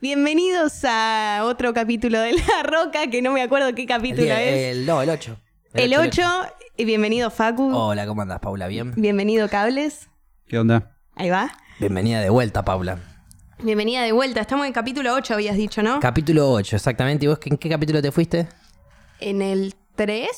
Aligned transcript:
Bienvenidos 0.00 0.84
a 0.84 1.40
otro 1.44 1.72
capítulo 1.72 2.20
de 2.20 2.34
La 2.34 2.62
Roca, 2.64 3.08
que 3.10 3.22
no 3.22 3.32
me 3.32 3.40
acuerdo 3.42 3.74
qué 3.74 3.86
capítulo 3.86 4.24
el, 4.26 4.30
es. 4.32 4.76
el- 4.76 4.86
no, 4.86 5.00
el 5.00 5.08
8. 5.08 5.36
El 5.72 5.94
8. 5.96 6.22
Y 6.76 6.84
bienvenido 6.84 7.30
Facu. 7.30 7.74
Hola, 7.74 8.06
¿cómo 8.06 8.20
andas, 8.20 8.40
Paula? 8.40 8.68
¿Bien? 8.68 8.92
Bienvenido 8.94 9.48
Cables. 9.48 10.10
¿Qué 10.48 10.58
onda? 10.58 10.96
Ahí 11.14 11.30
va. 11.30 11.50
Bienvenida 11.80 12.20
de 12.20 12.28
vuelta, 12.28 12.62
Paula. 12.62 12.98
Bienvenida 13.62 14.02
de 14.02 14.12
vuelta. 14.12 14.42
Estamos 14.42 14.64
en 14.64 14.68
el 14.68 14.74
capítulo 14.74 15.14
8, 15.14 15.32
habías 15.32 15.56
dicho, 15.56 15.82
¿no? 15.82 15.98
Capítulo 16.00 16.50
8, 16.52 16.76
exactamente. 16.76 17.24
¿Y 17.24 17.28
vos 17.28 17.38
en 17.46 17.56
qué 17.56 17.68
capítulo 17.70 18.02
te 18.02 18.12
fuiste? 18.12 18.48
en 19.18 19.40
el 19.40 19.74
3, 19.94 20.28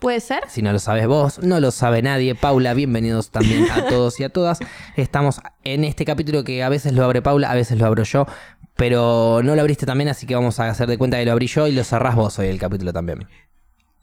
¿puede 0.00 0.18
ser? 0.18 0.40
Si 0.48 0.60
no 0.60 0.72
lo 0.72 0.80
sabes 0.80 1.06
vos, 1.06 1.38
no 1.38 1.60
lo 1.60 1.70
sabe 1.70 2.02
nadie. 2.02 2.34
Paula, 2.34 2.74
bienvenidos 2.74 3.30
también 3.30 3.70
a 3.70 3.86
todos 3.88 4.18
y 4.18 4.24
a 4.24 4.28
todas. 4.28 4.58
Estamos 4.96 5.40
en 5.62 5.84
este 5.84 6.04
capítulo 6.04 6.42
que 6.42 6.64
a 6.64 6.68
veces 6.68 6.94
lo 6.94 7.04
abre 7.04 7.22
Paula, 7.22 7.48
a 7.52 7.54
veces 7.54 7.78
lo 7.78 7.86
abro 7.86 8.02
yo. 8.02 8.26
Pero 8.78 9.40
no 9.42 9.56
lo 9.56 9.60
abriste 9.60 9.86
también, 9.86 10.08
así 10.08 10.24
que 10.24 10.36
vamos 10.36 10.60
a 10.60 10.68
hacer 10.68 10.88
de 10.88 10.96
cuenta 10.96 11.18
que 11.18 11.24
lo 11.24 11.32
abrí 11.32 11.48
yo 11.48 11.66
y 11.66 11.72
lo 11.72 11.82
cerrás 11.82 12.14
vos 12.14 12.38
hoy 12.38 12.46
el 12.46 12.60
capítulo 12.60 12.92
también. 12.92 13.26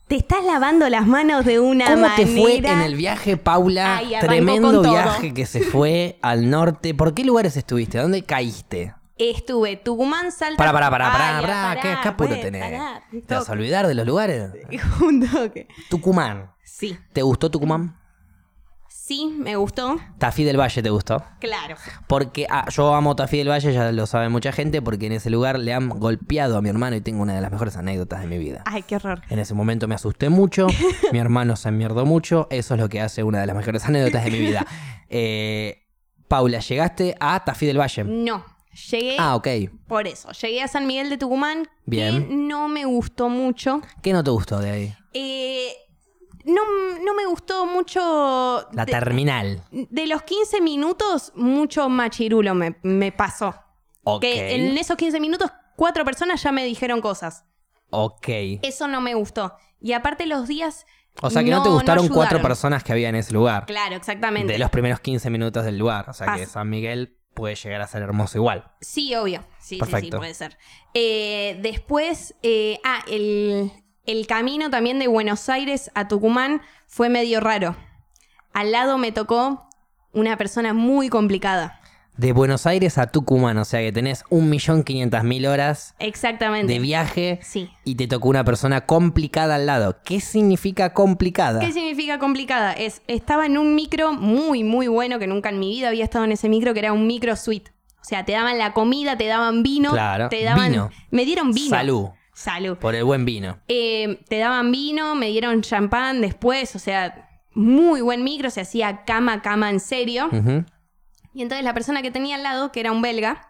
Te 0.09 0.17
estás 0.17 0.43
lavando 0.43 0.89
las 0.89 1.07
manos 1.07 1.45
de 1.45 1.61
una 1.61 1.85
¿Cómo 1.85 2.01
manera. 2.01 2.15
te 2.17 2.27
fue 2.27 2.57
en 2.57 2.81
el 2.81 2.95
viaje, 2.95 3.37
Paula? 3.37 3.95
Ay, 3.95 4.15
Tremendo 4.19 4.81
viaje 4.81 5.33
que 5.33 5.45
se 5.45 5.61
fue 5.61 6.19
al 6.21 6.49
norte. 6.49 6.93
¿Por 6.93 7.13
qué 7.13 7.23
lugares 7.23 7.55
estuviste? 7.55 7.99
¿Dónde 7.99 8.23
caíste? 8.23 8.93
Estuve 9.17 9.77
Tucumán, 9.77 10.33
Salta. 10.33 10.57
Pará, 10.57 10.73
pará, 10.73 10.91
pará, 10.91 11.37
Ay, 11.37 11.41
pará, 11.45 11.81
¿qué, 11.81 11.95
qué 12.03 12.07
apuro 12.09 12.27
bueno, 12.31 12.43
tenés? 12.43 12.63
pará, 12.63 13.01
un 13.13 13.21
¿Te 13.21 13.33
vas 13.33 13.47
a 13.49 13.53
olvidar 13.53 13.87
de 13.87 13.93
los 13.95 14.05
lugares? 14.05 14.51
Un 15.01 15.25
toque. 15.25 15.69
Tucumán. 15.89 16.51
Sí, 16.65 16.97
¿Te 17.13 17.21
gustó 17.21 17.49
Tucumán? 17.49 17.95
Sí, 19.07 19.35
me 19.37 19.55
gustó. 19.55 19.97
Tafí 20.17 20.43
del 20.43 20.59
Valle 20.59 20.81
te 20.81 20.89
gustó. 20.89 21.23
Claro. 21.39 21.75
Porque 22.07 22.47
ah, 22.49 22.65
yo 22.71 22.93
amo 22.95 23.15
Tafí 23.15 23.37
del 23.37 23.49
Valle, 23.49 23.71
ya 23.71 23.91
lo 23.91 24.07
sabe 24.07 24.29
mucha 24.29 24.51
gente, 24.51 24.81
porque 24.81 25.05
en 25.05 25.11
ese 25.13 25.29
lugar 25.29 25.59
le 25.59 25.73
han 25.73 25.89
golpeado 25.89 26.57
a 26.57 26.61
mi 26.61 26.69
hermano 26.69 26.95
y 26.95 27.01
tengo 27.01 27.21
una 27.21 27.35
de 27.35 27.41
las 27.41 27.51
mejores 27.51 27.77
anécdotas 27.77 28.21
de 28.21 28.27
mi 28.27 28.37
vida. 28.37 28.63
Ay, 28.65 28.81
qué 28.83 28.95
horror. 28.95 29.21
En 29.29 29.39
ese 29.39 29.53
momento 29.53 29.87
me 29.87 29.95
asusté 29.95 30.29
mucho, 30.29 30.67
mi 31.11 31.19
hermano 31.19 31.55
se 31.55 31.69
enmierdó 31.69 32.05
mucho, 32.05 32.47
eso 32.49 32.73
es 32.73 32.79
lo 32.79 32.89
que 32.89 32.99
hace 33.01 33.23
una 33.23 33.39
de 33.41 33.45
las 33.47 33.55
mejores 33.55 33.85
anécdotas 33.85 34.23
de 34.23 34.31
mi 34.31 34.39
vida. 34.39 34.65
Eh, 35.07 35.83
Paula, 36.27 36.59
llegaste 36.59 37.15
a 37.19 37.43
Tafí 37.45 37.67
del 37.67 37.79
Valle. 37.79 38.03
No, 38.03 38.43
llegué 38.89 39.15
Ah, 39.19 39.35
ok. 39.35 39.47
por 39.87 40.07
eso. 40.07 40.31
Llegué 40.31 40.63
a 40.63 40.67
San 40.67 40.87
Miguel 40.87 41.11
de 41.11 41.17
Tucumán, 41.19 41.67
Bien. 41.85 42.27
que 42.27 42.35
no 42.35 42.67
me 42.67 42.85
gustó 42.85 43.29
mucho. 43.29 43.81
¿Qué 44.01 44.11
no 44.13 44.23
te 44.23 44.31
gustó 44.31 44.59
de 44.59 44.71
ahí? 44.71 44.95
Eh, 45.13 45.71
no, 46.45 46.61
no 47.03 47.13
me 47.13 47.25
gustó 47.25 47.65
mucho. 47.65 48.67
La 48.71 48.85
de, 48.85 48.91
terminal. 48.91 49.63
de 49.71 50.07
los 50.07 50.23
15 50.23 50.61
minutos, 50.61 51.31
mucho 51.35 51.89
machirulo 51.89 52.55
me, 52.55 52.77
me 52.83 53.11
pasó. 53.11 53.55
Ok. 54.03 54.21
Que 54.21 54.55
en 54.55 54.77
esos 54.77 54.95
15 54.95 55.19
minutos, 55.19 55.51
cuatro 55.75 56.05
personas 56.05 56.41
ya 56.41 56.51
me 56.51 56.63
dijeron 56.63 57.01
cosas. 57.01 57.45
Ok. 57.89 58.27
Eso 58.61 58.87
no 58.87 59.01
me 59.01 59.13
gustó. 59.13 59.53
Y 59.79 59.93
aparte, 59.93 60.25
los 60.25 60.47
días. 60.47 60.85
O 61.21 61.29
sea 61.29 61.43
que 61.43 61.49
no, 61.49 61.63
te 61.63 61.69
gustaron 61.69 62.09
cuatro 62.09 62.41
personas 62.41 62.83
que 62.83 62.91
había 62.91 63.09
en 63.09 63.15
ese 63.15 63.33
lugar. 63.33 63.65
Claro, 63.65 63.95
exactamente. 63.95 64.53
De 64.53 64.59
los 64.59 64.69
primeros 64.69 64.99
15 64.99 65.29
minutos 65.29 65.63
del 65.63 65.77
lugar. 65.77 66.09
O 66.09 66.13
sea 66.13 66.35
que 66.35 66.45
San 66.45 66.69
Miguel 66.69 67.17
puede 67.33 67.55
llegar 67.55 67.81
a 67.81 67.87
ser 67.87 68.01
hermoso 68.01 68.37
igual. 68.37 68.71
Sí, 68.81 69.13
obvio. 69.15 69.41
Sí, 69.59 69.75
sí, 69.79 69.85
sí, 69.85 69.91
Perfecto. 69.91 70.17
puede 70.17 70.33
ser. 70.33 70.57
Eh, 70.93 71.59
después, 71.61 72.35
eh, 72.43 72.79
ah, 72.83 73.03
el, 73.07 73.71
el 74.05 74.27
camino 74.27 74.69
también 74.69 74.99
de 74.99 75.07
Buenos 75.07 75.49
Aires 75.49 75.91
a 75.95 76.07
Tucumán 76.07 76.61
fue 76.87 77.09
medio 77.09 77.39
raro. 77.39 77.75
Al 78.53 78.71
lado 78.71 78.97
me 78.97 79.11
tocó 79.11 79.67
una 80.13 80.37
persona 80.37 80.73
muy 80.73 81.09
complicada. 81.09 81.79
De 82.17 82.31
Buenos 82.31 82.65
Aires 82.65 82.97
a 82.97 83.07
Tucumán, 83.07 83.57
o 83.57 83.65
sea 83.65 83.81
que 83.81 83.91
tenés 83.91 84.23
1.500.000 84.29 85.47
horas 85.49 85.95
Exactamente. 85.99 86.71
de 86.71 86.79
viaje 86.79 87.39
Sí. 87.41 87.69
y 87.83 87.95
te 87.95 88.07
tocó 88.07 88.29
una 88.29 88.45
persona 88.45 88.85
complicada 88.85 89.55
al 89.55 89.65
lado. 89.65 89.97
¿Qué 90.05 90.21
significa 90.21 90.93
complicada? 90.93 91.59
¿Qué 91.59 91.73
significa 91.73 92.17
complicada? 92.17 92.71
Es, 92.71 93.01
estaba 93.07 93.45
en 93.45 93.57
un 93.57 93.75
micro 93.75 94.13
muy, 94.13 94.63
muy 94.63 94.87
bueno, 94.87 95.19
que 95.19 95.27
nunca 95.27 95.49
en 95.49 95.59
mi 95.59 95.69
vida 95.71 95.89
había 95.89 96.05
estado 96.05 96.23
en 96.23 96.31
ese 96.31 96.47
micro, 96.47 96.73
que 96.73 96.79
era 96.79 96.93
un 96.93 97.05
micro 97.05 97.35
suite. 97.35 97.71
O 97.99 98.05
sea, 98.07 98.23
te 98.23 98.31
daban 98.33 98.57
la 98.59 98.71
comida, 98.73 99.17
te 99.17 99.25
daban 99.27 99.63
vino, 99.63 99.91
Claro, 99.91 100.29
te 100.29 100.43
daban... 100.43 100.71
vino. 100.71 100.91
Me 101.11 101.25
dieron 101.25 101.51
vino. 101.51 101.69
Salud. 101.69 102.09
Salud. 102.35 102.77
Por 102.77 102.95
el 102.95 103.05
buen 103.05 103.23
vino. 103.23 103.59
Eh, 103.69 104.19
te 104.27 104.37
daban 104.39 104.69
vino, 104.69 105.15
me 105.15 105.27
dieron 105.27 105.61
champán 105.61 106.19
después, 106.19 106.75
o 106.75 106.79
sea, 106.79 107.29
muy 107.53 108.01
buen 108.01 108.25
micro, 108.25 108.49
se 108.49 108.59
hacía 108.59 109.05
cama, 109.05 109.41
cama 109.41 109.69
en 109.69 109.79
serio. 109.79 110.29
Y 111.33 111.41
entonces 111.41 111.63
la 111.63 111.73
persona 111.73 112.01
que 112.01 112.11
tenía 112.11 112.35
al 112.35 112.43
lado, 112.43 112.73
que 112.73 112.81
era 112.81 112.91
un 112.91 113.01
belga, 113.01 113.47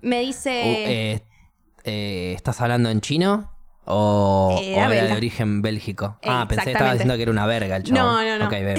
me 0.00 0.20
dice... 0.20 0.50
Uh, 0.50 0.90
eh, 0.90 1.22
eh, 1.84 2.32
¿Estás 2.34 2.62
hablando 2.62 2.88
en 2.88 3.02
chino? 3.02 3.52
¿O, 3.84 4.58
o 4.58 4.62
era 4.62 4.88
de 4.88 5.12
origen 5.12 5.60
bélgico? 5.60 6.18
Ah, 6.24 6.46
pensé 6.48 6.64
que 6.64 6.72
estaba 6.72 6.92
diciendo 6.92 7.16
que 7.16 7.22
era 7.22 7.30
una 7.30 7.44
verga 7.44 7.76
el 7.76 7.82
chabón. 7.82 8.02
No, 8.02 8.22
no, 8.22 8.38
no. 8.38 8.46
Ok, 8.46 8.52
bien. 8.52 8.78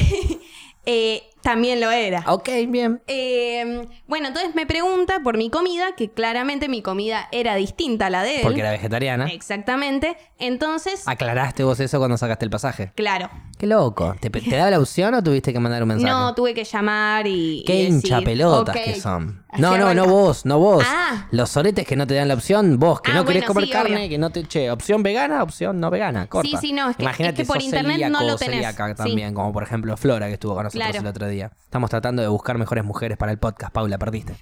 también 1.45 1.79
lo 1.79 1.91
era. 1.91 2.23
ok, 2.28 2.50
bien. 2.67 3.01
Eh, 3.07 3.88
bueno, 4.07 4.28
entonces 4.28 4.53
me 4.56 4.66
pregunta 4.66 5.19
por 5.23 5.38
mi 5.38 5.50
comida, 5.50 5.95
que 5.95 6.09
claramente 6.09 6.67
mi 6.67 6.81
comida 6.81 7.29
era 7.31 7.56
distinta 7.56 8.07
a 8.07 8.09
la 8.09 8.23
de 8.23 8.38
él. 8.38 8.41
Porque 8.44 8.59
era 8.61 8.72
vegetariana. 8.72 9.28
Exactamente. 9.28 10.17
Entonces, 10.39 11.07
¿Aclaraste 11.07 11.63
vos 11.63 11.79
eso 11.79 11.97
cuando 12.00 12.17
sacaste 12.17 12.44
el 12.45 12.51
pasaje? 12.51 12.91
claro. 12.95 13.29
Qué 13.57 13.67
loco. 13.67 14.13
¿Te, 14.19 14.29
te 14.29 14.53
daba 14.57 14.69
la 14.69 14.79
opción 14.79 15.13
o 15.13 15.23
tuviste 15.23 15.53
que 15.53 15.61
mandar 15.61 15.81
un 15.81 15.88
mensaje? 15.88 16.11
No, 16.11 16.35
tuve 16.35 16.53
que 16.53 16.66
llamar 16.66 17.25
y. 17.25 17.63
Qué 17.66 17.73
y 17.75 17.77
decir, 17.83 17.94
hincha 17.94 18.19
pelotas 18.22 18.75
que 18.75 19.00
son. 19.00 19.45
No, 19.57 19.77
no, 19.77 19.94
no 19.94 20.06
vos, 20.07 20.45
no 20.45 20.59
vos. 20.59 20.83
Ah. 20.85 21.27
Los 21.31 21.51
soretes 21.51 21.88
que 21.88 21.95
no 21.95 22.06
te 22.06 22.16
dan 22.16 22.27
la 22.27 22.33
opción, 22.33 22.77
vos, 22.77 23.00
que 23.00 23.12
Ah, 23.12 23.16
no 23.16 23.23
querés 23.23 23.44
bueno, 23.44 23.47
comer 23.53 23.66
sí, 23.67 23.72
carne, 23.72 23.95
obvio. 23.95 24.09
que 24.09 24.17
no 24.17 24.29
te. 24.29 24.44
Che, 24.45 24.69
opción 24.72 25.03
vegana, 25.03 25.41
opción 25.41 25.79
no 25.79 25.89
vegana. 25.89 26.27
Corta. 26.27 26.50
Sí, 26.51 26.57
sí, 26.67 26.73
no, 26.73 26.89
es 26.89 26.97
que- 26.97 27.03
Imagínate, 27.03 27.44
es 27.44 27.47
que 27.47 27.53
por 27.53 27.62
internet 27.63 28.09
no 28.09 28.23
lo 28.23 28.35
tenés. 28.35 28.56
celíaca 28.56 28.89
Sí. 28.89 28.95
también, 28.95 29.33
como 29.33 29.53
por 29.53 29.63
ejemplo 29.63 29.95
Flora, 29.95 30.27
que 30.27 30.33
estuvo 30.33 30.53
con 30.53 30.66
nosotros 30.66 30.89
Claro. 30.89 31.00
el 31.01 31.07
otro 31.07 31.27
día. 31.29 31.34
Estamos 31.41 31.90
tratando 31.90 32.22
de 32.22 32.28
buscar 32.28 32.57
mejores 32.57 32.84
mujeres 32.84 33.18
para 33.18 33.31
el 33.31 33.38
podcast. 33.40 33.73
Paula, 33.73 33.97
perdiste. 33.97 34.35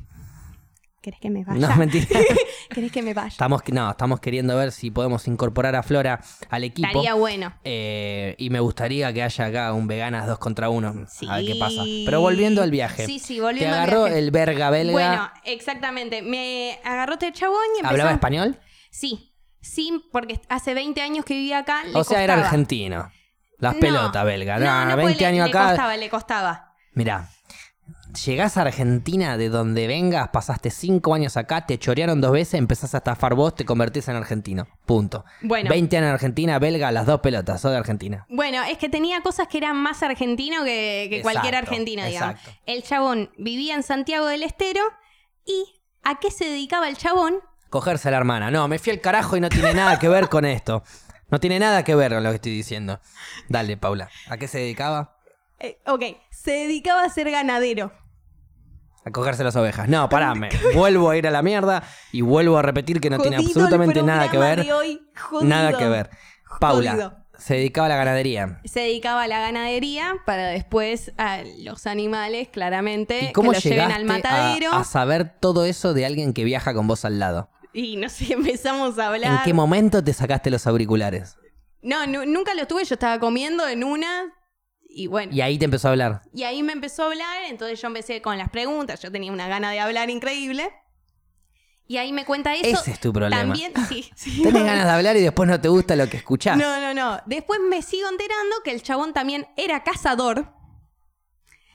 ¿Querés 1.02 1.20
que 1.20 1.30
me 1.30 1.44
vaya? 1.44 1.68
No, 1.68 1.76
mentira. 1.76 2.08
¿Querés 2.74 2.90
que 2.92 3.02
me 3.02 3.14
vaya? 3.14 3.28
estamos, 3.28 3.62
no, 3.74 3.92
estamos 3.92 4.22
queriendo 4.22 4.56
ver 4.56 4.72
si 4.72 4.90
podemos 4.90 5.28
incorporar 5.28 5.76
a 5.76 5.84
Flora 5.84 6.22
al 6.50 6.64
equipo. 6.64 6.88
Estaría 6.88 7.14
bueno. 7.16 7.54
Eh, 7.66 8.36
y 8.38 8.50
me 8.50 8.62
gustaría 8.62 9.12
que 9.12 9.22
haya 9.22 9.46
acá 9.48 9.74
un 9.74 9.86
veganas 9.88 10.28
dos 10.28 10.40
contra 10.40 10.70
uno. 10.70 11.06
Sí. 11.10 11.28
A 11.30 11.36
ver 11.38 11.46
qué 11.46 11.56
pasa. 11.60 11.82
Pero 12.06 12.22
volviendo 12.22 12.62
al 12.62 12.72
viaje. 12.72 13.06
Sí, 13.06 13.20
sí, 13.20 13.42
volviendo 13.42 13.74
Te 13.74 13.80
al 13.80 13.84
agarró 13.84 14.04
viaje. 14.06 14.20
el 14.20 14.32
verga 14.32 14.70
belga. 14.70 14.92
Bueno, 14.94 15.30
exactamente. 15.44 16.22
Me 16.22 16.80
agarró 16.86 17.14
este 17.14 17.34
chabón 17.34 17.58
y 17.76 17.80
empezó... 17.80 17.90
¿Hablaba 17.92 18.12
español? 18.12 18.58
Sí. 18.90 19.34
Sí, 19.60 20.06
porque 20.14 20.40
hace 20.48 20.74
20 20.74 21.02
años 21.02 21.26
que 21.26 21.34
vivía 21.34 21.60
acá. 21.60 21.84
le 21.84 21.92
O 22.00 22.04
sea, 22.06 22.24
era 22.24 22.36
costaba. 22.36 22.48
argentino. 22.50 23.12
Las 23.60 23.74
No. 23.76 23.80
pelotas 23.82 24.26
belga. 24.26 24.58
No, 24.60 24.66
No, 24.66 24.80
no, 24.86 24.96
20 24.98 25.02
pues 25.04 25.20
le- 25.20 25.26
años 25.26 25.46
Le 25.48 25.52
acá. 25.52 25.68
costaba, 25.70 25.98
le 25.98 26.10
costaba. 26.10 26.73
Mirá, 26.94 27.30
llegás 28.26 28.58
a 28.58 28.62
Argentina, 28.62 29.38
de 29.38 29.50
donde 29.50 29.88
vengas, 29.88 30.30
pasaste 30.30 30.70
5 30.70 31.14
años 31.14 31.38
acá, 31.38 31.66
te 31.66 31.78
chorearon 31.78 32.22
dos 32.22 32.32
veces, 32.32 32.56
empezás 32.56 32.94
a 32.94 32.98
estafar 32.98 33.36
vos, 33.36 33.56
te 33.56 33.66
convertís 33.66 34.08
en 34.08 34.16
argentino. 34.16 34.68
Punto. 34.86 35.26
Bueno. 35.42 35.70
20 35.70 35.98
años 35.98 36.08
en 36.08 36.14
Argentina, 36.14 36.60
belga, 36.60 36.92
las 36.92 37.06
dos 37.06 37.22
pelotas, 37.22 37.62
sos 37.62 37.72
de 37.72 37.78
Argentina. 37.78 38.26
Bueno, 38.30 38.64
es 38.64 38.78
que 38.78 38.90
tenía 38.90 39.22
cosas 39.22 39.48
que 39.48 39.58
eran 39.58 39.78
más 39.78 40.04
argentino 40.04 40.64
que, 40.64 41.08
que 41.10 41.22
cualquier 41.22 41.56
argentino, 41.56 42.06
digamos. 42.06 42.36
exacto. 42.40 42.60
El 42.66 42.84
chabón 42.84 43.32
vivía 43.38 43.76
en 43.76 43.84
Santiago 43.84 44.28
del 44.28 44.44
Estero 44.44 44.82
y 45.46 45.82
¿a 46.04 46.20
qué 46.20 46.32
se 46.32 46.46
dedicaba 46.46 46.88
el 46.90 46.98
chabón? 46.98 47.36
Cogerse 47.70 48.08
a 48.08 48.12
la 48.12 48.18
hermana. 48.18 48.52
No, 48.52 48.68
me 48.68 48.78
fui 48.78 48.92
al 48.94 49.02
carajo 49.02 49.36
y 49.36 49.42
no 49.42 49.50
tiene 49.50 49.74
nada 49.74 49.98
que 49.98 50.08
ver 50.08 50.30
con 50.30 50.46
esto. 50.46 50.84
No 51.30 51.40
tiene 51.40 51.58
nada 51.58 51.84
que 51.84 51.96
ver 51.96 52.14
con 52.14 52.24
lo 52.24 52.30
que 52.30 52.36
estoy 52.36 52.52
diciendo. 52.52 53.00
Dale, 53.50 53.76
Paula. 53.78 54.10
¿A 54.30 54.38
qué 54.38 54.48
se 54.48 54.60
dedicaba? 54.60 55.13
Eh, 55.64 55.80
ok, 55.88 56.04
se 56.30 56.52
dedicaba 56.52 57.04
a 57.04 57.10
ser 57.10 57.32
ganadero. 57.32 57.92
A 59.06 59.12
cogerse 59.12 59.44
las 59.44 59.56
ovejas. 59.56 59.88
No, 59.90 60.08
parame. 60.10 60.50
Vuelvo 60.76 61.10
a 61.10 61.18
ir 61.18 61.26
a 61.28 61.32
la 61.32 61.42
mierda 61.42 61.84
y 62.12 62.22
vuelvo 62.22 62.58
a 62.58 62.62
repetir 62.62 63.00
que 63.02 63.10
no 63.10 63.18
tiene 63.18 63.38
el 63.38 63.46
absolutamente 63.46 64.04
nada 64.04 64.30
que 64.30 64.38
ver. 64.38 64.64
de 64.64 64.74
hoy, 64.74 65.02
jodido. 65.20 65.50
Nada 65.50 65.78
que 65.78 65.88
ver. 65.90 66.10
Paula, 66.60 66.92
Jodido. 66.92 67.18
se 67.38 67.56
dedicaba 67.56 67.88
a 67.88 67.90
la 67.90 67.96
ganadería. 67.96 68.60
Se 68.66 68.82
dedicaba 68.82 69.24
a 69.24 69.28
la 69.28 69.40
ganadería 69.40 70.16
para 70.26 70.48
después 70.48 71.12
a 71.18 71.40
los 71.60 71.88
animales, 71.88 72.50
claramente, 72.50 73.30
¿Y 73.30 73.34
cómo 73.34 73.52
que 73.52 73.58
los 73.58 73.64
lleven 73.64 73.92
al 73.92 74.06
matadero. 74.06 74.72
a, 74.74 74.82
a 74.82 74.84
saber 74.84 75.38
todo 75.40 75.66
eso 75.66 75.94
de 75.94 76.06
alguien 76.06 76.34
que 76.34 76.44
viaja 76.44 76.74
con 76.74 76.88
vos 76.88 77.06
al 77.06 77.20
lado? 77.20 77.50
Y 77.74 77.96
no 77.98 78.08
sé, 78.10 78.34
empezamos 78.36 79.00
a 79.00 79.08
hablar. 79.08 79.32
¿En 79.32 79.40
qué 79.44 79.54
momento 79.54 80.04
te 80.04 80.14
sacaste 80.14 80.50
los 80.52 80.68
auriculares? 80.68 81.38
No, 81.82 82.06
nu- 82.06 82.26
nunca 82.26 82.54
lo 82.54 82.68
tuve, 82.68 82.84
yo 82.86 82.94
estaba 82.96 83.20
comiendo 83.20 83.68
en 83.68 83.84
una 83.84 84.32
y 84.94 85.08
bueno. 85.08 85.34
Y 85.34 85.42
ahí 85.42 85.58
te 85.58 85.66
empezó 85.66 85.88
a 85.88 85.92
hablar. 85.92 86.22
Y 86.34 86.44
ahí 86.44 86.64
me 86.64 86.74
empezó 86.74 87.04
a 87.04 87.06
hablar, 87.08 87.44
entonces 87.50 87.82
yo 87.82 87.88
empecé 87.88 88.22
con 88.22 88.38
las 88.38 88.50
preguntas, 88.50 89.02
yo 89.02 89.12
tenía 89.12 89.32
una 89.32 89.48
gana 89.48 89.72
de 89.72 89.80
hablar 89.80 90.10
increíble. 90.10 90.72
Y 91.86 91.98
ahí 91.98 92.14
me 92.14 92.24
cuenta 92.26 92.56
eso. 92.56 92.80
Ese 92.80 92.92
es 92.92 93.00
tu 93.00 93.12
problema. 93.12 93.42
También, 93.42 93.74
sí, 93.90 94.10
sí. 94.16 94.42
Tenés 94.42 94.64
ganas 94.64 94.86
de 94.86 94.92
hablar 94.92 95.18
y 95.18 95.22
después 95.22 95.50
no 95.50 95.60
te 95.60 95.68
gusta 95.68 95.96
lo 95.96 96.08
que 96.10 96.18
escuchás. 96.18 96.58
No, 96.58 96.80
no, 96.80 96.94
no. 96.94 97.20
Después 97.26 97.60
me 97.60 97.82
sigo 97.82 98.08
enterando 98.10 98.56
que 98.64 98.72
el 98.72 98.82
chabón 98.82 99.14
también 99.14 99.48
era 99.58 99.84
cazador. 99.84 100.48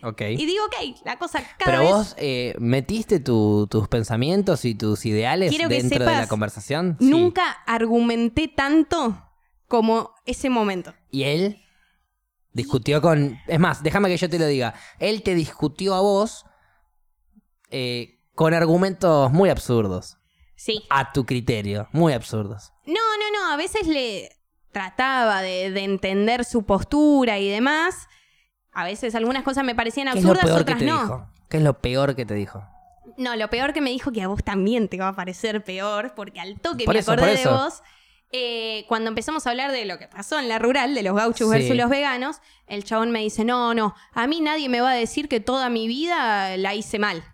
Ok. 0.03 0.23
Y 0.23 0.47
digo, 0.47 0.65
ok, 0.67 0.97
la 1.05 1.19
cosa 1.19 1.41
cada 1.59 1.73
Pero 1.73 1.81
vez... 1.81 1.91
vos 1.91 2.15
eh, 2.19 2.55
metiste 2.59 3.19
tu- 3.21 3.67
tus 3.69 3.89
pensamientos 3.89 4.65
y 4.65 4.75
tus 4.77 5.05
ideales 5.05 5.51
Quiero 5.51 5.69
que 5.69 5.75
dentro 5.83 6.05
de 6.05 6.13
la 6.13 6.29
conversación. 6.29 6.97
Sí. 7.01 7.11
Nunca 7.11 7.51
argumenté 7.67 8.49
tanto 8.49 9.23
como 9.67 10.15
ese 10.25 10.49
momento. 10.51 10.95
Y 11.11 11.25
él 11.25 11.61
discutió 12.59 13.01
con. 13.01 13.39
Es 13.47 13.59
más, 13.59 13.83
déjame 13.83 14.09
que 14.09 14.19
yo 14.19 14.29
te 14.29 14.39
lo 14.39 14.47
diga. 14.47 14.75
Él 14.99 15.23
te 15.23 15.35
discutió 15.35 15.95
a 15.95 16.01
vos 16.01 16.45
eh, 17.71 18.21
con 18.35 18.53
argumentos 18.53 19.33
muy 19.33 19.49
absurdos. 19.49 20.19
Sí. 20.57 20.85
A 20.91 21.13
tu 21.13 21.25
criterio. 21.25 21.89
Muy 21.93 22.13
absurdos. 22.13 22.73
No, 22.85 22.95
no, 22.95 23.33
no, 23.33 23.53
a 23.53 23.57
veces 23.57 23.87
le 23.87 24.31
trataba 24.73 25.41
de, 25.41 25.71
de 25.71 25.85
entender 25.85 26.45
su 26.45 26.65
postura 26.65 27.39
y 27.39 27.49
demás. 27.49 28.09
A 28.73 28.85
veces 28.85 29.15
algunas 29.15 29.43
cosas 29.45 29.65
me 29.65 29.75
parecían 29.75 30.13
¿Qué 30.13 30.19
es 30.19 30.25
lo 30.25 30.33
absurdas, 30.33 30.55
que 30.57 30.63
otras 30.63 30.79
te 30.79 30.85
no. 30.85 31.01
dijo? 31.01 31.29
¿Qué 31.49 31.57
es 31.57 31.63
lo 31.63 31.79
peor 31.79 32.15
que 32.15 32.27
te 32.27 32.35
dijo? 32.35 32.63
No, 33.17 33.35
lo 33.37 33.49
peor 33.49 33.73
que 33.73 33.81
me 33.81 33.91
dijo 33.91 34.13
que 34.13 34.23
a 34.23 34.29
vos 34.29 34.45
también 34.45 34.89
te 34.89 34.99
va 34.99 35.09
a 35.09 35.17
parecer 35.17 35.65
peor, 35.65 36.13
porque 36.15 36.41
al 36.41 36.61
toque 36.61 36.85
Por 36.85 36.95
me 36.95 37.01
eso, 37.01 37.13
acordé 37.13 37.37
de 37.37 37.47
vos. 37.47 37.83
Eh, 38.33 38.85
cuando 38.89 39.09
empezamos 39.09 39.47
a 39.47 39.51
hablar 39.51 39.73
de 39.73 39.85
lo 39.87 39.99
que 39.99 40.07
pasó 40.09 40.39
en 40.39 40.49
la 40.49 40.59
rural, 40.59 40.95
de 40.95 41.03
los 41.03 41.17
gauchos 41.17 41.49
Sí. 41.51 41.55
versus 41.59 41.77
los 41.77 41.89
veganos, 41.89 42.41
el 42.67 42.85
chabón 42.85 43.11
me 43.11 43.21
dice, 43.21 43.45
no, 43.45 43.73
no, 43.75 43.95
a 44.13 44.27
mí 44.27 44.41
nadie 44.41 44.69
me 44.69 44.81
va 44.81 44.91
a 44.91 44.95
decir 44.95 45.29
que 45.29 45.41
toda 45.41 45.69
mi 45.71 45.89
vida 45.89 46.57
la 46.57 46.75
hice 46.75 46.99
mal. 46.99 47.25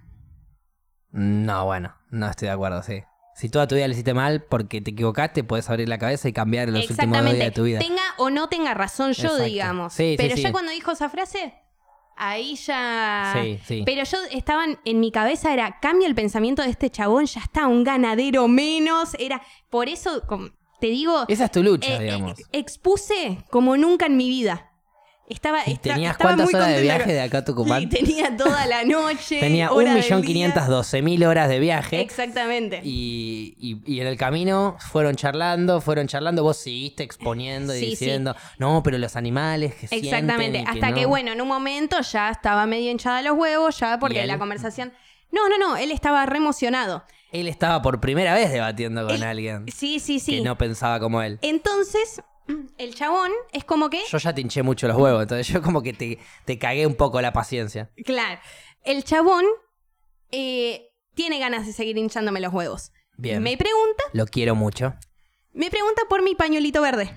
No, 1.10 1.64
bueno, 1.64 1.94
no 2.10 2.28
estoy 2.28 2.46
de 2.48 2.54
acuerdo, 2.54 2.82
sí. 2.82 3.02
Si 3.36 3.48
toda 3.48 3.66
tu 3.66 3.74
vida 3.74 3.86
le 3.88 3.94
hiciste 3.94 4.14
mal 4.14 4.44
porque 4.44 4.80
te 4.80 4.92
equivocaste, 4.92 5.42
puedes 5.42 5.68
abrir 5.68 5.88
la 5.88 5.98
cabeza 5.98 6.28
y 6.28 6.32
cambiar 6.32 6.68
en 6.68 6.74
los 6.74 6.88
últimos 6.90 7.18
dos 7.18 7.32
días 7.32 7.44
de 7.46 7.50
tu 7.50 7.64
vida. 7.64 7.78
Tenga 7.80 8.02
o 8.18 8.30
no 8.30 8.48
tenga 8.48 8.74
razón 8.74 9.12
yo, 9.12 9.24
Exacto. 9.24 9.44
digamos. 9.44 9.92
Sí, 9.92 10.14
Pero 10.16 10.36
sí. 10.36 10.42
ya 10.42 10.52
cuando 10.52 10.70
dijo 10.70 10.92
esa 10.92 11.08
frase, 11.08 11.52
ahí 12.16 12.54
ya... 12.54 13.32
Sí, 13.34 13.58
sí. 13.66 13.82
Pero 13.84 14.04
yo 14.04 14.18
estaba 14.30 14.64
en- 14.84 15.00
mi 15.00 15.10
cabeza, 15.10 15.52
era, 15.52 15.80
cambia 15.80 16.06
el 16.06 16.14
pensamiento 16.14 16.62
de 16.62 16.70
este 16.70 16.90
chabón, 16.90 17.26
ya 17.26 17.40
está, 17.40 17.66
un 17.66 17.82
ganadero 17.82 18.46
menos. 18.46 19.14
Era, 19.18 19.42
por 19.68 19.88
eso, 19.88 20.22
te 20.86 20.90
digo, 20.90 21.24
Esa 21.28 21.46
es 21.46 21.50
tu 21.50 21.62
lucha, 21.62 21.96
eh, 21.96 22.02
digamos. 22.02 22.38
eh, 22.38 22.42
expuse 22.52 23.38
como 23.48 23.76
nunca 23.78 24.04
en 24.04 24.18
mi 24.18 24.28
vida. 24.28 24.70
Estaba, 25.26 25.60
¿Y 25.66 25.72
esta- 25.72 25.94
tenías 25.94 26.12
estaba 26.12 26.32
cuántas 26.32 26.44
muy 26.52 26.54
horas 26.54 26.68
de 26.76 26.82
viaje 26.82 27.10
de 27.14 27.20
acá 27.22 27.38
a 27.38 27.44
Tucumán? 27.46 27.82
Y 27.82 27.86
tenía 27.86 28.36
toda 28.36 28.66
la 28.66 28.84
noche. 28.84 29.40
Tenía 29.40 29.72
hora 29.72 29.94
del 29.94 30.02
día. 30.02 30.16
1.512.000 30.18 31.26
horas 31.26 31.48
de 31.48 31.58
viaje. 31.60 32.00
Exactamente. 32.02 32.82
Y, 32.84 33.56
y- 33.58 33.80
y 33.94 34.00
en 34.00 34.06
el 34.08 34.18
camino 34.18 34.76
fueron 34.90 35.16
charlando, 35.16 35.80
fueron 35.80 36.06
charlando, 36.08 36.42
vos 36.42 36.58
seguiste 36.58 37.02
exponiendo 37.02 37.74
y 37.74 37.78
Sí, 37.78 37.84
sí. 37.86 37.90
diciendo, 37.92 38.36
no, 38.58 38.82
pero 38.82 38.98
los 38.98 39.16
animales 39.16 39.74
que 39.76 39.86
Exactamente. 39.86 40.58
sienten 40.58 40.68
Hasta 40.68 40.92
que, 40.94 41.02
no". 41.04 41.08
bueno, 41.08 41.32
en 41.32 41.40
un 41.40 41.48
momento 41.48 41.98
ya 42.02 42.28
estaba 42.30 42.66
medio 42.66 42.90
hinchada 42.90 43.22
los 43.22 43.32
huevos, 43.38 43.78
ya 43.78 43.94
¿Y 43.94 43.98
porque 43.98 44.26
la 44.26 44.38
conversación. 44.38 44.92
No, 45.32 45.48
no, 45.48 45.56
no, 45.56 45.76
él 45.78 45.90
estaba 45.90 46.26
re 46.26 46.36
emocionado. 46.36 47.02
Él 47.34 47.48
estaba 47.48 47.82
por 47.82 48.00
primera 48.00 48.32
vez 48.32 48.50
debatiendo 48.52 49.04
con 49.06 49.16
Él- 49.16 49.22
alguien 49.24 49.66
Sí, 49.74 49.98
sí, 50.00 50.20
sí. 50.20 50.36
que 50.36 50.42
no 50.42 50.56
pensaba 50.56 51.00
como 51.00 51.20
él. 51.20 51.38
Entonces, 51.42 52.22
el 52.78 52.94
chabón 52.94 53.30
es 53.52 53.64
como 53.64 53.90
que. 53.90 54.00
Yo 54.08 54.18
ya 54.18 54.32
te 54.34 54.40
hinché 54.40 54.62
mucho 54.62 54.86
los 54.86 54.96
huevos, 54.96 55.22
entonces 55.22 55.48
yo 55.48 55.60
como 55.60 55.82
que 55.82 55.92
te, 55.92 56.18
te 56.44 56.58
cagué 56.58 56.86
un 56.86 56.94
poco 56.94 57.20
la 57.20 57.32
paciencia. 57.32 57.90
Claro. 58.04 58.40
El 58.84 59.02
chabón 59.04 59.44
eh, 60.30 60.90
tiene 61.14 61.38
ganas 61.38 61.66
de 61.66 61.72
seguir 61.72 61.98
hinchándome 61.98 62.40
los 62.40 62.52
huevos. 62.54 62.92
Bien. 63.16 63.42
Me 63.42 63.56
pregunta, 63.56 64.02
Lo 64.12 64.26
quiero 64.26 64.54
mucho. 64.54 64.94
me 65.52 65.70
pregunta 65.70 66.02
por 66.08 66.22
mi 66.22 66.34
pañuelito 66.34 66.80
verde. 66.82 67.16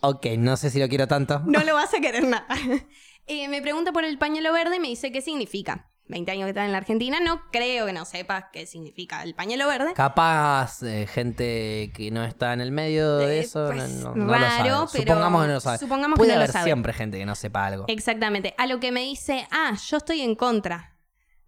Ok, 0.00 0.26
no 0.38 0.56
sé 0.56 0.70
si 0.70 0.78
lo 0.78 0.88
quiero 0.88 1.08
tanto. 1.08 1.40
No 1.46 1.60
lo 1.64 1.74
vas 1.74 1.92
a 1.94 2.00
querer 2.00 2.24
nada. 2.24 2.46
Eh, 3.28 3.48
me 3.48 3.60
pregunta 3.60 3.90
por 3.90 4.04
el 4.04 4.18
pañuelo 4.18 4.52
verde 4.52 4.76
y 4.76 4.78
me 4.78 4.86
dice 4.86 5.10
qué 5.10 5.20
significa. 5.20 5.90
20 6.08 6.30
años 6.30 6.44
que 6.44 6.50
está 6.50 6.64
en 6.64 6.72
la 6.72 6.78
Argentina, 6.78 7.18
no 7.20 7.42
creo 7.50 7.86
que 7.86 7.92
no 7.92 8.04
sepas 8.04 8.44
qué 8.52 8.64
significa 8.66 9.22
el 9.22 9.34
pañuelo 9.34 9.66
verde. 9.66 9.92
Capaz 9.94 10.82
eh, 10.84 11.06
gente 11.06 11.90
que 11.94 12.10
no 12.12 12.22
está 12.24 12.52
en 12.52 12.60
el 12.60 12.70
medio 12.70 13.16
de 13.18 13.38
Eh, 13.38 13.40
eso 13.40 13.66
pues, 13.66 13.90
no, 13.90 14.14
no- 14.14 14.24
no 14.26 14.32
raro, 14.32 14.64
lo 14.68 14.86
sabe. 14.86 14.88
pero 14.92 15.14
Supongamos 15.14 15.42
que 15.42 15.48
no 15.48 15.54
lo 15.54 15.60
sabe. 15.60 15.78
supongamos 15.78 16.14
que 16.16 16.18
Puede 16.18 16.32
no 16.32 16.34
lo 16.36 16.40
haber 16.42 16.52
sabe. 16.52 16.64
siempre 16.64 16.92
gente 16.92 17.18
que 17.18 17.26
no 17.26 17.34
sepa 17.34 17.66
algo. 17.66 17.84
Exactamente. 17.88 18.54
A 18.56 18.66
lo 18.66 18.78
que 18.78 18.92
me 18.92 19.00
dice, 19.02 19.48
ah, 19.50 19.72
yo 19.88 19.96
estoy 19.96 20.20
en 20.20 20.34
contra 20.36 20.96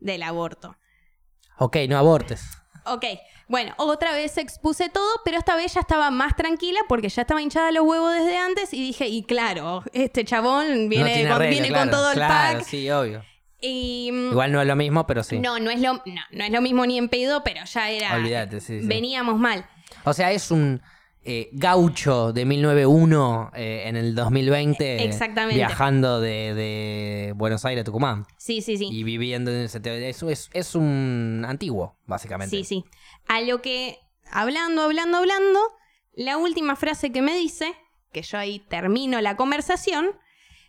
del 0.00 0.22
aborto. 0.25 0.76
Ok, 1.58 1.76
no 1.88 1.96
abortes. 1.99 2.43
Ok, 2.84 3.04
bueno, 3.49 3.75
otra 3.76 4.12
vez 4.12 4.38
expuse 4.38 4.88
todo, 4.88 5.08
pero 5.25 5.37
esta 5.38 5.54
vez 5.56 5.75
ya 5.75 5.81
estaba 5.81 6.11
más 6.11 6.34
tranquila 6.37 6.81
porque 6.88 7.08
ya 7.11 7.22
estaba 7.22 7.43
hinchada 7.43 7.70
los 7.70 7.84
huevos 7.84 8.12
desde 8.14 8.38
antes 8.38 8.72
y 8.72 8.81
dije, 8.81 9.06
y 9.08 9.25
claro, 9.25 9.82
este 9.93 10.25
chabón 10.25 10.84
no 10.84 10.88
viene, 10.88 11.12
tiene 11.14 11.28
con, 11.28 11.38
regla, 11.38 11.50
viene 11.50 11.69
claro, 11.69 11.82
con 11.82 11.90
todo 11.90 12.11
el 12.12 12.16
claro, 12.16 12.58
pack. 12.61 12.66
sí, 12.69 12.90
obvio. 12.90 13.22
Y 13.60 14.10
mm, 14.12 14.31
Igual 14.32 14.52
no 14.52 14.60
es 14.60 14.66
lo 14.66 14.76
mismo, 14.76 15.06
pero 15.06 15.22
sí. 15.22 15.38
no, 15.38 15.58
no 15.58 15.70
es, 15.70 15.81
lo, 15.81 15.94
no, 15.94 16.02
no 16.31 16.44
es 16.44 16.50
lo 16.50 16.60
mismo 16.60 16.87
ni 16.87 16.99
en 16.99 17.08
pedo, 17.08 17.43
pero 17.43 17.64
ya 17.64 17.90
era... 17.90 18.14
Olvídate, 18.14 18.60
sí, 18.60 18.81
sí. 18.81 18.87
Veníamos 18.87 19.38
mal. 19.38 19.66
O 20.05 20.12
sea, 20.12 20.31
es 20.32 20.50
un 20.50 20.81
eh, 21.25 21.50
gaucho 21.52 22.32
de 22.32 22.44
1901 22.44 23.50
eh, 23.55 23.82
en 23.87 23.96
el 23.96 24.14
2020. 24.14 25.05
Exactamente. 25.05 25.56
Viajando 25.56 26.20
de, 26.20 26.55
de 26.55 27.32
Buenos 27.37 27.64
Aires 27.64 27.82
a 27.82 27.84
Tucumán. 27.84 28.26
Sí, 28.37 28.62
sí, 28.62 28.78
sí. 28.78 28.88
Y 28.90 29.02
viviendo 29.02 29.50
en 29.50 29.62
ese... 29.62 29.81
Eso 30.08 30.31
es, 30.31 30.49
es 30.52 30.75
un 30.75 31.44
antiguo, 31.46 31.99
básicamente. 32.06 32.56
Sí, 32.56 32.64
sí. 32.64 32.84
A 33.26 33.40
lo 33.40 33.61
que, 33.61 33.99
hablando, 34.31 34.82
hablando, 34.82 35.19
hablando, 35.19 35.58
la 36.14 36.37
última 36.37 36.76
frase 36.76 37.12
que 37.12 37.22
me 37.22 37.37
dice, 37.37 37.75
que 38.12 38.22
yo 38.22 38.38
ahí 38.38 38.61
termino 38.61 39.20
la 39.20 39.37
conversación, 39.37 40.12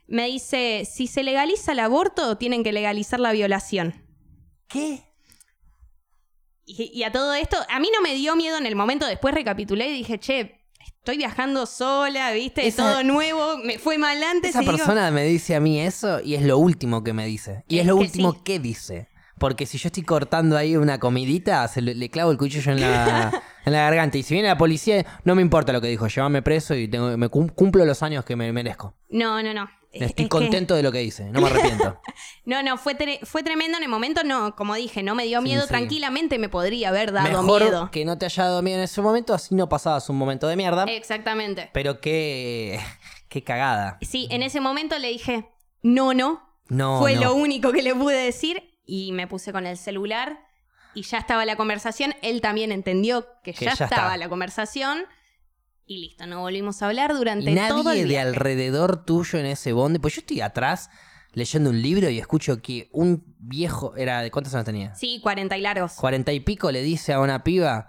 me 0.10 0.26
dice, 0.28 0.88
si 0.92 1.08
se 1.08 1.24
legaliza 1.24 1.72
el 1.74 1.80
aborto, 1.80 2.38
tienen 2.38 2.64
que 2.64 2.72
legalizar 2.72 3.20
la 3.20 3.32
violación. 3.32 4.04
¿Qué? 4.68 5.04
Y, 6.66 6.92
y 6.94 7.04
a 7.04 7.12
todo 7.12 7.34
esto, 7.34 7.58
a 7.70 7.80
mí 7.80 7.90
no 7.94 8.02
me 8.02 8.14
dio 8.16 8.36
miedo 8.36 8.58
en 8.58 8.66
el 8.66 8.76
momento, 8.76 9.06
después 9.08 9.34
recapitulé 9.34 9.90
y 9.90 9.94
dije, 9.94 10.20
che, 10.20 10.62
estoy 11.00 11.18
viajando 11.18 11.66
sola, 11.66 12.32
viste, 12.32 12.68
Esa- 12.68 12.84
todo 12.92 13.04
nuevo, 13.04 13.58
me 13.58 13.80
fue 13.80 13.98
mal 13.98 14.22
antes. 14.22 14.52
Esa 14.52 14.62
y 14.62 14.66
digo, 14.66 14.78
persona 14.78 15.10
me 15.12 15.24
dice 15.24 15.56
a 15.56 15.60
mí 15.60 15.80
eso 15.80 16.20
y 16.22 16.36
es 16.36 16.44
lo 16.44 16.58
último 16.60 17.04
que 17.04 17.14
me 17.14 17.26
dice. 17.26 17.64
Y 17.68 17.76
es, 17.78 17.82
Es 17.82 17.88
lo 17.88 17.96
que 17.96 18.02
último 18.02 18.34
sí. 18.34 18.40
que 18.44 18.60
dice. 18.60 19.08
Porque 19.40 19.66
si 19.66 19.78
yo 19.78 19.88
estoy 19.88 20.04
cortando 20.04 20.58
ahí 20.58 20.76
una 20.76 21.00
comidita, 21.00 21.66
se 21.70 21.82
le, 21.82 21.96
le 21.96 22.10
clavo 22.10 22.30
el 22.32 22.38
cuchillo 22.38 22.74
en 22.74 22.82
la, 22.82 23.32
en 23.66 23.72
la 23.74 23.80
garganta. 23.84 24.18
Y 24.18 24.24
si 24.24 24.34
viene 24.34 24.50
la 24.50 24.58
policía, 24.58 25.06
no 25.24 25.34
me 25.34 25.42
importa 25.42 25.72
lo 25.72 25.80
que 25.80 25.88
dijo. 25.88 26.08
Llévame 26.08 26.42
preso 26.42 26.76
y 26.76 26.90
tengo, 26.90 27.18
me 27.18 27.30
cum- 27.30 27.48
cumplo 27.48 27.86
los 27.86 28.04
años 28.04 28.26
que 28.26 28.36
me 28.36 28.52
merezco. 28.52 28.96
No, 29.10 29.42
no, 29.42 29.54
no. 29.54 29.70
Es- 29.92 30.02
Estoy 30.04 30.08
es 30.08 30.16
que- 30.16 30.30
contento 30.30 30.76
de 30.76 30.84
lo 30.84 30.92
que 30.92 31.00
dice. 31.00 31.26
No 31.32 31.42
me 31.42 31.48
arrepiento. 31.48 32.00
no, 32.46 32.62
no, 32.62 32.78
fue, 32.78 32.96
tre- 32.98 33.20
fue 33.26 33.42
tremendo 33.42 33.78
en 33.78 33.84
el 33.84 33.90
momento, 33.90 34.24
no, 34.24 34.56
como 34.56 34.76
dije, 34.76 35.02
no 35.02 35.16
me 35.16 35.26
dio 35.26 35.40
Sí, 35.40 35.44
miedo, 35.46 35.64
sí. 35.64 35.68
tranquilamente 35.70 36.38
me 36.38 36.48
podría 36.50 36.90
haber 36.90 37.12
dado 37.12 37.42
Mejor 37.42 37.64
miedo. 37.64 37.90
que 37.92 38.06
no 38.06 38.18
te 38.18 38.26
haya 38.26 38.44
dado 38.44 38.62
miedo 38.62 38.78
en 38.78 38.84
ese 38.84 39.02
momento, 39.02 39.34
así 39.34 39.56
no 39.56 39.68
pasabas 39.68 40.08
un 40.10 40.18
momento 40.18 40.48
de 40.48 40.56
mierda. 40.56 40.84
Exactamente. 40.84 41.70
Pero 41.74 42.00
qué, 42.02 42.80
qué 43.30 43.44
cagada. 43.44 43.98
Sí, 44.02 44.28
en 44.30 44.44
ese 44.44 44.60
momento 44.60 44.98
le 45.00 45.08
dije, 45.10 45.50
no, 45.82 46.14
no. 46.14 46.48
No, 46.68 47.00
Fue 47.00 47.16
no. 47.16 47.22
lo 47.22 47.34
único 47.34 47.72
que 47.72 47.82
le 47.82 47.96
pude 47.96 48.16
decir 48.16 48.78
y 48.86 49.12
me 49.12 49.26
puse 49.26 49.52
con 49.52 49.66
el 49.66 49.76
celular 49.76 50.40
y 50.94 51.02
ya 51.02 51.18
estaba 51.18 51.44
la 51.46 51.56
conversación. 51.56 52.14
Él 52.22 52.42
también 52.42 52.72
entendió 52.72 53.26
que, 53.44 53.54
Que 53.54 53.66
ya, 53.66 53.74
ya 53.74 53.86
estaba 53.86 54.10
está. 54.10 54.18
la 54.18 54.30
conversación 54.30 55.06
y 55.90 55.98
listo, 55.98 56.28
no 56.28 56.42
volvimos 56.42 56.84
a 56.84 56.86
hablar 56.86 57.16
durante 57.16 57.50
Y 57.50 57.56
todo 57.56 57.84
nadie 57.86 58.04
el 58.04 58.10
de 58.10 58.20
alrededor 58.20 59.06
tuyo 59.06 59.40
en 59.40 59.48
ese 59.48 59.74
bonde. 59.74 60.00
Pues 60.00 60.14
yo 60.14 60.20
estoy 60.20 60.40
atrás 60.40 60.92
leyendo 61.34 61.72
un 61.72 61.82
libro 61.82 62.12
y 62.12 62.20
escucho 62.20 62.62
que 62.62 62.90
un 62.92 63.24
viejo. 63.40 63.96
era 63.96 64.22
¿De 64.22 64.30
cuántos 64.30 64.54
años 64.54 64.66
tenía? 64.66 64.94
Sí, 64.94 65.20
40 65.24 65.58
y 65.58 65.62
largos. 65.62 65.94
Cuarenta 65.94 66.32
y 66.32 66.42
pico 66.42 66.72
le 66.72 66.84
dice 66.84 67.12
a 67.14 67.20
una 67.20 67.44
piba. 67.44 67.88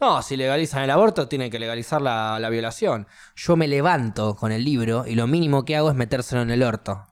No, 0.00 0.22
si 0.22 0.36
legalizan 0.36 0.84
el 0.84 0.90
aborto, 0.90 1.26
tienen 1.26 1.50
que 1.50 1.58
legalizar 1.58 2.00
la, 2.00 2.38
la 2.38 2.50
violación. 2.50 3.08
Yo 3.34 3.56
me 3.56 3.66
levanto 3.66 4.36
con 4.36 4.52
el 4.52 4.64
libro 4.64 5.04
y 5.04 5.16
lo 5.16 5.26
mínimo 5.26 5.64
que 5.64 5.74
hago 5.74 5.90
es 5.90 5.96
metérselo 5.96 6.42
en 6.42 6.50
el 6.50 6.62
orto. 6.62 7.04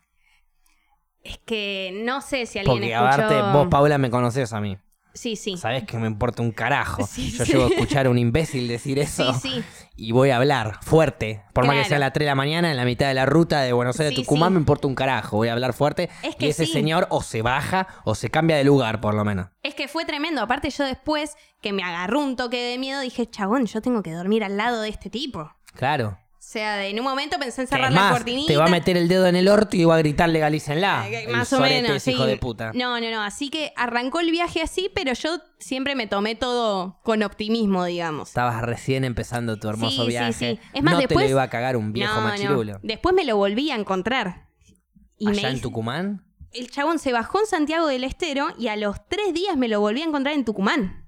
Es 1.25 1.38
que 1.38 2.00
no 2.04 2.21
sé 2.21 2.47
si 2.47 2.61
alguien 2.61 2.76
Porque 2.76 2.92
escuchó... 2.92 3.25
aparte, 3.25 3.42
vos, 3.59 3.66
Paula, 3.68 3.99
me 3.99 4.09
conoces 4.09 4.52
a 4.52 4.61
mí. 4.61 4.78
Sí, 5.15 5.37
sí. 5.37 5.57
Sabés 5.57 5.85
que 5.85 5.97
me 5.99 6.07
importa 6.07 6.43
un 6.43 6.53
carajo. 6.53 7.07
Sí, 7.11 7.33
Yo 7.33 7.45
sí. 7.45 7.53
llego 7.53 7.65
a 7.65 7.69
escuchar 7.69 8.07
a 8.07 8.11
un 8.11 8.19
imbécil 8.19 8.69
decir 8.69 8.99
eso. 8.99 9.35
Sí, 9.35 9.50
sí. 9.50 9.65
Y 9.97 10.12
voy 10.12 10.31
a 10.31 10.37
hablar 10.37 10.79
fuerte. 10.83 11.43
Por 11.53 11.67
más 11.67 11.77
que 11.77 11.85
sea 11.85 11.97
a 11.97 12.00
las 12.00 12.12
3 12.12 12.25
de 12.25 12.31
la 12.31 12.35
mañana, 12.35 12.71
en 12.71 12.77
la 12.77 12.85
mitad 12.85 13.09
de 13.09 13.15
la 13.15 13.27
ruta 13.27 13.62
de 13.62 13.73
Buenos 13.73 13.99
Aires 13.99 14.17
a 14.17 14.23
Tucumán, 14.23 14.53
me 14.53 14.61
importa 14.61 14.87
un 14.87 14.95
carajo. 14.95 15.38
Voy 15.38 15.49
a 15.49 15.53
hablar 15.55 15.73
fuerte. 15.73 16.09
Es 16.23 16.37
y 16.38 16.47
ese 16.47 16.67
señor 16.67 17.07
o 17.11 17.23
se 17.23 17.43
baja 17.43 17.88
o 18.05 18.15
se 18.15 18.31
cambia 18.31 18.57
de 18.57 18.65
lugar, 18.65 19.00
por 19.00 19.15
lo 19.15 19.25
menos. 19.25 19.49
Es 19.62 19.75
que 19.75 19.88
fue 19.88 20.05
tremendo. 20.05 20.41
Aparte, 20.41 20.71
yo 20.71 20.85
después 20.85 21.35
que 21.61 21.73
me 21.73 21.83
agarró 21.83 22.21
un 22.21 22.37
toque 22.37 22.62
de 22.62 22.79
miedo, 22.79 23.00
dije, 23.00 23.29
chabón, 23.29 23.67
yo 23.67 23.81
tengo 23.83 24.03
que 24.03 24.12
dormir 24.12 24.45
al 24.45 24.57
lado 24.57 24.83
de 24.83 24.88
este 24.91 25.11
tipo. 25.11 25.50
Claro. 25.75 26.19
Sea, 26.50 26.87
en 26.87 26.99
un 26.99 27.05
momento 27.05 27.38
pensé 27.38 27.61
en 27.62 27.67
cerrar 27.67 27.93
la 27.93 28.00
más, 28.00 28.12
cortinita. 28.12 28.47
te 28.52 28.57
va 28.57 28.64
a 28.67 28.69
meter 28.69 28.97
el 28.97 29.07
dedo 29.09 29.26
en 29.26 29.37
el 29.37 29.49
orto 29.49 29.76
y 29.76 29.85
va 29.85 29.97
a 29.97 29.99
gritar 29.99 30.28
legalícenla. 30.28 31.09
Eh, 31.09 31.25
El 31.26 31.37
Más 31.37 31.52
o 31.52 31.61
menos, 31.61 32.02
sí. 32.02 32.12
hijo 32.12 32.25
de 32.26 32.37
puta. 32.38 32.73
No, 32.75 32.99
no, 33.00 33.11
no. 33.11 33.23
Así 33.23 33.50
que 33.50 33.73
arrancó 33.76 34.21
el 34.21 34.31
viaje 34.31 34.62
así, 34.62 34.90
pero 34.95 35.12
yo 35.12 35.40
siempre 35.59 35.95
me 35.95 36.07
tomé 36.07 36.35
todo 36.37 36.99
con 37.02 37.23
optimismo, 37.23 37.85
digamos. 37.85 38.28
Estabas 38.28 38.62
recién 38.62 39.05
empezando 39.05 39.59
tu 39.59 39.69
hermoso 39.69 39.97
Sí, 39.97 40.02
sí, 40.02 40.09
viaje. 40.09 40.33
sí. 40.33 40.61
Es 40.73 40.83
más, 40.83 40.95
no 40.95 41.00
te 41.00 41.07
después- 41.09 41.26
lo 41.26 41.31
iba 41.31 41.43
a 41.43 41.50
cagar 41.50 41.76
un 41.76 41.93
viejo 41.93 42.14
No, 42.14 42.21
no. 42.23 42.28
machirulo. 42.28 42.81
Después 42.83 43.14
me 43.14 43.25
lo 43.25 43.37
volví 43.37 43.71
a 43.71 43.75
encontrar. 43.76 44.49
Y 45.19 45.28
¿Allá 45.28 45.43
me 45.43 45.49
en 45.49 45.55
hice- 45.57 45.62
Tucumán? 45.62 46.25
el 46.52 46.71
chabón 46.71 46.99
se 46.99 47.12
bajó 47.12 47.40
en 47.40 47.47
Santiago 47.47 47.87
del 47.88 48.05
Estero 48.05 48.49
y 48.59 48.69
a 48.69 48.76
los 48.76 49.07
tres 49.09 49.35
días 49.35 49.57
me 49.57 49.69
lo 49.69 49.81
volví 49.81 50.00
a 50.00 50.05
encontrar 50.07 50.35
en 50.35 50.45
Tucumán. 50.47 51.05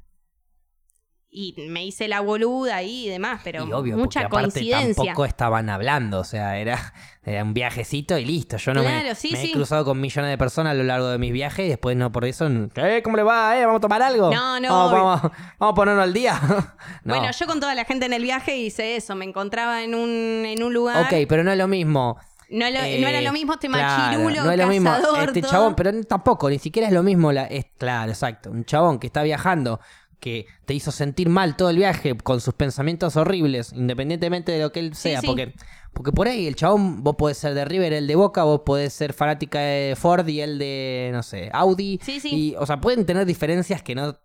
Y 1.32 1.54
me 1.68 1.84
hice 1.86 2.08
la 2.08 2.20
boluda 2.22 2.74
ahí 2.74 3.06
y 3.06 3.08
demás, 3.08 3.40
pero 3.44 3.64
y 3.64 3.70
obvio, 3.72 3.96
mucha 3.96 4.22
porque 4.22 4.42
coincidencia. 4.50 4.96
tampoco 4.96 5.24
estaban 5.24 5.70
hablando, 5.70 6.18
o 6.18 6.24
sea, 6.24 6.58
era, 6.58 6.92
era 7.22 7.44
un 7.44 7.54
viajecito 7.54 8.18
y 8.18 8.24
listo. 8.24 8.56
Yo 8.56 8.74
no 8.74 8.82
me- 8.82 8.88
Claro, 8.88 9.14
sí, 9.14 9.30
me, 9.32 9.44
he 9.44 9.52
cruzado 9.52 9.84
con 9.84 10.00
millones 10.00 10.28
de 10.28 10.36
personas 10.36 10.72
a 10.72 10.74
lo 10.74 10.82
largo 10.82 11.06
de 11.08 11.18
mis 11.18 11.32
viajes 11.32 11.66
y 11.66 11.68
después 11.68 11.96
no 11.96 12.10
por 12.10 12.24
eso, 12.24 12.48
¿qué? 12.74 13.00
¿Cómo 13.04 13.16
le 13.16 13.22
va? 13.22 13.56
¿Eh? 13.56 13.64
¿Vamos 13.64 13.78
a 13.78 13.80
tomar 13.80 14.02
algo? 14.02 14.34
No, 14.34 14.58
no, 14.58 14.68
Vamos, 14.70 14.92
vamos, 14.92 15.20
vamos 15.60 15.72
a 15.72 15.74
ponernos 15.74 16.02
al 16.02 16.12
día. 16.12 16.40
no. 17.04 17.14
Bueno, 17.14 17.30
yo 17.30 17.46
con 17.46 17.60
toda 17.60 17.76
la 17.76 17.84
gente 17.84 18.06
en 18.06 18.12
el 18.12 18.22
viaje 18.22 18.56
hice 18.56 18.96
eso. 18.96 19.14
Me 19.14 19.24
encontraba 19.24 19.84
en 19.84 19.94
un, 19.94 20.44
en 20.44 20.60
un 20.64 20.74
lugar. 20.74 21.04
Ok, 21.04 21.28
pero 21.28 21.44
no 21.44 21.52
es 21.52 21.58
lo 21.58 21.68
mismo. 21.68 22.18
No, 22.48 22.68
lo- 22.68 22.78
Eh, 22.80 22.98
no 23.00 23.06
era 23.06 23.20
lo 23.20 23.30
mismo 23.32 23.52
este 23.52 23.68
claro, 23.68 24.02
machirulo, 24.02 24.42
no 24.46 24.50
es 24.50 24.58
lo 24.58 24.66
mismo 24.66 24.92
este 25.22 25.40
todo. 25.42 25.50
chabón, 25.52 25.76
pero 25.76 25.92
tampoco, 26.02 26.50
ni 26.50 26.58
siquiera 26.58 26.88
es 26.88 26.92
lo 26.92 27.04
mismo. 27.04 27.30
La, 27.30 27.44
es, 27.44 27.66
claro, 27.78 28.10
exacto. 28.10 28.50
Un 28.50 28.64
chabón 28.64 28.98
que 28.98 29.06
está 29.06 29.22
viajando, 29.22 29.78
que 30.20 30.46
te 30.66 30.74
hizo 30.74 30.92
sentir 30.92 31.28
mal 31.28 31.56
todo 31.56 31.70
el 31.70 31.76
viaje 31.76 32.16
con 32.16 32.40
sus 32.40 32.54
pensamientos 32.54 33.16
horribles, 33.16 33.72
independientemente 33.72 34.52
de 34.52 34.60
lo 34.60 34.70
que 34.72 34.80
él 34.80 34.94
sea. 34.94 35.20
sí. 35.20 35.26
Porque, 35.26 35.54
porque 35.92 36.12
por 36.12 36.28
ahí 36.28 36.46
el 36.46 36.54
chabón, 36.54 37.02
vos 37.02 37.16
podés 37.16 37.38
ser 37.38 37.54
de 37.54 37.64
River, 37.64 37.92
el 37.92 38.06
de 38.06 38.14
Boca, 38.14 38.44
vos 38.44 38.60
podés 38.64 38.92
ser 38.92 39.12
fanática 39.12 39.58
de 39.58 39.96
Ford 39.96 40.28
y 40.28 40.40
el 40.40 40.58
de, 40.58 41.10
no 41.12 41.22
sé, 41.22 41.50
Audi. 41.52 41.98
Sí, 42.02 42.20
sí. 42.20 42.28
Y, 42.32 42.54
o 42.56 42.64
sea, 42.66 42.80
pueden 42.80 43.04
tener 43.06 43.26
diferencias 43.26 43.82
que 43.82 43.94
no, 43.96 44.18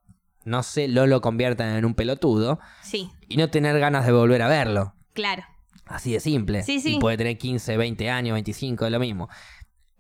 no 0.44 0.62
sé, 0.62 0.88
lo 0.88 1.08
lo 1.08 1.22
conviertan 1.22 1.75
en 1.75 1.86
un 1.86 1.96
pelotudo 1.96 2.60
Sí, 2.84 3.10
y 3.28 3.38
no 3.38 3.50
tener 3.50 3.80
ganas 3.80 4.06
de 4.06 4.12
volver 4.12 4.42
a 4.44 4.48
verlo. 4.48 4.94
claro. 5.14 5.44
Así 5.88 6.12
de 6.14 6.20
simple. 6.20 6.64
Sí, 6.64 6.80
sí. 6.80 6.96
Y 6.96 7.00
puede 7.00 7.16
tener 7.16 7.38
15, 7.38 7.78
20 7.78 8.10
años, 8.10 8.34
25, 8.34 8.88
es 8.88 8.92
lo 8.92 9.00
mismo. 9.00 9.30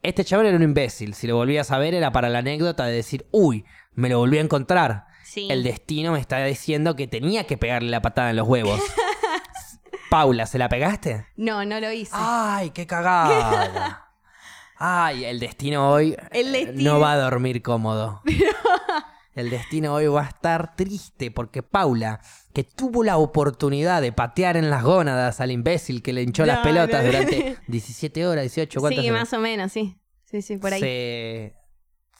Este 0.01 0.25
chabón 0.25 0.47
era 0.47 0.57
un 0.57 0.63
imbécil. 0.63 1.13
Si 1.13 1.27
lo 1.27 1.35
volvías 1.35 1.69
a 1.69 1.77
ver 1.77 1.93
era 1.93 2.11
para 2.11 2.27
la 2.29 2.39
anécdota 2.39 2.85
de 2.87 2.93
decir, 2.95 3.27
uy, 3.29 3.65
me 3.93 4.09
lo 4.09 4.17
volví 4.17 4.39
a 4.39 4.41
encontrar. 4.41 5.05
Sí. 5.35 5.49
El 5.51 5.63
destino 5.63 6.13
me 6.13 6.19
está 6.21 6.41
diciendo 6.45 6.95
que 6.95 7.07
tenía 7.07 7.45
que 7.45 7.57
pegarle 7.57 7.89
la 7.89 8.01
patada 8.01 8.29
en 8.29 8.37
los 8.37 8.47
huevos. 8.47 8.79
Paula, 10.09 10.45
¿se 10.45 10.57
la 10.57 10.69
pegaste? 10.69 11.25
No, 11.35 11.65
no 11.65 11.79
lo 11.81 11.91
hice. 11.91 12.11
¡Ay, 12.13 12.69
qué 12.69 12.87
cagada! 12.87 14.13
Ay, 14.77 15.25
el 15.25 15.39
destino 15.41 15.91
hoy 15.91 16.15
El 16.31 16.55
eh, 16.55 16.65
destino. 16.67 16.93
no 16.93 16.99
va 17.01 17.11
a 17.13 17.17
dormir 17.17 17.61
cómodo. 17.61 18.21
El 19.35 19.49
destino 19.49 19.93
hoy 19.93 20.07
va 20.07 20.21
a 20.21 20.27
estar 20.29 20.77
triste 20.77 21.29
porque 21.31 21.61
Paula, 21.61 22.21
que 22.53 22.63
tuvo 22.63 23.03
la 23.03 23.17
oportunidad 23.17 24.01
de 24.01 24.13
patear 24.13 24.55
en 24.55 24.69
las 24.69 24.83
gónadas 24.83 25.41
al 25.41 25.51
imbécil 25.51 26.01
que 26.01 26.13
le 26.13 26.21
hinchó 26.21 26.45
las 26.45 26.59
No, 26.59 26.63
pelotas 26.63 27.03
no. 27.03 27.07
durante 27.11 27.57
17 27.67 28.25
horas, 28.25 28.43
18, 28.43 28.79
¿cuántas 28.79 29.03
sí, 29.03 29.09
horas? 29.09 29.21
más 29.23 29.33
o 29.33 29.39
menos, 29.39 29.73
sí. 29.73 29.99
Sí, 30.23 30.41
sí, 30.41 30.55
por 30.55 30.71
ahí. 30.71 30.79
Se, 30.79 31.55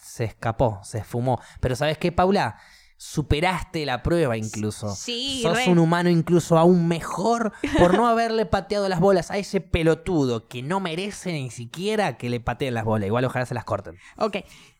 se 0.01 0.25
escapó, 0.25 0.81
se 0.83 0.97
esfumó. 0.97 1.39
Pero 1.61 1.77
¿sabes 1.77 1.97
qué, 1.97 2.11
Paula? 2.11 2.59
Superaste 2.97 3.85
la 3.85 4.01
prueba 4.03 4.37
incluso. 4.37 4.89
Sí, 4.95 5.39
Sos 5.43 5.57
re. 5.65 5.69
un 5.71 5.79
humano 5.79 6.09
incluso 6.09 6.57
aún 6.57 6.87
mejor 6.87 7.51
por 7.77 7.93
no 7.95 8.07
haberle 8.07 8.45
pateado 8.45 8.87
las 8.89 8.99
bolas 8.99 9.31
a 9.31 9.37
ese 9.37 9.59
pelotudo 9.61 10.47
que 10.47 10.63
no 10.63 10.79
merece 10.79 11.33
ni 11.33 11.51
siquiera 11.51 12.17
que 12.17 12.29
le 12.29 12.39
pateen 12.39 12.73
las 12.73 12.85
bolas. 12.85 13.07
Igual 13.07 13.25
ojalá 13.25 13.45
se 13.45 13.53
las 13.53 13.65
corten. 13.65 13.97
Ok. 14.17 14.37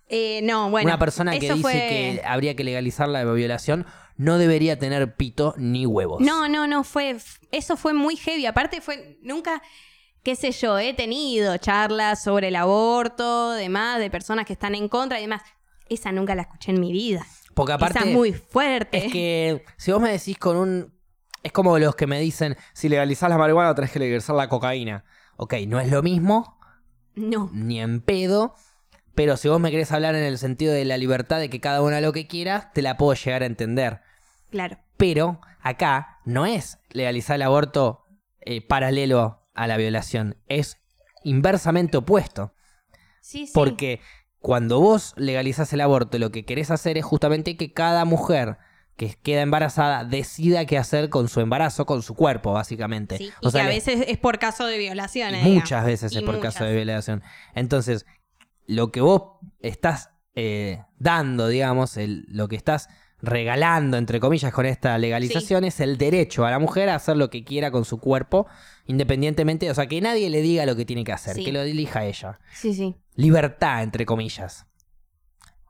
Eh, 0.07 0.41
no, 0.43 0.69
bueno. 0.69 0.87
Una 0.87 0.99
persona 0.99 1.31
que 1.33 1.39
dice 1.39 1.55
fue- 1.57 1.71
que 1.73 2.21
habría 2.25 2.55
que 2.55 2.63
legalizar 2.63 3.09
la 3.09 3.23
violación 3.25 3.85
no 4.17 4.37
debería 4.37 4.79
tener 4.79 5.15
pito 5.15 5.53
ni 5.57 5.85
huevos. 5.85 6.21
No, 6.21 6.47
no, 6.47 6.67
no, 6.67 6.83
fue. 6.83 7.17
Eso 7.51 7.75
fue 7.75 7.93
muy 7.93 8.15
heavy. 8.15 8.45
Aparte, 8.45 8.81
fue. 8.81 9.17
Nunca. 9.23 9.61
Qué 10.23 10.35
sé 10.35 10.51
yo, 10.51 10.79
he 10.79 10.93
tenido 10.95 11.55
charlas 11.57 12.23
sobre 12.23 12.47
el 12.47 12.55
aborto, 12.55 13.51
demás, 13.51 13.99
de 13.99 14.09
personas 14.09 14.45
que 14.47 14.53
están 14.53 14.73
en 14.73 14.87
contra 14.89 15.19
y 15.19 15.23
demás. 15.23 15.41
Esa 15.87 16.11
nunca 16.11 16.33
la 16.33 16.43
escuché 16.43 16.71
en 16.71 16.79
mi 16.79 16.91
vida. 16.91 17.23
Porque 17.55 17.73
aparte. 17.73 17.97
Esa 17.99 18.07
es 18.07 18.13
muy 18.13 18.33
fuerte. 18.33 19.05
Es 19.07 19.11
que 19.11 19.65
si 19.77 19.91
vos 19.91 20.01
me 20.01 20.11
decís 20.11 20.37
con 20.37 20.57
un. 20.57 20.93
Es 21.41 21.51
como 21.51 21.79
los 21.79 21.95
que 21.95 22.05
me 22.05 22.19
dicen: 22.19 22.55
si 22.73 22.89
legalizás 22.89 23.29
la 23.29 23.37
marihuana, 23.37 23.73
tenés 23.73 23.91
que 23.91 23.99
legalizar 23.99 24.35
la 24.35 24.49
cocaína. 24.49 25.03
Ok, 25.37 25.55
no 25.67 25.79
es 25.79 25.89
lo 25.89 26.03
mismo, 26.03 26.59
No. 27.15 27.49
ni 27.53 27.81
en 27.81 28.01
pedo. 28.01 28.55
Pero 29.15 29.37
si 29.37 29.47
vos 29.47 29.59
me 29.61 29.71
querés 29.71 29.91
hablar 29.93 30.13
en 30.15 30.23
el 30.23 30.37
sentido 30.37 30.73
de 30.73 30.83
la 30.85 30.97
libertad 30.97 31.39
de 31.39 31.49
que 31.49 31.61
cada 31.61 31.81
uno 31.81 31.91
haga 31.95 32.01
lo 32.01 32.11
que 32.13 32.27
quiera, 32.27 32.71
te 32.73 32.81
la 32.81 32.97
puedo 32.97 33.13
llegar 33.13 33.43
a 33.43 33.45
entender. 33.45 34.01
Claro. 34.51 34.77
Pero 34.97 35.39
acá 35.61 36.19
no 36.25 36.45
es 36.45 36.79
legalizar 36.89 37.35
el 37.37 37.43
aborto 37.43 38.05
eh, 38.41 38.61
paralelo 38.61 39.47
a 39.53 39.67
la 39.67 39.77
violación, 39.77 40.37
es 40.47 40.77
inversamente 41.23 41.95
opuesto. 41.97 42.53
Sí, 43.21 43.47
sí. 43.47 43.51
Porque 43.55 44.01
cuando 44.45 44.79
vos 44.79 45.15
legalizás 45.17 45.73
el 45.73 45.81
aborto, 45.81 46.19
lo 46.19 46.29
que 46.29 46.45
querés 46.45 46.69
hacer 46.69 46.99
es 46.99 47.03
justamente 47.03 47.57
que 47.57 47.73
cada 47.73 48.05
mujer 48.05 48.57
que 48.95 49.15
queda 49.23 49.41
embarazada 49.41 50.03
decida 50.03 50.65
qué 50.65 50.77
hacer 50.77 51.09
con 51.09 51.29
su 51.29 51.39
embarazo, 51.41 51.87
con 51.87 52.03
su 52.03 52.13
cuerpo, 52.13 52.53
básicamente. 52.53 53.17
Sí, 53.17 53.31
O 53.41 53.47
y 53.47 53.51
sea, 53.51 53.61
que 53.63 53.65
a 53.65 53.69
veces 53.69 54.05
es 54.07 54.17
por 54.19 54.37
caso 54.37 54.67
de 54.67 54.77
y 54.77 54.79
digamos. 55.39 55.41
muchas 55.51 55.83
veces 55.83 56.13
Y 56.13 56.17
es 56.19 56.23
por 56.23 56.35
muchas. 56.35 56.53
caso 56.53 56.65
de 56.65 56.75
violación. 56.75 57.23
Entonces, 57.55 58.05
lo 58.67 58.91
que 58.91 59.01
vos 59.01 59.23
estás 59.61 60.11
eh, 60.35 60.83
dando, 60.99 61.47
digamos, 61.47 61.97
el- 61.97 62.25
lo 62.29 62.47
que 62.47 62.55
estás 62.55 62.87
regalando, 63.21 63.97
entre 63.97 64.19
comillas, 64.19 64.53
con 64.53 64.67
esta 64.67 64.95
legalización 64.99 65.63
es 65.63 65.79
el 65.79 65.97
derecho 65.97 66.45
a 66.45 66.51
la 66.51 66.59
mujer 66.59 66.89
a 66.89 66.95
hacer 66.95 67.17
lo 67.17 67.31
que 67.31 67.43
quiera 67.43 67.71
con 67.71 67.83
su 67.83 67.99
cuerpo, 67.99 68.45
independientemente, 68.85 69.69
o 69.69 69.75
sea, 69.75 69.87
que 69.87 69.99
nadie 70.01 70.29
le 70.29 70.41
diga 70.41 70.65
lo 70.65 70.75
que 70.75 70.85
tiene 70.85 71.03
que 71.03 71.11
hacer, 71.13 71.35
Sí. 71.35 71.43
que 71.45 71.51
lo 71.51 71.61
elija 71.61 72.05
ella. 72.05 72.39
Sí, 72.53 72.73
sí. 72.73 72.95
Libertad, 73.15 73.83
entre 73.83 74.05
comillas. 74.05 74.65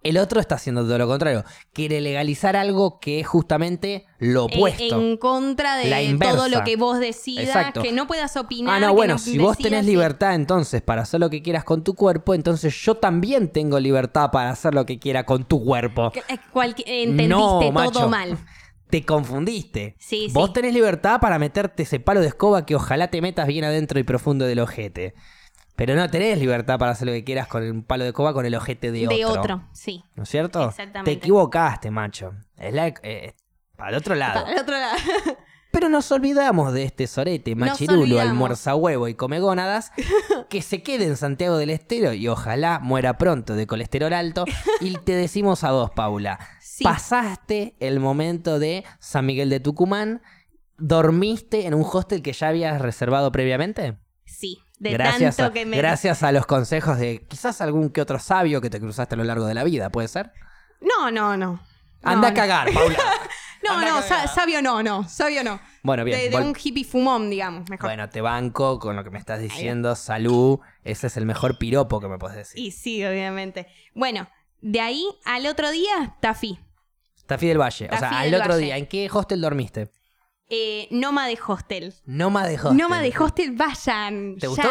El 0.04 0.20
otro 0.20 0.40
está 0.40 0.54
haciendo 0.54 0.84
todo 0.84 1.00
lo 1.00 1.08
contrario. 1.08 1.44
Quiere 1.74 2.00
legalizar 2.00 2.56
algo 2.56 3.00
que 3.00 3.20
es 3.22 3.26
justamente 3.28 4.06
lo 4.20 4.42
Eh, 4.44 4.54
opuesto. 4.56 5.02
en 5.02 5.18
contra 5.18 5.78
de 5.78 6.16
todo 6.22 6.48
lo 6.48 6.64
que 6.64 6.76
vos 6.76 7.00
decidas, 7.00 7.46
Exacto. 7.48 7.82
que 7.82 7.92
no 7.92 8.06
puedas 8.06 8.38
opinar. 8.38 8.76
Ah, 8.76 8.80
no, 8.86 8.94
bueno, 8.94 9.18
si 9.18 9.40
vos 9.40 9.58
tenés 9.58 9.84
sí. 9.84 9.90
libertad 9.92 10.36
entonces 10.36 10.84
para 10.84 11.02
hacer 11.02 11.20
lo 11.20 11.32
que 11.32 11.42
quieras 11.42 11.64
con 11.64 11.84
tu 11.84 11.96
cuerpo, 11.96 12.36
entonces 12.36 12.72
yo 12.84 12.98
también 12.98 13.48
tengo 13.50 13.80
libertad 13.80 14.30
para 14.30 14.52
hacer 14.52 14.76
lo 14.76 14.86
que 14.86 15.00
quiera 15.00 15.26
con 15.26 15.44
tu 15.46 15.64
cuerpo. 15.66 16.12
Eh, 16.16 17.04
entendiste 17.04 17.28
No, 17.28 17.60
todo 17.60 17.72
macho. 17.72 18.08
mal. 18.10 18.38
Te 18.90 19.04
confundiste. 19.04 19.96
Sí, 20.00 20.28
Vos 20.32 20.48
sí. 20.48 20.54
tenés 20.54 20.74
libertad 20.74 21.20
para 21.20 21.40
meterte 21.40 21.84
ese 21.84 22.00
palo 22.00 22.22
de 22.22 22.28
escoba 22.28 22.66
que 22.66 22.76
ojalá 22.76 23.10
te 23.10 23.22
metas 23.22 23.48
bien 23.48 23.64
adentro 23.66 24.00
y 24.00 24.04
profundo 24.04 24.46
del 24.46 24.60
ojete. 24.60 25.14
Pero 25.76 25.96
no 25.96 26.10
tenés 26.10 26.38
libertad 26.40 26.80
para 26.80 26.92
hacer 26.94 27.08
lo 27.08 27.14
que 27.14 27.24
quieras 27.24 27.48
con 27.48 27.64
un 27.70 27.84
palo 27.84 28.04
de 28.04 28.12
escoba 28.12 28.34
con 28.34 28.46
el 28.46 28.56
ojete 28.56 28.92
de, 28.92 29.08
De 29.08 29.26
otro. 29.26 29.42
otro, 29.42 29.64
sí. 29.74 30.04
¿No 30.16 30.24
es 30.24 30.30
cierto? 30.30 30.70
Exactamente. 30.70 31.12
Te 31.12 31.18
equivocaste, 31.18 31.92
macho. 31.92 32.34
Es 32.58 32.74
la- 32.74 32.94
eh, 33.04 33.34
para 33.76 33.90
el 33.90 33.96
otro 33.98 34.16
lado. 34.16 34.42
Para 34.42 34.54
el 34.54 34.60
otro 34.62 34.78
lado. 34.78 34.96
Pero 35.72 35.90
nos 35.90 36.10
olvidamos 36.14 36.72
de 36.72 36.84
este 36.84 37.06
sorete, 37.06 37.54
machirulo, 37.54 38.22
almuerza 38.22 38.76
huevo 38.76 39.10
y 39.10 39.16
come 39.16 39.42
gónadas, 39.42 39.92
que 40.50 40.62
se 40.62 40.82
quede 40.82 41.04
en 41.04 41.18
Santiago 41.18 41.58
del 41.58 41.70
Estero 41.70 42.14
y 42.14 42.30
ojalá 42.30 42.80
muera 42.80 43.18
pronto 43.18 43.56
de 43.56 43.68
colesterol 43.68 44.14
alto. 44.14 44.46
Y 44.80 44.94
te 45.00 45.12
decimos 45.14 45.66
a 45.66 45.72
vos, 45.74 45.92
Paula, 45.92 46.40
Sí. 46.78 46.84
pasaste 46.84 47.74
el 47.80 48.02
momento 48.02 48.60
de 48.60 48.84
San 49.00 49.26
Miguel 49.26 49.50
de 49.50 49.62
Tucumán, 49.62 50.22
dormiste 50.78 51.68
en 51.68 51.74
un 51.74 51.86
hostel 51.90 52.22
que 52.22 52.34
ya 52.34 52.50
habías 52.50 52.82
reservado 52.82 53.32
previamente. 53.32 53.98
Sí, 54.26 54.60
de 54.80 54.92
gracias, 54.92 55.38
tanto 55.38 55.52
a, 55.52 55.54
que 55.54 55.66
me... 55.66 55.78
gracias 55.78 56.22
a 56.22 56.34
los 56.34 56.46
consejos 56.46 56.98
de 56.98 57.26
quizás 57.30 57.62
algún 57.62 57.92
que 57.92 58.02
otro 58.02 58.20
sabio 58.20 58.60
que 58.60 58.70
te 58.70 58.82
cruzaste 58.82 59.16
a 59.16 59.18
lo 59.18 59.24
largo 59.24 59.46
de 59.46 59.54
la 59.54 59.64
vida, 59.64 59.90
¿puede 59.90 60.10
ser? 60.10 60.34
No, 60.82 61.10
no, 61.12 61.38
no. 61.38 61.62
Anda 62.04 62.28
No, 62.30 62.34
a 62.34 62.34
cagar, 62.34 62.74
Paula. 62.74 62.98
No, 63.64 63.76
Anda 63.78 63.90
no, 63.92 64.02
sa- 64.04 64.28
sabio 64.28 64.62
no, 64.62 64.84
no, 64.84 65.08
sabio 65.08 65.46
no. 65.46 65.62
Bueno, 65.82 66.04
bien. 66.04 66.20
de 66.20 66.30
de 66.30 66.36
un 66.44 66.54
hippie 66.62 66.84
fumón, 66.84 67.30
digamos, 67.30 67.70
mejor. 67.70 67.88
Bueno, 67.90 68.10
te 68.10 68.20
banco 68.20 68.80
con 68.80 68.98
lo 68.98 69.04
que 69.06 69.10
me 69.12 69.18
estás 69.18 69.40
diciendo. 69.40 69.96
Salud. 69.96 70.60
Ese 70.84 71.08
es 71.08 71.16
el 71.18 71.26
mejor 71.26 71.58
piropo 71.58 72.02
que 72.02 72.08
me 72.10 72.20
puedes 72.20 72.36
decir. 72.38 72.60
Y 72.60 72.72
sí, 72.72 73.04
obviamente. 73.04 73.66
Bueno, 73.96 74.28
de 74.62 74.82
ahí 74.82 75.04
al 75.24 75.48
otro 75.48 75.72
día, 75.72 76.16
Tafí. 76.20 76.60
Tafí 77.26 77.48
del 77.48 77.60
Valle. 77.60 77.90
o 77.92 77.98
sea, 77.98 78.20
al 78.20 78.34
otro 78.34 78.50
Valle. 78.54 78.66
día, 78.66 78.78
¿en 78.78 78.86
qué 78.88 79.10
hostel 79.12 79.42
dormiste? 79.42 79.90
Eh, 80.50 80.88
Noma 80.92 81.28
de 81.28 81.38
Hostel. 81.48 81.94
Noma 82.06 82.46
de 82.48 82.56
hostel. 82.56 82.78
Noma 82.78 83.02
de 83.02 83.14
Hostel, 83.18 83.52
vayan. 83.56 84.36
¿Te 84.36 84.42
ya. 84.42 84.48
gustó? 84.50 84.70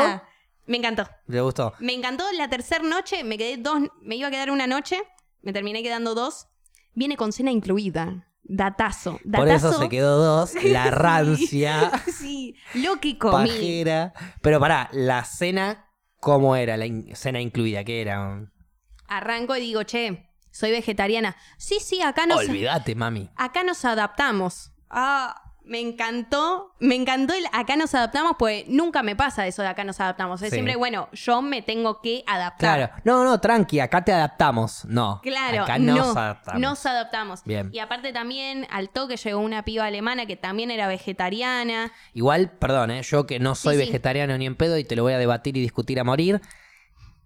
Me 0.66 0.76
encantó. 0.78 1.08
¿Te 1.28 1.40
gustó? 1.40 1.74
Me 1.80 1.92
encantó 1.92 2.24
la 2.32 2.48
tercera 2.48 2.84
noche, 2.84 3.24
me 3.24 3.36
quedé 3.36 3.56
dos, 3.56 3.80
me 4.00 4.16
iba 4.16 4.28
a 4.28 4.30
quedar 4.30 4.50
una 4.50 4.66
noche, 4.66 5.02
me 5.42 5.52
terminé 5.52 5.82
quedando 5.82 6.14
dos. 6.14 6.46
Viene 6.94 7.16
con 7.16 7.32
cena 7.32 7.50
incluida. 7.50 8.28
Datazo. 8.44 9.18
Por 9.24 9.46
Datazo. 9.48 9.70
eso 9.70 9.78
se 9.80 9.88
quedó 9.88 10.16
dos. 10.18 10.54
La 10.64 10.90
rancia, 10.90 11.90
Sí, 12.06 12.54
lo 12.74 13.00
que 13.00 13.18
comí. 13.18 13.48
pajera. 13.48 14.12
Pero 14.42 14.60
pará, 14.60 14.88
la 14.92 15.24
cena, 15.24 15.90
¿cómo 16.20 16.54
era? 16.54 16.76
La 16.76 16.86
in- 16.86 17.14
cena 17.16 17.40
incluida, 17.40 17.82
¿qué 17.84 18.00
era? 18.02 18.48
Arranco 19.08 19.56
y 19.56 19.60
digo, 19.60 19.82
che, 19.82 20.28
soy 20.54 20.70
vegetariana. 20.70 21.36
Sí, 21.58 21.78
sí, 21.80 22.00
acá 22.00 22.26
nos, 22.26 22.38
Olvídate, 22.38 22.94
mami. 22.94 23.28
acá 23.36 23.64
nos 23.64 23.84
adaptamos. 23.84 24.70
Ah, 24.88 25.40
Me 25.66 25.80
encantó, 25.80 26.74
me 26.78 26.94
encantó 26.94 27.32
el 27.32 27.46
acá 27.50 27.74
nos 27.76 27.94
adaptamos, 27.94 28.36
pues 28.38 28.64
nunca 28.68 29.02
me 29.02 29.16
pasa 29.16 29.46
eso 29.46 29.62
de 29.62 29.68
acá 29.68 29.82
nos 29.82 29.98
adaptamos. 29.98 30.42
Es 30.42 30.50
Sí. 30.50 30.56
siempre, 30.56 30.76
bueno, 30.76 31.08
yo 31.14 31.40
me 31.40 31.62
tengo 31.62 32.02
que 32.02 32.22
adaptar. 32.26 32.76
Claro. 32.90 32.92
No, 33.02 33.24
no, 33.24 33.40
tranqui, 33.40 33.80
acá 33.80 34.04
te 34.04 34.12
adaptamos. 34.12 34.84
No. 34.84 35.20
Claro, 35.22 35.62
Acá 35.62 35.78
no, 35.78 35.94
nos 35.96 36.16
adaptamos. 36.18 36.60
nos 36.60 36.84
adaptamos. 36.84 37.44
Bien. 37.44 37.70
Y 37.72 37.78
aparte 37.78 38.12
también 38.12 38.66
al 38.70 38.90
toque 38.90 39.16
llegó 39.16 39.40
una 39.40 39.64
piba 39.64 39.86
alemana 39.86 40.26
que 40.26 40.36
también 40.36 40.70
era 40.70 40.86
vegetariana. 40.86 41.92
Igual, 42.12 42.50
perdón, 42.50 42.90
¿eh? 42.90 43.02
yo 43.02 43.26
que 43.26 43.38
no 43.40 43.54
soy 43.54 43.76
Sí, 43.76 43.80
sí. 43.80 43.86
vegetariano 43.86 44.36
ni 44.36 44.44
en 44.44 44.56
pedo 44.56 44.76
y 44.76 44.84
te 44.84 44.96
lo 44.96 45.02
voy 45.02 45.14
a 45.14 45.18
debatir 45.18 45.56
y 45.56 45.62
discutir 45.62 45.98
a 45.98 46.04
morir. 46.04 46.42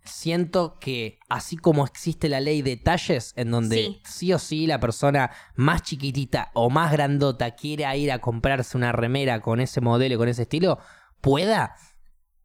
Siento 0.09 0.79
que 0.81 1.19
así 1.29 1.57
como 1.57 1.85
existe 1.85 2.29
la 2.29 2.41
ley 2.41 2.63
de 2.63 2.77
talles, 2.77 3.33
en 3.37 3.51
donde 3.51 3.77
Sí. 3.77 4.01
sí. 4.05 4.33
o 4.33 4.39
sí 4.39 4.67
la 4.67 4.81
persona 4.81 5.31
más 5.55 5.83
chiquitita 5.83 6.51
o 6.55 6.71
más 6.71 6.91
grandota 6.93 7.53
quiera 7.53 7.95
ir 7.97 8.11
a 8.11 8.19
comprarse 8.21 8.77
una 8.77 8.93
remera 8.93 9.41
con 9.41 9.61
ese 9.61 9.81
modelo 9.81 10.15
y 10.15 10.19
con 10.19 10.29
ese 10.29 10.43
estilo, 10.43 10.79
pueda. 11.21 11.75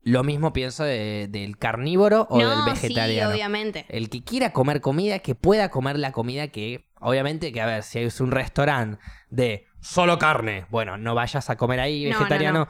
Lo 0.06 0.24
mismo 0.26 0.52
pienso 0.52 0.84
de- 0.84 1.28
del 1.30 1.58
carnívoro 1.58 2.28
o 2.30 2.42
no, 2.42 2.50
del 2.66 2.76
sí, 2.76 2.88
vegetariano. 2.88 3.32
obviamente. 3.32 3.86
El 3.88 4.10
que 4.10 4.22
quiera 4.24 4.52
comer 4.52 4.82
comida, 4.82 5.20
que 5.20 5.34
pueda 5.34 5.70
comer 5.70 5.98
la 5.98 6.12
comida 6.12 6.50
que, 6.50 6.90
obviamente, 7.00 7.54
que 7.54 7.62
a 7.62 7.66
ver, 7.66 7.84
si 7.84 8.00
es 8.00 8.20
un 8.20 8.32
restaurante 8.32 9.02
de 9.30 9.66
solo 9.80 10.20
carne, 10.20 10.66
bueno, 10.70 10.98
no 10.98 11.16
vayas 11.16 11.50
a 11.50 11.56
comer 11.56 11.80
ahí 11.80 12.04
No, 12.04 12.12
no, 12.12 12.18
vegetariano 12.20 12.60
no. 12.66 12.68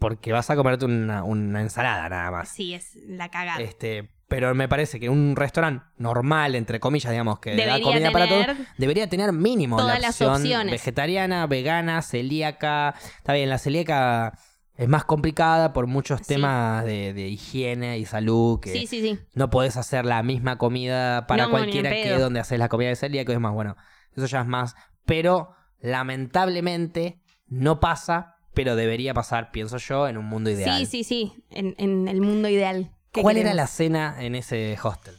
Porque 0.00 0.32
vas 0.32 0.50
a 0.50 0.56
comerte 0.56 0.84
una, 0.86 1.22
una 1.22 1.60
ensalada 1.60 2.08
nada 2.08 2.30
más. 2.32 2.48
Sí, 2.48 2.74
es 2.74 2.96
la 3.06 3.28
cagada. 3.28 3.60
Este, 3.60 4.10
pero 4.26 4.54
me 4.54 4.68
parece 4.68 4.98
que 4.98 5.08
un 5.08 5.36
restaurante 5.36 5.84
normal, 5.98 6.54
entre 6.56 6.80
comillas, 6.80 7.10
digamos, 7.12 7.38
que 7.38 7.50
da 7.50 7.56
Debería 7.56 7.84
comida 7.84 8.10
para 8.10 8.28
todos, 8.28 8.46
debería 8.78 9.08
tener 9.08 9.32
mínimo 9.32 9.76
la 9.76 9.82
todas 9.82 10.00
las 10.00 10.10
opción 10.20 10.32
opciones. 10.36 10.72
vegetariana, 10.72 11.46
vegana, 11.46 12.00
celíaca. 12.02 12.94
Está 13.18 13.34
bien, 13.34 13.48
la 13.50 13.58
celíaca 13.58 14.32
es 14.76 14.88
más 14.88 15.04
complicada 15.04 15.72
por 15.74 15.86
muchos 15.86 16.20
Sí. 16.20 16.26
temas 16.34 16.84
de, 16.86 17.12
de 17.12 17.28
higiene 17.28 17.98
y 17.98 18.06
salud 18.06 18.60
que 18.60 18.70
Sí, 18.72 18.86
sí, 18.86 19.02
sí. 19.02 19.18
no 19.34 19.50
podés 19.50 19.76
hacer 19.76 20.06
la 20.06 20.22
misma 20.22 20.56
comida 20.56 21.26
para 21.26 21.44
No, 21.44 21.50
cualquiera 21.50 21.90
que 21.90 22.10
donde 22.16 22.40
haces 22.40 22.58
la 22.58 22.68
comida 22.70 22.88
de 22.88 22.96
celíaco. 22.96 23.32
Es 23.32 23.40
más, 23.40 23.52
bueno, 23.52 23.76
eso 24.16 24.24
ya 24.26 24.40
es 24.40 24.46
más. 24.46 24.74
Pero 25.04 25.50
lamentablemente 25.80 27.20
no 27.46 27.80
pasa, 27.80 28.36
pero 28.54 28.76
debería 28.76 29.14
pasar, 29.14 29.50
pienso 29.52 29.76
yo, 29.78 30.08
en 30.08 30.16
un 30.18 30.24
mundo 30.26 30.50
ideal. 30.50 30.78
Sí, 30.80 30.86
sí, 30.86 31.04
sí. 31.04 31.44
En, 31.50 31.74
en 31.78 32.08
el 32.08 32.20
mundo 32.20 32.48
ideal. 32.48 32.90
¿Qué 33.12 33.22
¿Cuál 33.22 33.36
era 33.38 33.54
la 33.54 33.66
cena 33.66 34.16
en 34.20 34.34
ese 34.34 34.76
hostel? 34.82 35.14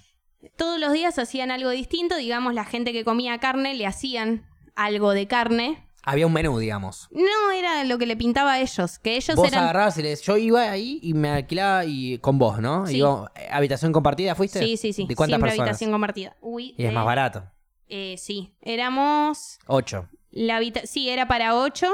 Todos 0.55 0.79
los 0.79 0.93
días 0.93 1.17
hacían 1.19 1.51
algo 1.51 1.69
distinto. 1.69 2.15
Digamos, 2.15 2.53
la 2.53 2.65
gente 2.65 2.93
que 2.93 3.03
comía 3.03 3.37
carne 3.39 3.73
le 3.73 3.85
hacían 3.85 4.45
algo 4.75 5.11
de 5.11 5.27
carne. 5.27 5.87
Había 6.03 6.25
un 6.25 6.33
menú, 6.33 6.57
digamos. 6.57 7.09
No 7.11 7.51
era 7.51 7.83
lo 7.83 7.97
que 7.99 8.05
le 8.07 8.15
pintaba 8.17 8.53
a 8.53 8.59
ellos. 8.59 8.97
Que 8.97 9.17
ellos 9.17 9.35
Vos 9.35 9.47
eran. 9.47 9.63
agarrabas 9.65 9.97
y 9.99 10.01
les... 10.03 10.21
Yo 10.23 10.35
iba 10.37 10.61
ahí 10.71 10.99
y 11.03 11.13
me 11.13 11.29
alquilaba 11.29 11.85
y 11.85 12.17
con 12.19 12.39
vos, 12.39 12.59
¿no? 12.59 12.87
Sí. 12.87 13.01
Eh, 13.01 13.47
¿Habitación 13.51 13.91
compartida 13.91 14.33
fuiste? 14.33 14.59
Sí, 14.59 14.77
sí, 14.77 14.93
sí. 14.93 15.05
¿De 15.07 15.15
cuántas 15.15 15.33
Siempre 15.35 15.49
personas? 15.51 15.69
habitación 15.69 15.91
compartida. 15.91 16.35
Uy. 16.41 16.73
Y 16.77 16.85
es 16.85 16.89
eh, 16.91 16.93
más 16.93 17.05
barato. 17.05 17.43
eh, 17.87 18.15
sí. 18.17 18.55
Éramos. 18.61 19.59
Ocho. 19.67 20.07
La 20.31 20.55
habita- 20.57 20.85
sí, 20.87 21.09
era 21.09 21.27
para 21.27 21.55
ocho. 21.55 21.87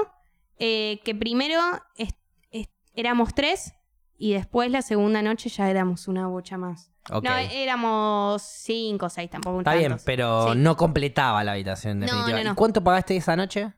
Eh, 0.59 0.99
que 1.03 1.13
primero 1.15 1.59
es- 1.95 2.13
es- 2.51 2.69
éramos 2.93 3.33
tres. 3.33 3.73
Y 4.19 4.33
después 4.33 4.71
la 4.71 4.81
segunda 4.81 5.21
noche 5.21 5.49
ya 5.49 5.69
éramos 5.69 6.07
una 6.07 6.27
bocha 6.27 6.57
más. 6.57 6.91
No, 7.09 7.31
éramos 7.37 8.41
cinco 8.41 9.05
o 9.05 9.09
seis, 9.09 9.29
tampoco 9.29 9.59
Está 9.59 9.71
tantos. 9.71 9.87
bien, 9.87 9.99
pero 10.05 10.53
Sí. 10.53 10.59
no 10.59 10.75
completaba 10.75 11.43
la 11.43 11.51
habitación, 11.53 11.99
No, 11.99 12.05
definitiva. 12.07 12.37
no, 12.39 12.43
no. 12.45 12.51
¿Y 12.51 12.55
cuánto 12.55 12.83
pagaste 12.83 13.15
esa 13.15 13.35
noche? 13.35 13.71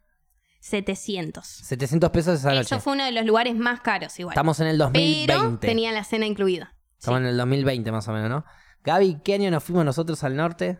700. 0.62 1.46
700 1.46 2.10
pesos 2.10 2.40
esa 2.40 2.50
noche. 2.50 2.62
Eso 2.62 2.80
fue 2.80 2.94
uno 2.94 3.04
de 3.06 3.12
los 3.12 3.26
lugares 3.26 3.56
más 3.56 3.82
caros 3.82 4.18
igual. 4.20 4.34
Estamos 4.34 4.60
en 4.62 4.68
el 4.68 4.78
Pero 4.78 4.86
2020. 4.90 5.68
tenía 5.68 5.92
la 5.92 6.04
cena 6.04 6.26
incluida. 6.26 6.74
Sí. 6.74 6.96
Estamos 7.00 7.20
en 7.22 7.28
el 7.28 7.38
2020 7.38 7.92
más 7.92 8.08
o 8.08 8.14
menos, 8.14 8.30
¿no? 8.30 8.46
Gaby, 8.84 9.22
¿qué 9.24 9.36
año 9.36 9.52
nos 9.52 9.64
fuimos 9.64 9.86
nosotros 9.86 10.24
al 10.24 10.36
norte? 10.36 10.80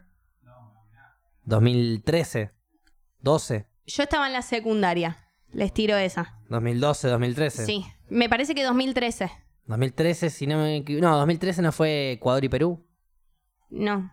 2013. 1.44 2.52
12. 3.20 3.68
Yo 3.86 4.04
estaba 4.04 4.28
en 4.28 4.34
la 4.34 4.42
secundaria. 4.42 5.18
Les 5.52 5.74
tiro 5.74 5.96
esa. 5.98 6.38
2012, 6.50 7.08
2013. 7.08 7.66
Sí. 7.66 7.86
Me 8.10 8.30
parece 8.30 8.54
que 8.56 8.64
2013. 8.64 9.32
2013, 9.66 10.30
si 10.30 10.48
no 10.48 10.58
me 10.58 10.84
No, 11.00 11.18
2013 11.18 11.62
no 11.62 11.72
fue 11.72 12.14
Ecuador 12.14 12.44
y 12.44 12.50
Perú. 12.50 12.86
No. 13.70 14.12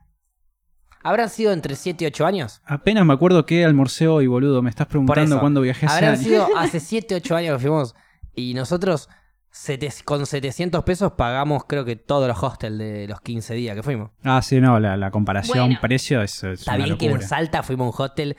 ¿Habrán 1.03 1.31
sido 1.31 1.53
entre 1.53 1.77
7 1.77 2.05
y 2.05 2.07
8 2.09 2.27
años? 2.27 2.61
Apenas 2.65 3.07
me 3.07 3.13
acuerdo 3.13 3.47
qué 3.47 3.65
almorcé 3.65 4.09
hoy, 4.09 4.27
boludo. 4.27 4.61
Me 4.61 4.71
estás 4.71 4.87
preguntando 4.89 5.39
cuándo 5.41 5.61
viajé 5.61 5.87
Habrán 5.87 6.19
sido 6.19 6.49
hace 6.57 6.81
7, 6.81 7.15
8 7.15 7.37
años 7.37 7.57
que 7.57 7.63
fuimos. 7.63 7.95
Y 8.35 8.55
nosotros 8.55 9.09
sete- 9.51 9.93
con 10.05 10.27
700 10.27 10.83
pesos 10.85 11.13
pagamos 11.13 11.65
creo 11.67 11.85
que 11.85 11.97
todos 11.97 12.27
los 12.29 12.43
hostels 12.43 12.77
de 12.79 13.07
los 13.09 13.21
15 13.21 13.55
días 13.55 13.77
que 13.77 13.83
fuimos. 13.85 14.11
Ah, 14.25 14.43
sí, 14.43 14.61
no, 14.61 14.81
la, 14.81 14.97
la 14.97 15.11
comparación 15.13 15.67
Bueno. 15.69 15.81
precio 15.81 16.21
es, 16.23 16.43
es 16.43 16.61
Está 16.61 16.75
una 16.75 16.85
bien 16.85 16.99
que 16.99 17.07
en. 17.07 17.23
Salta 17.23 17.63
fuimos 17.63 17.87
a 17.87 17.89
un 18.03 18.05
hostel 18.11 18.37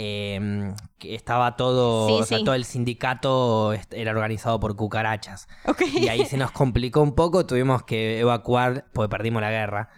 eh, 0.00 0.72
que 0.98 1.16
estaba 1.16 1.56
todo, 1.56 2.06
Sí, 2.06 2.14
o 2.14 2.24
sea, 2.24 2.38
sí. 2.38 2.44
todo 2.44 2.54
el 2.54 2.64
sindicato 2.64 3.72
era 3.90 4.12
organizado 4.12 4.60
por 4.60 4.76
cucarachas. 4.76 5.48
Y 5.92 6.06
ahí 6.08 6.24
se 6.24 6.36
nos 6.36 6.52
complicó 6.52 7.00
un 7.02 7.14
poco, 7.16 7.44
tuvimos 7.46 7.82
que 7.82 8.20
evacuar 8.20 8.86
porque 8.92 9.08
perdimos 9.08 9.42
la 9.42 9.50
guerra. 9.50 9.90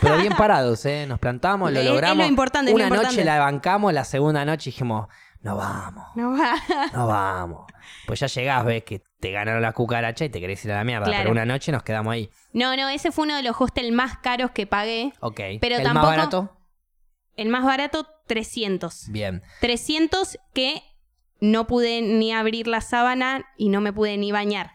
Pero 0.00 0.16
bien 0.18 0.32
parados, 0.38 0.84
¿eh? 0.86 1.06
Nos 1.08 1.18
plantamos, 1.18 1.72
lo 1.72 1.78
Es- 1.80 1.84
es 1.84 1.88
lo 1.88 1.94
logramos. 1.94 2.26
importante, 2.28 2.70
lo 2.70 2.76
Una 2.76 2.88
noche 2.88 3.24
la 3.24 3.40
bancamos, 3.40 3.92
la 3.92 4.04
segunda 4.04 4.44
noche 4.44 4.70
dijimos, 4.70 5.08
no 5.42 5.56
vamos, 5.56 6.04
No 6.14 6.32
va. 6.32 6.54
no 6.92 7.06
vamos. 7.08 7.66
Pues 8.06 8.20
ya 8.20 8.28
llegás, 8.28 8.64
ves 8.64 8.84
que 8.84 9.02
te 9.20 9.32
ganaron 9.32 9.60
la 9.62 9.72
cucaracha 9.72 10.24
y 10.24 10.28
te 10.28 10.38
querés 10.40 10.64
ir 10.64 10.70
a 10.72 10.76
la 10.76 10.84
mierda. 10.84 11.06
Claro. 11.06 11.22
Pero 11.22 11.32
una 11.32 11.44
noche 11.44 11.72
nos 11.72 11.82
quedamos 11.82 12.12
ahí. 12.12 12.30
No, 12.52 12.76
no, 12.76 12.88
ese 12.88 13.10
fue 13.10 13.24
uno 13.24 13.34
de 13.36 13.42
los 13.42 13.60
hostels 13.60 13.92
más 13.92 14.18
caros 14.18 14.52
que 14.52 14.66
pagué. 14.68 15.12
Ok. 15.20 15.40
Pero 15.60 15.76
¿El 15.78 15.82
tampoco- 15.82 16.06
más 16.06 16.16
barato? 16.16 16.52
El 17.36 17.48
más 17.50 17.64
barato, 17.64 18.06
300. 18.26 19.08
Bien. 19.10 19.42
300 19.60 20.38
que 20.54 20.82
no 21.40 21.66
pude 21.66 22.02
ni 22.02 22.32
abrir 22.32 22.66
la 22.66 22.80
sábana 22.80 23.44
y 23.56 23.68
no 23.68 23.80
me 23.80 23.92
pude 23.92 24.16
ni 24.16 24.32
bañar. 24.32 24.70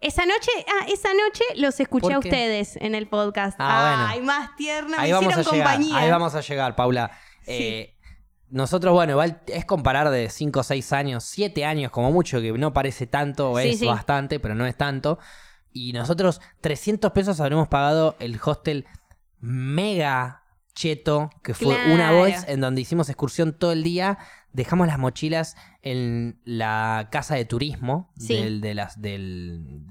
Esa 0.00 0.26
noche, 0.26 0.50
ah, 0.66 0.86
esa 0.92 1.10
noche 1.14 1.44
los 1.56 1.78
escuché 1.78 2.02
¿Por 2.06 2.12
a 2.14 2.18
ustedes 2.18 2.76
en 2.76 2.94
el 2.96 3.06
podcast. 3.08 3.56
Ah, 3.60 3.88
bueno. 3.96 4.06
Ay, 4.10 4.20
más 4.20 4.56
tierna, 4.56 4.96
ahí 5.00 5.10
me 5.10 5.14
vamos 5.14 5.36
a 5.36 5.40
hicieron 5.40 5.54
llegar. 5.60 5.74
compañía. 5.76 5.98
Ahí 5.98 6.10
vamos 6.10 6.34
a 6.34 6.40
llegar, 6.40 6.74
Paula. 6.74 7.12
Eh, 7.46 7.96
nosotros, 8.48 8.92
bueno, 8.92 9.12
igual 9.12 9.40
es 9.46 9.64
comparar 9.64 10.10
de 10.10 10.28
5 10.28 10.60
o 10.60 10.62
6 10.64 10.92
años, 10.92 11.24
7 11.24 11.64
años 11.64 11.90
como 11.92 12.10
mucho, 12.10 12.40
que 12.40 12.52
no 12.52 12.72
parece 12.72 13.06
tanto, 13.06 13.56
Sí, 13.58 13.68
es 13.70 13.78
sí. 13.78 13.86
bastante, 13.86 14.40
pero 14.40 14.54
no 14.56 14.66
es 14.66 14.76
tanto. 14.76 15.18
Y 15.72 15.92
nosotros 15.92 16.40
300 16.60 17.12
pesos 17.12 17.40
habremos 17.40 17.68
pagado 17.68 18.16
el 18.18 18.38
hostel 18.44 18.86
mega 19.40 20.41
cheto, 20.74 21.30
que 21.42 21.54
fue 21.54 21.76
una 21.92 22.10
vez 22.12 22.44
en 22.48 22.60
donde 22.60 22.80
hicimos 22.80 23.08
excursión 23.08 23.52
todo 23.52 23.72
el 23.72 23.82
día. 23.82 24.18
Dejamos 24.52 24.86
las 24.86 24.98
mochilas 24.98 25.56
en 25.82 26.40
la 26.44 27.08
casa 27.10 27.34
de 27.34 27.44
turismo 27.44 28.12
Sí. 28.18 28.34
del, 28.36 28.60
de 28.60 28.74
las, 28.74 29.00
del, 29.00 29.86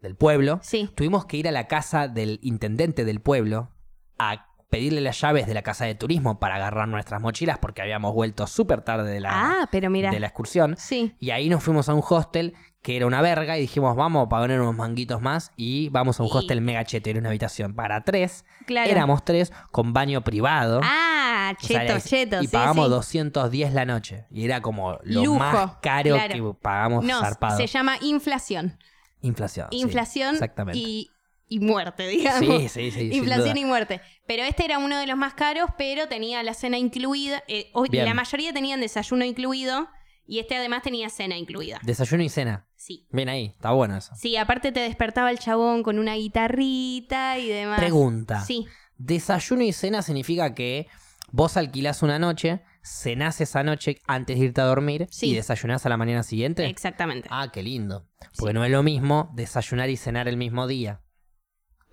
del 0.00 0.16
pueblo. 0.16 0.60
Sí. 0.62 0.90
Tuvimos 0.94 1.26
que 1.26 1.36
ir 1.36 1.48
a 1.48 1.52
la 1.52 1.66
casa 1.66 2.08
del 2.08 2.38
intendente 2.42 3.04
del 3.04 3.20
pueblo 3.20 3.70
a 4.18 4.46
pedirle 4.74 5.00
las 5.00 5.20
llaves 5.20 5.46
de 5.46 5.54
la 5.54 5.62
casa 5.62 5.84
de 5.84 5.94
turismo 5.94 6.40
para 6.40 6.56
agarrar 6.56 6.88
nuestras 6.88 7.20
mochilas 7.20 7.58
porque 7.58 7.80
habíamos 7.80 8.12
vuelto 8.12 8.46
súper 8.48 8.80
tarde 8.80 9.12
de 9.12 9.20
la, 9.20 9.30
Ah, 9.32 9.68
pero 9.70 9.88
mira. 9.88 10.10
de 10.10 10.18
la 10.18 10.26
excursión. 10.26 10.74
Sí. 10.76 11.14
Y 11.20 11.30
ahí 11.30 11.48
nos 11.48 11.62
fuimos 11.62 11.88
a 11.88 11.94
un 11.94 12.02
hostel 12.08 12.54
que 12.82 12.96
era 12.96 13.06
una 13.06 13.22
verga 13.22 13.56
y 13.56 13.60
dijimos, 13.62 13.94
vamos 13.96 14.26
a 14.26 14.28
poner 14.28 14.60
unos 14.60 14.74
manguitos 14.76 15.22
más 15.22 15.52
y 15.56 15.88
vamos 15.90 16.18
a 16.18 16.24
un 16.24 16.28
Y- 16.28 16.32
hostel 16.36 16.60
mega 16.60 16.84
cheto. 16.84 17.08
Era 17.08 17.20
una 17.20 17.28
habitación 17.28 17.74
para 17.74 18.02
tres. 18.02 18.44
Claro. 18.66 18.90
Éramos 18.90 19.24
tres 19.24 19.52
con 19.70 19.92
baño 19.92 20.22
privado. 20.22 20.80
Ah, 20.82 21.52
O 21.56 21.64
sea, 21.66 21.80
cheto, 21.86 21.96
es- 21.96 22.04
cheto. 22.04 22.42
Y 22.42 22.46
sí, 22.46 22.52
pagamos 22.52 22.86
sí. 22.86 22.90
210 22.90 23.72
la 23.74 23.84
noche. 23.86 24.26
Y 24.30 24.44
era 24.44 24.60
como 24.60 24.98
lo 25.04 25.22
Lujo, 25.24 25.38
más 25.38 25.76
caro 25.82 26.16
claro. 26.16 26.34
que 26.34 26.58
pagamos 26.60 27.04
No, 27.04 27.20
zarpado. 27.20 27.56
se 27.56 27.68
llama 27.68 27.94
inflación. 28.02 28.76
Inflación. 29.20 29.68
sí, 29.70 29.78
Inflación 29.78 30.34
exactamente. 30.34 30.78
y, 30.78 31.10
y 31.54 31.60
muerte, 31.60 32.06
digamos. 32.08 32.62
Sí, 32.62 32.68
sí, 32.68 32.90
sí. 32.90 33.10
Inflación 33.12 33.56
y 33.56 33.64
muerte. 33.64 34.00
Pero 34.26 34.42
este 34.42 34.64
era 34.64 34.78
uno 34.78 34.98
de 34.98 35.06
los 35.06 35.16
más 35.16 35.34
caros, 35.34 35.70
pero 35.78 36.08
tenía 36.08 36.42
la 36.42 36.54
cena 36.54 36.78
incluida. 36.78 37.42
Eh, 37.48 37.70
hoy- 37.74 37.88
la 37.92 38.14
mayoría 38.14 38.52
tenían 38.52 38.80
desayuno 38.80 39.24
incluido 39.24 39.88
y 40.26 40.38
este 40.38 40.56
además 40.56 40.82
tenía 40.82 41.08
cena 41.10 41.36
incluida. 41.36 41.78
Desayuno 41.82 42.22
y 42.22 42.28
cena. 42.28 42.66
Sí. 42.76 43.06
Bien 43.10 43.28
ahí, 43.28 43.46
está 43.46 43.70
bueno 43.72 43.96
eso. 43.96 44.14
Sí, 44.16 44.36
aparte 44.36 44.72
te 44.72 44.80
despertaba 44.80 45.30
el 45.30 45.38
chabón 45.38 45.82
con 45.82 45.98
una 45.98 46.14
guitarrita 46.16 47.38
y 47.38 47.48
demás. 47.48 47.78
Pregunta. 47.78 48.40
Sí, 48.44 48.66
Desayuno 48.96 49.62
y 49.62 49.72
cena 49.72 50.02
significa 50.02 50.54
que 50.54 50.86
vos 51.32 51.56
alquilás 51.56 52.02
una 52.02 52.18
noche, 52.20 52.60
cenás 52.82 53.40
esa 53.40 53.62
noche 53.64 53.98
antes 54.06 54.38
de 54.38 54.44
irte 54.46 54.60
a 54.60 54.64
dormir 54.64 55.08
Sí. 55.10 55.30
y 55.30 55.34
desayunás 55.34 55.84
a 55.84 55.88
la 55.88 55.96
mañana 55.96 56.22
siguiente. 56.22 56.66
exactamente. 56.66 57.28
Ah, 57.30 57.50
qué 57.52 57.62
lindo. 57.62 58.06
Porque 58.38 58.54
no 58.54 58.64
es 58.64 58.70
lo 58.70 58.82
mismo 58.82 59.30
desayunar 59.34 59.90
y 59.90 59.96
cenar 59.96 60.28
el 60.28 60.36
mismo 60.36 60.66
día. 60.68 61.00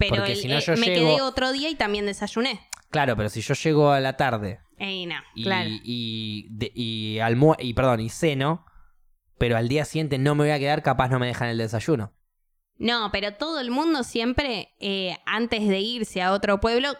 Pero 0.09 0.17
porque 0.17 0.33
el- 0.33 0.37
si 0.39 0.47
no 0.47 0.57
eh, 0.57 0.61
yo 0.61 0.73
me 0.77 0.87
llego- 0.87 1.09
quedé 1.15 1.21
otro 1.21 1.51
día 1.51 1.69
y 1.69 1.75
también 1.75 2.05
desayuné. 2.05 2.59
Claro, 2.89 3.15
pero 3.15 3.29
si 3.29 3.41
yo 3.41 3.53
llego 3.53 3.91
a 3.91 3.99
la 4.01 4.17
tarde 4.17 4.59
Ey, 4.77 5.05
no, 5.05 5.15
y, 5.35 5.43
claro. 5.43 5.69
y, 5.71 6.47
de- 6.51 6.71
y, 6.75 7.19
y 7.59 7.73
perdón, 7.73 7.99
y 8.01 8.09
ceno, 8.09 8.65
pero 9.37 9.55
al 9.57 9.67
día 9.69 9.85
siguiente 9.85 10.17
no 10.17 10.35
me 10.35 10.43
voy 10.43 10.51
a 10.51 10.59
quedar, 10.59 10.83
capaz 10.83 11.07
no 11.09 11.17
me 11.19 11.27
dejan 11.27 11.47
el 11.49 11.57
desayuno. 11.57 12.13
No, 12.77 13.09
pero 13.11 13.33
todo 13.35 13.59
el 13.59 13.69
mundo 13.71 14.03
siempre, 14.03 14.73
eh, 14.79 15.15
antes 15.25 15.67
de 15.67 15.79
irse 15.79 16.21
a 16.21 16.31
otro 16.33 16.59
pueblo, 16.59 16.93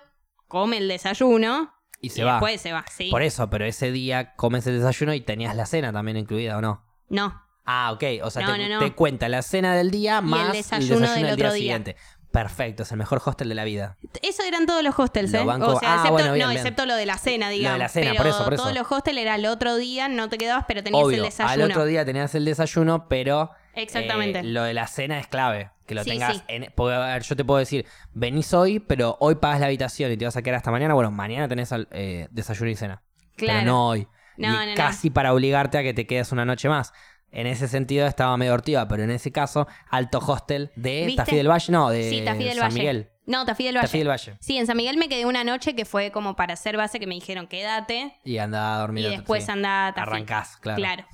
come 0.47 0.77
el 0.77 0.87
desayuno 0.87 1.73
Y 1.99 2.07
y, 2.07 2.09
se 2.11 2.23
va. 2.23 2.33
después 2.33 2.61
se 2.61 2.71
va, 2.71 2.85
sí. 2.89 3.09
Por 3.09 3.21
eso, 3.23 3.49
pero 3.49 3.65
ese 3.65 3.91
día 3.91 4.35
comes 4.35 4.65
el 4.67 4.77
desayuno 4.77 5.13
y 5.13 5.21
tenías 5.21 5.55
la 5.55 5.65
cena 5.65 5.91
también 5.91 6.17
incluida, 6.17 6.57
¿o 6.57 6.61
no? 6.61 6.85
No, 7.09 7.41
Ah, 7.63 7.91
ok. 7.93 8.03
O 8.23 8.31
sea, 8.31 8.45
No, 8.47 8.53
te, 8.55 8.67
no, 8.69 8.79
no. 8.79 8.79
te 8.79 8.95
cuenta 8.95 9.29
la 9.29 9.43
cena 9.43 9.75
del 9.75 9.91
día 9.91 10.17
el 10.17 10.25
más 10.25 10.47
el 10.47 10.51
desayuno 10.53 10.99
desayuno, 11.01 11.13
del 11.13 11.25
del 11.27 11.35
día 11.35 11.45
otro 11.45 11.53
día. 11.53 11.61
siguiente. 11.61 11.95
Perfecto, 12.31 12.83
es 12.83 12.91
el 12.91 12.97
mejor 12.97 13.21
hostel 13.25 13.49
de 13.49 13.55
la 13.55 13.63
vida. 13.65 13.97
eso 14.21 14.43
eran 14.43 14.65
todos 14.65 14.81
los 14.83 14.97
hostels, 14.97 15.31
Lo 15.31 15.39
¿eh? 15.39 15.43
banco- 15.45 15.67
O 15.75 15.79
sea, 15.79 15.89
Ah, 15.91 15.95
excepto, 15.95 16.13
bueno, 16.13 16.33
bien, 16.33 16.45
no, 16.45 16.49
bien. 16.51 16.61
excepto 16.61 16.85
lo 16.85 16.95
de 16.95 17.05
la 17.05 17.17
cena, 17.17 17.49
digamos. 17.49 17.77
la 17.79 17.89
cena, 17.89 18.11
pero 18.11 18.23
por 18.23 18.27
eso, 18.27 18.43
por 18.45 18.53
eso. 18.53 18.63
todos 18.63 18.75
los 18.75 18.89
hostels 18.91 19.17
era 19.19 19.35
el 19.35 19.45
otro 19.45 19.75
día, 19.75 20.07
no 20.07 20.29
te 20.29 20.37
quedabas, 20.37 20.63
pero 20.67 20.81
tenías 20.81 21.01
el 21.01 21.05
Obvio, 21.07 21.23
desayuno. 21.23 21.51
al 21.53 21.61
otro 21.69 21.85
día 21.85 22.05
tenías 22.05 22.33
el 22.33 22.45
desayuno, 22.45 23.07
pero 23.09 23.51
Exactamente. 23.75 24.39
eh, 24.39 24.43
lo 24.43 24.63
de 24.63 24.73
la 24.73 24.87
cena 24.87 25.19
es 25.19 25.27
clave. 25.27 25.71
Que 25.85 25.95
lo 25.95 26.03
Sí, 26.05 26.11
tengas 26.11 26.37
sí. 26.37 26.43
en. 26.47 26.71
Porque, 26.73 26.95
a 26.95 26.99
ver, 26.99 27.23
yo 27.23 27.35
te 27.35 27.43
puedo 27.43 27.59
decir, 27.59 27.85
venís 28.13 28.53
hoy, 28.53 28.79
pero 28.79 29.17
hoy 29.19 29.35
pagas 29.35 29.59
la 29.59 29.65
habitación 29.65 30.09
y 30.09 30.15
te 30.15 30.23
vas 30.23 30.37
a 30.37 30.41
quedar 30.41 30.55
hasta 30.55 30.71
mañana. 30.71 30.93
Bueno, 30.93 31.11
mañana 31.11 31.49
tenés 31.49 31.73
al- 31.73 31.89
eh, 31.91 32.29
desayuno 32.31 32.71
y 32.71 32.75
cena. 32.75 33.01
Claro. 33.35 33.59
Pero 33.59 33.71
no 33.71 33.87
hoy. 33.89 34.07
No, 34.37 34.47
y 34.47 34.51
no, 34.51 34.65
no. 34.67 34.75
casi 34.75 35.09
para 35.09 35.33
obligarte 35.33 35.77
a 35.77 35.83
que 35.83 35.93
te 35.93 36.07
quedes 36.07 36.31
una 36.31 36.45
noche 36.45 36.69
más. 36.69 36.93
En 37.31 37.47
ese 37.47 37.67
sentido 37.67 38.07
estaba 38.07 38.35
medio 38.35 38.53
hortiva, 38.53 38.87
pero 38.87 39.03
en 39.03 39.11
ese 39.11 39.31
caso, 39.31 39.67
alto 39.89 40.19
hostel 40.19 40.71
de 40.75 41.05
¿Viste? 41.05 41.23
Tafí 41.23 41.35
del 41.37 41.49
Valle, 41.49 41.71
no, 41.71 41.89
de 41.89 42.09
sí, 42.09 42.21
Tafí 42.25 42.43
del 42.43 42.57
San 42.57 42.63
Valle. 42.67 42.79
Miguel. 42.79 43.11
No, 43.25 43.45
Tafí 43.45 43.63
del 43.63 43.75
Valle. 43.75 43.87
Tafí 43.87 43.97
del 43.99 44.09
Valle. 44.09 44.37
Sí, 44.41 44.57
en 44.57 44.67
San 44.67 44.75
Miguel 44.75 44.97
me 44.97 45.07
quedé 45.07 45.25
una 45.25 45.43
noche 45.45 45.73
que 45.73 45.85
fue 45.85 46.11
como 46.11 46.35
para 46.35 46.53
hacer 46.53 46.75
base 46.75 46.99
que 46.99 47.07
me 47.07 47.15
dijeron 47.15 47.47
quédate 47.47 48.17
Y 48.25 48.37
anda 48.37 48.75
a 48.75 48.79
dormir. 48.79 49.05
y 49.05 49.09
después 49.09 49.45
sí. 49.45 49.51
anda 49.51 49.87
a 49.87 49.93
Tafí. 49.93 50.09
Arrancás, 50.09 50.57
claro. 50.57 51.05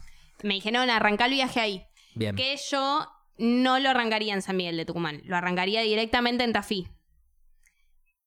Me 0.41 0.55
dijeron 0.55 0.89
arranca 0.89 1.25
el 1.25 1.31
viaje 1.31 1.59
ahí. 1.59 1.85
Bien. 2.15 2.35
Que 2.35 2.57
yo 2.71 3.07
no 3.37 3.77
lo 3.79 3.89
arrancaría 3.89 4.33
en 4.33 4.41
San 4.41 4.57
Miguel 4.57 4.77
de 4.77 4.85
Tucumán. 4.85 5.21
Lo 5.25 5.37
arrancaría 5.37 5.81
directamente 5.81 6.43
en 6.43 6.53
Tafí. 6.53 6.87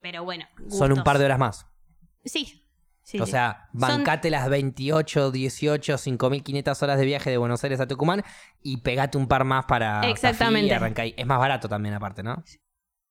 Pero 0.01 0.23
bueno. 0.25 0.47
Son 0.69 0.93
un 0.93 1.03
par 1.03 1.19
de 1.19 1.25
horas 1.25 1.39
más. 1.39 1.67
Sí. 2.25 2.65
Sí, 3.03 3.19
o 3.21 3.25
sí. 3.27 3.33
sea, 3.33 3.69
Son- 3.73 3.81
bancate 3.81 4.31
las 4.31 4.49
28, 4.49 5.31
18, 5.31 5.99
5.500 5.99 6.83
horas 6.83 6.99
de 6.99 7.05
viaje 7.07 7.31
de 7.31 7.37
Buenos 7.39 7.63
Aires 7.65 7.81
a 7.81 7.87
Tucumán 7.89 8.23
y 8.63 8.79
pegate 8.79 9.19
un 9.19 9.27
par 9.29 9.45
más 9.45 9.65
para 9.67 10.01
Tafí 10.01 10.11
Exactamente. 10.11 11.01
ahí. 11.01 11.15
Es 11.17 11.27
más 11.27 11.39
barato 11.39 11.69
también 11.69 11.95
aparte, 11.95 12.23
¿no? 12.23 12.43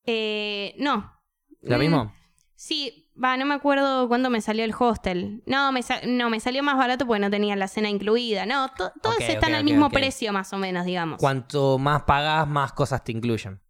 Eh, 0.05 0.75
no. 0.79 1.13
¿Lo 1.61 1.77
Mm, 1.77 1.79
mismo? 1.79 2.13
Sí, 2.55 3.09
va, 3.21 3.37
no 3.37 3.45
me 3.45 3.53
acuerdo 3.55 4.07
cuándo 4.07 4.29
me 4.29 4.41
salió 4.41 4.63
el 4.65 4.73
hostel. 4.77 5.43
No, 5.45 5.71
me, 5.71 5.81
no, 6.07 6.29
me 6.29 6.39
salió 6.39 6.61
más 6.63 6.77
barato 6.77 7.05
porque 7.05 7.19
no 7.21 7.29
tenía 7.29 7.55
la 7.55 7.67
cena 7.67 7.89
incluida. 7.89 8.45
No, 8.45 8.67
to- 8.69 8.91
todos 9.01 9.15
Ok, 9.15 9.21
están 9.21 9.53
al 9.53 9.63
mismo 9.63 9.89
precio 9.89 10.33
más 10.33 10.51
o 10.53 10.57
menos, 10.57 10.85
digamos. 10.85 11.19
Cuanto 11.19 11.77
más 11.77 12.03
pagás, 12.03 12.47
más 12.47 12.73
cosas 12.73 13.03
te 13.03 13.11
incluyen. 13.11 13.61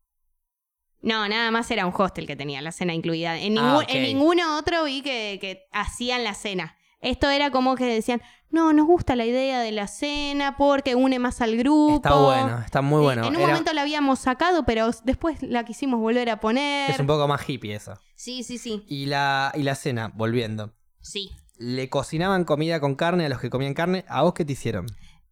No, 1.01 1.27
nada 1.29 1.49
más 1.51 1.69
era 1.71 1.85
un 1.85 1.93
hostel 1.95 2.27
que 2.27 2.35
tenía 2.35 2.61
la 2.61 2.71
cena 2.71 2.93
incluida. 2.93 3.37
En, 3.37 3.57
Ah, 3.57 3.61
ningún, 3.79 3.85
en 3.87 4.03
ninguno 4.03 4.57
otro 4.57 4.83
vi 4.83 5.01
que, 5.01 5.37
que 5.39 5.67
hacían 5.71 6.23
la 6.23 6.33
cena. 6.33 6.75
Esto 7.01 7.29
era 7.29 7.49
como 7.51 7.75
que 7.75 7.85
decían, 7.85 8.21
no, 8.49 8.73
nos 8.73 8.85
gusta 8.85 9.15
la 9.15 9.25
idea 9.25 9.61
de 9.61 9.71
la 9.71 9.87
cena 9.87 10.57
porque 10.57 10.95
une 10.95 11.17
más 11.17 11.39
al 11.39 11.55
grupo. 11.55 11.95
Está 11.95 12.13
bueno, 12.15 12.59
está 12.65 12.81
muy 12.81 12.99
Eh, 12.99 13.03
bueno. 13.03 13.21
En 13.23 13.29
un 13.29 13.35
Era- 13.41 13.47
momento 13.47 13.71
la 13.71 13.81
habíamos 13.83 14.19
sacado, 14.19 14.65
pero 14.65 14.91
después 15.05 15.41
la 15.41 15.63
quisimos 15.63 16.01
volver 16.01 16.29
a 16.29 16.41
poner. 16.41 16.91
Es 16.91 16.99
un 16.99 17.07
poco 17.07 17.25
más 17.29 17.47
hippie 17.47 17.75
eso. 17.75 17.93
Sí, 18.15 18.43
sí, 18.43 18.57
sí. 18.57 18.83
Y 18.89 19.05
la, 19.05 19.53
y 19.55 19.63
la 19.63 19.75
cena, 19.75 20.11
volviendo. 20.13 20.73
Sí. 20.99 21.31
¿Le 21.57 21.89
cocinaban 21.89 22.43
comida 22.43 22.81
con 22.81 22.95
carne 22.95 23.25
a 23.25 23.29
los 23.29 23.39
que 23.39 23.49
comían 23.49 23.73
carne? 23.73 24.03
¿A 24.09 24.23
vos 24.23 24.33
qué 24.33 24.43
te 24.43 24.51
hicieron? 24.53 24.85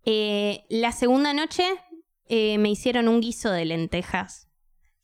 Eh, 0.06 0.64
la 0.70 0.94
segunda 0.94 1.34
noche 1.34 1.66
eh, 2.30 2.58
me 2.60 2.70
hicieron 2.70 3.10
un 3.10 3.20
guiso 3.20 3.52
de 3.52 3.66
lentejas. 3.66 4.47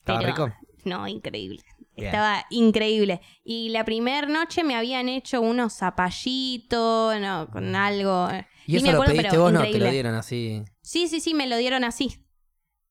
¿Estaba 0.03 0.19
Pero- 0.19 0.31
rico? 0.31 0.55
No, 0.85 1.07
increíble. 1.07 1.63
Bien. 1.95 2.07
Estaba 2.07 2.45
increíble. 2.49 3.21
Y 3.45 3.69
la 3.69 3.85
primera 3.85 4.27
noche 4.27 4.63
me 4.65 4.75
habían 4.75 5.07
hecho 5.07 5.39
unos 5.41 5.73
zapallitos, 5.73 7.19
no, 7.21 7.47
con 7.51 7.75
algo. 7.75 8.27
¿Y 8.65 8.71
Ni 8.73 8.77
eso 8.77 8.85
me 8.87 8.91
lo 8.93 9.03
pediste 9.03 9.29
pero 9.29 9.41
vos? 9.43 9.53
No, 9.53 9.61
te 9.61 9.77
lo 9.79 9.89
dieron 9.89 10.15
así 10.15 10.63
Sí, 10.81 11.07
sí, 11.07 11.19
sí, 11.21 11.33
me 11.33 11.47
lo 11.47 11.57
dieron 11.57 11.83
así. 11.83 12.07
de 12.07 12.21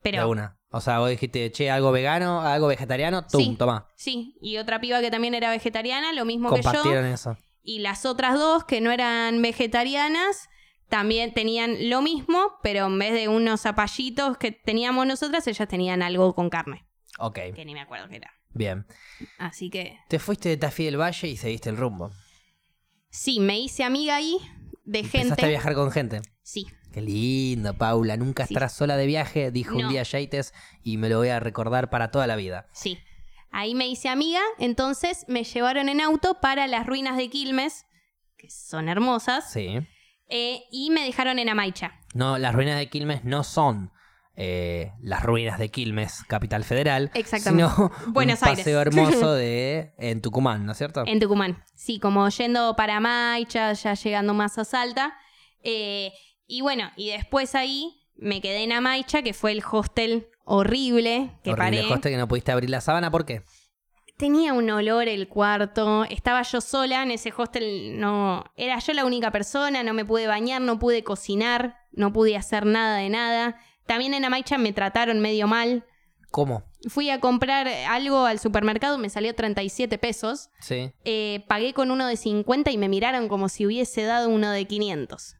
Pero 0.02 0.28
una. 0.30 0.56
O 0.70 0.80
sea, 0.80 1.00
vos 1.00 1.10
dijiste, 1.10 1.50
che, 1.52 1.70
algo 1.70 1.92
vegano, 1.92 2.40
algo 2.40 2.66
vegetariano, 2.66 3.26
tum, 3.26 3.40
Sí. 3.42 3.56
toma. 3.58 3.86
sí, 3.94 4.36
y 4.40 4.56
otra 4.56 4.80
piba 4.80 5.00
que 5.00 5.10
también 5.10 5.34
era 5.34 5.50
vegetariana, 5.50 6.12
lo 6.14 6.24
mismo 6.24 6.48
que 6.50 6.62
yo. 6.62 6.70
Compartieron 6.70 7.04
eso. 7.06 7.36
Y 7.62 7.80
las 7.80 8.06
otras 8.06 8.34
dos 8.38 8.64
que 8.64 8.80
no 8.80 8.90
eran 8.90 9.40
vegetarianas 9.42 10.48
también 10.88 11.34
tenían 11.34 11.90
lo 11.90 12.00
mismo, 12.02 12.38
pero 12.62 12.86
en 12.86 12.98
vez 12.98 13.12
de 13.12 13.28
unos 13.28 13.60
zapallitos 13.62 14.38
que 14.38 14.50
teníamos 14.52 15.06
nosotras, 15.06 15.46
ellas 15.46 15.68
tenían 15.68 16.02
algo 16.02 16.34
con 16.34 16.48
carne, 16.50 16.84
Ok, 17.18 17.38
que 17.54 17.64
ni 17.64 17.74
me 17.74 17.80
acuerdo 17.80 18.08
qué 18.08 18.16
era. 18.16 18.32
bien. 18.54 18.86
Así 19.38 19.70
que 19.70 19.98
Te 20.08 20.18
fuiste 20.18 20.48
de 20.48 20.56
Tafí 20.56 20.84
del 20.84 21.00
Valle 21.00 21.28
y 21.28 21.36
seguiste 21.36 21.70
el 21.70 21.76
rumbo. 21.76 22.10
sí, 23.10 23.40
me 23.40 23.58
hice 23.58 23.84
amiga 23.84 24.16
ahí 24.16 24.38
de 24.84 25.00
Empezaste 25.00 25.28
gente. 25.28 25.44
a 25.44 25.48
viajar 25.48 25.74
con 25.74 25.90
gente. 25.90 26.20
Sí, 26.42 26.66
Qué 26.92 27.00
lindo, 27.00 27.72
Paula. 27.78 28.18
Nunca 28.18 28.46
Sí. 28.46 28.52
estarás 28.52 28.74
sola 28.74 28.98
de 28.98 29.06
viaje, 29.06 29.50
dijo 29.50 29.78
No. 29.78 29.86
un 29.86 29.92
día 29.92 30.02
Yaites, 30.02 30.52
y 30.82 30.98
me 30.98 31.08
lo 31.08 31.16
voy 31.18 31.28
a 31.28 31.40
recordar 31.40 31.88
para 31.88 32.10
toda 32.10 32.26
la 32.26 32.36
vida. 32.36 32.66
sí. 32.72 32.98
Ahí 33.54 33.74
me 33.74 33.86
hice 33.86 34.08
amiga, 34.08 34.40
entonces 34.58 35.26
me 35.28 35.44
llevaron 35.44 35.90
en 35.90 36.00
auto 36.00 36.40
para 36.40 36.66
las 36.66 36.86
ruinas 36.86 37.18
de 37.18 37.28
Quilmes, 37.28 37.84
que 38.38 38.48
son 38.50 38.88
hermosas, 38.88 39.50
Sí. 39.52 39.76
eh, 40.30 40.62
y 40.70 40.88
me 40.90 41.02
dejaron 41.04 41.38
en 41.38 41.50
Amaicha. 41.50 41.92
No, 42.14 42.38
las 42.38 42.54
ruinas 42.54 42.78
de 42.78 42.88
Quilmes 42.88 43.24
no 43.24 43.44
son 43.44 43.90
eh, 44.36 44.92
las 45.00 45.22
ruinas 45.22 45.58
de 45.58 45.68
Quilmes, 45.70 46.24
capital 46.28 46.64
federal. 46.64 47.10
Exactamente. 47.14 47.70
Sino 47.74 47.92
Buenos 48.08 48.40
un 48.42 48.48
Aires. 48.48 48.60
paseo 48.64 48.80
hermoso 48.80 49.32
de 49.34 49.92
en 49.98 50.20
Tucumán, 50.22 50.64
¿no 50.66 50.72
es 50.72 50.78
cierto? 50.78 51.02
En 51.06 51.20
Tucumán. 51.20 51.62
Sí, 51.74 51.98
como 51.98 52.28
yendo 52.28 52.74
para 52.76 52.98
Maicha, 53.00 53.72
ya 53.74 53.94
llegando 53.94 54.34
más 54.34 54.56
a 54.58 54.64
Salta. 54.64 55.14
Eh, 55.62 56.12
y 56.46 56.60
bueno, 56.62 56.90
y 56.96 57.10
después 57.10 57.54
ahí 57.54 57.94
me 58.16 58.40
quedé 58.40 58.64
en 58.64 58.72
Amaicha, 58.72 59.22
que 59.22 59.32
fue 59.34 59.52
el 59.52 59.62
hostel 59.70 60.28
horrible 60.44 61.30
que 61.44 61.50
Horrible 61.52 61.82
paré. 61.82 61.92
hostel 61.92 62.12
que 62.12 62.18
no 62.18 62.28
pudiste 62.28 62.52
abrir 62.52 62.70
la 62.70 62.80
sábana, 62.80 63.10
¿por 63.10 63.24
qué? 63.24 63.42
Tenía 64.18 64.52
un 64.52 64.70
olor 64.70 65.08
el 65.08 65.26
cuarto, 65.28 66.04
estaba 66.04 66.42
yo 66.42 66.60
sola 66.60 67.02
en 67.02 67.10
ese 67.10 67.32
hostel, 67.36 67.98
no, 67.98 68.44
era 68.56 68.78
yo 68.78 68.92
la 68.92 69.04
única 69.04 69.30
persona, 69.32 69.82
no 69.82 69.94
me 69.94 70.04
pude 70.04 70.26
bañar, 70.26 70.60
no 70.60 70.78
pude 70.78 71.02
cocinar, 71.02 71.76
no 71.92 72.12
pude 72.12 72.36
hacer 72.36 72.64
nada 72.66 72.98
de 72.98 73.08
nada. 73.08 73.56
También 73.86 74.14
en 74.14 74.24
Amaicha 74.24 74.58
me 74.58 74.72
trataron 74.72 75.20
medio 75.20 75.46
mal. 75.46 75.84
¿Cómo? 76.30 76.64
Fui 76.88 77.10
a 77.10 77.20
comprar 77.20 77.68
algo 77.68 78.24
al 78.24 78.38
supermercado, 78.38 78.98
me 78.98 79.10
salió 79.10 79.34
37 79.34 79.98
pesos. 79.98 80.50
Sí. 80.60 80.92
Eh, 81.04 81.44
pagué 81.46 81.74
con 81.74 81.90
uno 81.90 82.06
de 82.06 82.16
50 82.16 82.70
y 82.70 82.78
me 82.78 82.88
miraron 82.88 83.28
como 83.28 83.48
si 83.48 83.66
hubiese 83.66 84.02
dado 84.02 84.30
uno 84.30 84.50
de 84.50 84.64
500. 84.64 85.36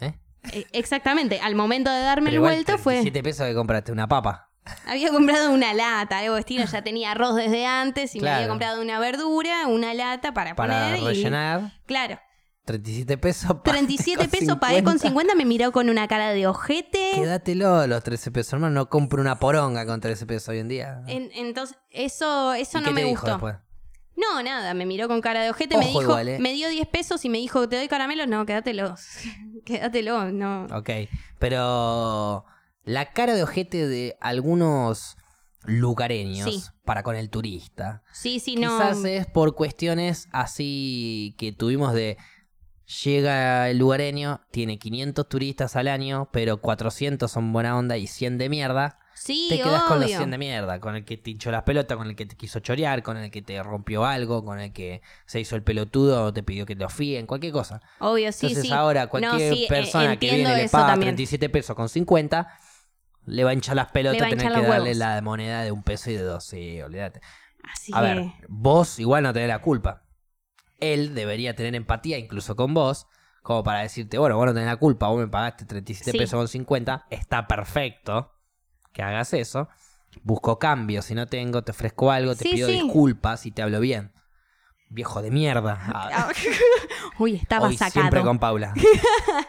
¿Eh? 0.00 0.14
Eh, 0.52 0.66
exactamente, 0.72 1.40
al 1.40 1.54
momento 1.54 1.90
de 1.90 2.00
darme 2.00 2.30
Pero 2.30 2.42
el 2.42 2.48
vuelto 2.48 2.78
fue... 2.78 2.94
37 2.94 3.22
pesos 3.22 3.46
que 3.46 3.54
compraste 3.54 3.92
una 3.92 4.08
papa. 4.08 4.50
Había 4.86 5.10
comprado 5.10 5.52
una 5.52 5.72
lata, 5.74 6.18
algo 6.18 6.36
estilo, 6.36 6.64
ya 6.64 6.82
tenía 6.82 7.12
arroz 7.12 7.36
desde 7.36 7.64
antes 7.64 8.14
y 8.16 8.20
me 8.20 8.30
había 8.30 8.48
comprado 8.48 8.82
una 8.82 8.98
verdura, 8.98 9.68
una 9.68 9.94
lata 9.94 10.34
para, 10.34 10.56
Para 10.56 10.86
poner 10.86 10.98
y... 11.00 11.04
rellenar. 11.04 11.72
Claro, 11.86 12.18
37 12.66 13.16
pesos. 13.16 13.56
37 13.62 14.28
pesos 14.28 14.58
pagué 14.58 14.82
con 14.84 14.98
50, 14.98 15.34
me 15.34 15.44
miró 15.46 15.72
con 15.72 15.88
una 15.88 16.06
cara 16.08 16.30
de 16.32 16.46
ojete. 16.46 17.12
Quédatelo 17.14 17.86
los 17.86 18.02
13 18.02 18.30
pesos, 18.32 18.52
hermano. 18.54 18.74
No 18.74 18.88
compro 18.90 19.22
una 19.22 19.38
poronga 19.38 19.86
con 19.86 20.00
13 20.00 20.26
pesos 20.26 20.48
hoy 20.50 20.58
en 20.58 20.68
día. 20.68 21.02
En- 21.06 21.30
entonces, 21.34 21.78
eso, 21.90 22.52
eso 22.52 22.78
¿Y 22.78 22.80
no 22.82 22.88
qué 22.88 22.92
me 22.94 23.00
te 23.02 23.10
gustó. 23.10 23.26
dijo 23.26 23.46
después? 23.46 23.56
No, 24.16 24.42
nada, 24.42 24.74
me 24.74 24.84
miró 24.86 25.08
con 25.08 25.20
cara 25.20 25.42
de 25.42 25.50
ojete, 25.50 25.76
me 25.76 25.84
Ojo 25.84 26.00
dijo, 26.00 26.02
igual, 26.10 26.28
¿eh? 26.28 26.38
me 26.38 26.52
dio 26.54 26.68
10 26.68 26.88
pesos 26.88 27.24
y 27.24 27.28
me 27.28 27.38
dijo, 27.38 27.68
¿te 27.68 27.76
doy 27.76 27.86
caramelos? 27.86 28.26
No, 28.26 28.44
quédatelos. 28.46 29.00
Quédatelo, 29.64 30.32
no. 30.32 30.66
Ok, 30.74 30.90
pero 31.38 32.44
la 32.84 33.12
cara 33.12 33.34
de 33.34 33.42
ojete 33.42 33.86
de 33.86 34.16
algunos 34.20 35.16
lugareños 35.64 36.48
Sí. 36.50 36.62
para 36.84 37.02
con 37.02 37.14
el 37.16 37.28
turista. 37.30 38.02
Sí, 38.12 38.40
sí, 38.40 38.56
no. 38.56 38.76
Quizás 38.78 39.04
es 39.04 39.26
por 39.26 39.54
cuestiones 39.54 40.28
así 40.32 41.34
que 41.38 41.52
tuvimos 41.52 41.92
de 41.92 42.16
llega 43.04 43.68
el 43.70 43.78
lugareño, 43.78 44.40
tiene 44.50 44.78
500 44.78 45.28
turistas 45.28 45.76
al 45.76 45.88
año, 45.88 46.28
pero 46.32 46.58
400 46.60 47.30
son 47.30 47.52
buena 47.52 47.76
onda 47.76 47.96
y 47.96 48.06
100 48.06 48.38
de 48.38 48.48
mierda. 48.48 48.98
Sí, 49.14 49.46
te 49.48 49.56
quedas 49.56 49.84
con 49.84 49.96
los 49.98 50.06
obvio. 50.08 50.18
100 50.18 50.30
de 50.30 50.38
mierda, 50.38 50.78
con 50.78 50.94
el 50.94 51.04
que 51.04 51.16
te 51.16 51.30
hinchó 51.30 51.50
las 51.50 51.62
pelotas, 51.62 51.96
con 51.96 52.06
el 52.06 52.14
que 52.16 52.26
te 52.26 52.36
quiso 52.36 52.60
chorear, 52.60 53.02
con 53.02 53.16
el 53.16 53.30
que 53.30 53.40
te 53.40 53.62
rompió 53.62 54.04
algo, 54.04 54.44
con 54.44 54.60
el 54.60 54.72
que 54.74 55.00
se 55.24 55.40
hizo 55.40 55.56
el 55.56 55.62
pelotudo 55.62 56.22
o 56.24 56.32
te 56.34 56.42
pidió 56.42 56.66
que 56.66 56.76
te 56.76 56.84
ofíen, 56.84 57.26
cualquier 57.26 57.52
cosa. 57.52 57.80
Obvio, 57.98 58.30
sí, 58.30 58.48
Entonces 58.48 58.68
sí. 58.68 58.72
ahora 58.74 59.06
cualquier 59.06 59.32
No, 59.32 59.56
sí, 59.56 59.64
eh, 59.64 59.68
persona 59.68 60.18
que 60.18 60.30
viene 60.34 60.54
le 60.54 60.64
eso 60.64 60.72
paga 60.72 60.88
también. 60.88 61.14
37 61.16 61.48
pesos 61.48 61.74
con 61.74 61.88
50, 61.88 62.46
le 63.24 63.42
va 63.42 63.50
a 63.50 63.54
hinchar 63.54 63.74
las 63.74 63.86
Le 63.88 63.92
pelotas 63.94 64.28
tener 64.28 64.52
que 64.52 64.60
darle 64.60 64.90
huevos. 64.90 64.96
la 64.98 65.20
moneda 65.22 65.62
de 65.62 65.72
un 65.72 65.82
peso 65.82 66.10
y 66.10 66.14
de 66.14 66.22
dos. 66.22 66.44
Sí, 66.44 66.80
olvídate. 66.82 67.20
Así 67.72 67.92
A 67.94 68.02
que. 68.02 68.06
ver, 68.06 68.24
vos 68.48 68.98
igual 68.98 69.22
no 69.22 69.32
tenés 69.32 69.48
la 69.48 69.60
culpa. 69.62 70.02
Él 70.78 71.14
debería 71.14 71.54
tener 71.56 71.74
empatía 71.74 72.18
incluso 72.18 72.54
con 72.56 72.74
vos, 72.74 73.06
como 73.42 73.62
para 73.64 73.80
decirte, 73.80 74.18
bueno, 74.18 74.36
vos 74.36 74.46
no 74.46 74.52
tenés 74.54 74.68
la 74.68 74.76
culpa, 74.76 75.08
vos 75.08 75.18
me 75.18 75.28
pagaste 75.28 75.64
37 75.64 76.10
Sí. 76.12 76.18
pesos 76.18 76.36
con 76.38 76.48
50, 76.48 77.06
está 77.10 77.46
perfecto 77.46 78.32
que 78.92 79.02
hagas 79.02 79.32
eso. 79.34 79.68
Busco 80.22 80.58
cambio, 80.58 81.02
si 81.02 81.14
no 81.14 81.26
tengo, 81.26 81.62
te 81.62 81.70
ofrezco 81.72 82.10
algo, 82.10 82.34
te 82.34 82.44
Sí, 82.44 82.50
pido 82.54 82.68
sí. 82.68 82.80
disculpas 82.82 83.44
y 83.46 83.50
te 83.52 83.62
hablo 83.62 83.80
bien. 83.80 84.12
Viejo 84.88 85.20
de 85.22 85.30
mierda. 85.30 85.78
Ah, 85.94 86.28
Uy, 87.18 87.36
estaba 87.36 87.66
hoy 87.68 87.76
sacado. 87.76 87.92
siempre 87.92 88.22
con 88.22 88.38
Paula. 88.38 88.72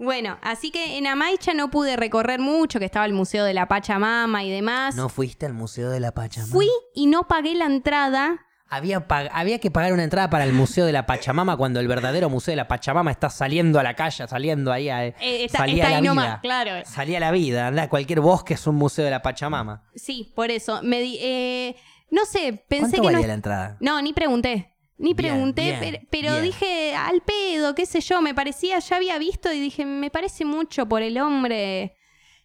Bueno, 0.00 0.38
así 0.42 0.70
que 0.70 0.96
en 0.96 1.08
Amaicha 1.08 1.54
no 1.54 1.70
pude 1.72 1.96
recorrer 1.96 2.38
mucho, 2.38 2.78
que 2.78 2.84
estaba 2.84 3.04
el 3.04 3.12
Museo 3.12 3.44
de 3.44 3.52
la 3.52 3.66
Pachamama 3.66 4.44
y 4.44 4.50
demás. 4.50 4.94
¿No 4.94 5.08
fuiste 5.08 5.44
al 5.44 5.54
Museo 5.54 5.90
de 5.90 5.98
la 5.98 6.12
Pachamama? 6.12 6.52
Fui 6.52 6.68
y 6.94 7.06
no 7.06 7.26
pagué 7.26 7.56
la 7.56 7.64
entrada. 7.66 8.46
Había, 8.70 9.06
había 9.32 9.58
que 9.60 9.70
pagar 9.70 9.94
una 9.94 10.04
entrada 10.04 10.28
para 10.28 10.44
el 10.44 10.52
Museo 10.52 10.84
de 10.84 10.92
la 10.92 11.06
Pachamama 11.06 11.56
cuando 11.56 11.80
el 11.80 11.88
verdadero 11.88 12.28
Museo 12.28 12.52
de 12.52 12.56
la 12.56 12.68
Pachamama 12.68 13.10
está 13.10 13.30
saliendo 13.30 13.80
a 13.80 13.82
la 13.82 13.94
calle, 13.94 14.28
saliendo 14.28 14.70
ahí 14.70 14.90
a, 14.90 15.06
Eh, 15.06 15.14
está, 15.46 15.58
salía 15.58 15.74
está 15.84 15.86
a 15.86 15.90
la 15.90 15.96
ahí 15.96 16.02
vida. 16.02 16.10
nomás, 16.10 16.40
claro. 16.40 16.70
Salía 16.84 17.16
a 17.16 17.20
la 17.20 17.30
vida, 17.30 17.68
anda, 17.68 17.88
cualquier 17.88 18.20
bosque 18.20 18.54
es 18.54 18.66
un 18.66 18.74
museo 18.76 19.06
de 19.06 19.10
la 19.10 19.22
Pachamama. 19.22 19.84
Sí, 19.94 20.32
por 20.36 20.50
eso. 20.50 20.80
Me 20.82 21.00
di- 21.00 21.18
eh, 21.20 21.76
no 22.10 22.26
sé, 22.26 22.62
pensé 22.68 22.82
¿Cuánto 22.90 22.96
que 22.96 23.06
valía 23.06 23.20
no. 23.22 23.26
la 23.28 23.34
entrada? 23.34 23.76
No, 23.80 24.02
ni 24.02 24.12
pregunté. 24.12 24.74
Ni 24.98 25.14
pregunté, 25.14 25.62
bien, 25.62 25.78
pero, 25.80 25.98
pero 26.10 26.30
bien. 26.32 26.42
dije 26.42 26.94
al 26.94 27.22
pedo, 27.22 27.74
qué 27.74 27.86
sé 27.86 28.00
yo, 28.00 28.20
me 28.20 28.34
parecía, 28.34 28.80
ya 28.80 28.96
había 28.96 29.16
visto 29.16 29.50
y 29.52 29.60
dije, 29.60 29.84
me 29.86 30.10
parece 30.10 30.44
mucho 30.44 30.86
por 30.86 31.02
el 31.02 31.18
hombre. 31.18 31.94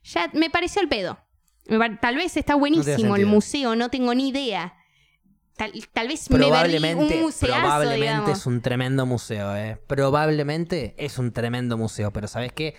Ya 0.04 0.30
me 0.34 0.50
pareció 0.52 0.82
al 0.82 0.88
pedo. 0.88 1.18
Tal 2.00 2.16
vez 2.16 2.38
está 2.38 2.56
buenísimo 2.56 3.16
el 3.16 3.26
museo, 3.26 3.76
no 3.76 3.90
tengo 3.90 4.14
ni 4.14 4.30
idea. 4.30 4.76
Tal, 5.56 5.72
tal 5.94 6.08
vez 6.08 6.30
me 6.30 6.38
perdí 6.38 6.50
Probablemente, 6.50 7.16
un 7.18 7.22
museazo, 7.22 7.60
probablemente 7.60 8.02
digamos. 8.02 8.30
es 8.32 8.46
un 8.48 8.62
tremendo 8.62 9.06
museo, 9.06 9.56
¿eh? 9.56 9.80
Probablemente 9.88 10.96
es 10.98 11.20
un 11.20 11.32
tremendo 11.32 11.78
museo, 11.78 12.12
pero 12.12 12.28
¿sabes 12.28 12.52
qué? 12.54 12.76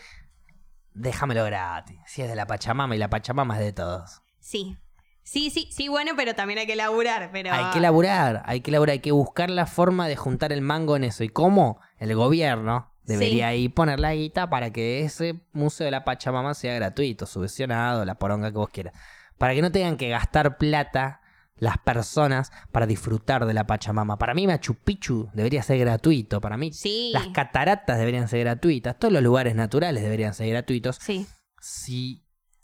Déjamelo 0.93 1.45
gratis. 1.45 1.99
Si 2.07 2.23
es 2.23 2.29
de 2.29 2.35
la 2.35 2.47
Pachamama 2.47 2.97
y 2.97 2.99
la 2.99 3.11
Pachamama 3.11 3.59
es 3.59 3.65
de 3.65 3.73
todos. 3.73 4.23
Sí. 4.41 4.77
Sí, 5.23 5.51
sí, 5.51 5.69
sí, 5.73 5.89
bueno, 5.89 6.13
pero 6.17 6.35
también 6.35 6.59
hay 6.59 6.67
que 6.67 6.77
laburar, 6.77 7.31
pero... 7.33 7.51
Hay 7.51 7.73
que 7.73 7.81
laburar, 7.81 8.43
hay 8.45 8.61
que 8.61 8.71
laburar, 8.71 8.93
hay 8.93 8.99
que 8.99 9.13
buscar 9.13 9.49
la 9.49 9.65
forma 9.67 10.07
de 10.07 10.17
juntar 10.17 10.53
el 10.53 10.61
mango 10.61 10.97
en 10.97 11.05
eso. 11.05 11.25
¿Y 11.25 11.31
cómo? 11.31 11.81
El 11.99 12.15
gobierno 12.15 12.93
debería 13.05 13.49
ahí 13.49 13.69
poner 13.69 14.01
la 14.01 14.15
guita 14.15 14.51
para 14.51 14.71
que 14.71 15.01
ese 15.03 15.41
museo 15.53 15.87
de 15.87 15.93
la 15.93 16.05
Pachamama 16.05 16.53
sea 16.55 16.75
gratuito, 16.75 17.25
subvencionado, 17.25 18.05
la 18.05 18.17
poronga 18.17 18.51
que 18.51 18.59
vos 18.59 18.69
quieras. 18.69 18.95
Para 19.39 19.55
que 19.55 19.63
no 19.63 19.73
tengan 19.73 19.97
que 19.97 20.11
gastar 20.11 20.59
plata 20.59 21.23
las 21.57 21.79
personas 21.79 22.51
para 22.73 22.87
disfrutar 22.87 23.47
de 23.47 23.55
la 23.55 23.67
Pachamama. 23.67 24.19
Para 24.19 24.35
mí 24.35 24.47
Machu 24.47 24.75
Picchu 24.75 25.31
debería 25.35 25.63
ser 25.63 25.79
gratuito. 25.79 26.41
Para 26.41 26.57
mí 26.57 26.73
Sí. 26.73 27.11
las 27.13 27.29
cataratas 27.29 27.99
deberían 27.99 28.29
ser 28.29 28.41
gratuitas. 28.41 28.99
Todos 28.99 29.13
los 29.13 29.23
lugares 29.23 29.55
naturales 29.55 30.03
deberían 30.03 30.35
ser 30.35 30.49
gratuitos. 30.51 30.99
Sí. 31.01 31.27
Si 31.61 32.23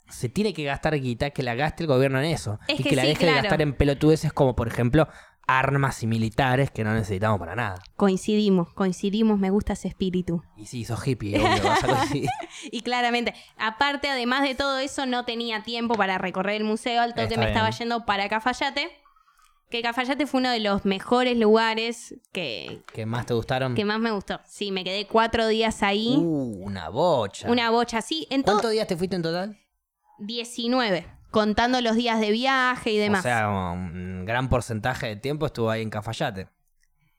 se 0.09 0.27
tiene 0.27 0.53
que 0.53 0.65
gastar 0.65 0.99
guita, 0.99 1.29
que 1.29 1.41
la 1.41 1.55
gaste 1.55 1.83
el 1.83 1.87
gobierno 1.87 2.19
en 2.19 2.25
eso. 2.25 2.59
Es 2.67 2.79
y 2.79 2.83
que 2.83 2.89
que 2.89 2.95
la 2.97 3.03
sí, 3.03 3.07
deje 3.09 3.25
de 3.27 3.33
gastar 3.33 3.61
en 3.61 3.73
pelotudeces 3.73 4.33
como, 4.33 4.55
por 4.55 4.67
ejemplo, 4.67 5.07
armas 5.59 6.01
y 6.03 6.07
militares 6.07 6.71
que 6.71 6.83
no 6.83 6.93
necesitamos 6.93 7.39
para 7.39 7.55
nada. 7.55 7.81
Coincidimos, 7.95 8.73
coincidimos, 8.73 9.39
me 9.39 9.49
gusta 9.49 9.73
ese 9.73 9.87
espíritu. 9.87 10.43
Y 10.57 10.65
sí, 10.65 10.85
sos 10.85 11.05
hippie, 11.05 11.37
obvio, 11.37 11.63
vas 11.63 11.83
a 11.83 11.87
coincidir. 11.87 12.29
Y 12.71 12.81
claramente, 12.81 13.33
aparte, 13.57 14.09
además 14.09 14.43
de 14.43 14.55
todo 14.55 14.77
eso, 14.79 15.05
no 15.05 15.25
tenía 15.25 15.63
tiempo 15.63 15.95
para 15.95 16.17
recorrer 16.17 16.55
el 16.55 16.63
museo, 16.63 17.01
al 17.01 17.13
toque 17.13 17.23
Está 17.23 17.39
me 17.39 17.47
estaba 17.47 17.69
yendo 17.71 18.05
para 18.05 18.29
Cafayate. 18.29 18.89
Que 19.69 19.81
Cafayate 19.81 20.27
fue 20.27 20.41
uno 20.41 20.49
de 20.49 20.59
los 20.59 20.83
mejores 20.83 21.37
lugares 21.37 22.15
que, 22.33 22.83
¿Qué 22.93 23.05
más 23.05 23.25
te 23.25 23.33
gustaron? 23.33 23.73
que 23.73 23.85
más 23.85 23.99
me 23.99 24.11
gustó. 24.11 24.39
Sí, 24.45 24.71
me 24.71 24.83
quedé 24.83 25.07
cuatro 25.07 25.47
días 25.47 25.81
ahí. 25.81 26.17
Uh, 26.17 26.65
una 26.65 26.89
bocha. 26.89 27.49
Una 27.49 27.69
bocha. 27.69 27.99
En 28.29 28.43
todo, 28.43 28.55
¿Cuántos 28.55 28.71
días 28.71 28.87
te 28.87 28.97
fuiste 28.97 29.15
en 29.15 29.21
total? 29.21 29.57
19. 30.19 31.20
Contando 31.31 31.81
los 31.81 31.95
días 31.95 32.19
de 32.19 32.29
viaje 32.31 32.91
y 32.91 32.97
demás. 32.97 33.21
O 33.21 33.23
sea, 33.23 33.49
un 33.49 34.25
gran 34.25 34.49
porcentaje 34.49 35.07
de 35.07 35.15
tiempo 35.15 35.45
estuvo 35.45 35.69
ahí 35.69 35.81
en 35.81 35.89
Cafayate. 35.89 36.49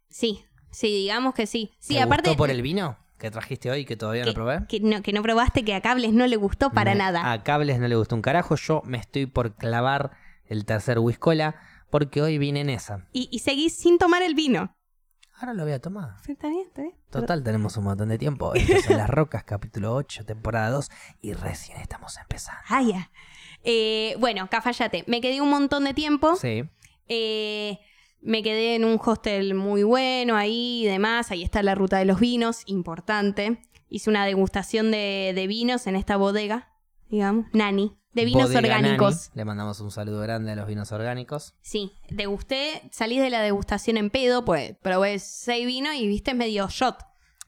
sí, 0.08 0.44
sí, 0.70 0.88
digamos 0.88 1.34
que 1.34 1.46
sí. 1.46 1.72
Sí, 1.78 1.94
¿Te 1.94 2.02
aparte. 2.02 2.30
gustó 2.30 2.38
por 2.38 2.50
el 2.50 2.62
vino 2.62 2.98
que 3.18 3.30
trajiste 3.30 3.70
hoy 3.70 3.84
que 3.84 3.96
todavía 3.96 4.22
que, 4.24 4.30
no 4.30 4.34
probé? 4.34 4.66
que 4.68 4.80
no, 4.80 5.00
que 5.02 5.12
no 5.12 5.22
probaste, 5.22 5.64
que 5.64 5.74
a 5.74 5.80
Cables 5.80 6.12
no 6.12 6.26
le 6.26 6.36
gustó 6.36 6.70
para 6.70 6.92
Me- 6.92 6.98
nada. 6.98 7.30
A 7.32 7.42
Cables 7.42 7.78
no 7.78 7.88
le 7.88 7.94
gustó 7.96 8.14
un 8.16 8.22
carajo. 8.22 8.56
Yo 8.56 8.82
me 8.84 8.98
estoy 8.98 9.26
por 9.26 9.54
clavar 9.54 10.10
el 10.46 10.64
tercer 10.64 10.98
whiskola 10.98 11.54
porque 11.90 12.20
hoy 12.22 12.38
vine 12.38 12.60
en 12.60 12.70
esa. 12.70 13.06
Y, 13.12 13.28
y 13.30 13.38
seguís 13.40 13.76
sin 13.76 13.98
tomar 13.98 14.22
el 14.22 14.34
vino. 14.34 14.74
Ahora 15.38 15.54
lo 15.54 15.64
voy 15.64 15.72
a 15.72 15.80
tomar. 15.80 16.16
Está 16.28 16.48
bien, 16.48 16.66
está 16.68 16.82
bien. 16.82 16.94
Total, 17.10 17.42
tenemos 17.42 17.76
un 17.76 17.84
montón 17.84 18.08
de 18.10 18.18
tiempo. 18.18 18.54
Esto 18.54 18.72
es 18.74 18.90
en 18.90 18.96
Las 18.98 19.10
Rocas, 19.10 19.42
capítulo 19.44 19.94
8, 19.94 20.24
temporada 20.24 20.70
2. 20.70 20.88
Y 21.20 21.32
recién 21.32 21.78
estamos 21.80 22.16
empezando. 22.18 22.60
Ah, 22.68 22.82
ya. 22.82 23.10
Eh, 23.64 24.16
bueno, 24.18 24.48
Cafayate. 24.50 25.04
Me 25.06 25.20
quedé 25.20 25.40
un 25.40 25.50
montón 25.50 25.84
de 25.84 25.94
tiempo. 25.94 26.36
Sí. 26.36 26.64
Eh, 27.08 27.78
me 28.20 28.42
quedé 28.42 28.74
en 28.76 28.84
un 28.84 29.00
hostel 29.04 29.54
muy 29.54 29.82
bueno 29.82 30.36
ahí 30.36 30.82
y 30.82 30.86
demás. 30.86 31.30
Ahí 31.30 31.42
está 31.42 31.62
la 31.62 31.74
ruta 31.74 31.98
de 31.98 32.04
los 32.04 32.20
vinos, 32.20 32.62
importante. 32.66 33.60
Hice 33.88 34.10
una 34.10 34.24
degustación 34.24 34.90
de, 34.90 35.32
de 35.34 35.46
vinos 35.46 35.86
en 35.86 35.96
esta 35.96 36.16
bodega, 36.16 36.72
digamos. 37.08 37.46
Nani. 37.52 37.96
De 38.12 38.26
vinos 38.26 38.52
Bodega 38.52 38.76
orgánicos. 38.76 39.28
Nani. 39.28 39.36
Le 39.36 39.44
mandamos 39.44 39.80
un 39.80 39.90
saludo 39.90 40.20
grande 40.20 40.52
a 40.52 40.56
los 40.56 40.66
vinos 40.66 40.92
orgánicos. 40.92 41.54
Sí, 41.62 41.92
degusté, 42.10 42.82
salí 42.90 43.18
de 43.18 43.30
la 43.30 43.40
degustación 43.40 43.96
en 43.96 44.10
pedo, 44.10 44.44
pues 44.44 44.76
probé 44.82 45.18
seis 45.18 45.66
vinos 45.66 45.94
y 45.94 46.06
viste 46.06 46.34
medio 46.34 46.68
shot. 46.68 46.96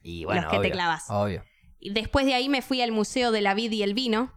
Y 0.01 0.25
bueno, 0.25 0.43
Los 0.43 0.51
que 0.51 0.59
te 0.59 0.71
clavas. 0.71 1.05
Obvio. 1.09 1.43
Y 1.79 1.91
después 1.93 2.25
de 2.25 2.33
ahí 2.33 2.49
me 2.49 2.61
fui 2.63 2.81
al 2.81 2.91
Museo 2.91 3.31
de 3.31 3.41
la 3.41 3.53
Vid 3.53 3.71
y 3.71 3.83
el 3.83 3.93
Vino. 3.93 4.33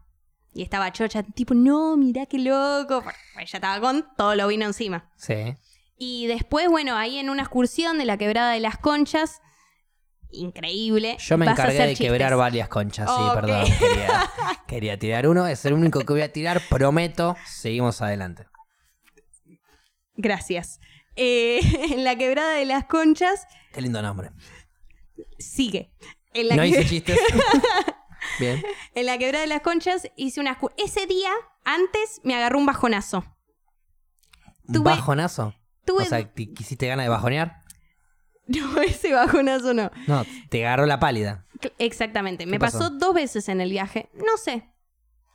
Y 0.58 0.62
estaba 0.64 0.90
chocha, 0.90 1.22
tipo, 1.22 1.54
no, 1.54 1.96
mirá 1.96 2.26
qué 2.26 2.36
loco. 2.40 3.04
Pues 3.34 3.48
ya 3.52 3.58
estaba 3.58 3.80
con 3.80 4.04
todo 4.16 4.34
lo 4.34 4.48
vino 4.48 4.66
encima. 4.66 5.08
Sí. 5.16 5.54
Y 5.96 6.26
después, 6.26 6.68
bueno, 6.68 6.96
ahí 6.96 7.18
en 7.20 7.30
una 7.30 7.42
excursión 7.42 7.96
de 7.96 8.04
la 8.04 8.16
quebrada 8.18 8.54
de 8.54 8.58
las 8.58 8.76
conchas, 8.76 9.40
increíble. 10.32 11.16
Yo 11.20 11.38
me 11.38 11.46
vas 11.46 11.52
encargué 11.56 11.86
de 11.86 11.94
quebrar 11.94 12.34
varias 12.36 12.68
conchas, 12.68 13.08
sí, 13.08 13.22
perdón. 13.36 13.66
Quería, 13.78 14.30
quería 14.66 14.98
tirar 14.98 15.28
uno, 15.28 15.46
es 15.46 15.64
el 15.64 15.74
único 15.74 16.00
que 16.00 16.12
voy 16.12 16.22
a 16.22 16.32
tirar, 16.32 16.60
prometo. 16.68 17.36
Seguimos 17.46 18.02
adelante. 18.02 18.48
Gracias. 20.16 20.80
Eh, 21.14 21.60
en 21.92 22.02
la 22.02 22.16
quebrada 22.16 22.54
de 22.54 22.64
las 22.64 22.86
conchas, 22.86 23.46
Qué 23.72 23.80
lindo 23.80 24.02
nombre. 24.02 24.30
sigue. 25.38 25.92
En 26.34 26.48
la, 26.48 26.56
No 26.56 26.62
que- 26.62 26.68
hice 26.70 26.84
chistes. 26.84 27.16
Bien. 28.38 28.62
en 28.94 29.06
la 29.06 29.18
quebrada 29.18 29.42
de 29.42 29.48
las 29.48 29.62
conchas 29.62 30.08
hice 30.16 30.40
una... 30.40 30.58
Ese 30.76 31.06
día, 31.06 31.30
antes, 31.64 32.20
me 32.24 32.34
agarró 32.34 32.58
un 32.58 32.66
bajonazo. 32.66 33.24
¿Un 34.66 34.74
Tuve- 34.74 34.84
bajonazo? 34.96 35.54
tuve- 35.84 36.02
O 36.02 36.06
sea, 36.06 36.26
¿te 36.32 36.52
quisiste 36.52 36.86
ganas 36.86 37.06
de 37.06 37.10
bajonear? 37.10 37.62
No, 38.48 38.80
ese 38.80 39.12
bajonazo 39.12 39.74
no. 39.74 39.90
No, 40.06 40.24
te 40.48 40.64
agarró 40.66 40.86
la 40.86 40.98
pálida. 40.98 41.44
Cl- 41.60 41.70
Exactamente. 41.78 42.46
Me 42.46 42.58
pasó? 42.58 42.78
pasó? 42.78 42.90
dos 42.90 43.12
veces 43.12 43.46
en 43.50 43.60
el 43.60 43.68
viaje. 43.70 44.08
No 44.14 44.38
sé. 44.38 44.72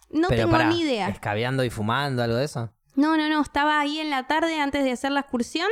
No 0.10 0.30
Pero 0.30 0.42
tengo 0.46 0.52
pará, 0.54 0.70
ni 0.70 0.82
idea. 0.82 1.10
¿Escabeando 1.10 1.64
y 1.64 1.70
fumando, 1.70 2.24
algo 2.24 2.38
de 2.38 2.46
eso? 2.46 2.74
No, 2.96 3.16
no, 3.16 3.30
no. 3.30 3.40
Estaba 3.44 3.80
ahí 3.80 4.00
en 4.00 4.10
la 4.10 4.26
tarde 4.26 4.60
antes 4.60 4.84
de 4.84 4.92
hacer 4.92 5.12
la 5.12 5.20
excursión 5.20 5.68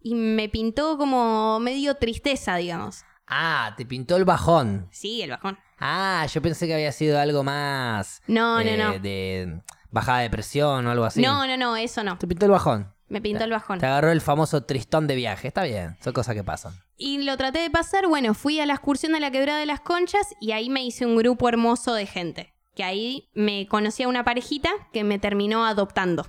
y 0.00 0.14
me 0.14 0.48
pintó 0.48 0.96
como 0.96 1.60
medio 1.60 1.96
tristeza, 1.96 2.56
digamos. 2.56 3.04
Ah, 3.34 3.72
te 3.78 3.86
pintó 3.86 4.16
el 4.16 4.26
bajón. 4.26 4.88
Sí, 4.90 5.22
el 5.22 5.30
bajón. 5.30 5.58
Ah, 5.78 6.26
yo 6.30 6.42
pensé 6.42 6.66
que 6.66 6.74
había 6.74 6.92
sido 6.92 7.18
algo 7.18 7.42
más. 7.42 8.20
No, 8.26 8.60
eh, 8.60 8.76
no, 8.76 8.92
no. 8.92 8.98
De 8.98 9.62
bajada 9.90 10.18
de 10.18 10.28
presión 10.28 10.86
o 10.86 10.90
algo 10.90 11.06
así. 11.06 11.22
No, 11.22 11.46
no, 11.46 11.56
no, 11.56 11.74
eso 11.76 12.04
no. 12.04 12.18
Te 12.18 12.26
pintó 12.26 12.44
el 12.44 12.52
bajón. 12.52 12.92
Me 13.08 13.22
pintó 13.22 13.44
el 13.44 13.50
bajón. 13.50 13.78
Te 13.78 13.86
agarró 13.86 14.10
el 14.10 14.20
famoso 14.20 14.64
tristón 14.64 15.06
de 15.06 15.14
viaje. 15.14 15.48
Está 15.48 15.64
bien, 15.64 15.96
son 16.04 16.12
cosas 16.12 16.34
que 16.34 16.44
pasan. 16.44 16.74
Y 16.98 17.22
lo 17.22 17.38
traté 17.38 17.60
de 17.60 17.70
pasar, 17.70 18.06
bueno, 18.06 18.34
fui 18.34 18.60
a 18.60 18.66
la 18.66 18.74
excursión 18.74 19.12
de 19.12 19.20
la 19.20 19.30
quebrada 19.30 19.60
de 19.60 19.66
las 19.66 19.80
conchas 19.80 20.34
y 20.38 20.52
ahí 20.52 20.68
me 20.68 20.84
hice 20.84 21.06
un 21.06 21.16
grupo 21.16 21.48
hermoso 21.48 21.94
de 21.94 22.04
gente. 22.04 22.52
Que 22.74 22.84
ahí 22.84 23.30
me 23.32 23.66
conocí 23.66 24.02
a 24.02 24.08
una 24.08 24.24
parejita 24.24 24.70
que 24.92 25.04
me 25.04 25.18
terminó 25.18 25.64
adoptando. 25.64 26.26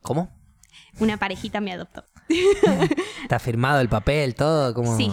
¿Cómo? 0.00 0.30
Una 0.98 1.18
parejita 1.18 1.60
me 1.60 1.72
adoptó. 1.72 2.04
¿Está 3.22 3.38
firmado 3.38 3.80
el 3.80 3.88
papel, 3.88 4.34
todo? 4.34 4.74
¿Cómo? 4.74 4.96
Sí. 4.96 5.10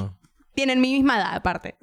Tienen 0.54 0.80
mi 0.82 0.94
misma 0.94 1.18
edad, 1.18 1.36
aparte. 1.36 1.76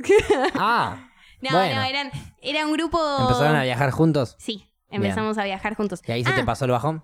Ah, 0.55 1.09
No, 1.43 1.51
bueno. 1.51 1.75
no, 1.75 1.83
eran, 1.83 2.11
era 2.41 2.65
un 2.67 2.73
grupo. 2.73 2.99
¿Empezaron 3.21 3.57
a 3.57 3.65
viajar 3.65 3.91
juntos? 3.91 4.37
Sí, 4.39 4.71
empezamos 4.89 5.39
a 5.39 5.45
viajar 5.45 5.75
juntos. 5.75 6.01
¿Y 6.07 6.13
ahí 6.13 6.23
se 6.25 6.31
Ah, 6.31 6.37
te 6.37 6.45
pasó 6.45 6.67
el 6.67 6.71
bajón? 6.71 7.03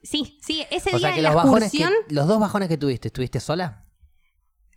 Sí, 0.00 0.38
sí, 0.42 0.64
ese 0.70 0.90
O 0.94 0.98
día 0.98 1.08
sea 1.08 1.12
que 1.12 1.18
en 1.18 1.24
la 1.24 1.32
los 1.32 1.42
que, 1.42 1.48
excursión, 1.48 1.92
los 2.08 2.28
dos 2.28 2.38
bajones 2.38 2.68
que 2.68 2.76
tuviste, 2.78 3.08
¿estuviste 3.08 3.40
sola? 3.40 3.80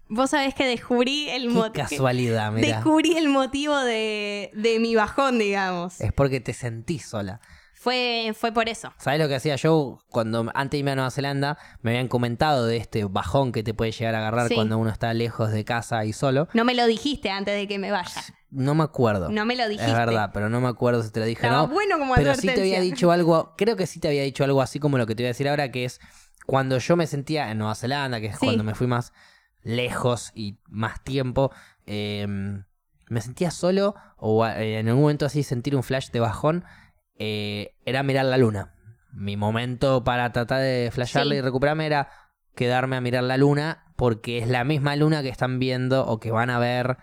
vos 0.09 0.29
sabés 0.29 0.55
que 0.55 0.65
descubrí 0.65 1.29
el 1.29 1.49
motivo. 1.49 1.73
casualidad, 1.87 2.51
mira. 2.51 2.67
Descubrí 2.77 3.17
el 3.17 3.27
motivo 3.27 3.77
de, 3.77 4.49
de 4.55 4.79
mi 4.79 4.95
bajón, 4.95 5.37
digamos. 5.37 5.99
Es 6.01 6.13
porque 6.13 6.39
te 6.39 6.53
sentís 6.53 7.05
sola. 7.05 7.41
Fue, 7.79 8.33
fue 8.35 8.51
por 8.51 8.67
eso. 8.69 8.91
¿Sabes 8.97 9.19
lo 9.19 9.27
que 9.27 9.35
hacía 9.35 9.55
yo 9.55 9.99
cuando 10.09 10.49
antes 10.55 10.71
de 10.71 10.77
irme 10.79 10.91
a 10.91 10.95
Nueva 10.95 11.11
Zelanda? 11.11 11.57
Me 11.81 11.91
habían 11.91 12.07
comentado 12.07 12.65
de 12.65 12.77
este 12.77 13.05
bajón 13.05 13.51
que 13.51 13.61
te 13.63 13.73
puede 13.75 13.91
llegar 13.91 14.15
a 14.15 14.17
agarrar 14.17 14.47
Sí. 14.47 14.55
cuando 14.55 14.77
uno 14.79 14.89
está 14.89 15.13
lejos 15.13 15.51
de 15.51 15.63
casa 15.63 16.03
y 16.03 16.11
solo. 16.11 16.47
No 16.53 16.65
me 16.65 16.73
lo 16.73 16.87
dijiste 16.87 17.29
antes 17.29 17.55
de 17.55 17.67
que 17.67 17.77
me 17.77 17.91
vaya. 17.91 18.21
No 18.49 18.73
me 18.73 18.83
acuerdo. 18.83 19.29
No 19.29 19.45
me 19.45 19.55
lo 19.55 19.67
dijiste. 19.69 19.91
Es 19.91 19.95
verdad, 19.97 20.31
pero 20.33 20.49
no 20.49 20.59
me 20.59 20.67
acuerdo 20.69 21.03
si 21.03 21.11
te 21.11 21.19
lo 21.19 21.25
dije 21.27 21.47
o 21.47 21.51
no. 21.51 21.67
bueno 21.67 21.99
como 21.99 22.15
pero 22.15 22.33
sí 22.33 22.47
te 22.47 22.59
había 22.61 22.81
dicho 22.81 23.11
algo, 23.11 23.53
creo 23.57 23.75
que 23.75 23.85
sí 23.85 23.99
te 23.99 24.07
había 24.07 24.23
dicho 24.23 24.43
algo 24.43 24.61
así 24.61 24.79
como 24.79 24.97
lo 24.97 25.05
que 25.05 25.13
te 25.15 25.23
voy 25.23 25.27
a 25.27 25.29
decir 25.29 25.47
ahora, 25.47 25.69
que 25.71 25.85
es 25.85 25.99
cuando 26.47 26.79
yo 26.79 26.95
me 26.95 27.05
sentía 27.07 27.51
en 27.51 27.59
Nueva 27.59 27.75
Zelanda, 27.75 28.19
que 28.19 28.27
es 28.27 28.39
Sí. 28.39 28.45
cuando 28.45 28.63
me 28.63 28.73
fui 28.73 28.87
más 28.87 29.13
lejos 29.63 30.31
y 30.33 30.57
más 30.67 31.03
tiempo, 31.03 31.51
eh, 31.85 32.25
me 33.09 33.21
sentía 33.21 33.51
solo 33.51 33.95
o 34.17 34.45
eh, 34.47 34.79
en 34.79 34.87
algún 34.87 35.03
momento 35.03 35.25
así 35.25 35.43
sentir 35.43 35.75
un 35.75 35.83
flash 35.83 36.09
de 36.11 36.19
bajón, 36.19 36.63
eh, 37.19 37.75
era 37.85 38.03
mirar 38.03 38.25
la 38.25 38.37
luna. 38.37 38.73
Mi 39.11 39.37
momento 39.37 40.03
para 40.03 40.31
tratar 40.31 40.61
de 40.61 40.89
flashearla 40.91 41.33
Sí. 41.33 41.37
y 41.39 41.41
recuperarme 41.41 41.85
era 41.85 42.09
quedarme 42.55 42.95
a 42.95 43.01
mirar 43.01 43.23
la 43.23 43.37
luna 43.37 43.85
porque 43.95 44.37
es 44.37 44.47
la 44.47 44.63
misma 44.63 44.95
luna 44.95 45.21
que 45.23 45.29
están 45.29 45.59
viendo 45.59 46.05
o 46.05 46.19
que 46.19 46.31
van 46.31 46.49
a 46.49 46.59
ver 46.59 46.97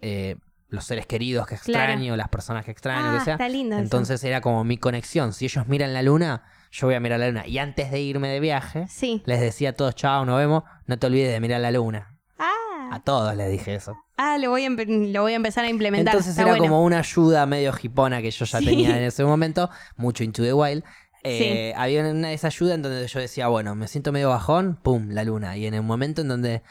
eh, 0.00 0.36
los 0.68 0.84
seres 0.84 1.06
queridos 1.06 1.46
que 1.46 1.56
Claro. 1.56 1.92
extraño, 1.92 2.16
las 2.16 2.28
personas 2.28 2.64
que 2.64 2.70
extraño, 2.70 3.08
Ah, 3.08 3.12
lo 3.12 3.18
que 3.18 3.24
sea. 3.24 3.34
está 3.34 3.48
lindo 3.48 3.76
eso. 3.76 3.82
Entonces 3.84 4.22
era 4.24 4.40
como 4.40 4.64
mi 4.64 4.76
conexión. 4.78 5.32
Si 5.32 5.44
ellos 5.44 5.66
miran 5.68 5.92
la 5.92 6.02
luna, 6.02 6.44
yo 6.70 6.86
voy 6.86 6.94
a 6.96 7.00
mirar 7.00 7.20
la 7.20 7.26
luna. 7.28 7.46
Y 7.46 7.58
antes 7.58 7.90
de 7.90 8.00
irme 8.00 8.28
de 8.28 8.40
viaje, 8.40 8.86
Sí. 8.88 9.22
les 9.26 9.40
decía 9.40 9.70
a 9.70 9.72
todos, 9.74 9.94
chao, 9.94 10.24
nos 10.24 10.38
vemos, 10.38 10.62
no 10.86 10.98
te 10.98 11.06
olvides 11.06 11.32
de 11.32 11.40
mirar 11.40 11.60
la 11.60 11.70
luna. 11.72 12.16
Ah, 12.38 12.90
A 12.92 13.00
todos 13.04 13.36
les 13.36 13.50
dije 13.50 13.74
eso. 13.74 13.96
Ah 14.22 14.38
lo, 14.38 14.50
voy 14.50 14.64
a, 14.64 14.70
lo 14.70 15.22
voy 15.22 15.32
a 15.32 15.36
empezar 15.36 15.64
a 15.64 15.68
implementar. 15.68 16.12
Entonces 16.14 16.30
Está 16.32 16.42
era 16.42 16.50
bueno. 16.52 16.64
como 16.64 16.84
una 16.84 16.98
ayuda 16.98 17.46
medio 17.46 17.72
hipona 17.82 18.20
que 18.20 18.30
yo 18.30 18.44
ya 18.44 18.58
Sí. 18.58 18.64
tenía 18.66 18.96
en 18.96 19.04
ese 19.04 19.24
momento, 19.24 19.70
mucho 19.96 20.22
Into 20.24 20.42
the 20.42 20.52
Wild. 20.52 20.84
Eh, 21.22 21.72
Había 21.76 22.00
una 22.02 22.28
de 22.28 22.34
esas 22.34 22.54
ayudas 22.54 22.74
en 22.76 22.82
donde 22.82 23.06
yo 23.06 23.20
decía, 23.20 23.48
bueno, 23.48 23.74
me 23.74 23.88
siento 23.88 24.10
medio 24.12 24.28
bajón, 24.30 24.78
pum, 24.82 25.08
la 25.10 25.24
luna. 25.24 25.56
Y 25.56 25.66
en 25.66 25.74
el 25.74 25.82
momento 25.82 26.22
en 26.22 26.28
donde 26.28 26.62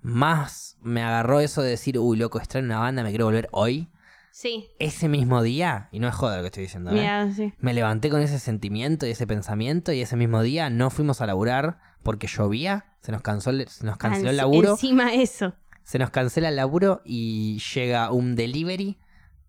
más 0.00 0.76
me 0.80 1.02
agarró 1.02 1.40
eso 1.40 1.62
de 1.62 1.70
decir, 1.70 1.98
uy, 1.98 2.16
loco, 2.16 2.38
extraño 2.38 2.66
una 2.66 2.78
banda, 2.78 3.02
me 3.02 3.10
quiero 3.10 3.24
volver 3.26 3.48
hoy. 3.52 3.88
Sí. 4.30 4.68
Ese 4.78 5.08
mismo 5.08 5.42
día, 5.42 5.88
y 5.92 5.98
no 5.98 6.08
es 6.08 6.14
joda 6.14 6.36
lo 6.36 6.42
que 6.42 6.48
estoy 6.48 6.64
diciendo, 6.64 6.90
¿eh? 6.90 6.94
Mira, 6.94 7.32
sí. 7.32 7.54
Me 7.58 7.72
levanté 7.72 8.10
con 8.10 8.20
ese 8.20 8.38
sentimiento 8.38 9.06
y 9.06 9.10
ese 9.10 9.26
pensamiento 9.26 9.92
y 9.92 10.02
ese 10.02 10.14
mismo 10.16 10.42
día 10.42 10.68
no 10.70 10.90
fuimos 10.90 11.20
a 11.22 11.26
laburar 11.26 11.78
porque 12.02 12.26
llovía, 12.26 12.84
se 13.00 13.12
nos, 13.12 13.22
cansó, 13.22 13.50
se 13.66 13.86
nos 13.86 13.96
canceló 13.96 14.30
el 14.30 14.36
laburo, 14.36 14.72
Encima 14.72 15.14
eso. 15.14 15.54
Se 15.86 16.00
nos 16.00 16.10
cancela 16.10 16.48
el 16.48 16.56
laburo 16.56 17.00
y 17.04 17.60
llega 17.72 18.10
un 18.10 18.34
delivery 18.34 18.98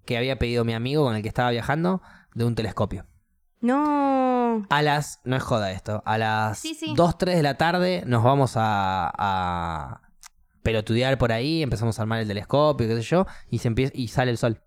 que 0.06 0.18
había 0.20 0.38
pedido 0.38 0.64
mi 0.64 0.74
amigo 0.74 1.04
con 1.04 1.16
el 1.16 1.24
que 1.24 1.28
estaba 1.28 1.50
viajando 1.50 2.04
de 2.36 2.46
un 2.46 2.54
telescopio. 2.54 3.08
No. 3.60 4.68
A 4.70 4.82
las, 4.84 5.20
no 5.24 5.36
es 5.36 5.42
joda 5.42 5.72
esto, 5.72 6.04
a 6.06 6.20
las 6.20 6.60
Sí, 6.60 6.76
sí. 6.76 6.94
2, 6.96 7.18
3 7.18 7.38
de 7.38 7.42
la 7.42 7.56
tarde 7.56 8.04
nos 8.06 8.24
vamos 8.24 8.54
a, 8.56 9.12
a 9.18 10.02
pelotudear 10.62 11.18
por 11.18 11.32
ahí, 11.32 11.64
empezamos 11.64 11.98
a 11.98 12.04
armar 12.04 12.20
el 12.20 12.28
telescopio, 12.28 12.88
qué 12.88 12.96
sé 12.98 13.02
yo, 13.02 13.26
y, 13.50 13.58
se 13.58 13.70
empieza, 13.70 13.94
y 13.96 14.10
sale 14.10 14.30
el 14.30 14.38
sol. 14.38 14.62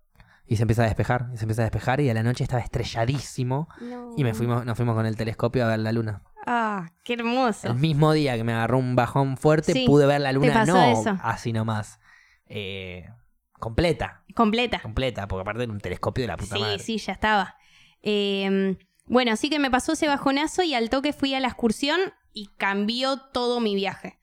Y 0.45 0.57
se 0.57 0.63
empieza 0.63 0.81
a 0.81 0.87
despejar, 0.87 1.29
y 1.33 1.37
se 1.37 1.45
empieza 1.45 1.61
a 1.61 1.65
despejar, 1.65 2.01
y 2.01 2.09
a 2.09 2.13
la 2.13 2.21
noche 2.21 2.43
estaba 2.43 2.61
estrelladísimo. 2.61 3.69
no. 3.79 4.13
Y 4.17 4.25
me 4.25 4.33
fuimos, 4.33 4.65
nos 4.65 4.75
fuimos 4.75 4.93
con 4.95 5.05
el 5.05 5.15
telescopio 5.15 5.63
a 5.63 5.69
ver 5.69 5.79
la 5.79 5.93
luna. 5.93 6.21
Ah, 6.45 6.91
qué 7.03 7.13
hermoso. 7.13 7.67
El 7.67 7.75
mismo 7.75 8.13
día 8.13 8.35
que 8.35 8.43
me 8.43 8.53
agarró 8.53 8.77
un 8.79 8.95
bajón 8.95 9.37
fuerte, 9.37 9.73
Sí, 9.73 9.85
pude 9.85 10.05
ver 10.05 10.21
la 10.21 10.31
luna, 10.31 10.65
no 10.65 10.81
eso. 10.83 11.17
así 11.21 11.53
nomás. 11.53 11.99
eh, 12.47 13.05
completa, 13.53 14.23
Completa. 14.35 14.79
completa, 14.81 15.27
porque 15.27 15.41
aparte 15.41 15.63
era 15.63 15.71
un 15.71 15.79
telescopio 15.79 16.23
de 16.23 16.27
la 16.29 16.37
puta 16.37 16.55
Sí, 16.55 16.61
madre. 16.61 16.79
sí, 16.79 16.97
ya 16.97 17.13
estaba. 17.13 17.55
Eh, 18.01 18.77
bueno, 19.05 19.31
así 19.31 19.49
que 19.49 19.59
me 19.59 19.69
pasó 19.69 19.93
ese 19.93 20.07
bajonazo 20.07 20.63
y 20.63 20.73
al 20.73 20.89
toque 20.89 21.13
fui 21.13 21.33
a 21.35 21.39
la 21.39 21.47
excursión 21.47 21.99
y 22.33 22.47
cambió 22.57 23.17
todo 23.31 23.59
mi 23.59 23.75
viaje. 23.75 24.17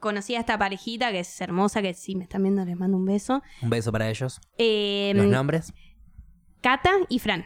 Conocí 0.00 0.34
a 0.34 0.40
esta 0.40 0.58
parejita 0.58 1.10
que 1.12 1.20
es 1.20 1.40
hermosa, 1.40 1.80
que 1.80 1.94
si 1.94 2.14
me 2.14 2.24
están 2.24 2.42
viendo 2.42 2.62
les 2.64 2.76
mando 2.76 2.98
un 2.98 3.06
beso. 3.06 3.42
Un 3.62 3.70
beso 3.70 3.90
para 3.90 4.08
ellos. 4.10 4.38
Eh, 4.58 5.12
Los 5.14 5.26
nombres, 5.26 5.72
Cata 6.60 6.90
y 7.08 7.20
Fran. 7.20 7.44